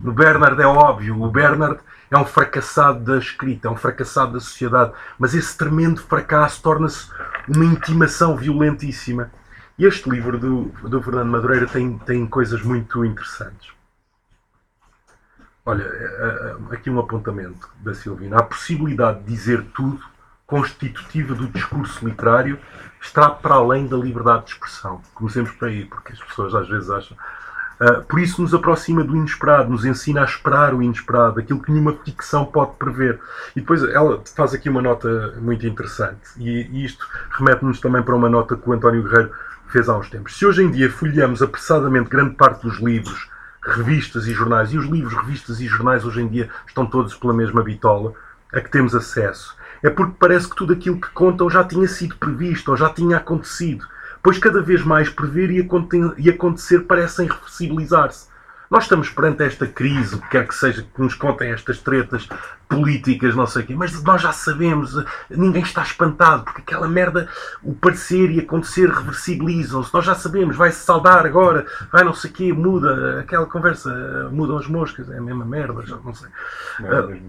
No 0.00 0.12
Bernard 0.12 0.60
é 0.60 0.66
óbvio. 0.66 1.22
O 1.22 1.30
Bernard 1.30 1.80
é 2.10 2.16
um 2.16 2.24
fracassado 2.24 3.00
da 3.00 3.18
escrita, 3.18 3.68
é 3.68 3.70
um 3.70 3.76
fracassado 3.76 4.32
da 4.32 4.40
sociedade. 4.40 4.92
Mas 5.18 5.34
esse 5.34 5.56
tremendo 5.56 6.00
fracasso 6.00 6.62
torna-se 6.62 7.10
uma 7.48 7.64
intimação 7.64 8.36
violentíssima. 8.36 9.30
Este 9.78 10.08
livro 10.08 10.38
do, 10.38 10.64
do 10.88 11.02
Fernando 11.02 11.30
Madureira 11.30 11.66
tem, 11.66 11.98
tem 11.98 12.26
coisas 12.26 12.62
muito 12.62 13.04
interessantes. 13.04 13.70
Olha, 15.64 15.84
é, 15.84 16.56
é, 16.70 16.74
aqui 16.74 16.90
um 16.90 16.98
apontamento 16.98 17.68
da 17.80 17.94
Silvina. 17.94 18.38
A 18.38 18.42
possibilidade 18.42 19.20
de 19.20 19.26
dizer 19.26 19.64
tudo, 19.74 20.00
constitutiva 20.44 21.34
do 21.34 21.46
discurso 21.46 22.04
literário, 22.06 22.58
está 23.00 23.30
para 23.30 23.54
além 23.54 23.86
da 23.86 23.96
liberdade 23.96 24.46
de 24.46 24.52
expressão. 24.52 25.00
Comecemos 25.14 25.52
por 25.52 25.68
aí, 25.68 25.84
porque 25.84 26.12
as 26.12 26.20
pessoas 26.20 26.54
às 26.54 26.68
vezes 26.68 26.90
acham. 26.90 27.16
Uh, 27.80 28.02
por 28.04 28.20
isso 28.20 28.42
nos 28.42 28.52
aproxima 28.52 29.02
do 29.02 29.16
inesperado, 29.16 29.70
nos 29.70 29.84
ensina 29.84 30.22
a 30.22 30.24
esperar 30.24 30.74
o 30.74 30.82
inesperado, 30.82 31.40
aquilo 31.40 31.60
que 31.60 31.70
nenhuma 31.70 31.94
ficção 32.04 32.44
pode 32.44 32.76
prever. 32.76 33.20
E 33.56 33.60
depois 33.60 33.82
ela 33.84 34.22
faz 34.36 34.54
aqui 34.54 34.68
uma 34.68 34.82
nota 34.82 35.34
muito 35.40 35.66
interessante, 35.66 36.20
e, 36.38 36.84
isto 36.84 37.04
remete-nos 37.30 37.80
também 37.80 38.02
para 38.02 38.14
uma 38.14 38.28
nota 38.28 38.56
que 38.56 38.68
o 38.68 38.72
António 38.72 39.02
Guerreiro 39.02 39.32
fez 39.68 39.88
há 39.88 39.96
uns 39.96 40.10
tempos. 40.10 40.36
Se 40.36 40.46
hoje 40.46 40.62
em 40.62 40.70
dia 40.70 40.90
folheamos 40.90 41.42
apressadamente 41.42 42.08
grande 42.08 42.34
parte 42.34 42.62
dos 42.62 42.78
livros 42.78 43.31
revistas 43.62 44.26
e 44.26 44.32
jornais, 44.32 44.72
e 44.72 44.78
os 44.78 44.86
livros, 44.86 45.14
revistas 45.14 45.60
e 45.60 45.66
jornais 45.66 46.04
hoje 46.04 46.20
em 46.20 46.28
dia 46.28 46.50
estão 46.66 46.84
todos 46.84 47.14
pela 47.14 47.32
mesma 47.32 47.62
bitola, 47.62 48.12
a 48.52 48.60
que 48.60 48.70
temos 48.70 48.94
acesso, 48.94 49.56
é 49.82 49.88
porque 49.88 50.14
parece 50.18 50.48
que 50.48 50.56
tudo 50.56 50.72
aquilo 50.72 51.00
que 51.00 51.10
contam 51.10 51.48
já 51.48 51.64
tinha 51.64 51.88
sido 51.88 52.16
previsto 52.16 52.70
ou 52.70 52.76
já 52.76 52.90
tinha 52.90 53.16
acontecido, 53.16 53.86
pois 54.22 54.38
cada 54.38 54.60
vez 54.60 54.84
mais 54.84 55.08
prever 55.08 55.50
e 55.50 56.28
acontecer 56.30 56.80
parecem 56.80 57.26
reversibilizar-se. 57.26 58.31
Nós 58.72 58.84
estamos 58.84 59.10
perante 59.10 59.42
esta 59.42 59.66
crise, 59.66 60.18
quer 60.30 60.48
que 60.48 60.54
seja 60.54 60.80
que 60.80 60.98
nos 60.98 61.14
contem 61.14 61.52
estas 61.52 61.78
tretas 61.80 62.26
políticas, 62.66 63.34
não 63.34 63.46
sei 63.46 63.64
o 63.64 63.66
quê, 63.66 63.74
mas 63.76 64.02
nós 64.02 64.22
já 64.22 64.32
sabemos, 64.32 64.96
ninguém 65.28 65.60
está 65.60 65.82
espantado, 65.82 66.44
porque 66.44 66.62
aquela 66.62 66.88
merda, 66.88 67.28
o 67.62 67.74
parecer 67.74 68.30
e 68.30 68.40
acontecer 68.40 68.88
reversibilizam-se, 68.88 69.92
nós 69.92 70.06
já 70.06 70.14
sabemos, 70.14 70.56
vai-se 70.56 70.78
saldar 70.78 71.26
agora, 71.26 71.66
vai 71.92 72.02
não 72.02 72.14
sei 72.14 72.30
o 72.30 72.32
quê, 72.32 72.50
muda, 72.50 73.20
aquela 73.20 73.44
conversa, 73.44 74.30
mudam 74.32 74.56
as 74.56 74.66
moscas, 74.66 75.10
é 75.10 75.18
a 75.18 75.20
mesma 75.20 75.44
merda, 75.44 75.84
já 75.84 75.96
não 75.96 76.14
sei. 76.14 76.30
Uh, 76.80 77.20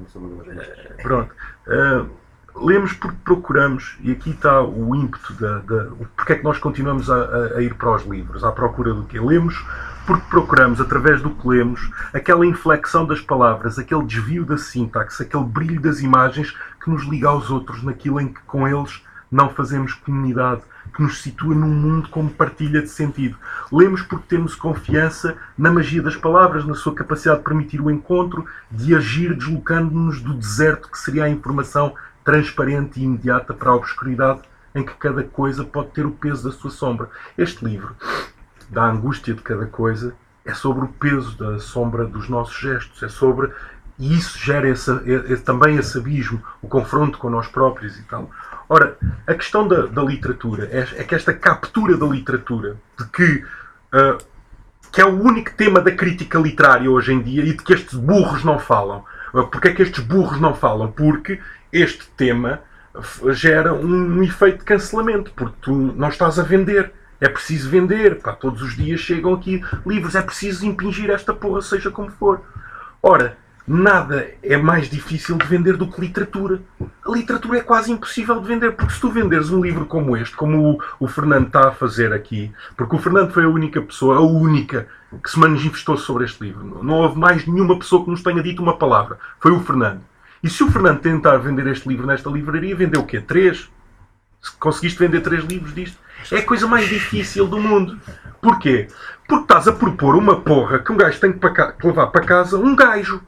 pronto. 1.01 1.35
Uh, 1.67 2.22
lemos 2.55 2.93
porque 2.93 3.17
procuramos, 3.23 3.97
e 4.01 4.11
aqui 4.11 4.31
está 4.31 4.61
o 4.61 4.95
ímpeto 4.95 5.33
da. 5.33 5.59
da 5.59 5.87
porque 6.15 6.33
é 6.33 6.35
que 6.35 6.43
nós 6.43 6.57
continuamos 6.57 7.09
a, 7.09 7.55
a, 7.55 7.61
ir 7.61 7.73
para 7.75 7.95
os 7.95 8.05
livros, 8.05 8.43
à 8.43 8.51
procura 8.51 8.93
do 8.93 9.03
quê? 9.03 9.19
Lemos 9.19 9.63
porque 10.05 10.25
procuramos, 10.29 10.81
através 10.81 11.21
do 11.21 11.29
que 11.29 11.47
lemos, 11.47 11.89
aquela 12.13 12.45
inflexão 12.45 13.05
das 13.05 13.21
palavras, 13.21 13.79
aquele 13.79 14.03
desvio 14.03 14.45
da 14.45 14.57
sintaxe, 14.57 15.23
aquele 15.23 15.45
brilho 15.45 15.79
das 15.79 16.01
imagens 16.01 16.53
que 16.83 16.89
nos 16.89 17.03
liga 17.03 17.29
aos 17.29 17.49
outros 17.49 17.81
naquilo 17.81 18.19
em 18.19 18.27
que 18.27 18.41
com 18.41 18.67
eles 18.67 19.01
não 19.31 19.49
fazemos 19.49 19.93
comunidade, 19.93 20.61
que 20.93 21.01
nos 21.01 21.21
situa 21.21 21.55
num 21.55 21.69
mundo 21.69 22.09
como 22.09 22.29
partilha 22.29 22.81
de 22.81 22.89
sentido. 22.89 23.35
Lemos 23.71 24.01
porque 24.03 24.27
temos 24.27 24.53
confiança 24.53 25.35
na 25.57 25.71
magia 25.71 26.03
das 26.03 26.15
palavras, 26.15 26.65
na 26.65 26.75
sua 26.75 26.93
capacidade 26.93 27.39
de 27.39 27.45
permitir 27.45 27.81
o 27.81 27.89
encontro, 27.89 28.45
de 28.69 28.93
agir 28.93 29.33
deslocando-nos 29.33 30.21
do 30.21 30.33
deserto 30.33 30.91
que 30.91 30.99
seria 30.99 31.23
a 31.23 31.29
informação 31.29 31.95
transparente 32.23 32.99
e 32.99 33.03
imediata 33.03 33.53
para 33.53 33.71
a 33.71 33.75
obscuridade 33.75 34.41
em 34.75 34.83
que 34.83 34.93
cada 34.95 35.23
coisa 35.23 35.63
pode 35.63 35.89
ter 35.89 36.05
o 36.05 36.11
peso 36.11 36.49
da 36.49 36.55
sua 36.55 36.71
sombra. 36.71 37.09
Este 37.37 37.63
livro 37.63 37.95
da 38.69 38.85
angústia 38.85 39.33
de 39.33 39.41
cada 39.41 39.65
coisa, 39.67 40.15
é 40.45 40.53
sobre 40.53 40.85
o 40.85 40.87
peso 40.87 41.37
da 41.37 41.59
sombra 41.59 42.05
dos 42.05 42.27
nossos 42.27 42.57
gestos, 42.59 43.01
é 43.03 43.07
sobre. 43.07 43.51
E 43.97 44.17
isso 44.17 44.37
gera 44.39 44.67
esse, 44.67 44.91
é, 44.91 45.33
é, 45.33 45.35
também 45.37 45.77
esse 45.77 45.97
abismo, 45.97 46.41
o 46.61 46.67
confronto 46.67 47.17
com 47.17 47.29
nós 47.29 47.47
próprios 47.47 47.97
e 47.97 48.03
tal. 48.03 48.29
Ora, 48.67 48.97
a 49.27 49.33
questão 49.35 49.67
da, 49.67 49.85
da 49.85 50.01
literatura 50.01 50.67
é, 50.71 51.01
é, 51.01 51.03
que 51.03 51.13
esta 51.13 51.33
captura 51.33 51.95
da 51.95 52.05
literatura, 52.07 52.77
de 52.97 53.05
que, 53.05 53.43
uh, 53.93 54.17
que 54.91 54.99
é 54.99 55.05
o 55.05 55.21
único 55.21 55.51
tema 55.51 55.79
da 55.79 55.91
crítica 55.91 56.39
literária 56.39 56.89
hoje 56.89 57.13
em 57.13 57.21
dia 57.21 57.43
e 57.43 57.53
de 57.53 57.63
que 57.63 57.73
estes 57.73 57.93
burros 57.93 58.43
não 58.43 58.57
falam. 58.57 59.05
Uh, 59.31 59.45
Porquê 59.47 59.69
é 59.69 59.73
que 59.73 59.83
estes 59.83 60.03
burros 60.03 60.41
não 60.41 60.55
falam? 60.55 60.91
Porque 60.91 61.39
este 61.73 62.07
tema 62.15 62.61
gera 63.31 63.73
um, 63.73 64.21
efeito 64.23 64.59
de 64.59 64.63
cancelamento, 64.63 65.31
porque 65.35 65.55
tu 65.61 65.71
não 65.73 66.07
estás 66.07 66.37
a 66.37 66.43
vender 66.43 66.93
é 67.23 67.29
preciso 67.29 67.69
vender, 67.69 68.19
pá, 68.19 68.33
todos 68.33 68.61
os 68.61 68.75
dias 68.75 68.99
chegam 68.99 69.33
aqui 69.33 69.63
livros, 69.85 70.13
é 70.13 70.21
preciso 70.21 70.65
impingir 70.65 71.09
esta 71.09 71.33
porra, 71.33 71.61
seja 71.61 71.89
como 71.89 72.11
for. 72.11 72.41
Ora, 73.01 73.37
nada 73.65 74.27
é 74.43 74.57
mais 74.57 74.89
difícil 74.89 75.37
de 75.37 75.45
vender 75.45 75.77
do 75.77 75.87
que 75.87 76.01
literatura. 76.01 76.61
A 76.81 77.09
literatura 77.09 77.59
é 77.59 77.61
quase 77.61 77.93
impossível 77.93 78.41
de 78.41 78.47
vender, 78.47 78.73
porque 78.73 78.91
se 78.91 78.99
tu 78.99 79.09
venderes 79.09 79.51
um 79.51 79.61
livro 79.61 79.85
como 79.85 80.17
este, 80.17 80.35
como 80.35 80.73
o, 80.73 80.79
o 80.99 81.07
Fernando 81.07 81.47
está 81.47 81.69
a 81.69 81.71
fazer 81.71 82.11
aqui, 82.11 82.51
porque 82.75 82.93
o 82.93 82.99
Fernando 82.99 83.31
foi 83.31 83.45
a 83.45 83.49
única 83.49 83.81
pessoa, 83.81 84.17
a 84.17 84.21
única, 84.21 84.87
que 85.23 85.29
se 85.29 85.39
manifestou 85.39 85.97
sobre 85.97 86.25
este 86.25 86.43
livro. 86.43 86.83
Não 86.83 86.95
houve 86.95 87.17
mais 87.17 87.47
nenhuma 87.47 87.79
pessoa 87.79 88.03
que 88.03 88.11
nos 88.11 88.21
tenha 88.21 88.43
dito 88.43 88.61
uma 88.61 88.77
palavra. 88.77 89.17
Foi 89.39 89.51
o 89.53 89.61
Fernando. 89.61 90.01
E 90.43 90.49
se 90.49 90.61
o 90.61 90.69
Fernando 90.69 90.99
tentar 90.99 91.37
vender 91.37 91.65
este 91.67 91.87
livro 91.87 92.05
nesta 92.05 92.29
livraria, 92.29 92.75
vendeu 92.75 92.99
o 92.99 93.05
quê? 93.05 93.21
Três? 93.21 93.71
Conseguiste 94.59 94.99
vender 94.99 95.21
três 95.21 95.45
livros 95.45 95.73
disto? 95.73 95.97
É 96.29 96.39
a 96.39 96.45
coisa 96.45 96.67
mais 96.67 96.89
difícil 96.89 97.47
do 97.47 97.57
mundo. 97.57 97.97
Porquê? 98.41 98.89
Porque 99.25 99.43
estás 99.43 99.69
a 99.69 99.71
propor 99.71 100.15
uma 100.17 100.41
porra 100.41 100.79
que 100.79 100.91
um 100.91 100.97
gajo 100.97 101.17
tem 101.17 101.31
que 101.31 101.87
levar 101.87 102.07
para 102.07 102.25
casa 102.25 102.57
um 102.57 102.75
gajo. 102.75 103.21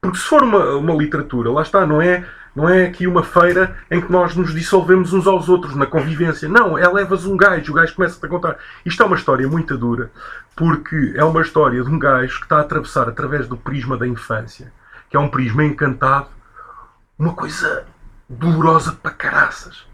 Porque 0.00 0.18
se 0.18 0.24
for 0.24 0.42
uma, 0.42 0.74
uma 0.74 0.94
literatura, 0.94 1.52
lá 1.52 1.62
está, 1.62 1.86
não 1.86 2.02
é, 2.02 2.26
não 2.56 2.68
é 2.68 2.84
aqui 2.84 3.06
uma 3.06 3.22
feira 3.22 3.76
em 3.88 4.00
que 4.00 4.10
nós 4.10 4.34
nos 4.34 4.52
dissolvemos 4.52 5.12
uns 5.12 5.28
aos 5.28 5.48
outros 5.48 5.76
na 5.76 5.86
convivência. 5.86 6.48
Não, 6.48 6.76
é 6.76 6.88
levas 6.88 7.26
um 7.26 7.36
gajo, 7.36 7.70
o 7.70 7.76
gajo 7.76 7.94
começa 7.94 8.26
a 8.26 8.28
contar. 8.28 8.56
Isto 8.84 9.04
é 9.04 9.06
uma 9.06 9.16
história 9.16 9.46
muito 9.46 9.78
dura, 9.78 10.10
porque 10.56 11.12
é 11.14 11.22
uma 11.22 11.42
história 11.42 11.80
de 11.80 11.88
um 11.88 11.98
gajo 11.98 12.38
que 12.38 12.46
está 12.46 12.56
a 12.56 12.62
atravessar 12.62 13.08
através 13.08 13.46
do 13.46 13.56
prisma 13.56 13.96
da 13.96 14.08
infância, 14.08 14.72
que 15.08 15.16
é 15.16 15.20
um 15.20 15.28
prisma 15.28 15.64
encantado, 15.64 16.39
uma 17.20 17.34
coisa 17.34 17.84
dolorosa 18.26 18.92
para 18.92 19.10
caraças. 19.10 19.86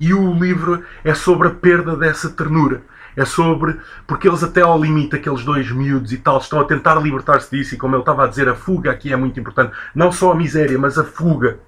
E 0.00 0.14
o 0.14 0.32
livro 0.32 0.82
é 1.04 1.12
sobre 1.14 1.48
a 1.48 1.50
perda 1.50 1.94
dessa 1.94 2.30
ternura. 2.30 2.82
É 3.14 3.24
sobre. 3.24 3.78
Porque 4.06 4.26
eles, 4.26 4.42
até 4.42 4.62
ao 4.62 4.80
limite, 4.80 5.16
aqueles 5.16 5.44
dois 5.44 5.70
miúdos 5.70 6.12
e 6.12 6.18
tal, 6.18 6.38
estão 6.38 6.60
a 6.60 6.64
tentar 6.64 6.94
libertar-se 6.96 7.54
disso. 7.54 7.74
E 7.74 7.78
como 7.78 7.94
ele 7.94 8.02
estava 8.02 8.24
a 8.24 8.26
dizer, 8.26 8.48
a 8.48 8.54
fuga 8.54 8.90
aqui 8.90 9.12
é 9.12 9.16
muito 9.16 9.38
importante. 9.38 9.74
Não 9.94 10.10
só 10.10 10.32
a 10.32 10.34
miséria, 10.34 10.78
mas 10.78 10.98
a 10.98 11.04
fuga. 11.04 11.58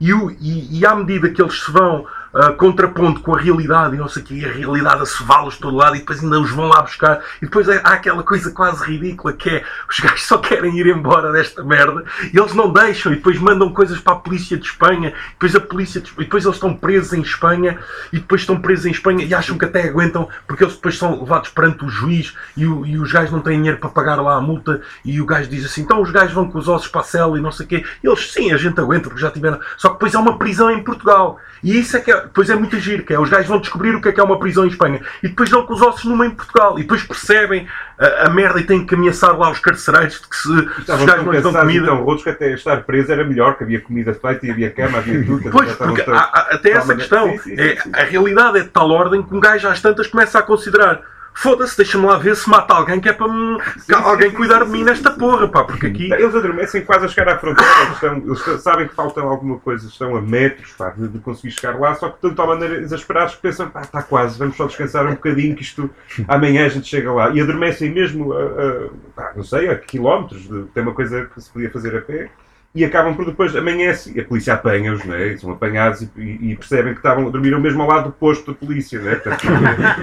E, 0.00 0.12
o, 0.14 0.30
e, 0.30 0.78
e 0.78 0.86
à 0.86 0.94
medida 0.94 1.30
que 1.30 1.42
eles 1.42 1.60
se 1.60 1.70
vão 1.72 2.06
contrapondo 2.56 3.20
com 3.20 3.34
a 3.34 3.38
realidade 3.38 3.94
e 3.94 3.98
não 3.98 4.08
sei 4.08 4.22
o 4.22 4.26
que, 4.26 4.44
a 4.44 4.52
realidade 4.52 5.02
a 5.02 5.06
cevá-los 5.06 5.56
todo 5.56 5.76
lado 5.76 5.96
e 5.96 6.00
depois 6.00 6.22
ainda 6.22 6.40
os 6.40 6.50
vão 6.50 6.66
lá 6.66 6.82
buscar. 6.82 7.20
E 7.40 7.46
depois 7.46 7.68
há 7.68 7.76
aquela 7.76 8.22
coisa 8.22 8.50
quase 8.50 8.84
ridícula 8.84 9.32
que 9.32 9.48
é 9.48 9.64
os 9.88 9.98
gajos 9.98 10.26
só 10.26 10.38
querem 10.38 10.78
ir 10.78 10.86
embora 10.86 11.32
desta 11.32 11.62
merda 11.64 12.04
e 12.32 12.38
eles 12.38 12.54
não 12.54 12.72
deixam 12.72 13.12
e 13.12 13.16
depois 13.16 13.38
mandam 13.38 13.72
coisas 13.72 13.98
para 13.98 14.14
a 14.14 14.16
polícia 14.16 14.56
de 14.56 14.66
Espanha. 14.66 15.12
Depois 15.32 15.54
a 15.56 15.60
polícia 15.60 16.00
de, 16.00 16.10
e 16.12 16.24
depois 16.24 16.44
eles 16.44 16.56
estão 16.56 16.74
presos 16.74 17.12
em 17.12 17.20
Espanha 17.20 17.78
e 18.12 18.18
depois 18.18 18.42
estão 18.42 18.60
presos 18.60 18.86
em 18.86 18.90
Espanha 18.90 19.24
e 19.24 19.34
acham 19.34 19.56
que 19.56 19.64
até 19.64 19.88
aguentam 19.88 20.28
porque 20.46 20.64
eles 20.64 20.74
depois 20.74 20.98
são 20.98 21.20
levados 21.20 21.50
perante 21.50 21.84
o 21.84 21.88
juiz 21.88 22.34
e, 22.56 22.66
o, 22.66 22.84
e 22.86 22.98
os 22.98 23.10
gajos 23.10 23.32
não 23.32 23.40
têm 23.40 23.56
dinheiro 23.56 23.78
para 23.78 23.88
pagar 23.88 24.20
lá 24.20 24.36
a 24.36 24.40
multa 24.40 24.80
e 25.04 25.20
o 25.20 25.26
gajo 25.26 25.48
diz 25.48 25.64
assim: 25.64 25.82
então 25.82 26.02
os 26.02 26.10
gajos 26.10 26.32
vão 26.32 26.50
com 26.50 26.58
os 26.58 26.68
ossos 26.68 26.88
para 26.88 27.00
a 27.00 27.04
cela 27.04 27.38
e 27.38 27.40
não 27.40 27.52
sei 27.52 27.66
o 27.66 27.68
quê. 27.68 27.84
E 28.02 28.06
eles 28.06 28.32
sim, 28.32 28.52
a 28.52 28.56
gente 28.56 28.78
aguenta 28.80 29.08
porque 29.08 29.20
já 29.20 29.30
tiveram. 29.30 29.60
Só 29.76 29.88
que 29.88 29.94
depois 29.94 30.14
há 30.14 30.20
uma 30.20 30.38
prisão 30.38 30.70
em 30.70 30.82
Portugal. 30.82 31.38
E 31.62 31.78
isso 31.78 31.96
é 31.96 32.00
que 32.00 32.10
é, 32.10 32.17
depois 32.22 32.48
é 32.50 32.54
muito 32.54 32.78
giro, 32.78 33.02
que 33.04 33.12
é 33.14 33.18
os 33.20 33.28
gajos 33.28 33.46
vão 33.46 33.58
descobrir 33.60 33.94
o 33.94 34.00
que 34.00 34.08
é 34.08 34.12
que 34.12 34.20
é 34.20 34.22
uma 34.22 34.38
prisão 34.38 34.64
em 34.64 34.68
Espanha 34.68 35.00
e 35.22 35.28
depois 35.28 35.48
dão 35.50 35.64
com 35.64 35.74
os 35.74 35.82
ossos 35.82 36.04
numa 36.04 36.26
em 36.26 36.30
Portugal 36.30 36.78
e 36.78 36.82
depois 36.82 37.02
percebem 37.02 37.66
a, 37.98 38.26
a 38.26 38.30
merda 38.30 38.60
e 38.60 38.64
têm 38.64 38.84
que 38.86 38.94
ameaçar 38.94 39.36
lá 39.38 39.50
os 39.50 39.58
carcereiros 39.58 40.20
de 40.20 40.28
que 40.28 40.36
se, 40.36 40.48
se 40.84 40.92
os 40.92 41.04
gajos 41.04 41.24
não 41.24 41.32
lhes 41.32 41.42
dão 41.42 41.52
comida. 41.52 41.86
tão 41.86 42.02
rotos 42.04 42.22
que 42.24 42.30
até 42.30 42.52
estar 42.52 42.82
preso 42.84 43.12
era 43.12 43.24
melhor, 43.24 43.56
que 43.56 43.64
havia 43.64 43.80
comida 43.80 44.14
feita 44.14 44.46
e 44.46 44.50
havia 44.50 44.70
cama, 44.70 44.98
havia 44.98 45.24
tudo. 45.24 45.50
Pois, 45.50 45.72
porque 45.74 46.02
há- 46.10 46.48
até 46.52 46.70
essa 46.72 46.94
questão, 46.94 47.30
sim, 47.30 47.38
sim, 47.38 47.56
sim, 47.56 47.60
é, 47.60 47.78
a 48.00 48.04
realidade 48.04 48.58
é 48.58 48.62
de 48.62 48.68
tal 48.68 48.90
ordem 48.90 49.22
que 49.22 49.34
um 49.34 49.40
gajo 49.40 49.66
às 49.68 49.80
tantas 49.80 50.06
começa 50.06 50.38
a 50.38 50.42
considerar 50.42 51.00
foda-se, 51.40 51.76
deixa-me 51.76 52.04
lá 52.06 52.18
ver 52.18 52.34
se 52.36 52.48
mata 52.48 52.74
alguém 52.74 53.00
que 53.00 53.08
é 53.08 53.12
para 53.12 53.28
me- 53.28 53.58
que 53.86 53.94
alguém 53.94 54.30
sim, 54.30 54.36
cuidar 54.36 54.60
sim, 54.60 54.64
de 54.66 54.70
mim 54.72 54.78
sim. 54.78 54.84
nesta 54.84 55.10
porra, 55.12 55.48
pá, 55.48 55.64
porque 55.64 55.86
aqui... 55.86 56.12
Eles 56.12 56.34
adormecem 56.34 56.84
quase 56.84 57.04
a 57.04 57.08
chegar 57.08 57.34
à 57.34 57.38
fronteira, 57.38 57.70
eles, 57.82 57.92
estão- 57.94 58.16
eles 58.50 58.62
sabem 58.62 58.88
que 58.88 58.94
falta 58.94 59.20
alguma 59.20 59.58
coisa, 59.58 59.86
estão 59.86 60.16
a 60.16 60.20
metros 60.20 60.72
pá, 60.72 60.90
de, 60.90 61.08
de 61.08 61.18
conseguir 61.20 61.52
chegar 61.52 61.78
lá, 61.78 61.94
só 61.94 62.08
que 62.08 62.28
de 62.28 62.34
tal 62.34 62.46
maneira 62.48 62.76
exasperados 62.80 63.36
que 63.36 63.42
pensam, 63.42 63.68
pá, 63.70 63.82
está 63.82 64.02
quase, 64.02 64.38
vamos 64.38 64.56
só 64.56 64.66
descansar 64.66 65.06
um 65.06 65.10
bocadinho 65.12 65.54
que 65.54 65.62
isto 65.62 65.88
amanhã 66.26 66.66
a 66.66 66.68
gente 66.68 66.86
chega 66.88 67.12
lá. 67.12 67.30
E 67.30 67.40
adormecem 67.40 67.90
mesmo, 67.90 68.32
a, 68.32 68.42
a- 68.42 68.88
pá, 69.14 69.32
não 69.36 69.44
sei, 69.44 69.68
a 69.70 69.76
quilómetros, 69.78 70.42
de, 70.48 70.62
tem 70.74 70.82
uma 70.82 70.94
coisa 70.94 71.26
que 71.32 71.40
se 71.40 71.50
podia 71.50 71.70
fazer 71.70 71.96
a 71.96 72.00
pé. 72.02 72.30
E 72.74 72.84
acabam 72.84 73.14
por 73.16 73.24
depois, 73.24 73.56
amanhece, 73.56 74.12
e 74.14 74.20
a 74.20 74.24
polícia 74.24 74.54
apanha-os, 74.54 75.02
né? 75.04 75.36
são 75.36 75.50
apanhados 75.50 76.02
e, 76.02 76.10
e- 76.16 76.56
percebem 76.56 76.92
que 76.92 76.98
estavam, 76.98 77.30
dormiram 77.30 77.60
mesmo 77.60 77.82
ao 77.82 77.88
lado 77.88 78.04
do 78.04 78.12
posto 78.12 78.52
da 78.52 78.58
polícia, 78.58 79.00
né? 79.00 79.16
Portanto, 79.16 79.46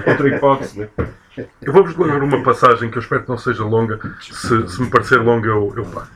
outra 0.06 0.28
hipótese, 0.28 0.80
né? 0.80 0.88
Eu 1.62 1.72
vou-vos 1.72 1.96
ler 1.96 2.22
uma 2.22 2.42
passagem 2.42 2.90
que 2.90 2.96
eu 2.96 3.02
espero 3.02 3.22
que 3.22 3.28
não 3.28 3.38
seja 3.38 3.62
longa. 3.62 4.00
Se, 4.20 4.68
se 4.68 4.82
me 4.82 4.90
parecer 4.90 5.20
longa, 5.20 5.48
eu, 5.48 5.72
eu 5.76 5.84
paro. 5.84 6.08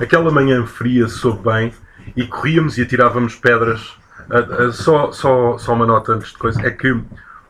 Aquela 0.00 0.30
manhã 0.30 0.64
fria 0.64 1.08
soube 1.08 1.42
bem 1.50 1.74
e 2.16 2.24
corríamos 2.24 2.78
e 2.78 2.82
atirávamos 2.82 3.34
pedras. 3.34 3.96
Ah, 4.30 4.38
ah, 4.38 4.72
só, 4.72 5.10
só, 5.10 5.58
só 5.58 5.72
uma 5.74 5.86
nota 5.86 6.12
antes 6.12 6.32
de 6.32 6.38
coisa: 6.38 6.64
é 6.66 6.70
que 6.70 6.96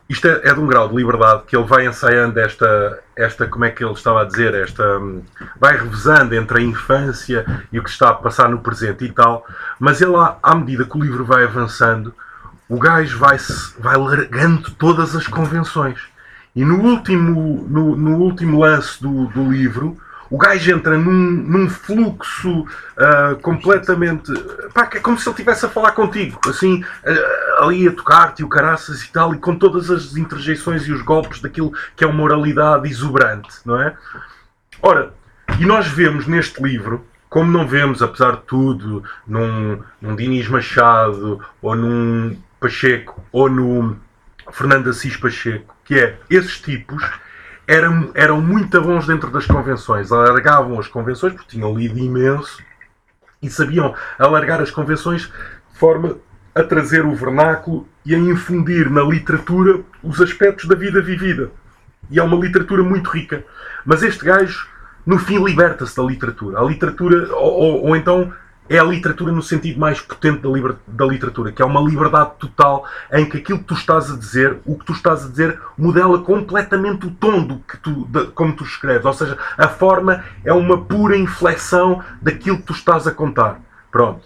isto 0.09 0.27
é, 0.27 0.41
é 0.43 0.53
de 0.53 0.59
um 0.59 0.65
grau 0.65 0.89
de 0.89 0.95
liberdade 0.95 1.43
que 1.45 1.55
ele 1.55 1.65
vai 1.65 1.85
ensaiando 1.85 2.39
esta, 2.39 2.99
esta 3.15 3.45
como 3.45 3.65
é 3.65 3.69
que 3.69 3.83
ele 3.83 3.93
estava 3.93 4.23
a 4.23 4.25
dizer, 4.25 4.55
esta 4.55 4.97
hum, 4.97 5.21
vai 5.59 5.77
revezando 5.77 6.33
entre 6.33 6.59
a 6.59 6.63
infância 6.63 7.45
e 7.71 7.79
o 7.79 7.83
que 7.83 7.91
está 7.91 8.09
a 8.09 8.13
passar 8.15 8.49
no 8.49 8.59
presente 8.59 9.05
e 9.05 9.11
tal, 9.11 9.45
mas 9.79 10.01
ele, 10.01 10.15
à, 10.41 10.55
medida 10.55 10.83
que 10.83 10.97
o 10.97 11.01
livro 11.01 11.23
vai 11.23 11.43
avançando, 11.43 12.11
o 12.67 12.79
gajo 12.79 13.19
vai, 13.19 13.37
vai 13.77 13.97
largando 13.97 14.71
todas 14.71 15.15
as 15.15 15.27
convenções. 15.27 15.99
E 16.55 16.65
no 16.65 16.81
último, 16.81 17.67
no, 17.69 17.95
no 17.95 18.17
último 18.17 18.61
lance 18.61 18.99
do, 18.99 19.27
do 19.27 19.51
livro, 19.51 19.95
o 20.29 20.37
gajo 20.37 20.71
entra 20.71 20.97
num, 20.97 21.11
num 21.11 21.69
fluxo 21.69 22.65
ah, 22.97 23.35
completamente. 23.41 24.31
Pá, 24.73 24.89
é 24.93 24.99
como 24.99 25.17
se 25.17 25.27
ele 25.27 25.33
estivesse 25.33 25.65
a 25.65 25.69
falar 25.69 25.91
contigo, 25.93 26.39
assim, 26.47 26.83
ah, 27.05 27.63
ali 27.65 27.87
a 27.87 27.91
tocar-te 27.91 28.41
e 28.41 28.45
o 28.45 28.49
caraças 28.49 29.01
e 29.01 29.11
tal, 29.11 29.33
e 29.33 29.37
com 29.37 29.55
todas 29.55 29.89
as 29.89 30.15
interjeições 30.15 30.83
e 30.87 30.91
os 30.91 31.01
golpes 31.01 31.41
daquilo 31.41 31.73
que 31.95 32.03
é 32.03 32.07
uma 32.07 32.15
moralidade 32.15 32.87
exuberante, 32.87 33.49
não 33.65 33.81
é? 33.81 33.95
Ora, 34.81 35.13
e 35.59 35.65
nós 35.65 35.87
vemos 35.87 36.27
neste 36.27 36.61
livro, 36.61 37.05
como 37.29 37.51
não 37.51 37.67
vemos, 37.67 38.01
apesar 38.01 38.37
de 38.37 38.43
tudo, 38.43 39.03
num, 39.27 39.81
num 40.01 40.15
Dinis 40.15 40.47
Machado, 40.47 41.43
ou 41.61 41.75
num 41.75 42.37
Pacheco, 42.59 43.23
ou 43.31 43.49
no 43.49 43.97
Fernando 44.51 44.89
Assis 44.89 45.17
Pacheco, 45.17 45.75
que 45.83 45.99
é 45.99 46.17
esses 46.29 46.59
tipos 46.59 47.03
eram, 47.69 48.09
eram 48.15 48.41
muito 48.41 48.81
bons 48.81 49.05
dentro 49.05 49.29
das 49.29 49.45
convenções, 49.45 50.11
alargavam 50.11 50.79
as 50.79 50.87
convenções, 50.87 51.33
porque 51.33 51.49
tinham 51.55 51.77
lido 51.77 51.99
imenso 51.99 52.57
e 53.41 53.49
sabiam 53.49 53.93
alargar 54.17 54.59
as 54.59 54.71
convenções 54.71 55.21
de 55.71 55.77
forma 55.77 56.17
a 56.55 56.63
trazer 56.63 57.05
o 57.05 57.13
vernáculo 57.13 57.87
e 58.03 58.15
a 58.15 58.17
infundir 58.17 58.89
na 58.89 59.03
literatura 59.03 59.81
os 60.03 60.19
aspectos 60.19 60.67
da 60.67 60.75
vida 60.75 60.99
vivida. 60.99 61.51
E 62.09 62.17
é 62.19 62.23
uma 62.23 62.35
literatura 62.37 62.81
muito 62.81 63.07
rica. 63.11 63.45
Mas 63.85 64.01
este 64.01 64.25
gajo, 64.25 64.67
no 65.05 65.19
fim, 65.19 65.37
liberta-se 65.43 65.95
da 65.95 66.01
literatura. 66.03 66.59
A 66.59 66.63
literatura, 66.63 67.27
ou, 67.35 67.53
ou- 67.53 67.83
ou 67.89 67.95
então 67.95 68.33
é 68.69 68.77
a 68.77 68.83
literatura 68.83 69.31
no 69.31 69.41
sentido 69.41 69.79
mais 69.79 69.99
potente 69.99 70.41
da, 70.41 70.49
liber- 70.49 70.75
da 70.87 71.05
literatura, 71.05 71.51
que 71.51 71.61
é 71.61 71.65
uma 71.65 71.81
liberdade 71.81 72.31
total 72.39 72.85
em 73.11 73.27
que 73.27 73.37
aquilo 73.37 73.59
que 73.59 73.65
tu 73.65 73.73
estás 73.73 74.11
a 74.11 74.15
dizer, 74.15 74.59
o 74.65 74.77
que 74.77 74.85
tu 74.85 74.93
estás 74.93 75.25
a 75.25 75.27
dizer, 75.29 75.59
modela 75.77 76.19
completamente 76.19 77.07
o 77.07 77.11
tom 77.11 77.43
do 77.43 77.59
que 77.59 77.77
tu, 77.77 78.05
da- 78.05 78.27
como 78.27 78.53
tu 78.55 78.63
escreves. 78.63 79.05
Ou 79.05 79.13
seja, 79.13 79.37
a 79.57 79.67
forma 79.67 80.23
é 80.45 80.53
uma 80.53 80.77
pura 80.85 81.17
inflexão 81.17 82.03
daquilo 82.21 82.57
que 82.57 82.63
tu 82.63 82.73
estás 82.73 83.07
a 83.07 83.11
contar. 83.11 83.59
Pronto. 83.91 84.21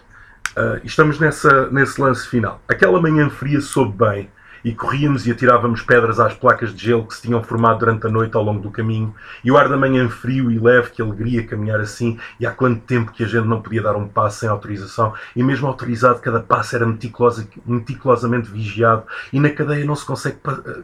Ah, 0.56 0.80
estamos 0.84 1.20
nessa, 1.20 1.70
nesse 1.72 2.00
lance 2.00 2.28
final. 2.28 2.62
Aquela 2.68 3.02
manhã 3.02 3.30
fria 3.30 3.62
soube 3.62 3.98
bem 3.98 4.30
e 4.64 4.74
corríamos 4.74 5.28
e 5.28 5.32
atirávamos 5.32 5.82
pedras 5.82 6.20
às 6.20 6.34
placas 6.34 6.74
de 6.74 6.86
gelo 6.86 7.06
que 7.06 7.16
se 7.16 7.22
tinham 7.24 7.44
formado 7.44 7.80
durante 7.80 8.08
a 8.08 8.10
noite 8.10 8.36
ao 8.36 8.44
longo 8.44 8.62
do 8.62 8.72
caminho, 8.72 9.14
e 9.44 9.52
o 9.52 9.58
ar 9.58 9.68
da 9.68 9.78
manhã 9.78 10.08
frio 10.10 10.50
e 10.52 10.60
leve, 10.60 10.92
que 10.92 11.02
alegria 11.02 11.46
caminhar 11.46 11.80
assim, 11.80 12.18
e 12.40 12.46
há 12.46 12.52
quanto 12.52 12.82
tempo 12.82 13.12
que 13.12 13.24
a 13.24 13.28
gente 13.28 13.48
não 13.48 13.62
podia 13.62 13.82
dar 13.82 13.96
um 13.96 14.08
passo 14.08 14.40
sem 14.40 14.50
autorização, 14.50 15.14
e 15.36 15.44
mesmo 15.44 15.68
autorizado, 15.68 16.20
cada 16.20 16.40
passo 16.40 16.76
era 16.76 16.86
meticulosa- 16.86 17.48
meticulosamente 17.66 18.50
vigiado, 18.50 19.04
e 19.32 19.40
na 19.40 19.50
cadeia 19.50 19.86
não 19.86 19.96
se, 19.96 20.06
consegue, 20.06 20.38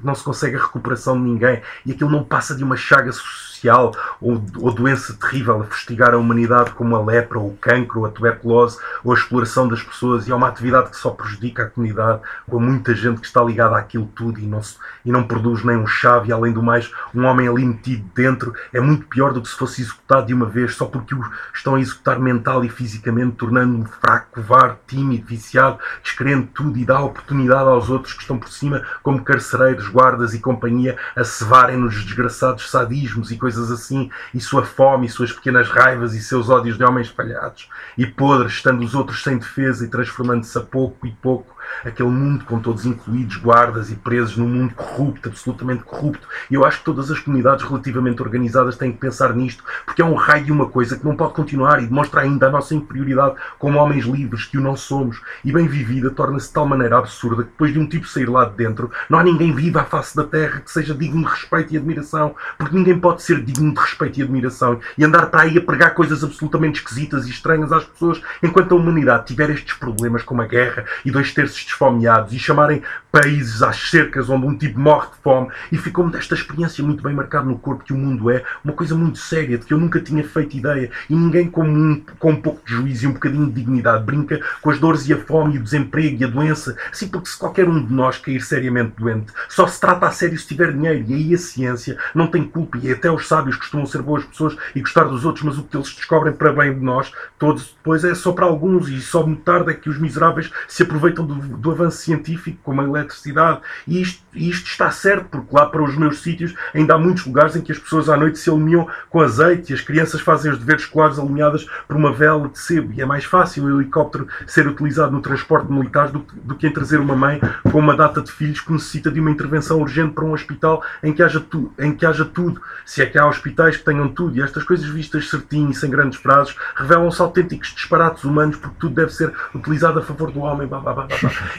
não 0.03 0.15
se 0.15 0.23
consegue 0.23 0.55
a 0.57 0.61
recuperação 0.61 1.15
de 1.15 1.23
ninguém, 1.23 1.61
e 1.85 1.91
aquilo 1.91 2.09
não 2.09 2.23
passa 2.23 2.55
de 2.55 2.63
uma 2.63 2.75
chaga 2.75 3.11
social 3.11 3.93
ou, 4.21 4.41
ou 4.57 4.73
doença 4.73 5.13
terrível 5.13 5.61
a 5.61 5.65
fustigar 5.65 6.13
a 6.13 6.17
humanidade 6.17 6.71
como 6.71 6.95
a 6.95 7.03
lepra, 7.03 7.39
o 7.39 7.57
cancro, 7.59 8.05
a 8.05 8.09
tuberculose, 8.09 8.77
ou 9.03 9.11
a 9.11 9.15
exploração 9.15 9.67
das 9.67 9.83
pessoas, 9.83 10.27
e 10.27 10.31
é 10.31 10.35
uma 10.35 10.47
atividade 10.47 10.89
que 10.89 10.97
só 10.97 11.09
prejudica 11.09 11.63
a 11.63 11.69
comunidade, 11.69 12.21
com 12.47 12.59
muita 12.59 12.95
gente 12.95 13.19
que 13.19 13.27
está 13.27 13.43
ligada 13.43 13.68
àquilo 13.77 14.07
tudo 14.15 14.39
e 14.39 14.47
não, 14.47 14.61
se- 14.61 14.77
e 15.05 15.11
não 15.11 15.23
produz 15.23 15.63
nem 15.63 15.77
um 15.77 15.87
chave, 15.87 16.29
e 16.29 16.31
além 16.33 16.51
do 16.51 16.63
mais, 16.63 16.91
um 17.13 17.25
homem 17.25 17.47
ali 17.47 17.65
metido 17.65 18.09
dentro 18.15 18.53
é 18.73 18.79
muito 18.79 19.05
pior 19.07 19.33
do 19.33 19.41
que 19.41 19.47
se 19.49 19.55
fosse 19.55 19.81
executado 19.81 20.27
de 20.27 20.33
uma 20.33 20.45
vez, 20.45 20.75
só 20.75 20.85
porque 20.85 21.13
o 21.13 21.19
estão 21.53 21.75
a 21.75 21.79
executar 21.79 22.19
mental 22.19 22.63
e 22.63 22.69
fisicamente, 22.69 23.35
tornando-me 23.35 23.85
fraco, 23.85 24.27
covarde, 24.31 24.77
tímido, 24.87 25.25
viciado, 25.25 25.79
descrendo 26.03 26.47
tudo 26.47 26.77
e 26.77 26.85
dá 26.85 26.99
oportunidade 26.99 27.69
aos 27.69 27.89
outros 27.89 28.13
que 28.13 28.21
estão 28.21 28.37
por 28.37 28.49
cima, 28.49 28.83
como 29.03 29.23
carcereiros, 29.23 29.87
guardas 29.87 30.33
e 30.33 30.39
companhia, 30.39 30.97
a 31.15 31.23
cevarem 31.23 31.77
nos 31.77 31.93
desgraçados 32.03 32.69
sadismos 32.69 33.31
e 33.31 33.37
coisas 33.37 33.71
assim, 33.71 34.09
e 34.33 34.39
sua 34.39 34.63
fome 34.63 35.05
e 35.05 35.09
suas 35.09 35.31
pequenas 35.31 35.69
raivas 35.69 36.13
e 36.13 36.21
seus 36.21 36.49
ódios 36.49 36.77
de 36.77 36.83
homens 36.83 37.09
falhados 37.09 37.69
e 37.97 38.05
podres, 38.05 38.53
estando 38.53 38.83
os 38.83 38.95
outros 38.95 39.23
sem 39.23 39.37
defesa 39.37 39.85
e 39.85 39.89
transformando-se 39.89 40.57
a 40.57 40.61
pouco 40.61 41.05
e 41.05 41.11
pouco 41.11 41.55
aquele 41.83 42.09
mundo 42.09 42.45
com 42.45 42.59
todos 42.59 42.85
incluídos, 42.85 43.37
guardas 43.37 43.91
e 43.91 43.95
presos 43.95 44.37
num 44.37 44.47
mundo 44.47 44.73
corrupto, 44.73 45.29
absolutamente 45.29 45.83
corrupto. 45.83 46.27
E 46.49 46.53
eu 46.53 46.65
acho 46.65 46.79
que 46.79 46.85
todas 46.85 47.09
as 47.11 47.19
comunidades 47.19 47.65
relativamente 47.65 48.21
organizadas 48.21 48.77
têm 48.77 48.91
que 48.91 48.97
pensar 48.97 49.33
nisto, 49.35 49.63
porque 49.85 50.01
é 50.01 50.05
um 50.05 50.15
raio 50.15 50.45
de 50.45 50.51
uma 50.51 50.67
coisa 50.67 50.97
que 50.97 51.05
não 51.05 51.15
pode 51.15 51.33
continuar 51.33 51.81
e 51.81 51.87
demonstra 51.87 52.21
ainda 52.21 52.47
a 52.47 52.51
nossa 52.51 52.75
inferioridade 52.75 53.35
como 53.57 53.79
homens 53.79 54.05
livres, 54.05 54.45
que 54.45 54.57
o 54.57 54.61
não 54.61 54.75
somos. 54.75 55.21
E 55.43 55.51
bem 55.51 55.67
vivida 55.67 56.09
torna-se 56.09 56.47
de 56.47 56.53
tal 56.53 56.67
maneira 56.67 56.97
absurda 56.97 57.43
que 57.43 57.49
depois 57.49 57.73
de 57.73 57.79
um 57.79 57.87
tipo 57.87 58.07
sair 58.07 58.29
lá 58.29 58.45
de 58.45 58.55
dentro, 58.55 58.91
não 59.09 59.19
há 59.19 59.23
ninguém 59.23 59.53
vivo 59.53 59.79
à 59.79 59.83
face 59.83 60.15
da 60.15 60.23
terra 60.23 60.59
que 60.59 60.71
seja 60.71 60.93
digno 60.93 61.23
de 61.23 61.29
respeito 61.29 61.73
e 61.73 61.77
admiração, 61.77 62.35
porque 62.57 62.75
ninguém 62.75 62.99
pode 62.99 63.21
ser 63.21 63.43
digno 63.43 63.73
de 63.73 63.79
respeito 63.79 64.19
e 64.19 64.23
admiração 64.23 64.79
e 64.97 65.03
andar 65.03 65.27
para 65.27 65.41
aí 65.41 65.57
a 65.57 65.61
pregar 65.61 65.93
coisas 65.93 66.23
absolutamente 66.23 66.79
esquisitas 66.79 67.27
e 67.27 67.29
estranhas 67.29 67.71
às 67.71 67.83
pessoas 67.83 68.21
enquanto 68.41 68.73
a 68.73 68.75
humanidade 68.75 69.27
tiver 69.27 69.49
estes 69.49 69.75
problemas 69.75 70.23
como 70.23 70.41
a 70.41 70.47
guerra 70.47 70.85
e 71.05 71.11
dois 71.11 71.33
terços 71.33 71.58
desfomeados 71.65 72.33
e 72.33 72.39
chamarem 72.39 72.81
países 73.11 73.61
às 73.61 73.89
cercas 73.89 74.29
onde 74.29 74.45
um 74.45 74.57
tipo 74.57 74.79
morre 74.79 75.07
de 75.07 75.21
fome. 75.23 75.49
E 75.71 75.77
ficou-me 75.77 76.11
desta 76.11 76.35
experiência 76.35 76.83
muito 76.83 77.03
bem 77.03 77.13
marcada 77.13 77.45
no 77.45 77.57
corpo 77.57 77.83
que 77.83 77.93
o 77.93 77.97
mundo 77.97 78.29
é, 78.29 78.43
uma 78.63 78.73
coisa 78.73 78.95
muito 78.95 79.17
séria 79.17 79.57
de 79.57 79.65
que 79.65 79.73
eu 79.73 79.77
nunca 79.77 79.99
tinha 79.99 80.23
feito 80.23 80.57
ideia. 80.57 80.91
E 81.09 81.15
ninguém 81.15 81.49
com 81.49 81.63
um, 81.63 82.03
com 82.17 82.31
um 82.31 82.41
pouco 82.41 82.65
de 82.65 82.73
juízo 82.73 83.05
e 83.05 83.07
um 83.07 83.13
bocadinho 83.13 83.47
de 83.47 83.53
dignidade 83.53 84.03
brinca 84.03 84.39
com 84.61 84.69
as 84.69 84.79
dores 84.79 85.07
e 85.07 85.13
a 85.13 85.17
fome 85.17 85.55
e 85.55 85.57
o 85.59 85.63
desemprego 85.63 86.21
e 86.21 86.25
a 86.25 86.27
doença, 86.27 86.75
assim 86.91 87.07
porque 87.07 87.29
se 87.29 87.37
qualquer 87.37 87.67
um 87.67 87.83
de 87.83 87.91
nós 87.91 88.17
cair 88.17 88.41
seriamente 88.41 88.93
doente, 88.97 89.31
só 89.47 89.67
se 89.67 89.79
trata 89.79 90.07
a 90.07 90.11
sério 90.11 90.37
se 90.37 90.47
tiver 90.47 90.71
dinheiro. 90.71 91.05
E 91.07 91.13
aí 91.13 91.33
a 91.33 91.37
ciência 91.37 91.97
não 92.13 92.27
tem 92.27 92.43
culpa. 92.43 92.77
E 92.81 92.91
até 92.91 93.11
os 93.11 93.27
sábios 93.27 93.55
costumam 93.55 93.85
ser 93.85 94.01
boas 94.01 94.23
pessoas 94.23 94.55
e 94.75 94.81
gostar 94.81 95.05
dos 95.05 95.25
outros, 95.25 95.43
mas 95.43 95.57
o 95.57 95.63
que 95.63 95.75
eles 95.75 95.93
descobrem 95.93 96.33
para 96.33 96.53
bem 96.53 96.73
de 96.73 96.83
nós, 96.83 97.11
todos 97.37 97.75
depois 97.75 98.03
é 98.03 98.13
só 98.13 98.31
para 98.31 98.45
alguns. 98.45 98.89
E 98.89 99.01
só 99.01 99.25
muito 99.25 99.41
tarde 99.41 99.71
é 99.71 99.73
que 99.73 99.89
os 99.89 99.97
miseráveis 99.97 100.51
se 100.67 100.83
aproveitam 100.83 101.25
do, 101.25 101.35
do 101.57 101.71
avanço 101.71 101.97
científico 101.97 102.59
como 102.63 102.81
a 102.81 102.83
eletricidade 102.83 103.61
e 103.87 104.01
isto, 104.01 104.23
isto 104.33 104.67
está 104.67 104.91
certo 104.91 105.25
porque 105.29 105.55
lá 105.55 105.65
para 105.65 105.83
os 105.83 105.95
meus 105.95 106.19
sítios 106.19 106.53
ainda 106.73 106.95
há 106.95 106.97
muitos 106.97 107.25
lugares 107.25 107.55
em 107.55 107.61
que 107.61 107.71
as 107.71 107.79
pessoas 107.79 108.09
à 108.09 108.17
noite 108.17 108.39
se 108.39 108.49
alinham 108.49 108.87
com 109.09 109.21
azeite 109.21 109.71
e 109.71 109.75
as 109.75 109.81
crianças 109.81 110.21
fazem 110.21 110.51
os 110.51 110.59
deveres 110.59 110.83
escolares 110.83 111.19
alinhadas 111.19 111.65
por 111.87 111.95
uma 111.95 112.11
vela 112.11 112.47
de 112.47 112.59
sebo. 112.59 112.93
E 112.93 113.01
é 113.01 113.05
mais 113.05 113.25
fácil 113.25 113.65
o 113.65 113.81
helicóptero 113.81 114.27
ser 114.47 114.67
utilizado 114.67 115.11
no 115.11 115.21
transporte 115.21 115.71
militar 115.71 116.09
do, 116.09 116.25
do 116.43 116.55
que 116.55 116.67
em 116.67 116.71
trazer 116.71 116.99
uma 116.99 117.15
mãe 117.15 117.39
com 117.71 117.79
uma 117.79 117.95
data 117.95 118.21
de 118.21 118.31
filhos 118.31 118.61
que 118.61 118.71
necessita 118.71 119.11
de 119.11 119.19
uma 119.19 119.31
intervenção 119.31 119.79
urgente 119.79 120.13
para 120.13 120.25
um 120.25 120.33
hospital 120.33 120.83
em 121.03 121.13
que 121.13 121.23
haja, 121.23 121.39
tu, 121.39 121.71
em 121.79 121.93
que 121.95 122.05
haja 122.05 122.25
tudo, 122.25 122.61
se 122.85 123.01
é 123.01 123.05
que 123.05 123.17
há 123.17 123.27
hospitais 123.27 123.77
que 123.77 123.83
tenham 123.83 124.07
tudo. 124.09 124.37
E 124.37 124.41
estas 124.41 124.63
coisas 124.63 124.87
vistas 124.87 125.29
certinho 125.29 125.71
e 125.71 125.73
sem 125.73 125.89
grandes 125.89 126.19
prazos 126.19 126.55
revelam-se 126.75 127.21
autênticos 127.21 127.73
disparates 127.73 128.23
humanos 128.23 128.57
porque 128.57 128.75
tudo 128.79 128.95
deve 128.95 129.13
ser 129.13 129.33
utilizado 129.53 129.99
a 129.99 130.01
favor 130.01 130.31
do 130.31 130.39
homem. 130.39 130.67
Blá, 130.67 130.79
blá, 130.79 130.93
blá, 130.93 131.07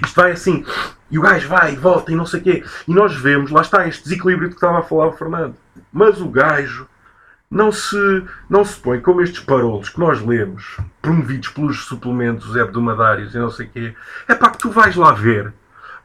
Isto 0.05 0.21
vai 0.21 0.33
assim, 0.33 0.65
e 1.11 1.19
o 1.19 1.23
gajo 1.23 1.49
vai 1.49 1.73
e 1.73 1.77
volta 1.77 2.13
e 2.13 2.15
não 2.15 2.27
sei 2.27 2.41
o 2.41 2.43
quê. 2.43 2.65
E 2.87 2.95
nós 2.95 3.15
vemos, 3.15 3.51
lá 3.51 3.63
está 3.63 3.87
este 3.87 4.05
desequilíbrio 4.05 4.49
que 4.49 4.55
estava 4.55 4.79
a 4.79 4.83
falar 4.83 5.09
o 5.09 5.13
Fernando. 5.13 5.57
Mas 5.93 6.21
o 6.21 6.29
gajo 6.29 6.87
não 7.51 7.73
se, 7.73 8.25
não 8.49 8.65
se 8.65 8.79
põe 8.79 9.01
como 9.01 9.21
estes 9.21 9.41
parolos 9.41 9.89
que 9.89 9.99
nós 9.99 10.25
lemos, 10.25 10.77
promovidos 11.03 11.49
pelos 11.49 11.85
suplementos 11.85 12.55
hebdomadários 12.55 13.35
e 13.35 13.39
não 13.39 13.51
sei 13.51 13.67
o 13.67 13.71
quê. 13.71 13.95
É 14.29 14.35
para 14.35 14.51
que 14.51 14.59
tu 14.59 14.71
vais 14.71 14.95
lá 14.95 15.13
ver. 15.13 15.53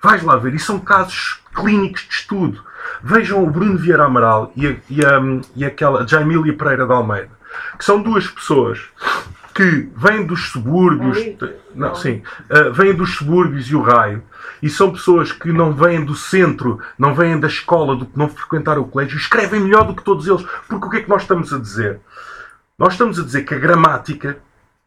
Vais 0.01 0.23
lá 0.23 0.35
ver. 0.37 0.55
E 0.55 0.59
são 0.59 0.79
casos 0.79 1.39
clínicos 1.53 2.01
de 2.03 2.13
estudo. 2.13 2.63
Vejam 3.03 3.43
o 3.43 3.49
Bruno 3.49 3.77
Vieira 3.77 4.05
Amaral 4.05 4.51
e, 4.55 4.67
a, 4.67 4.75
e, 4.89 5.05
a, 5.05 5.21
e 5.55 5.65
aquela 5.65 6.07
Jaimília 6.07 6.53
Pereira 6.53 6.85
de 6.85 6.91
Almeida, 6.91 7.31
que 7.77 7.85
são 7.85 8.01
duas 8.01 8.27
pessoas 8.27 8.79
que 9.55 9.89
vêm 9.95 10.25
dos 10.25 10.49
subúrbios, 10.49 11.17
não, 11.73 11.95
sim, 11.95 12.21
uh, 12.51 12.73
vêm 12.73 12.93
dos 12.93 13.15
subúrbios 13.15 13.67
e 13.69 13.75
o 13.75 13.81
raio, 13.81 14.21
e 14.61 14.69
são 14.69 14.91
pessoas 14.91 15.31
que 15.31 15.49
não 15.53 15.71
vêm 15.71 16.03
do 16.03 16.13
centro, 16.13 16.81
não 16.99 17.15
vêm 17.15 17.39
da 17.39 17.47
escola, 17.47 17.95
do 17.95 18.05
que 18.05 18.19
não 18.19 18.27
frequentaram 18.27 18.81
o 18.81 18.87
colégio, 18.87 19.17
escrevem 19.17 19.61
melhor 19.61 19.87
do 19.87 19.95
que 19.95 20.03
todos 20.03 20.27
eles. 20.27 20.45
Porque 20.67 20.85
o 20.85 20.89
que 20.89 20.97
é 20.97 21.01
que 21.03 21.09
nós 21.09 21.21
estamos 21.21 21.53
a 21.53 21.57
dizer? 21.57 22.01
Nós 22.77 22.93
estamos 22.93 23.17
a 23.17 23.23
dizer 23.23 23.43
que 23.43 23.55
a 23.55 23.59
gramática 23.59 24.37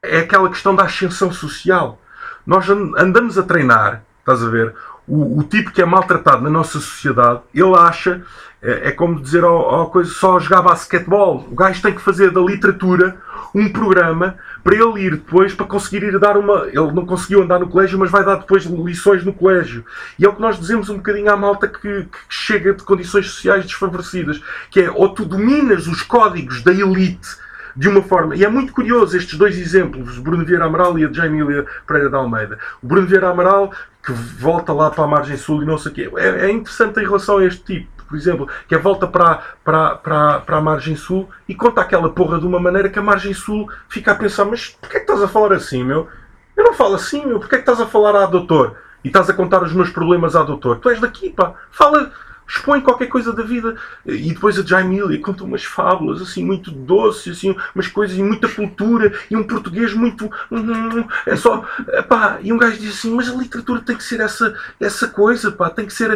é 0.02 0.18
aquela 0.18 0.50
questão 0.50 0.76
da 0.76 0.84
ascensão 0.84 1.32
social. 1.32 1.98
Nós 2.46 2.68
andamos 2.68 3.38
a 3.38 3.42
treinar, 3.42 4.02
estás 4.18 4.42
a 4.42 4.50
ver? 4.50 4.74
O, 5.06 5.38
o 5.38 5.42
tipo 5.44 5.72
que 5.72 5.80
é 5.80 5.86
maltratado 5.86 6.42
na 6.42 6.50
nossa 6.50 6.78
sociedade, 6.78 7.40
ele 7.54 7.74
acha, 7.74 8.22
é, 8.62 8.88
é 8.88 8.92
como 8.92 9.18
dizer 9.18 9.44
ao, 9.44 9.56
ao 9.56 9.90
coisa, 9.90 10.10
só 10.12 10.38
jogar 10.38 10.60
basquetebol. 10.60 11.46
O 11.50 11.54
gajo 11.54 11.80
tem 11.80 11.94
que 11.94 12.02
fazer 12.02 12.30
da 12.30 12.40
literatura 12.40 13.16
um 13.54 13.70
programa 13.72 14.36
para 14.68 14.76
ele 14.76 15.06
ir 15.06 15.12
depois 15.12 15.54
para 15.54 15.64
conseguir 15.64 16.02
ir 16.02 16.18
dar 16.18 16.36
uma. 16.36 16.66
Ele 16.66 16.92
não 16.92 17.06
conseguiu 17.06 17.42
andar 17.42 17.58
no 17.58 17.70
colégio, 17.70 17.98
mas 17.98 18.10
vai 18.10 18.22
dar 18.22 18.36
depois 18.36 18.64
lições 18.66 19.24
no 19.24 19.32
colégio. 19.32 19.82
E 20.18 20.26
é 20.26 20.28
o 20.28 20.34
que 20.34 20.42
nós 20.42 20.60
dizemos 20.60 20.90
um 20.90 20.96
bocadinho 20.96 21.32
à 21.32 21.36
malta 21.38 21.66
que, 21.66 21.80
que 21.80 22.18
chega 22.28 22.74
de 22.74 22.82
condições 22.82 23.30
sociais 23.30 23.64
desfavorecidas, 23.64 24.42
que 24.70 24.82
é 24.82 24.90
ou 24.90 25.08
tu 25.08 25.24
dominas 25.24 25.86
os 25.86 26.02
códigos 26.02 26.62
da 26.62 26.70
elite 26.70 27.38
de 27.74 27.88
uma 27.88 28.02
forma. 28.02 28.36
E 28.36 28.44
é 28.44 28.48
muito 28.48 28.74
curioso 28.74 29.16
estes 29.16 29.38
dois 29.38 29.56
exemplos, 29.56 30.18
Bruno 30.18 30.44
Vieira 30.44 30.66
Amaral 30.66 30.98
e 30.98 31.06
a 31.06 31.10
Jamília 31.10 31.64
Pereira 31.86 32.10
de 32.10 32.16
Almeida. 32.16 32.58
O 32.82 32.86
Bruno 32.86 33.06
Vieira 33.06 33.30
Amaral, 33.30 33.72
que 34.04 34.12
volta 34.12 34.74
lá 34.74 34.90
para 34.90 35.04
a 35.04 35.06
margem 35.06 35.38
sul 35.38 35.62
e 35.62 35.66
não 35.66 35.78
sei 35.78 35.92
o 35.92 35.94
quê. 35.94 36.10
É, 36.16 36.46
é 36.46 36.50
interessante 36.50 37.00
em 37.00 37.04
relação 37.04 37.38
a 37.38 37.46
este 37.46 37.64
tipo 37.64 37.97
por 38.08 38.16
exemplo, 38.16 38.48
que 38.66 38.74
é 38.74 38.78
volta 38.78 39.06
para, 39.06 39.42
para, 39.62 39.96
para, 39.96 40.40
para 40.40 40.56
a 40.56 40.60
margem 40.60 40.96
sul 40.96 41.28
e 41.48 41.54
conta 41.54 41.80
aquela 41.82 42.08
porra 42.08 42.38
de 42.38 42.46
uma 42.46 42.58
maneira 42.58 42.88
que 42.88 42.98
a 42.98 43.02
margem 43.02 43.34
sul 43.34 43.70
fica 43.88 44.12
a 44.12 44.14
pensar: 44.14 44.44
mas 44.46 44.70
porquê 44.80 44.96
é 44.96 45.00
que 45.00 45.04
estás 45.04 45.22
a 45.22 45.28
falar 45.28 45.52
assim, 45.52 45.84
meu? 45.84 46.08
Eu 46.56 46.64
não 46.64 46.74
falo 46.74 46.94
assim, 46.94 47.24
meu. 47.24 47.38
Porquê 47.38 47.56
é 47.56 47.58
que 47.58 47.62
estás 47.62 47.80
a 47.80 47.86
falar 47.86 48.16
à 48.16 48.26
doutor? 48.26 48.76
E 49.04 49.08
estás 49.08 49.30
a 49.30 49.34
contar 49.34 49.62
os 49.62 49.72
meus 49.72 49.90
problemas 49.90 50.34
à 50.34 50.42
doutor? 50.42 50.78
Tu 50.78 50.90
és 50.90 51.00
daqui, 51.00 51.30
pá. 51.30 51.52
Fala, 51.70 52.10
expõe 52.48 52.80
qualquer 52.80 53.08
coisa 53.08 53.32
da 53.32 53.42
vida. 53.42 53.76
E 54.06 54.32
depois 54.32 54.58
a 54.58 54.62
Jaimilia 54.62 55.20
conta 55.20 55.44
umas 55.44 55.64
fábulas, 55.64 56.22
assim, 56.22 56.44
muito 56.44 56.70
doces, 56.70 57.36
assim, 57.36 57.54
umas 57.74 57.86
coisas, 57.88 58.16
e 58.16 58.22
muita 58.22 58.48
cultura, 58.48 59.12
e 59.30 59.36
um 59.36 59.44
português 59.44 59.92
muito. 59.92 60.30
Hum, 60.50 61.06
é 61.26 61.36
só. 61.36 61.64
Pá, 62.08 62.38
e 62.42 62.52
um 62.52 62.56
gajo 62.56 62.78
diz 62.78 62.98
assim: 62.98 63.14
mas 63.14 63.28
a 63.28 63.34
literatura 63.34 63.82
tem 63.82 63.96
que 63.96 64.02
ser 64.02 64.20
essa, 64.20 64.56
essa 64.80 65.08
coisa, 65.08 65.52
pá, 65.52 65.68
tem 65.68 65.86
que 65.86 65.92
ser 65.92 66.12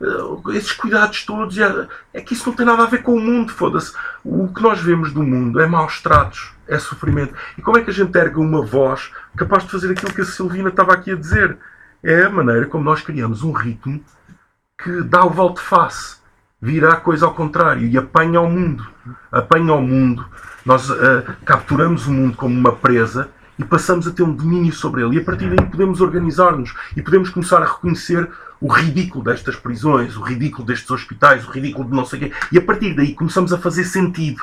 eh, 0.00 0.56
esses 0.56 0.72
cuidados 0.72 1.24
todos. 1.24 1.56
É 2.12 2.20
que 2.20 2.32
isso 2.32 2.48
não 2.48 2.56
tem 2.56 2.64
nada 2.64 2.82
a 2.82 2.86
ver 2.86 3.02
com 3.02 3.14
o 3.14 3.20
mundo, 3.20 3.52
foda-se. 3.52 3.92
O 4.24 4.48
que 4.48 4.62
nós 4.62 4.80
vemos 4.80 5.12
do 5.12 5.22
mundo 5.22 5.60
é 5.60 5.66
maus 5.66 6.00
tratos, 6.00 6.52
é 6.66 6.78
sofrimento. 6.78 7.34
E 7.58 7.62
como 7.62 7.76
é 7.76 7.82
que 7.82 7.90
a 7.90 7.94
gente 7.94 8.16
erga 8.16 8.40
uma 8.40 8.62
voz 8.62 9.12
capaz 9.36 9.64
de 9.64 9.70
fazer 9.70 9.92
aquilo 9.92 10.14
que 10.14 10.22
a 10.22 10.24
Silvina 10.24 10.70
estava 10.70 10.94
aqui 10.94 11.12
a 11.12 11.16
dizer? 11.16 11.58
É 12.02 12.24
a 12.24 12.30
maneira 12.30 12.66
como 12.66 12.84
nós 12.84 13.00
criamos 13.00 13.42
um 13.42 13.52
ritmo 13.52 14.02
que 14.82 15.02
dá 15.02 15.24
o 15.24 15.30
volte-face, 15.30 16.16
vira 16.60 16.92
a 16.92 16.96
coisa 16.96 17.26
ao 17.26 17.34
contrário 17.34 17.86
e 17.86 17.96
apanha 17.96 18.40
o 18.40 18.50
mundo. 18.50 18.86
Apanha 19.30 19.74
o 19.74 19.82
mundo. 19.82 20.24
Nós 20.64 20.88
uh, 20.90 20.96
capturamos 21.44 22.06
o 22.06 22.12
mundo 22.12 22.36
como 22.36 22.58
uma 22.58 22.72
presa 22.72 23.30
e 23.58 23.64
passamos 23.64 24.06
a 24.08 24.10
ter 24.10 24.22
um 24.22 24.34
domínio 24.34 24.72
sobre 24.72 25.02
ele. 25.02 25.16
E 25.16 25.20
a 25.20 25.24
partir 25.24 25.48
daí 25.48 25.64
podemos 25.68 26.00
organizar-nos 26.00 26.74
e 26.96 27.02
podemos 27.02 27.30
começar 27.30 27.62
a 27.62 27.66
reconhecer 27.66 28.28
o 28.60 28.68
ridículo 28.68 29.22
destas 29.22 29.56
prisões, 29.56 30.16
o 30.16 30.22
ridículo 30.22 30.66
destes 30.66 30.90
hospitais, 30.90 31.46
o 31.46 31.50
ridículo 31.50 31.88
de 31.88 31.94
não 31.94 32.04
sei 32.04 32.18
o 32.18 32.22
quê. 32.22 32.32
E 32.50 32.58
a 32.58 32.62
partir 32.62 32.94
daí 32.94 33.14
começamos 33.14 33.52
a 33.52 33.58
fazer 33.58 33.84
sentido. 33.84 34.42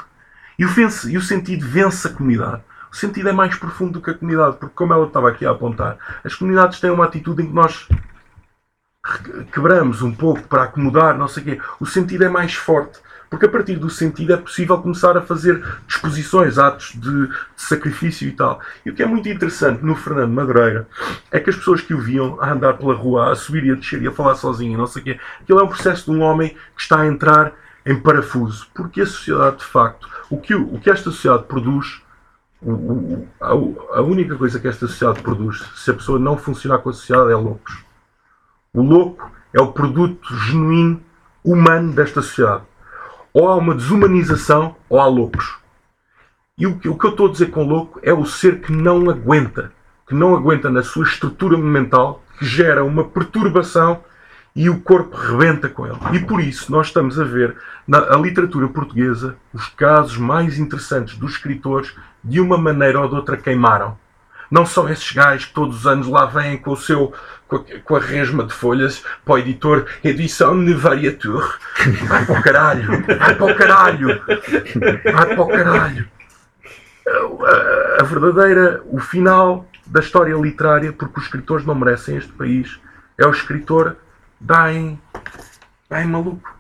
E 0.60 0.66
o, 0.66 0.70
e 1.10 1.18
o 1.18 1.22
sentido 1.22 1.66
vence 1.68 2.08
a 2.08 2.12
comunidade. 2.12 2.62
O 2.92 2.96
sentido 2.96 3.30
é 3.30 3.32
mais 3.32 3.56
profundo 3.56 3.94
do 3.94 4.02
que 4.02 4.12
a 4.12 4.14
comunidade, 4.14 4.58
porque, 4.58 4.76
como 4.76 4.94
ela 4.94 5.08
estava 5.08 5.30
aqui 5.30 5.46
a 5.46 5.52
apontar, 5.52 5.98
as 6.24 6.36
comunidades 6.36 6.80
têm 6.80 6.92
uma 6.92 7.06
atitude 7.06 7.42
em 7.42 7.48
que 7.48 7.54
nós 7.54 7.88
quebramos 9.52 10.02
um 10.02 10.14
pouco 10.14 10.44
para 10.44 10.64
acomodar, 10.64 11.18
não 11.18 11.28
sei 11.28 11.44
o 11.44 11.46
quê. 11.46 11.62
O 11.80 11.86
sentido 11.86 12.24
é 12.24 12.30
mais 12.30 12.54
forte. 12.54 13.00
Porque 13.32 13.46
a 13.46 13.50
partir 13.50 13.78
do 13.78 13.90
sentido 13.90 14.34
é 14.34 14.38
possível 14.38 14.78
começar 14.78 15.16
a 15.16 15.22
fazer 15.22 15.64
disposições, 15.88 16.58
atos 16.58 16.92
de, 16.96 17.28
de, 17.28 17.34
sacrifício 17.56 18.28
e 18.28 18.34
tal. 18.34 18.60
E 18.86 18.90
o 18.90 18.94
que 18.94 19.02
é 19.02 19.06
muito 19.06 19.30
interessante 19.30 19.82
no 19.86 19.96
Fernando 19.96 20.34
Madureira 20.34 20.86
é 21.32 21.40
que 21.40 21.50
as 21.50 21.56
pessoas 21.56 21.80
que 21.80 21.94
o 21.94 22.02
viam 22.02 22.38
a 22.42 22.52
andar 22.52 22.74
pela 22.74 22.94
rua, 22.94 23.32
a 23.32 23.36
subir 23.36 23.64
e 23.64 23.72
a 23.72 23.76
descer 23.76 24.02
e 24.02 24.08
a 24.08 24.12
falar 24.12 24.36
sozinho, 24.36 24.78
não 24.78 24.86
sei 24.86 25.02
o 25.02 25.06
quê, 25.06 25.20
aquilo 25.42 25.62
é 25.62 25.64
um 25.64 25.70
processo 25.70 26.12
de 26.12 26.18
um 26.18 26.22
homem 26.22 26.50
que 26.76 26.82
está 26.82 27.00
a 27.00 27.08
entrar 27.08 27.54
em 27.86 27.98
parafuso. 27.98 28.68
Porque 28.74 29.00
a 29.00 29.06
sociedade, 29.06 29.60
de 29.60 29.66
facto, 29.66 30.10
o 30.30 30.38
que, 30.38 30.54
o 30.54 30.78
que 30.78 30.90
esta 30.90 31.06
sociedade 31.06 31.44
produz, 31.44 32.02
o, 32.62 32.70
o, 32.70 33.28
a, 33.40 33.52
a 34.00 34.02
única 34.02 34.36
coisa 34.36 34.60
que 34.60 34.68
esta 34.68 34.88
sociedade 34.88 35.22
produz, 35.22 35.64
se 35.78 35.90
a 35.90 35.94
pessoa 35.94 36.20
não 36.20 36.38
funcionar 36.38 36.80
com 36.80 36.90
a 36.90 36.94
sociedade, 36.94 37.32
é 37.32 37.36
loucos. 37.36 37.91
O 38.74 38.82
louco 38.82 39.30
é 39.54 39.60
o 39.60 39.74
produto 39.74 40.34
genuíno 40.34 41.02
humano 41.44 41.92
desta 41.92 42.22
sociedade 42.22 42.64
ou 43.34 43.50
há 43.50 43.56
uma 43.58 43.76
desumanização 43.76 44.78
ou 44.88 44.98
há 44.98 45.06
loucos. 45.08 45.58
E 46.58 46.66
o 46.66 46.80
que, 46.80 46.88
eu 46.88 46.94
estou 46.94 47.28
a 47.28 47.32
dizer 47.32 47.48
com 47.48 47.66
louco 47.66 48.00
é 48.02 48.14
o 48.14 48.26
ser 48.26 48.62
que 48.62 48.72
não 48.72 49.10
aguenta, 49.10 49.74
que 50.08 50.16
não 50.16 50.34
aguenta 50.34 50.70
na 50.70 50.84
sua 50.84 51.04
estrutura 51.04 51.58
mental, 51.58 52.24
que 52.40 52.46
gera 52.46 52.82
uma 52.86 53.04
perturbação 53.04 54.02
e 54.56 54.70
o 54.70 54.80
corpo 54.80 55.18
rebenta 55.18 55.68
com 55.68 55.86
ele. 55.86 56.00
E 56.14 56.20
por 56.20 56.40
isso 56.40 56.72
nós 56.72 56.88
estamos 56.88 57.20
a 57.20 57.26
ver 57.26 57.58
na 57.86 58.16
literatura 58.16 58.70
portuguesa 58.70 59.36
os 59.54 59.68
casos 59.68 60.16
mais 60.16 60.58
interessantes 60.58 61.18
dos 61.18 61.34
escritores 61.34 61.94
de 62.24 62.40
uma 62.40 62.58
maneira 62.58 63.02
ou 63.02 63.10
de 63.10 63.16
outra 63.16 63.36
queimaram. 63.36 64.00
Não 64.52 64.66
são 64.66 64.90
esses 64.90 65.10
gajos 65.14 65.46
que 65.46 65.54
todos 65.54 65.78
os 65.78 65.88
anos 65.88 66.08
lá 66.08 66.26
vêm 66.26 66.58
com 66.58 66.72
o 66.72 66.78
seu 66.78 67.14
com 67.84 67.96
a, 67.98 68.00
resma 68.00 68.46
de 68.46 68.54
folhas 68.54 69.04
para 69.26 69.34
o 69.34 69.38
editor 69.38 69.86
edição 70.04 70.64
de 70.64 70.74
variature. 70.74 71.46
Vai 72.08 72.26
para 72.26 72.40
o 72.40 72.44
caralho, 72.44 73.06
vai 73.18 73.36
para 73.36 73.46
o 73.46 73.56
caralho, 73.56 74.22
vai 75.12 75.36
para 75.36 75.42
o 75.42 75.48
caralho. 75.48 76.08
A, 78.00 78.04
verdadeira, 78.04 78.82
o 78.86 79.00
final 79.00 79.66
da 79.86 80.00
história 80.00 80.34
literária, 80.36 80.94
porque 80.94 81.20
os 81.20 81.26
escritores 81.26 81.66
não 81.66 81.76
merecem 81.76 82.16
este 82.16 82.32
país, 82.32 82.80
é 83.18 83.26
o 83.26 83.32
escritor 83.32 83.98
dá 84.40 84.72
em 84.72 84.98
maluco. 86.08 86.56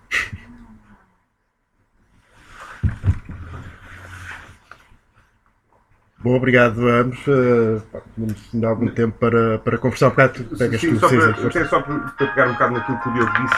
Bom, 6.23 6.35
obrigado 6.35 6.87
a 6.87 6.99
ambos. 7.01 7.19
Uh, 7.27 7.81
pá, 7.91 7.99
temos 8.15 8.35
ainda 8.53 8.67
algum 8.67 8.87
tempo 8.87 9.17
para, 9.19 9.57
para 9.59 9.77
conversar 9.77 10.07
um 10.07 10.09
bocado. 10.11 10.43
Pegas 10.57 10.79
Sim, 10.81 10.97
só, 10.99 11.09
para, 11.09 11.47
até 11.47 11.65
só 11.65 11.81
para, 11.81 11.97
para 11.99 12.27
pegar 12.27 12.47
um 12.49 12.53
bocado 12.53 12.73
naquilo 12.73 12.99
que 12.99 13.09
o 13.09 13.13
Diogo 13.13 13.31
disse, 13.31 13.55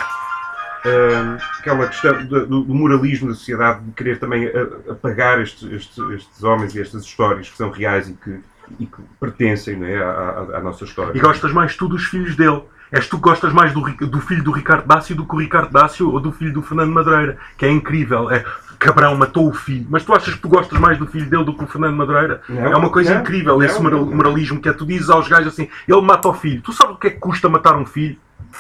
ah, 0.86 1.38
aquela 1.60 1.88
questão 1.88 2.26
do, 2.26 2.46
do 2.64 2.74
moralismo 2.74 3.30
da 3.30 3.34
sociedade, 3.36 3.82
de 3.84 3.92
querer 3.92 4.20
também 4.20 4.48
a- 4.48 4.92
apagar 4.92 5.42
estes, 5.42 5.70
estes, 5.72 5.98
estes 6.12 6.44
homens 6.44 6.74
e 6.76 6.82
estas 6.82 7.04
histórias 7.04 7.50
que 7.50 7.58
são 7.58 7.70
reais 7.70 8.10
e 8.10 8.14
que, 8.14 8.40
e 8.80 8.86
que 8.86 9.02
pertencem 9.20 9.78
não 9.78 9.88
é, 9.88 9.98
à, 9.98 10.10
à- 10.10 10.58
à 10.58 10.62
nossa 10.62 10.84
história. 10.86 11.18
E 11.18 11.22
gostas 11.22 11.52
mais 11.52 11.76
tu 11.76 11.88
dos 11.88 12.06
filhos 12.06 12.36
dele. 12.36 12.62
És 12.92 13.08
tu 13.08 13.18
que 13.18 13.24
gostas 13.24 13.52
mais 13.52 13.74
do, 13.74 13.82
do 13.82 14.22
filho 14.22 14.44
do 14.44 14.52
Ricardo 14.52 14.86
Dácio 14.88 15.16
do 15.16 15.26
que 15.26 15.34
o 15.36 15.40
Ricardo 15.40 15.72
Dácio 15.72 16.12
ou 16.12 16.20
do 16.20 16.32
filho 16.32 16.54
do 16.54 16.62
Fernando 16.62 16.92
Madureira, 16.92 17.40
que 17.58 17.66
é 17.66 17.72
incrível. 17.72 18.30
É, 18.30 18.46
Cabrão 18.84 19.16
matou 19.16 19.48
o 19.48 19.54
filho. 19.54 19.88
Mas 19.90 20.04
tu 20.04 20.14
achas 20.14 20.34
que 20.34 20.42
tu 20.42 20.50
gostas 20.50 20.78
mais 20.78 20.98
do 20.98 21.08
filho 21.08 21.30
dele 21.30 21.46
do 21.46 21.56
que 21.56 21.64
o 21.64 21.68
Fernando 21.68 21.96
Madureira? 21.96 22.42
Não, 22.50 22.66
é 22.66 22.76
uma 22.76 22.90
coisa 22.90 23.14
não, 23.14 23.22
incrível 23.22 23.58
não, 23.58 23.64
esse 23.64 23.82
moralismo 23.82 24.60
que 24.60 24.68
é 24.68 24.74
tu 24.74 24.86
dizes 24.86 25.10
aos 25.10 25.28
gajos 25.28 25.54
assim, 25.54 25.70
ele 25.88 26.02
mata 26.02 26.28
o 26.28 26.34
filho. 26.34 26.62
Tu 26.62 26.74
sabes 26.74 26.96
o 26.96 26.98
que 26.98 27.08
é 27.08 27.10
que 27.12 27.20
custa 27.20 27.48
matar 27.48 27.78
um 27.78 27.86
filho? 27.86 28.18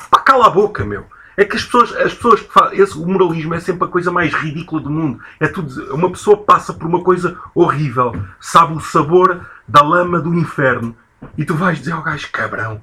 Pá, 0.09 0.19
cala 0.19 0.47
a 0.47 0.49
boca, 0.49 0.86
meu. 0.86 1.05
É 1.36 1.43
que 1.43 1.57
as 1.57 1.65
pessoas, 1.65 1.93
as 1.95 2.13
pessoas 2.13 2.41
que 2.41 2.53
fazem. 2.53 2.80
Esse, 2.80 2.97
o 2.97 3.05
moralismo 3.05 3.53
é 3.53 3.59
sempre 3.59 3.84
a 3.84 3.88
coisa 3.88 4.11
mais 4.11 4.34
ridícula 4.34 4.82
do 4.82 4.89
mundo. 4.89 5.19
É 5.39 5.47
tudo. 5.47 5.93
Uma 5.93 6.09
pessoa 6.09 6.38
passa 6.38 6.74
por 6.74 6.88
uma 6.88 7.03
coisa 7.03 7.38
horrível, 7.53 8.15
sabe 8.39 8.74
o 8.74 8.80
sabor 8.80 9.45
da 9.67 9.82
lama 9.82 10.21
do 10.21 10.34
inferno. 10.34 10.95
E 11.38 11.43
tu 11.43 11.55
vais 11.55 11.80
dizer 11.80 11.91
ao 11.91 12.03
gajo, 12.03 12.30
cabrão. 12.32 12.82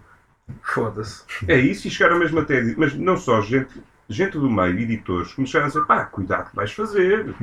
Foda-se. 0.62 1.22
É 1.46 1.56
isso, 1.56 1.86
e 1.86 1.90
chegaram 1.90 2.18
mesmo 2.18 2.40
até. 2.40 2.74
Mas 2.76 2.94
não 2.94 3.16
só 3.16 3.40
gente, 3.40 3.80
gente 4.12 4.38
do 4.38 4.50
meio, 4.50 4.78
editores, 4.78 5.32
começaram 5.32 5.66
a 5.66 5.68
dizer: 5.68 5.84
pá, 5.86 6.04
cuidado 6.04 6.50
que 6.50 6.56
vais 6.56 6.72
fazer. 6.72 7.34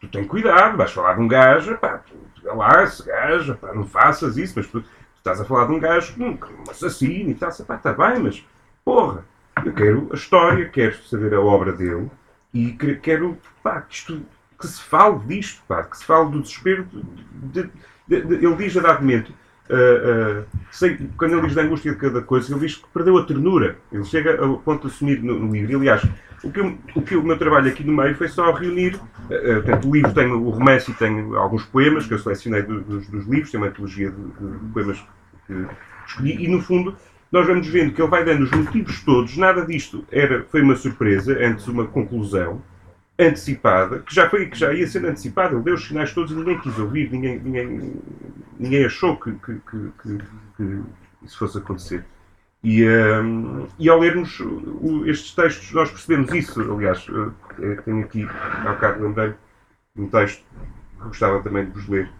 Tu 0.00 0.08
tens 0.08 0.26
cuidado, 0.26 0.76
vais 0.76 0.90
falar 0.90 1.14
de 1.14 1.20
um 1.20 1.28
gajo, 1.28 1.76
pá, 1.78 1.98
tu, 1.98 2.14
olha 2.44 2.54
lá, 2.54 2.82
esse 2.82 3.04
gajo, 3.06 3.54
pá, 3.56 3.72
não 3.72 3.84
faças 3.86 4.36
isso, 4.36 4.54
mas 4.56 4.66
tu, 4.66 4.80
tu 4.80 4.88
estás 5.18 5.40
a 5.40 5.44
falar 5.44 5.66
de 5.66 5.72
um 5.72 5.78
gajo, 5.78 6.14
um, 6.20 6.30
um 6.30 6.70
assassino 6.70 7.30
e 7.30 7.34
tal, 7.34 7.52
pá, 7.66 7.76
está 7.76 7.92
bem, 7.92 8.18
mas 8.18 8.44
porra, 8.84 9.24
eu 9.64 9.72
quero 9.72 10.08
a 10.10 10.14
história, 10.16 10.68
quero 10.68 10.96
saber 11.04 11.34
a 11.34 11.40
obra 11.40 11.72
dele 11.72 12.10
e 12.52 12.72
que- 12.72 12.96
quero, 12.96 13.38
pá, 13.62 13.80
que 13.82 13.94
isto, 13.94 14.22
que 14.58 14.66
se 14.66 14.80
fale 14.82 15.20
disto, 15.20 15.62
pá, 15.68 15.84
que 15.84 15.96
se 15.96 16.04
fale 16.04 16.30
do 16.30 16.40
desespero. 16.42 16.84
de- 16.92 17.70
de- 18.08 18.22
de- 18.22 18.44
ele 18.44 18.56
diz 18.56 18.76
a 18.76 18.80
dado 18.80 19.00
momento, 19.02 19.32
ah, 19.72 20.42
sei, 20.70 20.98
quando 21.16 21.32
ele 21.36 21.46
diz 21.46 21.54
da 21.54 21.62
angústia 21.62 21.92
de 21.92 21.98
cada 21.98 22.20
coisa, 22.22 22.52
ele 22.52 22.60
diz 22.60 22.76
que 22.76 22.84
perdeu 22.92 23.16
a 23.18 23.24
ternura. 23.24 23.76
Ele 23.90 24.04
chega 24.04 24.40
ao 24.40 24.58
ponto 24.58 24.86
de 24.88 24.94
assumir 24.94 25.22
no, 25.22 25.38
no 25.38 25.52
livro. 25.52 25.76
Aliás, 25.78 26.02
o 26.44 26.50
que, 26.50 26.60
eu- 26.60 26.78
o 26.94 27.02
que 27.02 27.16
o 27.16 27.22
meu 27.22 27.38
trabalho 27.38 27.68
aqui 27.68 27.84
no 27.84 27.92
meio 27.92 28.14
foi 28.14 28.28
só 28.28 28.50
reunir. 28.52 28.98
ah, 29.24 29.28
portanto, 29.62 29.88
o 29.88 29.94
livro 29.94 30.12
tem 30.12 30.26
o 30.26 30.50
romance 30.50 30.90
e 30.90 30.94
tem 30.94 31.34
alguns 31.36 31.64
poemas 31.64 32.06
que 32.06 32.14
eu 32.14 32.18
selecionei 32.18 32.62
do- 32.62 32.80
dos, 32.82 33.06
dos 33.08 33.26
livros, 33.26 33.50
tem 33.50 33.60
uma 33.60 33.68
antologia 33.68 34.10
de, 34.10 34.16
de 34.16 34.72
poemas 34.72 35.02
que 35.46 35.66
escolhi, 36.06 36.44
e 36.44 36.48
no 36.48 36.60
fundo. 36.60 36.94
Nós 37.30 37.46
vamos 37.46 37.66
vendo 37.66 37.94
que 37.94 38.02
ele 38.02 38.10
vai 38.10 38.22
dando 38.26 38.42
os 38.42 38.50
motivos 38.50 39.00
todos, 39.02 39.38
nada 39.38 39.64
disto 39.64 40.04
era, 40.12 40.44
foi 40.50 40.60
uma 40.60 40.76
surpresa, 40.76 41.32
antes 41.40 41.66
uma 41.66 41.86
conclusão 41.86 42.60
antecipada, 43.28 44.00
que 44.00 44.14
já, 44.14 44.28
foi, 44.28 44.46
que 44.46 44.58
já 44.58 44.72
ia 44.72 44.86
sendo 44.86 45.08
antecipada, 45.08 45.54
ele 45.54 45.62
deu 45.64 45.74
os 45.74 45.86
sinais 45.86 46.12
todos 46.12 46.32
e 46.32 46.34
ninguém 46.34 46.58
quis 46.60 46.78
ouvir, 46.78 47.10
ninguém, 47.10 47.38
ninguém, 47.40 47.94
ninguém 48.58 48.84
achou 48.84 49.16
que, 49.16 49.32
que, 49.34 49.54
que, 49.70 50.18
que- 50.56 50.82
isso 51.22 51.38
fosse 51.38 51.58
acontecer. 51.58 52.04
E, 52.64 52.84
hum, 52.88 53.66
e 53.78 53.88
ao 53.88 53.98
lermos 54.00 54.38
estes 55.06 55.34
textos, 55.34 55.72
nós 55.72 55.90
percebemos 55.90 56.32
isso. 56.32 56.60
Aliás, 56.72 57.06
eu, 57.08 57.32
eu 57.58 57.82
tenho 57.82 58.04
aqui, 58.04 58.24
há 58.24 58.72
bocado 58.72 59.02
lembrei 59.02 59.34
um 59.96 60.08
texto 60.08 60.44
que 60.98 61.04
gostava 61.04 61.42
também 61.42 61.66
de 61.66 61.72
vos 61.72 61.88
ler. 61.88 62.10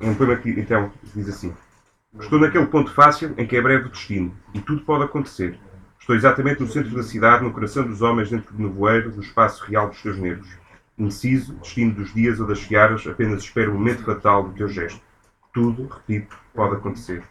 Um 0.00 0.14
poema 0.14 0.36
que, 0.36 0.50
então, 0.50 0.92
diz 1.14 1.28
assim: 1.28 1.54
Estou 2.20 2.38
naquele 2.38 2.66
ponto 2.66 2.92
fácil 2.92 3.32
em 3.38 3.46
que 3.46 3.56
é 3.56 3.62
breve 3.62 3.86
o 3.86 3.88
destino, 3.88 4.36
e 4.52 4.60
tudo 4.60 4.82
pode 4.82 5.02
acontecer. 5.04 5.58
Estou 5.98 6.14
exatamente 6.14 6.60
no 6.60 6.68
centro 6.68 6.94
da 6.94 7.02
cidade, 7.02 7.42
no 7.42 7.52
coração 7.52 7.86
dos 7.86 8.02
homens, 8.02 8.28
dentro 8.28 8.54
do 8.54 8.62
nevoeiro, 8.62 9.10
do 9.10 9.22
espaço 9.22 9.64
real 9.64 9.88
dos 9.88 10.02
teus 10.02 10.18
nervos. 10.18 10.46
Indeciso, 10.98 11.54
destino 11.54 11.94
dos 11.94 12.12
dias 12.12 12.38
ou 12.38 12.46
das 12.46 12.60
fiaras, 12.60 13.06
apenas 13.06 13.42
espero 13.42 13.70
o 13.70 13.74
momento 13.76 14.04
fatal 14.04 14.42
do 14.42 14.52
teu 14.52 14.68
gesto. 14.68 15.00
Tudo, 15.54 15.86
repito, 15.86 16.36
pode 16.54 16.74
acontecer. 16.74 17.22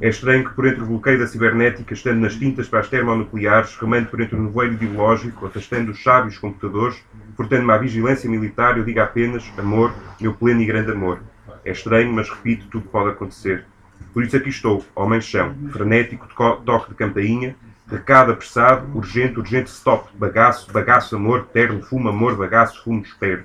É 0.00 0.08
estranho 0.08 0.48
que 0.48 0.54
por 0.54 0.66
entre 0.66 0.82
o 0.82 0.86
bloqueio 0.86 1.18
da 1.18 1.26
cibernética, 1.26 1.92
estando 1.92 2.20
nas 2.20 2.34
tintas 2.34 2.66
para 2.66 2.80
as 2.80 2.88
termonucleares, 2.88 3.76
remando 3.76 4.08
por 4.08 4.22
entre 4.22 4.36
o 4.36 4.42
nevoeiro 4.42 4.72
ideológico, 4.72 5.44
afastando 5.44 5.90
os 5.90 6.02
sábios 6.02 6.38
computadores, 6.38 7.04
portando-me 7.36 7.72
à 7.72 7.76
vigilância 7.76 8.28
militar, 8.30 8.78
eu 8.78 8.84
diga 8.84 9.04
apenas 9.04 9.52
amor, 9.58 9.92
meu 10.18 10.32
pleno 10.32 10.62
e 10.62 10.66
grande 10.66 10.92
amor. 10.92 11.20
É 11.62 11.72
estranho, 11.72 12.10
mas 12.10 12.30
repito, 12.30 12.68
tudo 12.68 12.88
pode 12.88 13.10
acontecer. 13.10 13.66
Por 14.14 14.22
isso 14.22 14.36
aqui 14.36 14.48
estou, 14.48 14.84
homem 14.94 15.20
chão, 15.20 15.56
frenético, 15.72 16.28
toque 16.64 16.90
de 16.90 16.94
campainha, 16.94 17.56
recado 17.88 18.30
apressado, 18.30 18.96
urgente, 18.96 19.40
urgente, 19.40 19.68
stop, 19.68 20.08
bagaço, 20.16 20.72
bagaço, 20.72 21.16
amor, 21.16 21.48
terno, 21.52 21.82
fumo, 21.82 22.08
amor, 22.08 22.36
bagaço, 22.36 22.84
fumo, 22.84 23.02
espero. 23.02 23.44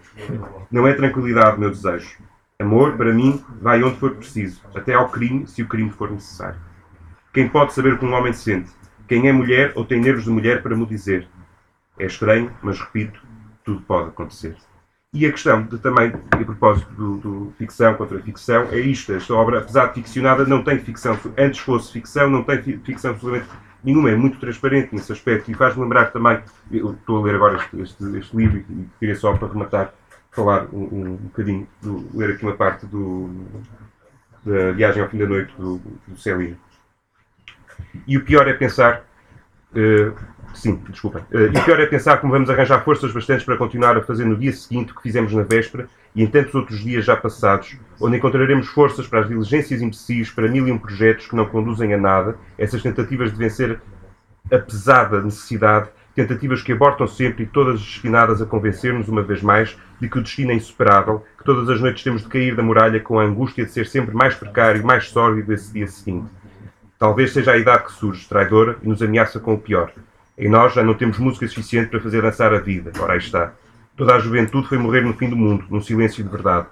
Não 0.72 0.88
é 0.88 0.94
tranquilidade, 0.94 1.60
meu 1.60 1.72
desejo. 1.72 2.20
Amor, 2.60 2.96
para 2.96 3.12
mim, 3.12 3.44
vai 3.60 3.84
onde 3.84 3.98
for 3.98 4.12
preciso, 4.12 4.62
até 4.76 4.94
ao 4.94 5.10
crime, 5.10 5.48
se 5.48 5.64
o 5.64 5.68
crime 5.68 5.90
for 5.90 6.12
necessário. 6.12 6.60
Quem 7.34 7.50
pode 7.50 7.74
saber 7.74 7.94
o 7.94 7.98
que 7.98 8.06
um 8.06 8.14
homem 8.14 8.32
sente? 8.32 8.70
Quem 9.08 9.28
é 9.28 9.32
mulher 9.32 9.74
ou 9.76 9.84
tem 9.84 10.00
nervos 10.00 10.26
de 10.26 10.30
mulher 10.30 10.62
para 10.62 10.76
me 10.76 10.86
dizer? 10.86 11.28
É 11.98 12.06
estranho, 12.06 12.56
mas 12.62 12.80
repito, 12.80 13.20
tudo 13.64 13.82
pode 13.82 14.10
acontecer. 14.10 14.56
E 15.12 15.26
a 15.26 15.32
questão 15.32 15.64
de, 15.64 15.80
também, 15.80 16.14
a 16.32 16.38
propósito 16.38 16.92
do, 16.94 17.18
do 17.18 17.54
ficção 17.58 17.96
contra 17.96 18.20
ficção, 18.22 18.68
é 18.72 18.80
isto. 18.80 19.12
Esta 19.12 19.34
obra, 19.34 19.60
apesar 19.60 19.88
de 19.88 19.96
ficcionada, 19.96 20.46
não 20.46 20.64
tem 20.64 20.78
ficção. 20.80 21.20
Antes 21.36 21.60
fosse 21.62 21.92
ficção, 21.92 22.30
não 22.30 22.44
tem 22.44 22.62
fi- 22.62 22.78
ficção 22.78 23.12
absolutamente 23.12 23.50
nenhuma. 23.84 24.12
É 24.12 24.16
muito 24.16 24.40
transparente 24.40 24.94
nesse 24.94 25.12
aspecto. 25.12 25.50
E 25.50 25.56
faz-me 25.56 25.82
lembrar 25.82 26.12
também, 26.12 26.40
eu 26.72 26.94
estou 26.94 27.18
a 27.18 27.24
ler 27.26 27.36
agora 27.36 27.58
este, 27.58 27.82
este- 27.82 28.18
este 28.20 28.38
livro 28.38 28.58
e 28.58 28.88
queria 29.00 29.16
só 29.16 29.36
para 29.36 29.48
rematar, 29.48 29.92
falar 30.32 30.68
um, 30.72 30.84
um 31.14 31.16
bocadinho, 31.16 31.68
do, 31.82 32.08
ler 32.14 32.36
aqui 32.36 32.44
uma 32.44 32.56
parte 32.56 32.86
do, 32.86 33.32
da 34.46 34.72
Viagem 34.74 35.02
ao 35.02 35.10
Fim 35.10 35.18
da 35.18 35.26
Noite 35.26 35.52
do, 35.58 35.78
do. 36.08 36.58
E 38.06 38.16
o 38.16 38.24
pior 38.24 38.48
é 38.48 38.54
pensar. 38.54 39.04
eh, 39.76 40.12
sim, 40.54 40.82
desculpa. 40.90 41.26
Eh, 41.32 41.52
e 41.54 41.62
pior 41.62 41.80
é 41.80 41.86
pensar 41.86 42.18
como 42.18 42.34
vamos 42.34 42.50
arranjar 42.50 42.84
forças 42.84 43.12
bastantes 43.12 43.46
para 43.46 43.58
continuar 43.58 43.98
a 43.98 44.02
fazer 44.02 44.26
no 44.26 44.36
dia 44.36 44.52
seguinte 44.52 44.92
o 44.92 44.96
que 44.96 45.02
fizemos 45.02 45.34
na 45.34 45.44
véspera 45.44 45.88
e 46.16 46.24
em 46.24 46.28
tantos 46.28 46.54
outros 46.56 46.80
dias 46.80 47.06
já 47.06 47.16
passados, 47.16 47.78
onde 48.00 48.18
encontraremos 48.18 48.68
forças 48.68 49.08
para 49.08 49.22
as 49.22 49.28
diligências 49.28 49.82
imbecis, 49.82 50.32
para 50.32 50.48
mil 50.48 50.68
e 50.68 50.72
um 50.72 50.78
projetos 50.78 51.28
que 51.28 51.36
não 51.36 51.46
conduzem 51.46 51.94
a 51.94 51.98
nada, 51.98 52.38
essas 52.58 52.82
tentativas 52.82 53.32
de 53.32 53.38
vencer 53.38 53.80
a 54.52 54.58
pesada 54.58 55.22
necessidade, 55.22 55.90
tentativas 56.16 56.62
que 56.62 56.72
abortam 56.72 57.08
sempre 57.08 57.44
e 57.44 57.48
todas 57.48 57.80
destinadas 57.80 58.42
a 58.42 58.46
convencer-nos, 58.46 59.08
uma 59.08 59.22
vez 59.22 59.42
mais, 59.42 59.78
de 60.02 60.10
que 60.10 60.18
o 60.18 60.22
destino 60.22 60.52
é 60.52 60.56
insuperável, 60.56 61.24
que 61.38 61.44
todas 61.44 61.70
as 61.70 61.80
noites 61.80 62.04
temos 62.04 62.24
de 62.24 62.28
cair 62.28 62.56
da 62.56 62.64
muralha 62.64 63.00
com 63.00 63.20
a 63.20 63.24
angústia 63.24 63.66
de 63.66 63.72
ser 63.72 63.88
sempre 63.88 64.16
mais 64.16 64.36
precário 64.36 64.82
e 64.82 64.84
mais 64.84 65.10
sórdido 65.10 65.54
esse 65.54 65.72
dia 65.72 65.88
seguinte. 65.88 66.30
Talvez 66.98 67.32
seja 67.32 67.54
a 67.54 67.58
idade 67.58 67.86
que 67.86 67.94
surge, 67.94 68.28
traidora, 68.28 68.78
e 68.84 68.90
nos 68.90 69.02
ameaça 69.02 69.40
com 69.40 69.54
o 69.54 69.58
pior. 69.58 69.92
Em 70.40 70.48
nós 70.48 70.74
já 70.74 70.82
não 70.82 70.94
temos 70.94 71.20
música 71.20 71.46
suficiente 71.50 71.90
para 71.90 72.00
fazer 72.00 72.22
dançar 72.22 72.54
a 72.54 72.60
vida. 72.60 72.94
Ora, 72.98 73.12
aí 73.12 73.20
está. 73.20 73.54
Toda 73.98 74.16
a 74.16 74.20
juventude 74.20 74.70
foi 74.70 74.78
morrer 74.78 75.02
no 75.02 75.14
fim 75.14 75.30
do 75.30 75.36
mundo, 75.36 75.66
num 75.70 75.82
silêncio 75.82 76.24
de 76.24 76.30
verdade. 76.30 76.66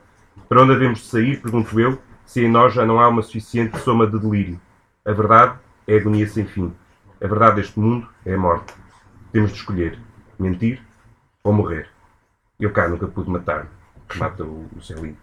Para 0.47 0.61
onde 0.61 0.71
havemos 0.71 0.99
de 0.99 1.07
sair, 1.07 1.41
pergunto 1.41 1.77
eu, 1.77 2.01
se 2.25 2.45
em 2.45 2.49
nós 2.49 2.73
já 2.73 2.85
não 2.85 2.97
há 2.97 3.09
uma 3.09 3.21
suficiente 3.21 3.77
soma 3.79 4.07
de 4.07 4.17
delírio. 4.17 4.57
A 5.05 5.11
verdade 5.11 5.59
é 5.85 5.97
agonia 5.97 6.25
sem 6.29 6.45
fim. 6.45 6.73
A 7.21 7.27
verdade 7.27 7.57
deste 7.57 7.77
mundo 7.77 8.07
é 8.25 8.35
a 8.35 8.37
morte. 8.37 8.73
Temos 9.33 9.51
de 9.51 9.57
escolher 9.57 9.99
mentir 10.39 10.81
ou 11.43 11.51
morrer. 11.51 11.89
Eu 12.57 12.71
cá 12.71 12.87
nunca 12.87 13.05
pude 13.05 13.29
matar, 13.29 13.67
mata 14.15 14.45
o, 14.45 14.69
o. 14.71 15.15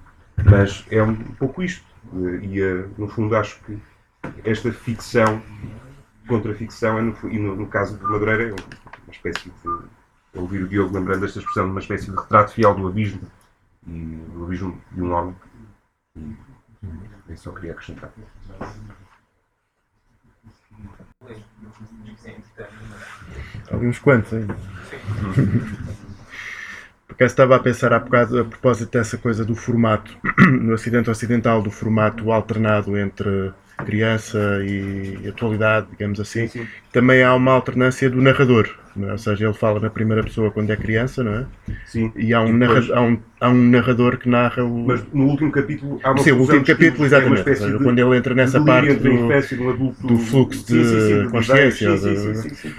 Mas 0.44 0.84
é 0.90 1.02
um 1.02 1.14
pouco 1.14 1.62
isto. 1.62 1.86
Eh, 2.12 2.44
E, 2.44 2.60
eh, 2.60 2.84
no 2.98 3.08
fundo, 3.08 3.34
acho 3.34 3.58
que 3.64 3.78
esta 4.44 4.70
ficção 4.70 5.40
contra 6.26 6.54
ficção, 6.54 6.98
é 6.98 7.02
no, 7.02 7.16
e 7.30 7.38
no, 7.38 7.56
no 7.56 7.66
caso 7.66 7.96
de 7.96 8.04
Madureira, 8.04 8.50
é 8.50 8.52
uma 8.52 9.12
espécie 9.12 9.50
de 9.50 10.38
ouvir 10.38 10.62
o 10.62 10.68
Diogo 10.68 10.94
lembrando 10.94 11.24
esta 11.24 11.38
expressão 11.38 11.66
de 11.66 11.70
uma 11.70 11.80
espécie 11.80 12.10
de 12.10 12.16
retrato 12.16 12.52
fiel 12.52 12.74
do 12.74 12.88
abismo 12.88 13.20
e 13.86 14.16
do 14.32 14.44
abismo 14.44 14.80
de 14.92 15.02
um 15.02 15.12
homem. 15.12 15.36
E, 16.16 16.36
eu 17.28 17.36
só 17.36 17.52
queria 17.52 17.72
acrescentar. 17.72 18.12
Ali 23.70 23.86
uns 23.86 23.98
quantos 23.98 24.32
ainda. 24.34 24.56
Porque 27.06 27.24
estava 27.24 27.56
a 27.56 27.60
pensar 27.60 27.92
há 27.92 27.98
bocado 27.98 28.40
a 28.40 28.44
propósito 28.44 28.92
dessa 28.92 29.16
coisa 29.16 29.44
do 29.44 29.54
formato, 29.54 30.16
no 30.60 30.74
acidente 30.74 31.10
ocidental, 31.10 31.62
do 31.62 31.70
formato 31.70 32.30
alternado 32.32 32.98
entre 32.98 33.52
criança 33.78 34.38
e 34.64 35.26
atualidade, 35.28 35.86
digamos 35.90 36.20
assim. 36.20 36.46
Sim. 36.48 36.66
Também 36.92 37.22
há 37.22 37.34
uma 37.34 37.52
alternância 37.52 38.08
do 38.08 38.20
narrador, 38.22 38.68
é? 39.00 39.12
ou 39.12 39.18
seja, 39.18 39.44
ele 39.46 39.54
fala 39.54 39.80
na 39.80 39.90
primeira 39.90 40.22
pessoa 40.22 40.50
quando 40.50 40.70
é 40.70 40.76
criança, 40.76 41.24
não 41.24 41.34
é? 41.34 41.46
Sim. 41.86 42.12
E 42.16 42.32
há 42.32 42.40
um, 42.40 42.48
E 42.54 42.58
depois- 42.58 42.88
narra- 42.88 43.00
há 43.00 43.02
um, 43.04 43.18
há 43.40 43.48
um 43.50 43.70
narrador 43.70 44.16
que 44.18 44.28
narra 44.28 44.62
o. 44.64 44.86
Mas 44.86 45.04
no 45.12 45.24
último 45.26 45.50
capítulo 45.50 45.98
há 46.04 46.12
uma 46.12 46.18
Sim, 46.18 46.32
o 46.32 46.38
último 46.40 46.64
capítulo, 46.64 47.02
é 47.02 47.06
exatamente. 47.06 47.48
ou 47.48 47.56
seja, 47.56 47.78
de- 47.78 47.82
quando 47.84 47.98
ele 47.98 48.16
entra 48.16 48.34
nessa 48.34 48.64
parte 48.64 48.90
entre 48.90 49.08
do, 49.10 49.22
espécie 49.22 49.56
um 49.60 49.70
adulto 49.70 50.06
do 50.06 50.18
fluxo 50.18 50.58
sim, 50.60 50.84
sim, 50.84 51.22
de 51.24 51.28
consciência, 51.30 51.96
de- 51.96 52.74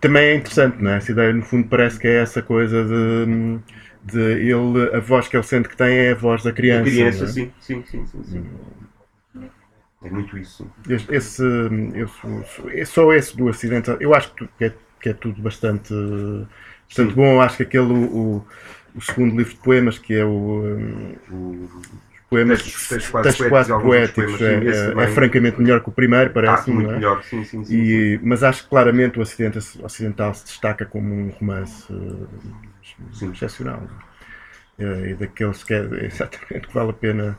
também 0.00 0.22
é 0.24 0.34
interessante, 0.36 0.82
não 0.82 0.90
é? 0.90 0.96
Essa 0.96 1.12
ideia, 1.12 1.32
no 1.32 1.42
fundo, 1.42 1.68
parece 1.68 1.98
que 1.98 2.06
é 2.08 2.20
essa 2.22 2.42
coisa 2.42 2.84
de, 2.84 3.58
de 4.04 4.20
ele, 4.20 4.94
a 4.94 5.00
voz 5.00 5.28
que 5.28 5.36
ele 5.36 5.44
sente 5.44 5.68
que 5.68 5.76
tem 5.76 5.96
é 5.96 6.12
a 6.12 6.14
voz 6.14 6.42
da 6.42 6.52
criança. 6.52 6.82
A 6.88 6.90
criança, 6.90 7.24
é? 7.24 7.28
sim, 7.28 7.52
sim, 7.60 7.84
sim, 7.86 8.06
sim, 8.06 8.24
sim. 8.24 8.44
É 10.04 10.10
muito 10.10 10.36
isso. 10.36 10.64
sim. 10.86 10.92
Esse, 10.94 11.14
esse, 11.14 12.86
só 12.86 13.12
esse 13.12 13.36
do 13.36 13.48
acidente, 13.48 13.90
eu 14.00 14.14
acho 14.14 14.32
que, 14.34 14.64
é, 14.64 14.72
que 15.00 15.08
é 15.10 15.12
tudo 15.12 15.40
bastante, 15.40 15.92
bastante 16.88 17.14
Sim. 17.14 17.14
bom. 17.14 17.40
Acho 17.40 17.58
que 17.58 17.62
aquele, 17.62 17.92
o, 17.92 18.44
o 18.94 19.00
segundo 19.00 19.36
livro 19.36 19.52
de 19.54 19.60
poemas, 19.60 19.98
que 19.98 20.14
é 20.14 20.24
o. 20.24 20.64
O- 21.30 21.68
Poemas, 22.30 22.62
Textos- 22.62 23.10
quase 23.10 23.46
quase 23.46 23.74
poéticos, 23.74 24.38
sim, 24.38 24.44
é, 24.54 25.00
é- 25.00 25.04
é 25.04 25.06
francamente 25.06 25.60
melhor 25.60 25.82
que 25.82 25.90
o 25.90 25.92
primeiro, 25.92 26.30
Ah, 26.30 26.32
parece-me. 26.32 26.66
muito 26.66 26.88
não 26.88 26.94
é? 26.94 26.96
melhor, 26.96 27.22
sim, 27.22 27.44
sim, 27.44 27.64
sim. 27.64 27.64
sim. 27.64 27.74
E, 27.74 28.20
mas 28.22 28.42
acho 28.42 28.62
que 28.64 28.70
claramente 28.70 29.18
o 29.18 29.22
Acidente 29.22 29.58
Ocidental 29.82 30.32
se 30.34 30.44
destaca 30.46 30.86
como 30.86 31.12
um 31.14 31.28
romance 31.28 31.92
eh, 31.92 32.26
Sim. 33.12 33.30
excepcional. 33.32 33.82
Eh, 34.78 35.10
E 35.10 35.14
daqueles 35.14 35.62
que 35.64 35.74
é 35.74 35.80
exatamente 36.06 36.68
que 36.68 36.74
vale 36.74 36.90
a 36.90 36.94
pena, 36.94 37.38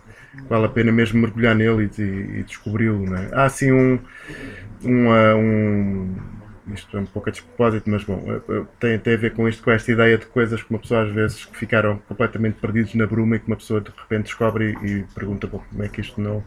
vale 0.50 0.66
a 0.66 0.70
pena 0.70 0.92
mesmo 0.92 1.22
mergulhar 1.22 1.56
nele 1.56 1.90
e, 1.98 2.02
e- 2.02 2.40
e 2.40 2.44
descobri-lo. 2.44 3.16
é? 3.16 3.30
Há 3.34 3.46
assim 3.46 3.72
um, 3.72 4.00
um, 4.84 5.12
ah, 5.12 5.36
um- 5.36 6.16
Isto 6.74 6.96
é 6.96 7.02
um 7.02 7.06
pouco 7.06 7.28
a 7.30 7.32
despropósito, 7.32 7.90
mas 7.90 8.06
bom, 8.06 8.24
eh, 8.32 8.42
eh, 8.50 8.66
tem, 8.80 8.98
tem 9.00 9.14
a 9.16 9.18
ver 9.18 9.34
com 9.34 9.50
isto, 9.50 9.62
com 9.62 9.70
esta 9.72 9.92
ideia 9.92 10.18
de 10.18 10.26
coisas 10.28 10.64
que 10.64 10.70
uma 10.70 10.80
pessoa 10.80 11.04
às 11.04 11.12
vezes 11.12 11.44
que 11.46 11.58
ficaram 11.58 11.98
completamente 12.08 12.56
perdidos 12.60 12.94
na 12.96 13.06
bruma 13.06 13.36
e 13.36 13.40
que 13.40 13.48
uma 13.48 13.58
pessoa 13.58 13.82
de 13.82 13.92
repente 13.92 14.26
descobre 14.28 14.78
e, 14.82 14.88
e 15.00 15.04
pergunta 15.14 15.46
"Bom, 15.46 15.60
como 15.70 15.84
é 15.84 15.90
que 15.90 16.00
isto 16.00 16.22
não. 16.22 16.42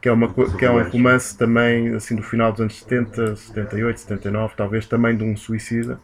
que 0.00 0.08
é, 0.08 0.12
uma, 0.12 0.32
que 0.34 0.64
é 0.64 0.70
um 0.70 0.82
romance 0.82 1.36
também 1.36 1.94
assim 1.94 2.16
do 2.16 2.22
final 2.22 2.52
dos 2.52 2.60
anos 2.60 2.78
70, 2.80 3.36
78, 3.36 4.00
79, 4.00 4.54
talvez 4.56 4.86
também 4.86 5.16
de 5.16 5.24
um 5.24 5.36
suicida. 5.36 6.00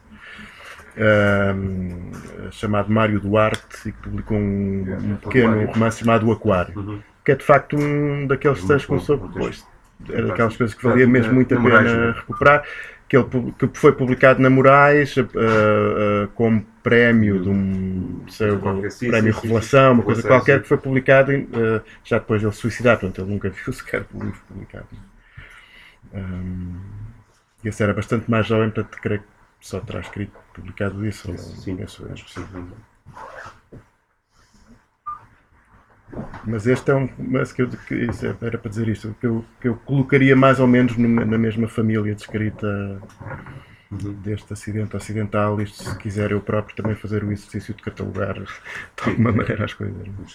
Ahm, 0.99 2.51
chamado 2.51 2.91
Mário 2.93 3.21
Duarte 3.21 3.89
e 3.89 3.93
que 3.93 3.99
publicou 4.03 4.37
um, 4.37 5.13
um 5.13 5.17
pequeno 5.17 5.67
romance 5.67 6.01
chamado 6.01 6.27
O 6.27 6.33
Aquário, 6.33 6.79
Uhum. 6.79 7.01
que 7.25 7.33
é 7.33 7.35
de 7.37 7.45
facto 7.45 7.77
um 7.77 8.27
daqueles 8.27 8.59
Muito 8.59 8.69
textos 8.69 8.83
que 8.83 8.89
começou 8.89 9.17
um 9.17 9.29
depois. 9.29 9.67
Era 10.09 10.27
daquelas 10.29 10.57
coisas 10.57 10.75
que 10.77 10.85
valia 10.85 11.07
mesmo 11.07 11.35
muito 11.35 11.55
a 11.55 11.61
pena 11.61 11.91
é? 11.91 12.11
recuperar. 12.13 12.65
Que, 13.09 13.17
ele, 13.17 13.25
que 13.59 13.71
foi 13.73 13.93
publicado 13.93 14.39
na 14.43 14.51
Moraes 14.51 15.17
eh, 15.17 15.23
eh, 15.23 16.29
como 16.35 16.61
prémio 16.83 17.43
de 17.43 17.49
um 17.49 18.23
sei, 18.29 18.55
prémio 18.59 18.91
sim, 19.33 19.41
Revelação, 19.41 19.95
uma 19.95 20.03
coisa 20.03 20.23
qualquer 20.23 20.61
que 20.61 20.69
foi 20.69 20.77
publicado 20.77 21.33
eh, 21.33 21.81
já 22.05 22.19
depois 22.19 22.43
de 22.43 22.47
ele 22.47 22.55
suicidar, 22.55 22.99
portanto 22.99 23.23
ele 23.23 23.31
nunca 23.33 23.49
viu 23.65 23.73
sequer 23.73 24.05
o 24.13 24.23
livro 24.23 24.39
publicado. 24.47 24.87
Um, 26.13 26.81
e 27.65 27.69
esse 27.69 27.83
era 27.83 27.95
bastante 27.95 28.31
mais 28.31 28.47
jovem, 28.47 28.69
portanto 28.71 28.99
creio 29.01 29.21
que 29.21 29.38
só 29.61 29.81
terá 29.81 30.01
escrito 30.01 30.33
publicado 30.55 31.05
isso. 31.07 31.29
ou 31.31 31.35
não, 31.37 31.43
Sim, 31.43 31.77
penso 31.77 32.05
que 32.07 32.31
sim. 32.31 32.45
Mas 36.45 36.67
este 36.67 36.91
é 36.91 36.95
um 36.95 37.09
mas 37.19 37.53
que, 37.53 37.63
eu, 37.63 37.69
que 37.69 37.95
é- 37.95 38.47
era 38.47 38.57
para 38.59 38.71
dizer 38.71 38.89
isto, 38.89 39.15
que 39.21 39.27
eu, 39.27 39.45
que 39.61 39.69
eu 39.69 39.77
colocaria 39.77 40.35
mais 40.35 40.59
ou 40.61 40.67
menos 40.67 40.97
numa- 40.97 41.25
na 41.25 41.37
mesma 41.39 41.69
família 41.69 42.15
de 42.15 42.23
escrita 42.23 42.67
Uhum. 43.91 44.13
deste 44.15 44.53
acidente 44.53 44.97
ocidental. 44.97 45.61
Isto, 45.61 45.83
se 45.83 45.99
quiser, 45.99 46.31
eu 46.31 46.41
próprio 46.41 46.77
também 46.77 46.95
fazer 46.95 47.25
o 47.25 47.33
exercício 47.33 47.75
de 47.75 47.83
catalogar 47.83 48.35
de 48.35 48.47
alguma 49.07 49.33
maneira 49.33 49.65
as 49.65 49.75
coisas. 49.75 49.97
é? 50.07 50.29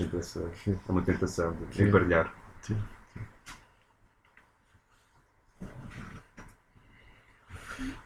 Sim. 0.53 0.79
É 0.87 0.91
uma 0.91 1.01
tentação 1.01 1.55
de 1.69 1.75
Sim. 1.77 1.83
embaralhar. 1.83 2.33
Sim. 2.61 2.77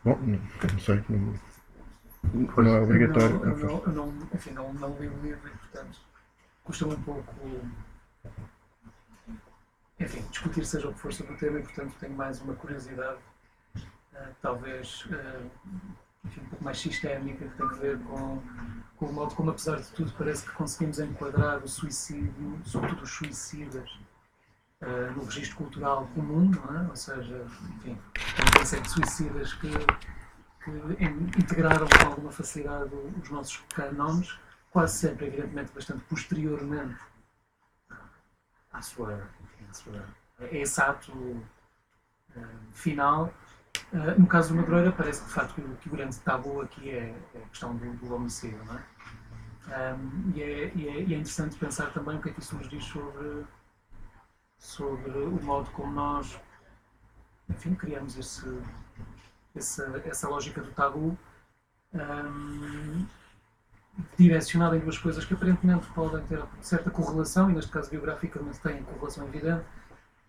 Bom, 0.07 0.17
não, 0.21 0.79
sei. 0.79 1.03
Não, 1.09 2.63
não 2.63 2.75
é 2.77 2.79
obrigatório. 2.79 3.43
Eu 3.43 3.57
não, 3.57 3.83
eu 3.83 3.91
não, 3.91 4.27
enfim, 4.33 4.51
não, 4.51 4.73
não 4.73 4.97
li 4.97 5.09
o 5.09 5.21
livro 5.21 5.49
e, 5.49 5.57
portanto, 5.57 5.99
custa-me 6.63 6.93
um 6.93 7.01
pouco, 7.01 7.33
enfim, 9.99 10.23
discutir 10.31 10.65
seja 10.65 10.87
o 10.87 10.93
que 10.93 10.99
for 10.99 11.11
sobre 11.11 11.33
o 11.33 11.37
tema 11.37 11.59
e, 11.59 11.63
portanto, 11.63 11.93
tenho 11.99 12.15
mais 12.15 12.39
uma 12.39 12.53
curiosidade, 12.53 13.19
eh, 14.13 14.29
talvez, 14.41 15.05
eh, 15.11 15.45
enfim, 16.23 16.39
um 16.39 16.49
pouco 16.51 16.63
mais 16.63 16.79
sistémica, 16.79 17.45
que 17.45 17.57
tem 17.57 17.65
a 17.65 17.73
ver 17.73 17.99
com, 18.03 18.41
com 18.95 19.07
o 19.07 19.11
modo 19.11 19.35
como, 19.35 19.49
apesar 19.49 19.75
de 19.75 19.89
tudo, 19.89 20.13
parece 20.17 20.45
que 20.45 20.53
conseguimos 20.53 20.99
enquadrar 20.99 21.61
o 21.61 21.67
suicídio, 21.67 22.61
sobretudo 22.63 23.03
os 23.03 23.11
suicidas, 23.11 23.99
eh, 24.81 25.11
no 25.15 25.23
registro 25.25 25.57
cultural 25.57 26.07
comum, 26.13 26.51
é? 26.79 26.87
Ou 26.89 26.95
seja, 26.95 27.45
enfim, 27.77 27.97
série 28.65 28.81
de 28.83 28.89
suicidas 28.91 29.53
que 29.53 29.69
que 30.63 30.71
in- 31.03 31.31
integraram 31.39 31.87
com 31.87 32.07
alguma 32.07 32.31
facilidade 32.31 32.93
os 33.21 33.29
nossos 33.29 33.57
cânones, 33.73 34.37
quase 34.69 34.97
sempre, 34.97 35.27
evidentemente, 35.27 35.71
bastante 35.73 36.03
posteriormente 36.09 36.97
à 38.71 38.81
sua, 38.81 39.29
enfim, 39.43 39.65
à 39.69 39.73
sua 39.73 40.05
a 40.39 40.45
esse 40.55 40.81
ato 40.81 41.41
eh, 42.35 42.41
final. 42.73 43.33
Eh, 43.93 44.15
no 44.17 44.27
caso 44.27 44.49
do 44.49 44.55
Madureira, 44.55 44.91
parece 44.91 45.23
de 45.25 45.31
facto 45.31 45.55
que 45.55 45.61
o, 45.61 45.95
grande 45.95 46.19
tabu 46.19 46.61
aqui 46.61 46.89
é, 46.89 47.15
é 47.33 47.37
a 47.43 47.47
questão 47.49 47.75
do, 47.75 47.93
do 47.93 48.13
homicídio. 48.13 48.63
Não 48.65 48.75
é? 48.77 48.83
Ahm, 49.69 50.31
e, 50.35 50.41
é, 50.41 50.71
e 50.75 50.87
é- 50.87 51.01
e 51.03 51.13
é 51.13 51.17
interessante 51.17 51.57
pensar 51.57 51.91
também 51.93 52.17
o 52.17 52.21
que 52.21 52.29
é 52.29 52.33
que 52.33 52.39
isso 52.39 52.55
nos 52.55 52.69
diz 52.69 52.83
sobre, 52.85 53.45
sobre 54.57 55.11
o 55.11 55.43
modo 55.43 55.69
como 55.71 55.91
nós 55.91 56.39
enfim, 57.49 57.75
criamos 57.75 58.17
esse, 58.17 58.45
essa, 59.55 60.01
essa 60.05 60.27
lógica 60.27 60.61
do 60.61 60.71
tabu 60.71 61.17
hum, 61.93 63.05
direcionada 64.17 64.77
em 64.77 64.79
duas 64.79 64.97
coisas 64.97 65.23
que 65.25 65.33
aparentemente 65.33 65.87
podem 65.87 66.23
ter 66.27 66.43
certa 66.61 66.91
correlação, 66.91 67.49
e 67.49 67.53
neste 67.53 67.71
caso 67.71 67.89
biograficamente 67.89 68.59
têm 68.59 68.83
correlação 68.83 69.27
evidente, 69.27 69.65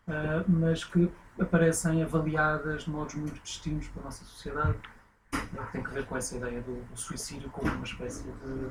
ah, 0.07 0.45
mas 0.47 0.85
que 0.85 1.11
aparecem 1.39 2.03
avaliadas 2.03 2.85
de 2.85 2.91
modos 2.91 3.15
muito 3.15 3.41
distintos 3.43 3.89
para 3.89 4.03
a 4.03 4.05
nossa 4.07 4.25
sociedade, 4.25 4.79
ah, 5.33 5.67
que 5.67 5.73
tem 5.73 5.83
que 5.83 5.91
ver 5.91 6.07
com 6.07 6.17
essa 6.17 6.37
ideia 6.37 6.63
do, 6.63 6.83
do 6.85 6.97
suicídio 6.97 7.51
como 7.51 7.71
uma 7.71 7.85
espécie 7.85 8.23
de, 8.23 8.69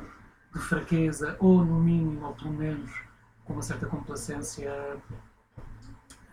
de 0.53 0.59
fraqueza, 0.59 1.35
ou 1.39 1.63
no 1.63 1.79
mínimo, 1.79 2.25
ou 2.25 2.33
pelo 2.33 2.53
menos, 2.53 2.91
com 3.45 3.53
uma 3.53 3.61
certa 3.61 3.85
complacência 3.85 4.97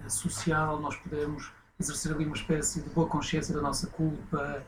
social, 0.08 0.78
nós 0.80 0.96
podemos 0.96 1.52
exercer 1.78 2.12
ali 2.14 2.24
uma 2.26 2.36
espécie 2.36 2.80
de 2.80 2.88
boa 2.90 3.06
consciência 3.08 3.54
da 3.54 3.60
nossa 3.60 3.86
culpa 3.88 4.62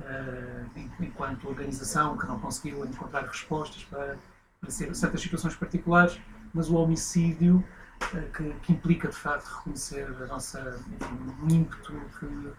eh, 0.00 0.64
en- 0.76 0.90
enquanto 1.00 1.48
organização 1.48 2.16
que 2.18 2.26
não 2.26 2.38
conseguiu 2.40 2.84
encontrar 2.84 3.24
respostas 3.26 3.84
para, 3.84 4.16
para 4.60 4.70
certas 4.70 5.20
situações 5.20 5.54
particulares, 5.56 6.20
mas 6.52 6.68
o 6.68 6.74
homicídio 6.76 7.62
eh, 8.14 8.20
que, 8.36 8.50
que 8.60 8.72
implica 8.72 9.08
de 9.08 9.16
facto 9.16 9.46
reconhecer 9.46 10.04
a 10.22 10.26
nossa, 10.26 10.80
enfim, 11.00 11.34
um 11.42 11.48
ímpeto 11.48 11.92
que, 12.18 12.52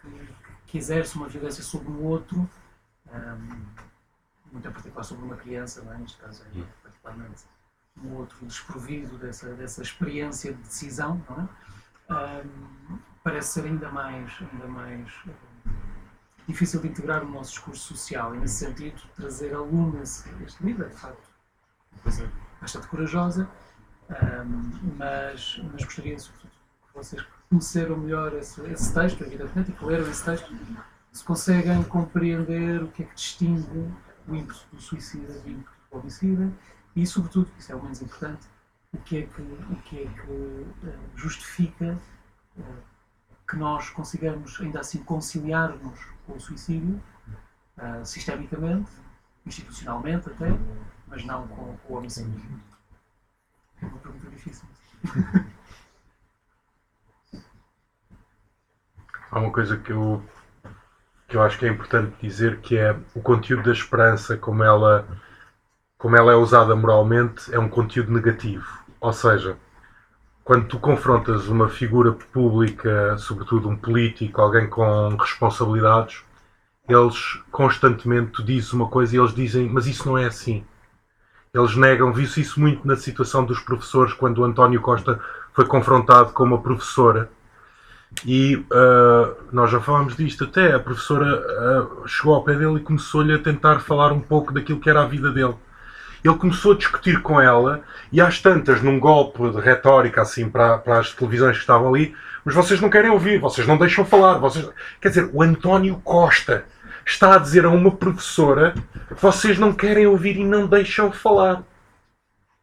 que, 0.00 0.28
que 0.68 0.78
exerce 0.78 1.16
uma 1.16 1.28
violência 1.28 1.62
sobre 1.62 1.88
um 1.90 2.02
outro, 2.04 2.48
ehm, 3.12 3.62
muito 4.52 4.66
em 4.66 4.72
particular 4.72 5.04
sobre 5.04 5.24
uma 5.24 5.36
criança, 5.36 5.82
não 5.82 5.92
é? 5.92 5.98
neste 5.98 6.16
caso 6.18 6.42
é 6.44 6.62
particularmente 6.82 7.42
um 8.04 8.14
outro 8.14 8.44
desprovido 8.46 9.16
dessa, 9.18 9.48
dessa 9.54 9.82
experiência 9.82 10.52
de 10.52 10.62
decisão, 10.62 11.22
é? 11.30 12.12
Ahm, 12.12 12.98
parece 13.22 13.54
ser 13.54 13.64
ainda 13.66 13.90
mais, 13.90 14.32
ainda 14.40 14.66
mais 14.66 15.12
eh, 15.28 15.70
difícil 16.46 16.80
de 16.80 16.88
integrar 16.88 17.24
no 17.24 17.30
nosso 17.30 17.50
discurso 17.50 17.94
social 17.94 18.34
e, 18.34 18.38
nesse 18.38 18.64
sentido, 18.64 19.00
trazer 19.14 19.54
a 19.54 19.60
lume 19.60 20.00
esse, 20.00 20.28
este 20.44 20.64
livro 20.64 20.84
é, 20.84 20.88
de 20.88 20.96
facto, 20.96 21.28
uma 21.92 22.02
coisa 22.02 22.32
bastante 22.60 22.86
corajosa, 22.86 23.48
ahm, 24.08 24.96
mas, 24.96 25.60
mas 25.72 25.84
gostaria, 25.84 26.18
sobretudo, 26.18 26.52
que 26.88 26.94
vocês 26.94 27.26
conheceram 27.50 27.98
melhor 27.98 28.34
esse, 28.34 28.60
esse 28.70 28.94
texto, 28.94 29.22
evidentemente, 29.22 29.70
e 29.70 29.74
que 29.74 29.84
leram 29.84 30.08
esse 30.10 30.24
texto, 30.24 30.50
se 31.12 31.24
conseguem 31.24 31.82
compreender 31.84 32.82
o 32.82 32.88
que 32.88 33.02
é 33.02 33.06
que 33.06 33.14
distingue 33.14 33.92
o 34.26 34.34
ímpeto 34.34 34.66
do 34.72 34.80
suicida 34.80 35.32
do 35.40 35.50
ímpeto 35.50 35.72
do 35.90 35.98
homicida 35.98 36.52
e, 37.02 37.06
sobretudo, 37.06 37.48
isso 37.56 37.70
é 37.70 37.76
o 37.76 37.82
menos 37.82 38.02
importante, 38.02 38.46
o 38.92 38.98
que 38.98 39.18
é 39.18 39.22
que, 39.22 39.40
o 39.40 39.76
que, 39.84 40.02
é 40.02 40.06
que 40.06 40.66
eh, 40.84 40.98
justifica 41.14 41.96
eh, 42.58 42.62
que 43.48 43.56
nós 43.56 43.88
consigamos 43.90 44.60
ainda 44.60 44.80
assim 44.80 44.98
conciliar-nos 45.04 46.00
com 46.26 46.32
o 46.32 46.40
suicídio, 46.40 47.00
eh, 47.76 48.04
sistemicamente, 48.04 48.90
institucionalmente 49.46 50.28
até, 50.28 50.48
mas 51.06 51.24
não 51.24 51.46
com, 51.46 51.76
com 51.76 51.94
o 51.94 51.98
homicídio. 51.98 52.60
É 53.80 53.86
uma 53.86 53.98
pergunta 53.98 54.28
difícil. 54.30 54.66
Há 59.30 59.38
uma 59.38 59.52
coisa 59.52 59.76
que 59.76 59.92
eu, 59.92 60.20
que 61.28 61.36
eu 61.36 61.42
acho 61.42 61.58
que 61.58 61.66
é 61.66 61.68
importante 61.68 62.16
dizer 62.20 62.60
que 62.60 62.76
é 62.76 62.98
o 63.14 63.20
conteúdo 63.20 63.62
da 63.62 63.72
esperança, 63.72 64.36
como 64.36 64.64
ela, 64.64 65.06
como 65.98 66.16
ela 66.16 66.32
é 66.32 66.36
usada 66.36 66.74
moralmente, 66.76 67.52
é 67.52 67.58
um 67.58 67.68
conteúdo 67.68 68.12
negativo. 68.12 68.66
Ou 69.00 69.12
seja, 69.12 69.56
quando 70.44 70.66
tu 70.66 70.78
confrontas 70.78 71.48
uma 71.48 71.68
figura 71.68 72.12
pública, 72.12 73.18
sobretudo 73.18 73.68
um 73.68 73.76
político, 73.76 74.40
alguém 74.40 74.68
com 74.68 75.16
responsabilidades, 75.16 76.22
eles 76.88 77.40
constantemente 77.50 78.32
tu 78.32 78.42
dizes 78.42 78.72
uma 78.72 78.88
coisa 78.88 79.14
e 79.14 79.18
eles 79.18 79.34
dizem, 79.34 79.68
mas 79.68 79.86
isso 79.86 80.08
não 80.08 80.16
é 80.16 80.26
assim. 80.26 80.64
Eles 81.52 81.76
negam, 81.76 82.12
viu-se 82.12 82.40
isso 82.40 82.60
muito 82.60 82.86
na 82.86 82.96
situação 82.96 83.44
dos 83.44 83.60
professores, 83.60 84.14
quando 84.14 84.38
o 84.38 84.44
António 84.44 84.80
Costa 84.80 85.20
foi 85.52 85.66
confrontado 85.66 86.32
com 86.32 86.44
uma 86.44 86.62
professora 86.62 87.30
e 88.24 88.56
uh, 88.56 89.36
nós 89.52 89.70
já 89.70 89.80
falámos 89.80 90.16
disto 90.16 90.44
até. 90.44 90.72
A 90.72 90.78
professora 90.78 91.42
uh, 92.04 92.08
chegou 92.08 92.34
ao 92.34 92.44
pé 92.44 92.54
dele 92.54 92.76
e 92.76 92.80
começou-lhe 92.80 93.34
a 93.34 93.38
tentar 93.38 93.80
falar 93.80 94.12
um 94.12 94.20
pouco 94.20 94.52
daquilo 94.52 94.80
que 94.80 94.88
era 94.88 95.02
a 95.02 95.06
vida 95.06 95.30
dele. 95.30 95.54
Ele 96.24 96.34
começou 96.34 96.72
a 96.72 96.76
discutir 96.76 97.20
com 97.22 97.40
ela 97.40 97.82
e 98.10 98.20
às 98.20 98.40
tantas, 98.40 98.82
num 98.82 98.98
golpe 98.98 99.50
de 99.50 99.60
retórica 99.60 100.22
assim 100.22 100.48
para, 100.48 100.78
para 100.78 100.98
as 100.98 101.14
televisões 101.14 101.56
que 101.56 101.62
estavam 101.62 101.94
ali, 101.94 102.14
mas 102.44 102.54
vocês 102.54 102.80
não 102.80 102.90
querem 102.90 103.10
ouvir, 103.10 103.38
vocês 103.38 103.66
não 103.66 103.76
deixam 103.76 104.04
falar. 104.04 104.38
Vocês... 104.38 104.68
Quer 105.00 105.08
dizer, 105.08 105.30
o 105.32 105.42
António 105.42 106.00
Costa 106.04 106.64
está 107.04 107.34
a 107.34 107.38
dizer 107.38 107.64
a 107.64 107.70
uma 107.70 107.90
professora 107.90 108.74
que 109.08 109.22
vocês 109.22 109.58
não 109.58 109.72
querem 109.72 110.06
ouvir 110.06 110.36
e 110.36 110.44
não 110.44 110.66
deixam 110.66 111.10
falar. 111.12 111.62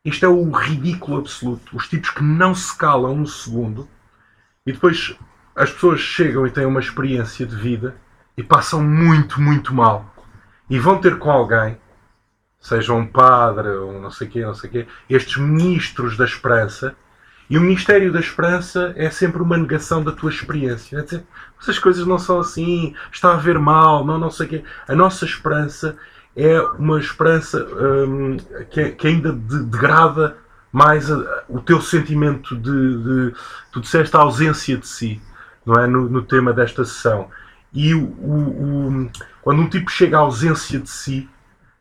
Isto 0.03 0.25
é 0.25 0.29
o 0.29 0.51
ridículo 0.51 1.19
absoluto. 1.19 1.75
Os 1.75 1.87
tipos 1.87 2.11
que 2.11 2.23
não 2.23 2.53
se 2.53 2.77
calam 2.77 3.13
um 3.13 3.25
segundo 3.25 3.87
e 4.65 4.71
depois 4.71 5.15
as 5.55 5.71
pessoas 5.71 5.99
chegam 5.99 6.45
e 6.45 6.51
têm 6.51 6.65
uma 6.65 6.79
experiência 6.79 7.45
de 7.45 7.55
vida 7.55 7.95
e 8.37 8.43
passam 8.43 8.83
muito, 8.83 9.41
muito 9.41 9.73
mal. 9.73 10.13
E 10.69 10.77
vão 10.77 10.99
ter 10.99 11.17
com 11.17 11.31
alguém, 11.31 11.77
seja 12.65 12.93
um 12.93 13.05
padre 13.05 13.69
ou 13.69 13.99
não 13.99 14.09
sei 14.09 14.27
quê, 14.27 14.45
não 14.45 14.55
sei 14.55 14.69
quê, 14.69 14.87
estes 15.09 15.37
ministros 15.37 16.17
da 16.17 16.25
esperança. 16.25 16.95
E 17.47 17.59
o 17.59 17.61
Ministério 17.61 18.11
da 18.11 18.19
Esperança 18.19 18.91
é 18.95 19.07
sempre 19.11 19.39
uma 19.39 19.55
negação 19.55 20.03
da 20.03 20.11
tua 20.11 20.31
experiência. 20.31 20.97
É 20.97 21.01
dizer, 21.03 21.23
essas 21.61 21.77
coisas 21.77 22.07
não 22.07 22.17
são 22.17 22.39
assim, 22.39 22.95
está 23.11 23.29
a 23.29 23.33
haver 23.35 23.59
mal, 23.59 24.03
não, 24.03 24.17
não 24.17 24.31
sei 24.31 24.47
o 24.47 24.49
quê. 24.49 24.63
A 24.87 24.95
nossa 24.95 25.25
esperança 25.25 25.95
é 26.35 26.59
uma 26.59 26.99
esperança 26.99 27.63
hum, 27.63 28.37
que, 28.71 28.89
que, 28.89 29.07
ainda 29.07 29.31
degrada 29.31 30.37
mais 30.71 31.11
a, 31.11 31.43
o 31.47 31.59
teu 31.59 31.79
sentimento 31.79 32.55
de, 32.55 33.03
de. 33.03 33.35
Tu 33.71 33.79
disseste 33.79 34.17
a 34.17 34.21
ausência 34.21 34.75
de 34.75 34.87
si 34.87 35.21
não 35.65 35.75
é? 35.75 35.87
No, 35.87 36.07
no 36.07 36.21
tema 36.21 36.53
desta 36.53 36.85
sessão. 36.85 37.29
E 37.73 37.93
o, 37.93 38.03
o, 38.03 39.01
o, 39.03 39.11
quando 39.41 39.61
um 39.61 39.69
tipo 39.69 39.89
chega 39.89 40.17
à 40.17 40.21
ausência 40.21 40.79
de 40.79 40.89
si, 40.89 41.27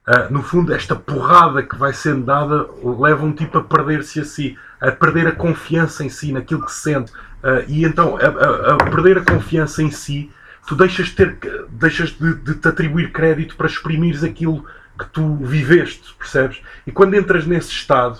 uh, 0.09 0.33
no 0.33 0.43
fundo, 0.43 0.73
esta 0.73 0.95
porrada 0.95 1.63
que 1.63 1.77
vai 1.77 1.93
sendo 1.93 2.25
dada 2.25 2.67
leva 2.83 3.25
um 3.25 3.33
tipo 3.33 3.59
a 3.59 3.65
perder-se 3.65 4.21
a 4.21 4.25
si, 4.25 4.59
a 4.81 4.91
perder 4.91 5.27
a 5.27 5.33
confiança 5.33 6.05
em 6.05 6.09
si, 6.09 6.33
naquilo 6.33 6.65
que 6.65 6.73
sente. 6.73 7.13
Uh, 7.13 7.65
e 7.69 7.85
então, 7.85 8.17
a, 8.17 8.21
a, 8.21 8.75
a, 8.75 8.77
perder 8.91 9.19
a 9.19 9.25
confiança 9.25 9.83
em 9.83 9.91
si, 9.91 10.31
tu 10.67 10.75
deixas, 10.75 11.11
ter, 11.11 11.39
deixas 11.71 12.11
de, 12.11 12.35
de 12.35 12.55
te 12.55 12.69
atribuir 12.69 13.13
crédito 13.13 13.57
para 13.57 13.67
exprimires 13.67 14.23
aquilo 14.23 14.65
que 14.99 15.07
tu 15.07 15.37
viveste, 15.37 16.15
percebes? 16.19 16.63
E 16.87 16.93
quando 16.93 17.15
entras 17.15 17.47
nesse 17.47 17.71
estado, 17.71 18.19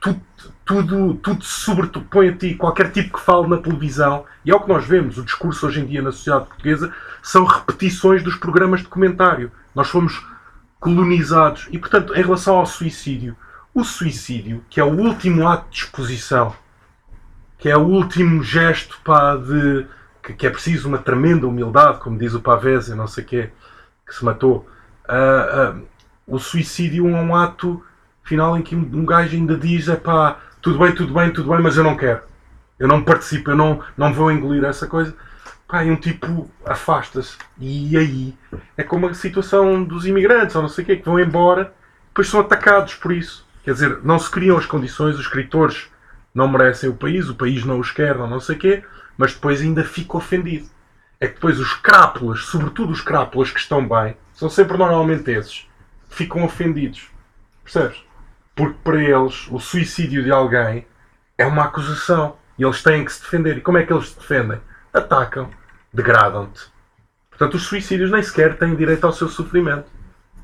tu 0.00 0.20
tudo, 0.64 1.14
tudo 1.14 1.44
se 1.44 1.60
sobrepõe 1.60 2.28
a 2.28 2.36
ti. 2.36 2.54
Qualquer 2.54 2.90
tipo 2.90 3.18
que 3.18 3.24
fale 3.24 3.48
na 3.48 3.58
televisão, 3.58 4.24
e 4.44 4.50
é 4.50 4.54
o 4.54 4.60
que 4.60 4.68
nós 4.68 4.86
vemos, 4.86 5.18
o 5.18 5.24
discurso 5.24 5.66
hoje 5.66 5.80
em 5.80 5.86
dia 5.86 6.02
na 6.02 6.12
sociedade 6.12 6.46
portuguesa, 6.46 6.92
são 7.22 7.44
repetições 7.44 8.22
dos 8.22 8.36
programas 8.36 8.80
de 8.80 8.88
comentário. 8.88 9.50
Nós 9.74 9.88
fomos 9.88 10.24
colonizados. 10.82 11.68
E, 11.70 11.78
portanto, 11.78 12.12
em 12.12 12.22
relação 12.22 12.56
ao 12.56 12.66
suicídio, 12.66 13.36
o 13.72 13.84
suicídio, 13.84 14.64
que 14.68 14.80
é 14.80 14.84
o 14.84 14.90
último 14.90 15.48
ato 15.48 15.70
de 15.70 15.78
exposição, 15.78 16.52
que 17.56 17.70
é 17.70 17.76
o 17.76 17.86
último 17.86 18.42
gesto 18.42 18.98
pá, 19.04 19.36
de. 19.36 19.86
Que, 20.20 20.32
que 20.34 20.46
é 20.46 20.50
preciso 20.50 20.88
uma 20.88 20.98
tremenda 20.98 21.46
humildade, 21.46 21.98
como 21.98 22.18
diz 22.18 22.34
o 22.34 22.40
Pavese, 22.40 22.94
não 22.94 23.06
sei 23.08 23.24
quê, 23.24 23.50
que 24.06 24.14
se 24.14 24.24
matou. 24.24 24.68
Uh, 25.08 25.78
uh, 25.78 25.86
o 26.26 26.38
suicídio 26.38 27.08
é 27.08 27.12
um 27.12 27.34
ato 27.34 27.82
final 28.22 28.56
em 28.56 28.62
que 28.62 28.74
um 28.74 29.04
gajo 29.04 29.36
ainda 29.36 29.56
diz: 29.56 29.88
é 29.88 29.96
pá, 29.96 30.38
tudo 30.60 30.78
bem, 30.80 30.92
tudo 30.94 31.14
bem, 31.14 31.32
tudo 31.32 31.50
bem, 31.50 31.60
mas 31.60 31.76
eu 31.76 31.84
não 31.84 31.96
quero. 31.96 32.20
Eu 32.78 32.88
não 32.88 33.02
participo, 33.02 33.50
eu 33.50 33.56
não, 33.56 33.80
não 33.96 34.12
vou 34.12 34.30
engolir 34.32 34.64
essa 34.64 34.88
coisa. 34.88 35.14
Pá, 35.72 35.82
e 35.82 35.90
um 35.90 35.96
tipo 35.96 36.50
afasta-se. 36.66 37.38
E 37.58 37.96
aí 37.96 38.36
é 38.76 38.82
como 38.82 39.06
a 39.06 39.14
situação 39.14 39.82
dos 39.82 40.04
imigrantes, 40.04 40.54
ou 40.54 40.60
não 40.60 40.68
sei 40.68 40.84
o 40.84 40.86
quê, 40.86 40.96
que 40.96 41.06
vão 41.06 41.18
embora, 41.18 41.72
depois 42.08 42.28
são 42.28 42.40
atacados 42.40 42.94
por 42.96 43.10
isso. 43.10 43.48
Quer 43.64 43.72
dizer, 43.72 44.00
não 44.04 44.18
se 44.18 44.30
criam 44.30 44.58
as 44.58 44.66
condições, 44.66 45.14
os 45.14 45.22
escritores 45.22 45.90
não 46.34 46.46
merecem 46.46 46.90
o 46.90 46.94
país, 46.94 47.26
o 47.30 47.34
país 47.34 47.64
não 47.64 47.80
os 47.80 47.90
quer, 47.90 48.18
não, 48.18 48.28
não 48.28 48.38
sei 48.38 48.54
o 48.54 48.58
quê, 48.58 48.84
mas 49.16 49.32
depois 49.32 49.62
ainda 49.62 49.82
fica 49.82 50.18
ofendido. 50.18 50.68
É 51.18 51.26
que 51.26 51.36
depois 51.36 51.58
os 51.58 51.72
crápulas, 51.72 52.40
sobretudo 52.40 52.92
os 52.92 53.00
crápulas 53.00 53.50
que 53.50 53.60
estão 53.60 53.88
bem, 53.88 54.14
são 54.34 54.50
sempre 54.50 54.76
normalmente 54.76 55.30
esses, 55.30 55.66
ficam 56.06 56.44
ofendidos. 56.44 57.08
Percebes? 57.64 57.96
Porque 58.54 58.76
para 58.84 59.02
eles 59.02 59.48
o 59.50 59.58
suicídio 59.58 60.22
de 60.22 60.30
alguém 60.30 60.86
é 61.38 61.46
uma 61.46 61.64
acusação 61.64 62.36
e 62.58 62.62
eles 62.62 62.82
têm 62.82 63.06
que 63.06 63.12
se 63.14 63.22
defender. 63.22 63.56
E 63.56 63.62
como 63.62 63.78
é 63.78 63.86
que 63.86 63.92
eles 63.94 64.10
se 64.10 64.18
defendem? 64.18 64.60
Atacam, 64.92 65.48
degradam-te. 65.92 66.60
Portanto, 67.30 67.54
os 67.54 67.62
suicídios 67.64 68.10
nem 68.10 68.22
sequer 68.22 68.56
têm 68.56 68.74
direito 68.76 69.04
ao 69.06 69.12
seu 69.12 69.28
sofrimento. 69.28 69.86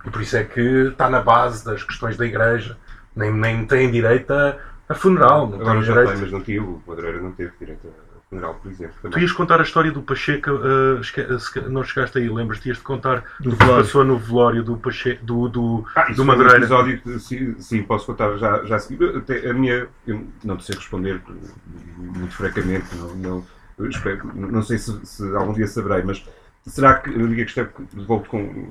E 0.04 0.10
por 0.10 0.22
isso 0.22 0.36
é 0.36 0.44
que 0.44 0.60
está 0.60 1.08
na 1.10 1.20
base 1.20 1.64
das 1.64 1.82
questões 1.82 2.16
da 2.16 2.24
igreja. 2.26 2.76
Nem, 3.14 3.32
nem 3.32 3.66
têm 3.66 3.90
direito 3.90 4.32
a, 4.32 4.56
a 4.88 4.94
funeral. 4.94 5.48
Não 5.48 5.60
Agora 5.60 5.82
já 5.82 5.92
direito... 5.92 6.12
tem, 6.12 6.20
mas 6.22 6.32
não 6.32 6.40
teve. 6.40 6.58
O 6.60 6.82
padroeiro 6.86 7.22
não 7.22 7.32
teve 7.32 7.52
direito 7.58 7.88
a 7.88 8.20
funeral, 8.30 8.54
por 8.54 8.70
exemplo. 8.70 8.94
Também. 9.02 9.10
Tu 9.18 9.20
ias 9.20 9.32
contar 9.32 9.58
a 9.60 9.62
história 9.62 9.90
do 9.90 10.02
Pacheco, 10.02 10.50
uh, 10.50 11.00
esque- 11.00 11.20
uh, 11.20 11.68
não 11.70 11.82
chegaste 11.82 12.18
aí, 12.18 12.28
lembras-te? 12.28 12.68
Ias 12.68 12.78
de 12.78 12.84
contar 12.84 13.24
Do 13.40 13.50
do 13.50 13.56
que 13.56 13.64
velório. 13.64 13.84
passou 13.84 14.04
no 14.04 14.18
velório 14.18 14.62
do 14.62 14.76
Pacheco, 14.76 15.24
do, 15.24 15.48
do, 15.48 15.84
Ah, 15.94 16.04
do 16.08 16.14
foi 16.14 16.24
um 16.24 16.26
Madureira. 16.26 16.58
episódio 16.58 17.00
que, 17.00 17.18
sim, 17.18 17.58
sim, 17.60 17.82
posso 17.82 18.06
contar 18.06 18.36
já, 18.38 18.64
já 18.64 18.76
a 18.76 18.78
seguir. 18.78 19.16
Até 19.16 19.50
a 19.50 19.52
minha, 19.52 19.88
eu 20.06 20.26
não 20.44 20.56
te 20.56 20.64
sei 20.64 20.76
responder 20.76 21.20
muito 21.96 22.34
francamente, 22.34 22.94
não, 22.96 23.14
não, 23.16 23.46
espero- 23.86 24.32
não 24.34 24.62
sei 24.62 24.78
se, 24.78 25.06
se 25.06 25.36
algum 25.36 25.52
dia 25.52 25.66
saberei, 25.66 26.02
mas 26.02 26.24
será 26.66 26.94
que, 26.94 27.10
a 27.10 27.44
questão, 27.44 27.68
volto 28.06 28.28
com, 28.28 28.70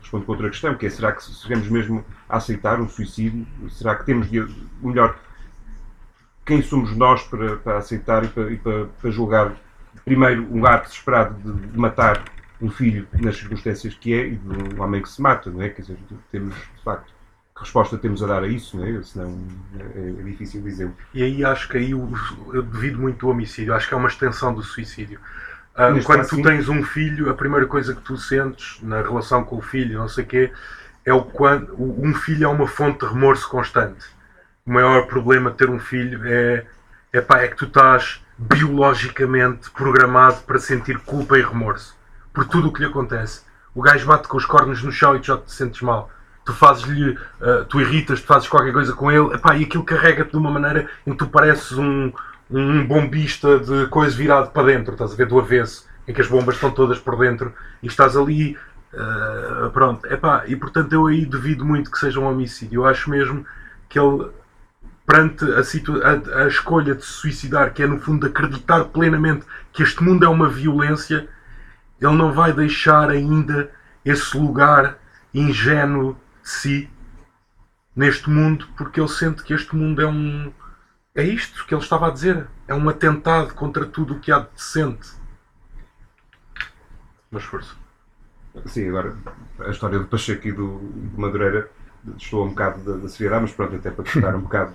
respondo 0.00 0.24
com 0.24 0.32
outra 0.32 0.50
questão, 0.50 0.74
que 0.74 0.86
é, 0.86 0.90
será 0.90 1.12
que 1.12 1.22
chegamos 1.22 1.68
mesmo 1.68 2.04
a 2.28 2.36
aceitar 2.36 2.80
um 2.80 2.88
suicídio? 2.88 3.46
Será 3.70 3.94
que 3.94 4.04
temos 4.04 4.30
de, 4.30 4.46
melhor, 4.82 5.18
quem 6.44 6.62
somos 6.62 6.96
nós 6.96 7.22
para, 7.22 7.56
para 7.56 7.78
aceitar 7.78 8.24
e 8.24 8.28
para, 8.28 8.52
e 8.52 8.56
para, 8.56 8.86
para 8.86 9.10
julgar, 9.10 9.56
primeiro, 10.04 10.46
um 10.52 10.66
ato 10.66 10.88
desesperado 10.88 11.34
de, 11.34 11.66
de 11.68 11.78
matar 11.78 12.24
um 12.60 12.70
filho 12.70 13.06
nas 13.20 13.36
circunstâncias 13.36 13.94
que 13.94 14.12
é 14.12 14.26
e 14.26 14.36
de 14.36 14.74
um 14.74 14.82
homem 14.82 15.00
que 15.00 15.08
se 15.08 15.20
mata, 15.22 15.50
não 15.50 15.62
é? 15.62 15.70
Quer 15.70 15.82
dizer, 15.82 15.98
temos, 16.30 16.54
de 16.54 16.82
facto, 16.84 17.12
que 17.60 17.64
resposta 17.64 17.98
temos 17.98 18.22
a 18.22 18.26
dar 18.26 18.42
a 18.42 18.48
isso, 18.48 18.76
não 18.76 18.86
é? 18.86 19.02
Senão 19.02 19.38
é, 19.94 20.08
é 20.20 20.22
difícil 20.22 20.62
dizer. 20.62 20.90
E 21.12 21.22
aí 21.22 21.44
acho 21.44 21.68
que 21.68 21.76
aí 21.76 21.94
o- 21.94 22.10
eu 22.52 22.62
devido 22.62 22.98
muito 22.98 23.26
o 23.26 23.30
homicídio, 23.30 23.74
acho 23.74 23.86
que 23.86 23.94
é 23.94 23.96
uma 23.96 24.08
extensão 24.08 24.54
do 24.54 24.62
suicídio. 24.62 25.20
Ah, 25.74 25.90
quando 26.04 26.26
tu 26.28 26.36
tens 26.42 26.68
um 26.68 26.82
filho, 26.82 27.30
a 27.30 27.34
primeira 27.34 27.66
coisa 27.66 27.94
que 27.94 28.00
tu 28.00 28.16
sentes 28.16 28.78
na 28.82 29.02
relação 29.02 29.44
com 29.44 29.56
o 29.56 29.60
filho, 29.62 29.98
não 29.98 30.08
sei 30.08 30.24
quê, 30.24 30.52
é 31.04 31.12
o 31.12 31.22
quando 31.22 31.74
um 31.78 32.14
filho 32.14 32.44
é 32.44 32.48
uma 32.48 32.66
fonte 32.66 33.00
de 33.00 33.12
remorso 33.12 33.48
constante. 33.48 34.06
O 34.66 34.72
maior 34.72 35.06
problema 35.06 35.50
de 35.50 35.56
ter 35.56 35.70
um 35.70 35.78
filho 35.78 36.20
é, 36.24 36.66
é, 37.12 37.20
pá, 37.20 37.40
é 37.40 37.48
que 37.48 37.56
tu 37.56 37.66
estás 37.66 38.22
biologicamente 38.38 39.70
programado 39.70 40.40
para 40.42 40.58
sentir 40.58 40.98
culpa 41.00 41.38
e 41.38 41.42
remorso 41.42 41.96
por 42.32 42.46
tudo 42.46 42.68
o 42.68 42.72
que 42.72 42.80
lhe 42.80 42.86
acontece. 42.86 43.42
O 43.74 43.82
gajo 43.82 44.06
bate 44.06 44.28
com 44.28 44.36
os 44.36 44.46
cornos 44.46 44.82
no 44.82 44.90
chão 44.92 45.14
e 45.16 45.20
tu 45.20 45.26
já 45.26 45.36
te 45.36 45.52
sentes 45.52 45.80
mal. 45.82 46.10
Tu 46.44 46.52
fazes-lhe, 46.54 47.18
ah, 47.40 47.64
tu 47.68 47.80
irritas, 47.80 48.20
tu 48.20 48.26
fazes 48.26 48.48
qualquer 48.48 48.72
coisa 48.72 48.92
com 48.92 49.10
ele, 49.12 49.34
epá, 49.34 49.56
e 49.56 49.64
aquilo 49.64 49.84
carrega-te 49.84 50.30
de 50.32 50.36
uma 50.36 50.50
maneira 50.50 50.88
em 51.06 51.12
que 51.12 51.18
tu 51.18 51.26
pareces 51.26 51.72
um, 51.78 52.12
um 52.50 52.86
bombista 52.86 53.58
de 53.58 53.86
coisa 53.88 54.16
virado 54.16 54.50
para 54.50 54.64
dentro, 54.66 54.92
estás 54.94 55.12
a 55.12 55.16
ver, 55.16 55.26
do 55.26 55.38
avesso, 55.38 55.86
em 56.08 56.12
que 56.12 56.20
as 56.20 56.26
bombas 56.26 56.54
estão 56.56 56.70
todas 56.70 56.98
por 56.98 57.16
dentro 57.18 57.52
e 57.82 57.86
estás 57.86 58.16
ali. 58.16 58.56
eh, 58.92 59.68
pronto, 59.72 60.04
epá, 60.06 60.42
e 60.48 60.56
portanto 60.56 60.92
eu 60.92 61.06
aí 61.06 61.24
devido 61.24 61.64
muito 61.64 61.90
que 61.92 61.98
seja 61.98 62.18
um 62.18 62.24
homicídio. 62.26 62.80
Eu 62.80 62.86
acho 62.86 63.08
mesmo 63.08 63.46
que 63.88 63.96
ele, 64.00 64.26
perante 65.06 65.44
a, 65.52 65.62
situa- 65.62 66.02
a- 66.04 66.42
a 66.44 66.48
escolha 66.48 66.94
de 66.96 67.04
se 67.04 67.12
suicidar, 67.12 67.72
que 67.72 67.82
é 67.84 67.86
no 67.86 68.00
fundo 68.00 68.26
acreditar 68.26 68.84
plenamente 68.86 69.44
que 69.72 69.82
este 69.84 70.02
mundo 70.02 70.24
é 70.24 70.28
uma 70.28 70.48
violência, 70.48 71.28
ele 72.00 72.16
não 72.16 72.32
vai 72.32 72.52
deixar 72.52 73.10
ainda 73.10 73.70
esse 74.04 74.36
lugar 74.36 74.96
ingênuo 75.32 76.16
si 76.50 76.90
neste 77.94 78.28
mundo, 78.28 78.68
porque 78.76 79.00
ele 79.00 79.08
sente 79.08 79.42
que 79.42 79.54
este 79.54 79.74
mundo 79.74 80.00
é 80.00 80.06
um. 80.06 80.52
É 81.14 81.24
isto 81.24 81.66
que 81.66 81.74
ele 81.74 81.82
estava 81.82 82.08
a 82.08 82.10
dizer. 82.10 82.46
É 82.68 82.74
um 82.74 82.88
atentado 82.88 83.54
contra 83.54 83.84
tudo 83.84 84.14
o 84.14 84.20
que 84.20 84.30
há 84.30 84.38
de 84.38 84.48
decente. 84.54 85.08
Mas 87.30 87.42
força. 87.44 87.74
Sim, 88.66 88.88
agora 88.88 89.16
a 89.60 89.70
história 89.70 89.98
do 89.98 90.06
Pacheco 90.06 90.48
e 90.48 90.52
do, 90.52 90.78
do 90.78 91.20
Madureira 91.20 91.70
estou 92.16 92.44
um 92.44 92.50
bocado 92.50 92.80
da, 92.82 93.02
da 93.02 93.08
seriedade, 93.08 93.42
mas 93.42 93.52
pronto, 93.52 93.76
até 93.76 93.90
para 93.90 94.04
testar 94.04 94.34
um 94.34 94.40
bocado 94.40 94.72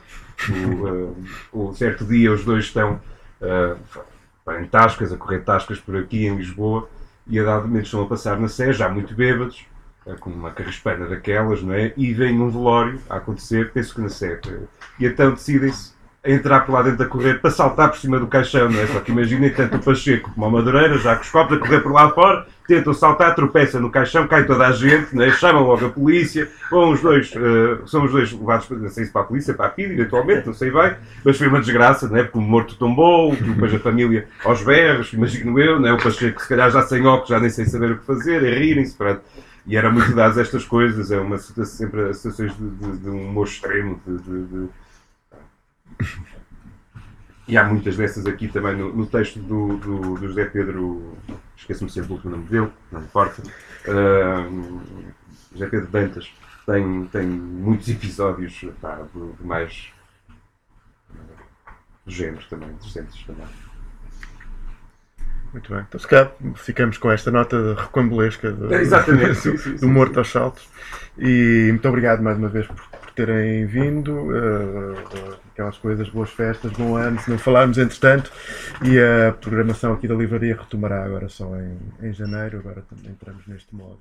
o, 0.49 0.87
eh, 0.87 1.13
o 1.51 1.73
certo 1.73 2.05
dia 2.05 2.31
os 2.31 2.45
dois 2.45 2.65
estão 2.65 3.01
eh, 3.41 3.75
em 4.59 4.67
tascas, 4.67 5.11
a 5.11 5.17
correr 5.17 5.39
tascas 5.39 5.79
por 5.79 5.97
aqui 5.97 6.25
em 6.25 6.37
Lisboa 6.37 6.87
e 7.27 7.39
a 7.39 7.43
dado 7.43 7.67
momento 7.67 7.85
estão 7.85 8.03
a 8.03 8.07
passar 8.07 8.39
na 8.39 8.47
Sé, 8.47 8.71
já 8.71 8.87
muito 8.87 9.15
bêbados, 9.15 9.65
com 10.19 10.29
uma 10.29 10.51
carraspana 10.51 11.07
daquelas, 11.07 11.61
não 11.61 11.73
é? 11.73 11.93
E 11.97 12.13
vem 12.13 12.39
um 12.39 12.49
velório 12.49 12.99
a 13.09 13.17
acontecer, 13.17 13.71
penso 13.71 13.95
que 13.95 14.01
na 14.01 14.07
eh, 14.07 14.59
E 14.99 15.05
então 15.05 15.31
decidem-se 15.31 15.95
entrar 16.25 16.61
por 16.61 16.73
lá 16.73 16.81
dentro 16.81 17.03
a 17.03 17.05
correr 17.07 17.39
para 17.39 17.51
saltar 17.51 17.89
por 17.89 17.99
cima 17.99 18.19
do 18.19 18.27
caixão, 18.27 18.69
não 18.69 18.79
é? 18.79 18.87
Só 18.87 18.99
que 18.99 19.11
imaginem 19.11 19.51
tanto 19.51 19.77
o 19.77 19.79
Pacheco 19.79 20.31
como 20.33 20.45
a 20.45 20.49
Madureira, 20.49 20.97
já 20.97 21.15
com 21.15 21.21
os 21.21 21.29
copos 21.29 21.55
a 21.55 21.59
correr 21.59 21.81
por 21.81 21.91
lá 21.91 22.09
fora, 22.09 22.47
tentam 22.67 22.93
saltar, 22.93 23.35
tropeçam 23.35 23.79
no 23.79 23.91
caixão, 23.91 24.27
cai 24.27 24.43
toda 24.45 24.65
a 24.65 24.71
gente, 24.71 25.15
não 25.15 25.23
é? 25.23 25.31
chamam 25.31 25.63
logo 25.63 25.85
a 25.85 25.89
polícia, 25.89 26.49
vão 26.71 26.91
os 26.91 27.01
dois, 27.01 27.31
eh, 27.35 27.77
são 27.85 28.03
os 28.05 28.11
dois 28.11 28.31
levados, 28.31 28.67
não 28.71 28.89
sei 28.89 29.05
se 29.05 29.11
para 29.11 29.21
a 29.21 29.25
polícia, 29.25 29.53
para 29.53 29.67
a 29.67 29.69
PID, 29.69 29.93
eventualmente, 29.93 30.47
não 30.47 30.53
sei 30.53 30.71
bem, 30.71 30.95
mas 31.23 31.37
foi 31.37 31.47
uma 31.47 31.59
desgraça, 31.59 32.07
não 32.07 32.17
é? 32.17 32.23
Porque 32.23 32.39
o 32.39 32.41
morto 32.41 32.75
tombou, 32.75 33.35
depois 33.35 33.73
a 33.73 33.79
família 33.79 34.27
aos 34.43 34.63
berros, 34.63 35.13
imagino 35.13 35.59
eu, 35.59 35.79
não 35.79 35.89
é? 35.89 35.93
O 35.93 36.01
Pacheco 36.01 36.41
se 36.41 36.49
calhar 36.49 36.71
já 36.71 36.81
sem 36.81 37.05
óculos, 37.05 37.29
já 37.29 37.39
nem 37.39 37.51
sem 37.51 37.65
saber 37.65 37.91
o 37.91 37.99
que 37.99 38.05
fazer, 38.05 38.37
a 38.37 38.59
rirem-se, 38.59 38.95
pronto. 38.95 39.21
E 39.67 39.75
era 39.75 39.91
muito 39.91 40.13
dadas 40.13 40.37
estas 40.37 40.63
coisas, 40.63 41.11
é 41.11 41.19
uma 41.19 41.37
situação, 41.39 41.75
sempre 41.77 42.13
situações 42.13 42.55
de, 42.55 42.69
de, 42.69 42.97
de 42.99 43.09
um 43.09 43.29
humor 43.29 43.47
extremo, 43.47 43.99
de- 44.05 44.69
e 47.47 47.57
há 47.57 47.63
muitas 47.63 47.95
dessas 47.95 48.25
aqui 48.25 48.47
também 48.47 48.75
no, 48.75 48.91
no 48.95 49.05
texto 49.05 49.39
do, 49.39 49.77
do, 49.77 50.15
do 50.15 50.27
José 50.27 50.45
Pedro, 50.45 51.15
esqueço-me 51.55 51.89
sempre 51.91 52.13
o 52.13 52.29
nome 52.29 52.45
dele, 52.45 52.71
não 52.91 53.01
importa. 53.01 53.43
Uh, 53.87 54.81
José 55.53 55.67
Pedro 55.67 55.87
Dantas 55.87 56.31
tem, 56.65 57.05
tem 57.05 57.27
muitos 57.27 57.87
episódios 57.87 58.65
pá, 58.81 59.01
de, 59.13 59.45
mais 59.45 59.91
géneros 62.07 62.47
também, 62.47 62.69
interessantes 62.69 63.23
também. 63.25 63.47
Muito 65.55 65.73
bem. 65.73 65.85
Então, 65.87 65.97
se 65.97 66.05
calhar, 66.05 66.33
ficamos 66.55 66.97
com 66.97 67.09
esta 67.09 67.31
nota 67.31 67.75
recambolesca 67.75 68.51
do, 68.51 68.73
É, 68.73 68.81
exatamente, 68.81 69.35
sim, 69.39 69.55
sim, 69.57 69.75
do 69.77 69.87
Morto 69.87 70.11
sim. 70.15 70.19
aos 70.19 70.29
Saltos. 70.29 70.67
E 71.17 71.67
muito 71.69 71.87
obrigado 71.87 72.21
mais 72.21 72.37
uma 72.37 72.49
vez 72.49 72.67
por, 72.67 72.75
por 72.75 73.11
terem 73.11 73.65
vindo. 73.65 74.35
eh, 74.35 75.37
aquelas 75.53 75.77
coisas, 75.77 76.09
boas 76.09 76.29
festas, 76.31 76.73
bom 76.73 76.97
ano, 76.97 77.17
se 77.21 77.31
não 77.31 77.37
falarmos 77.37 77.77
entretanto. 77.77 78.29
E 78.83 78.99
a 78.99 79.31
programação 79.31 79.93
aqui 79.93 80.09
da 80.09 80.13
livraria 80.13 80.57
retomará 80.57 81.05
agora 81.05 81.29
só 81.29 81.49
em, 81.55 81.77
em 82.01 82.11
janeiro. 82.11 82.59
Agora 82.59 82.83
entramos 83.09 83.47
neste 83.47 83.73
modo 83.73 83.99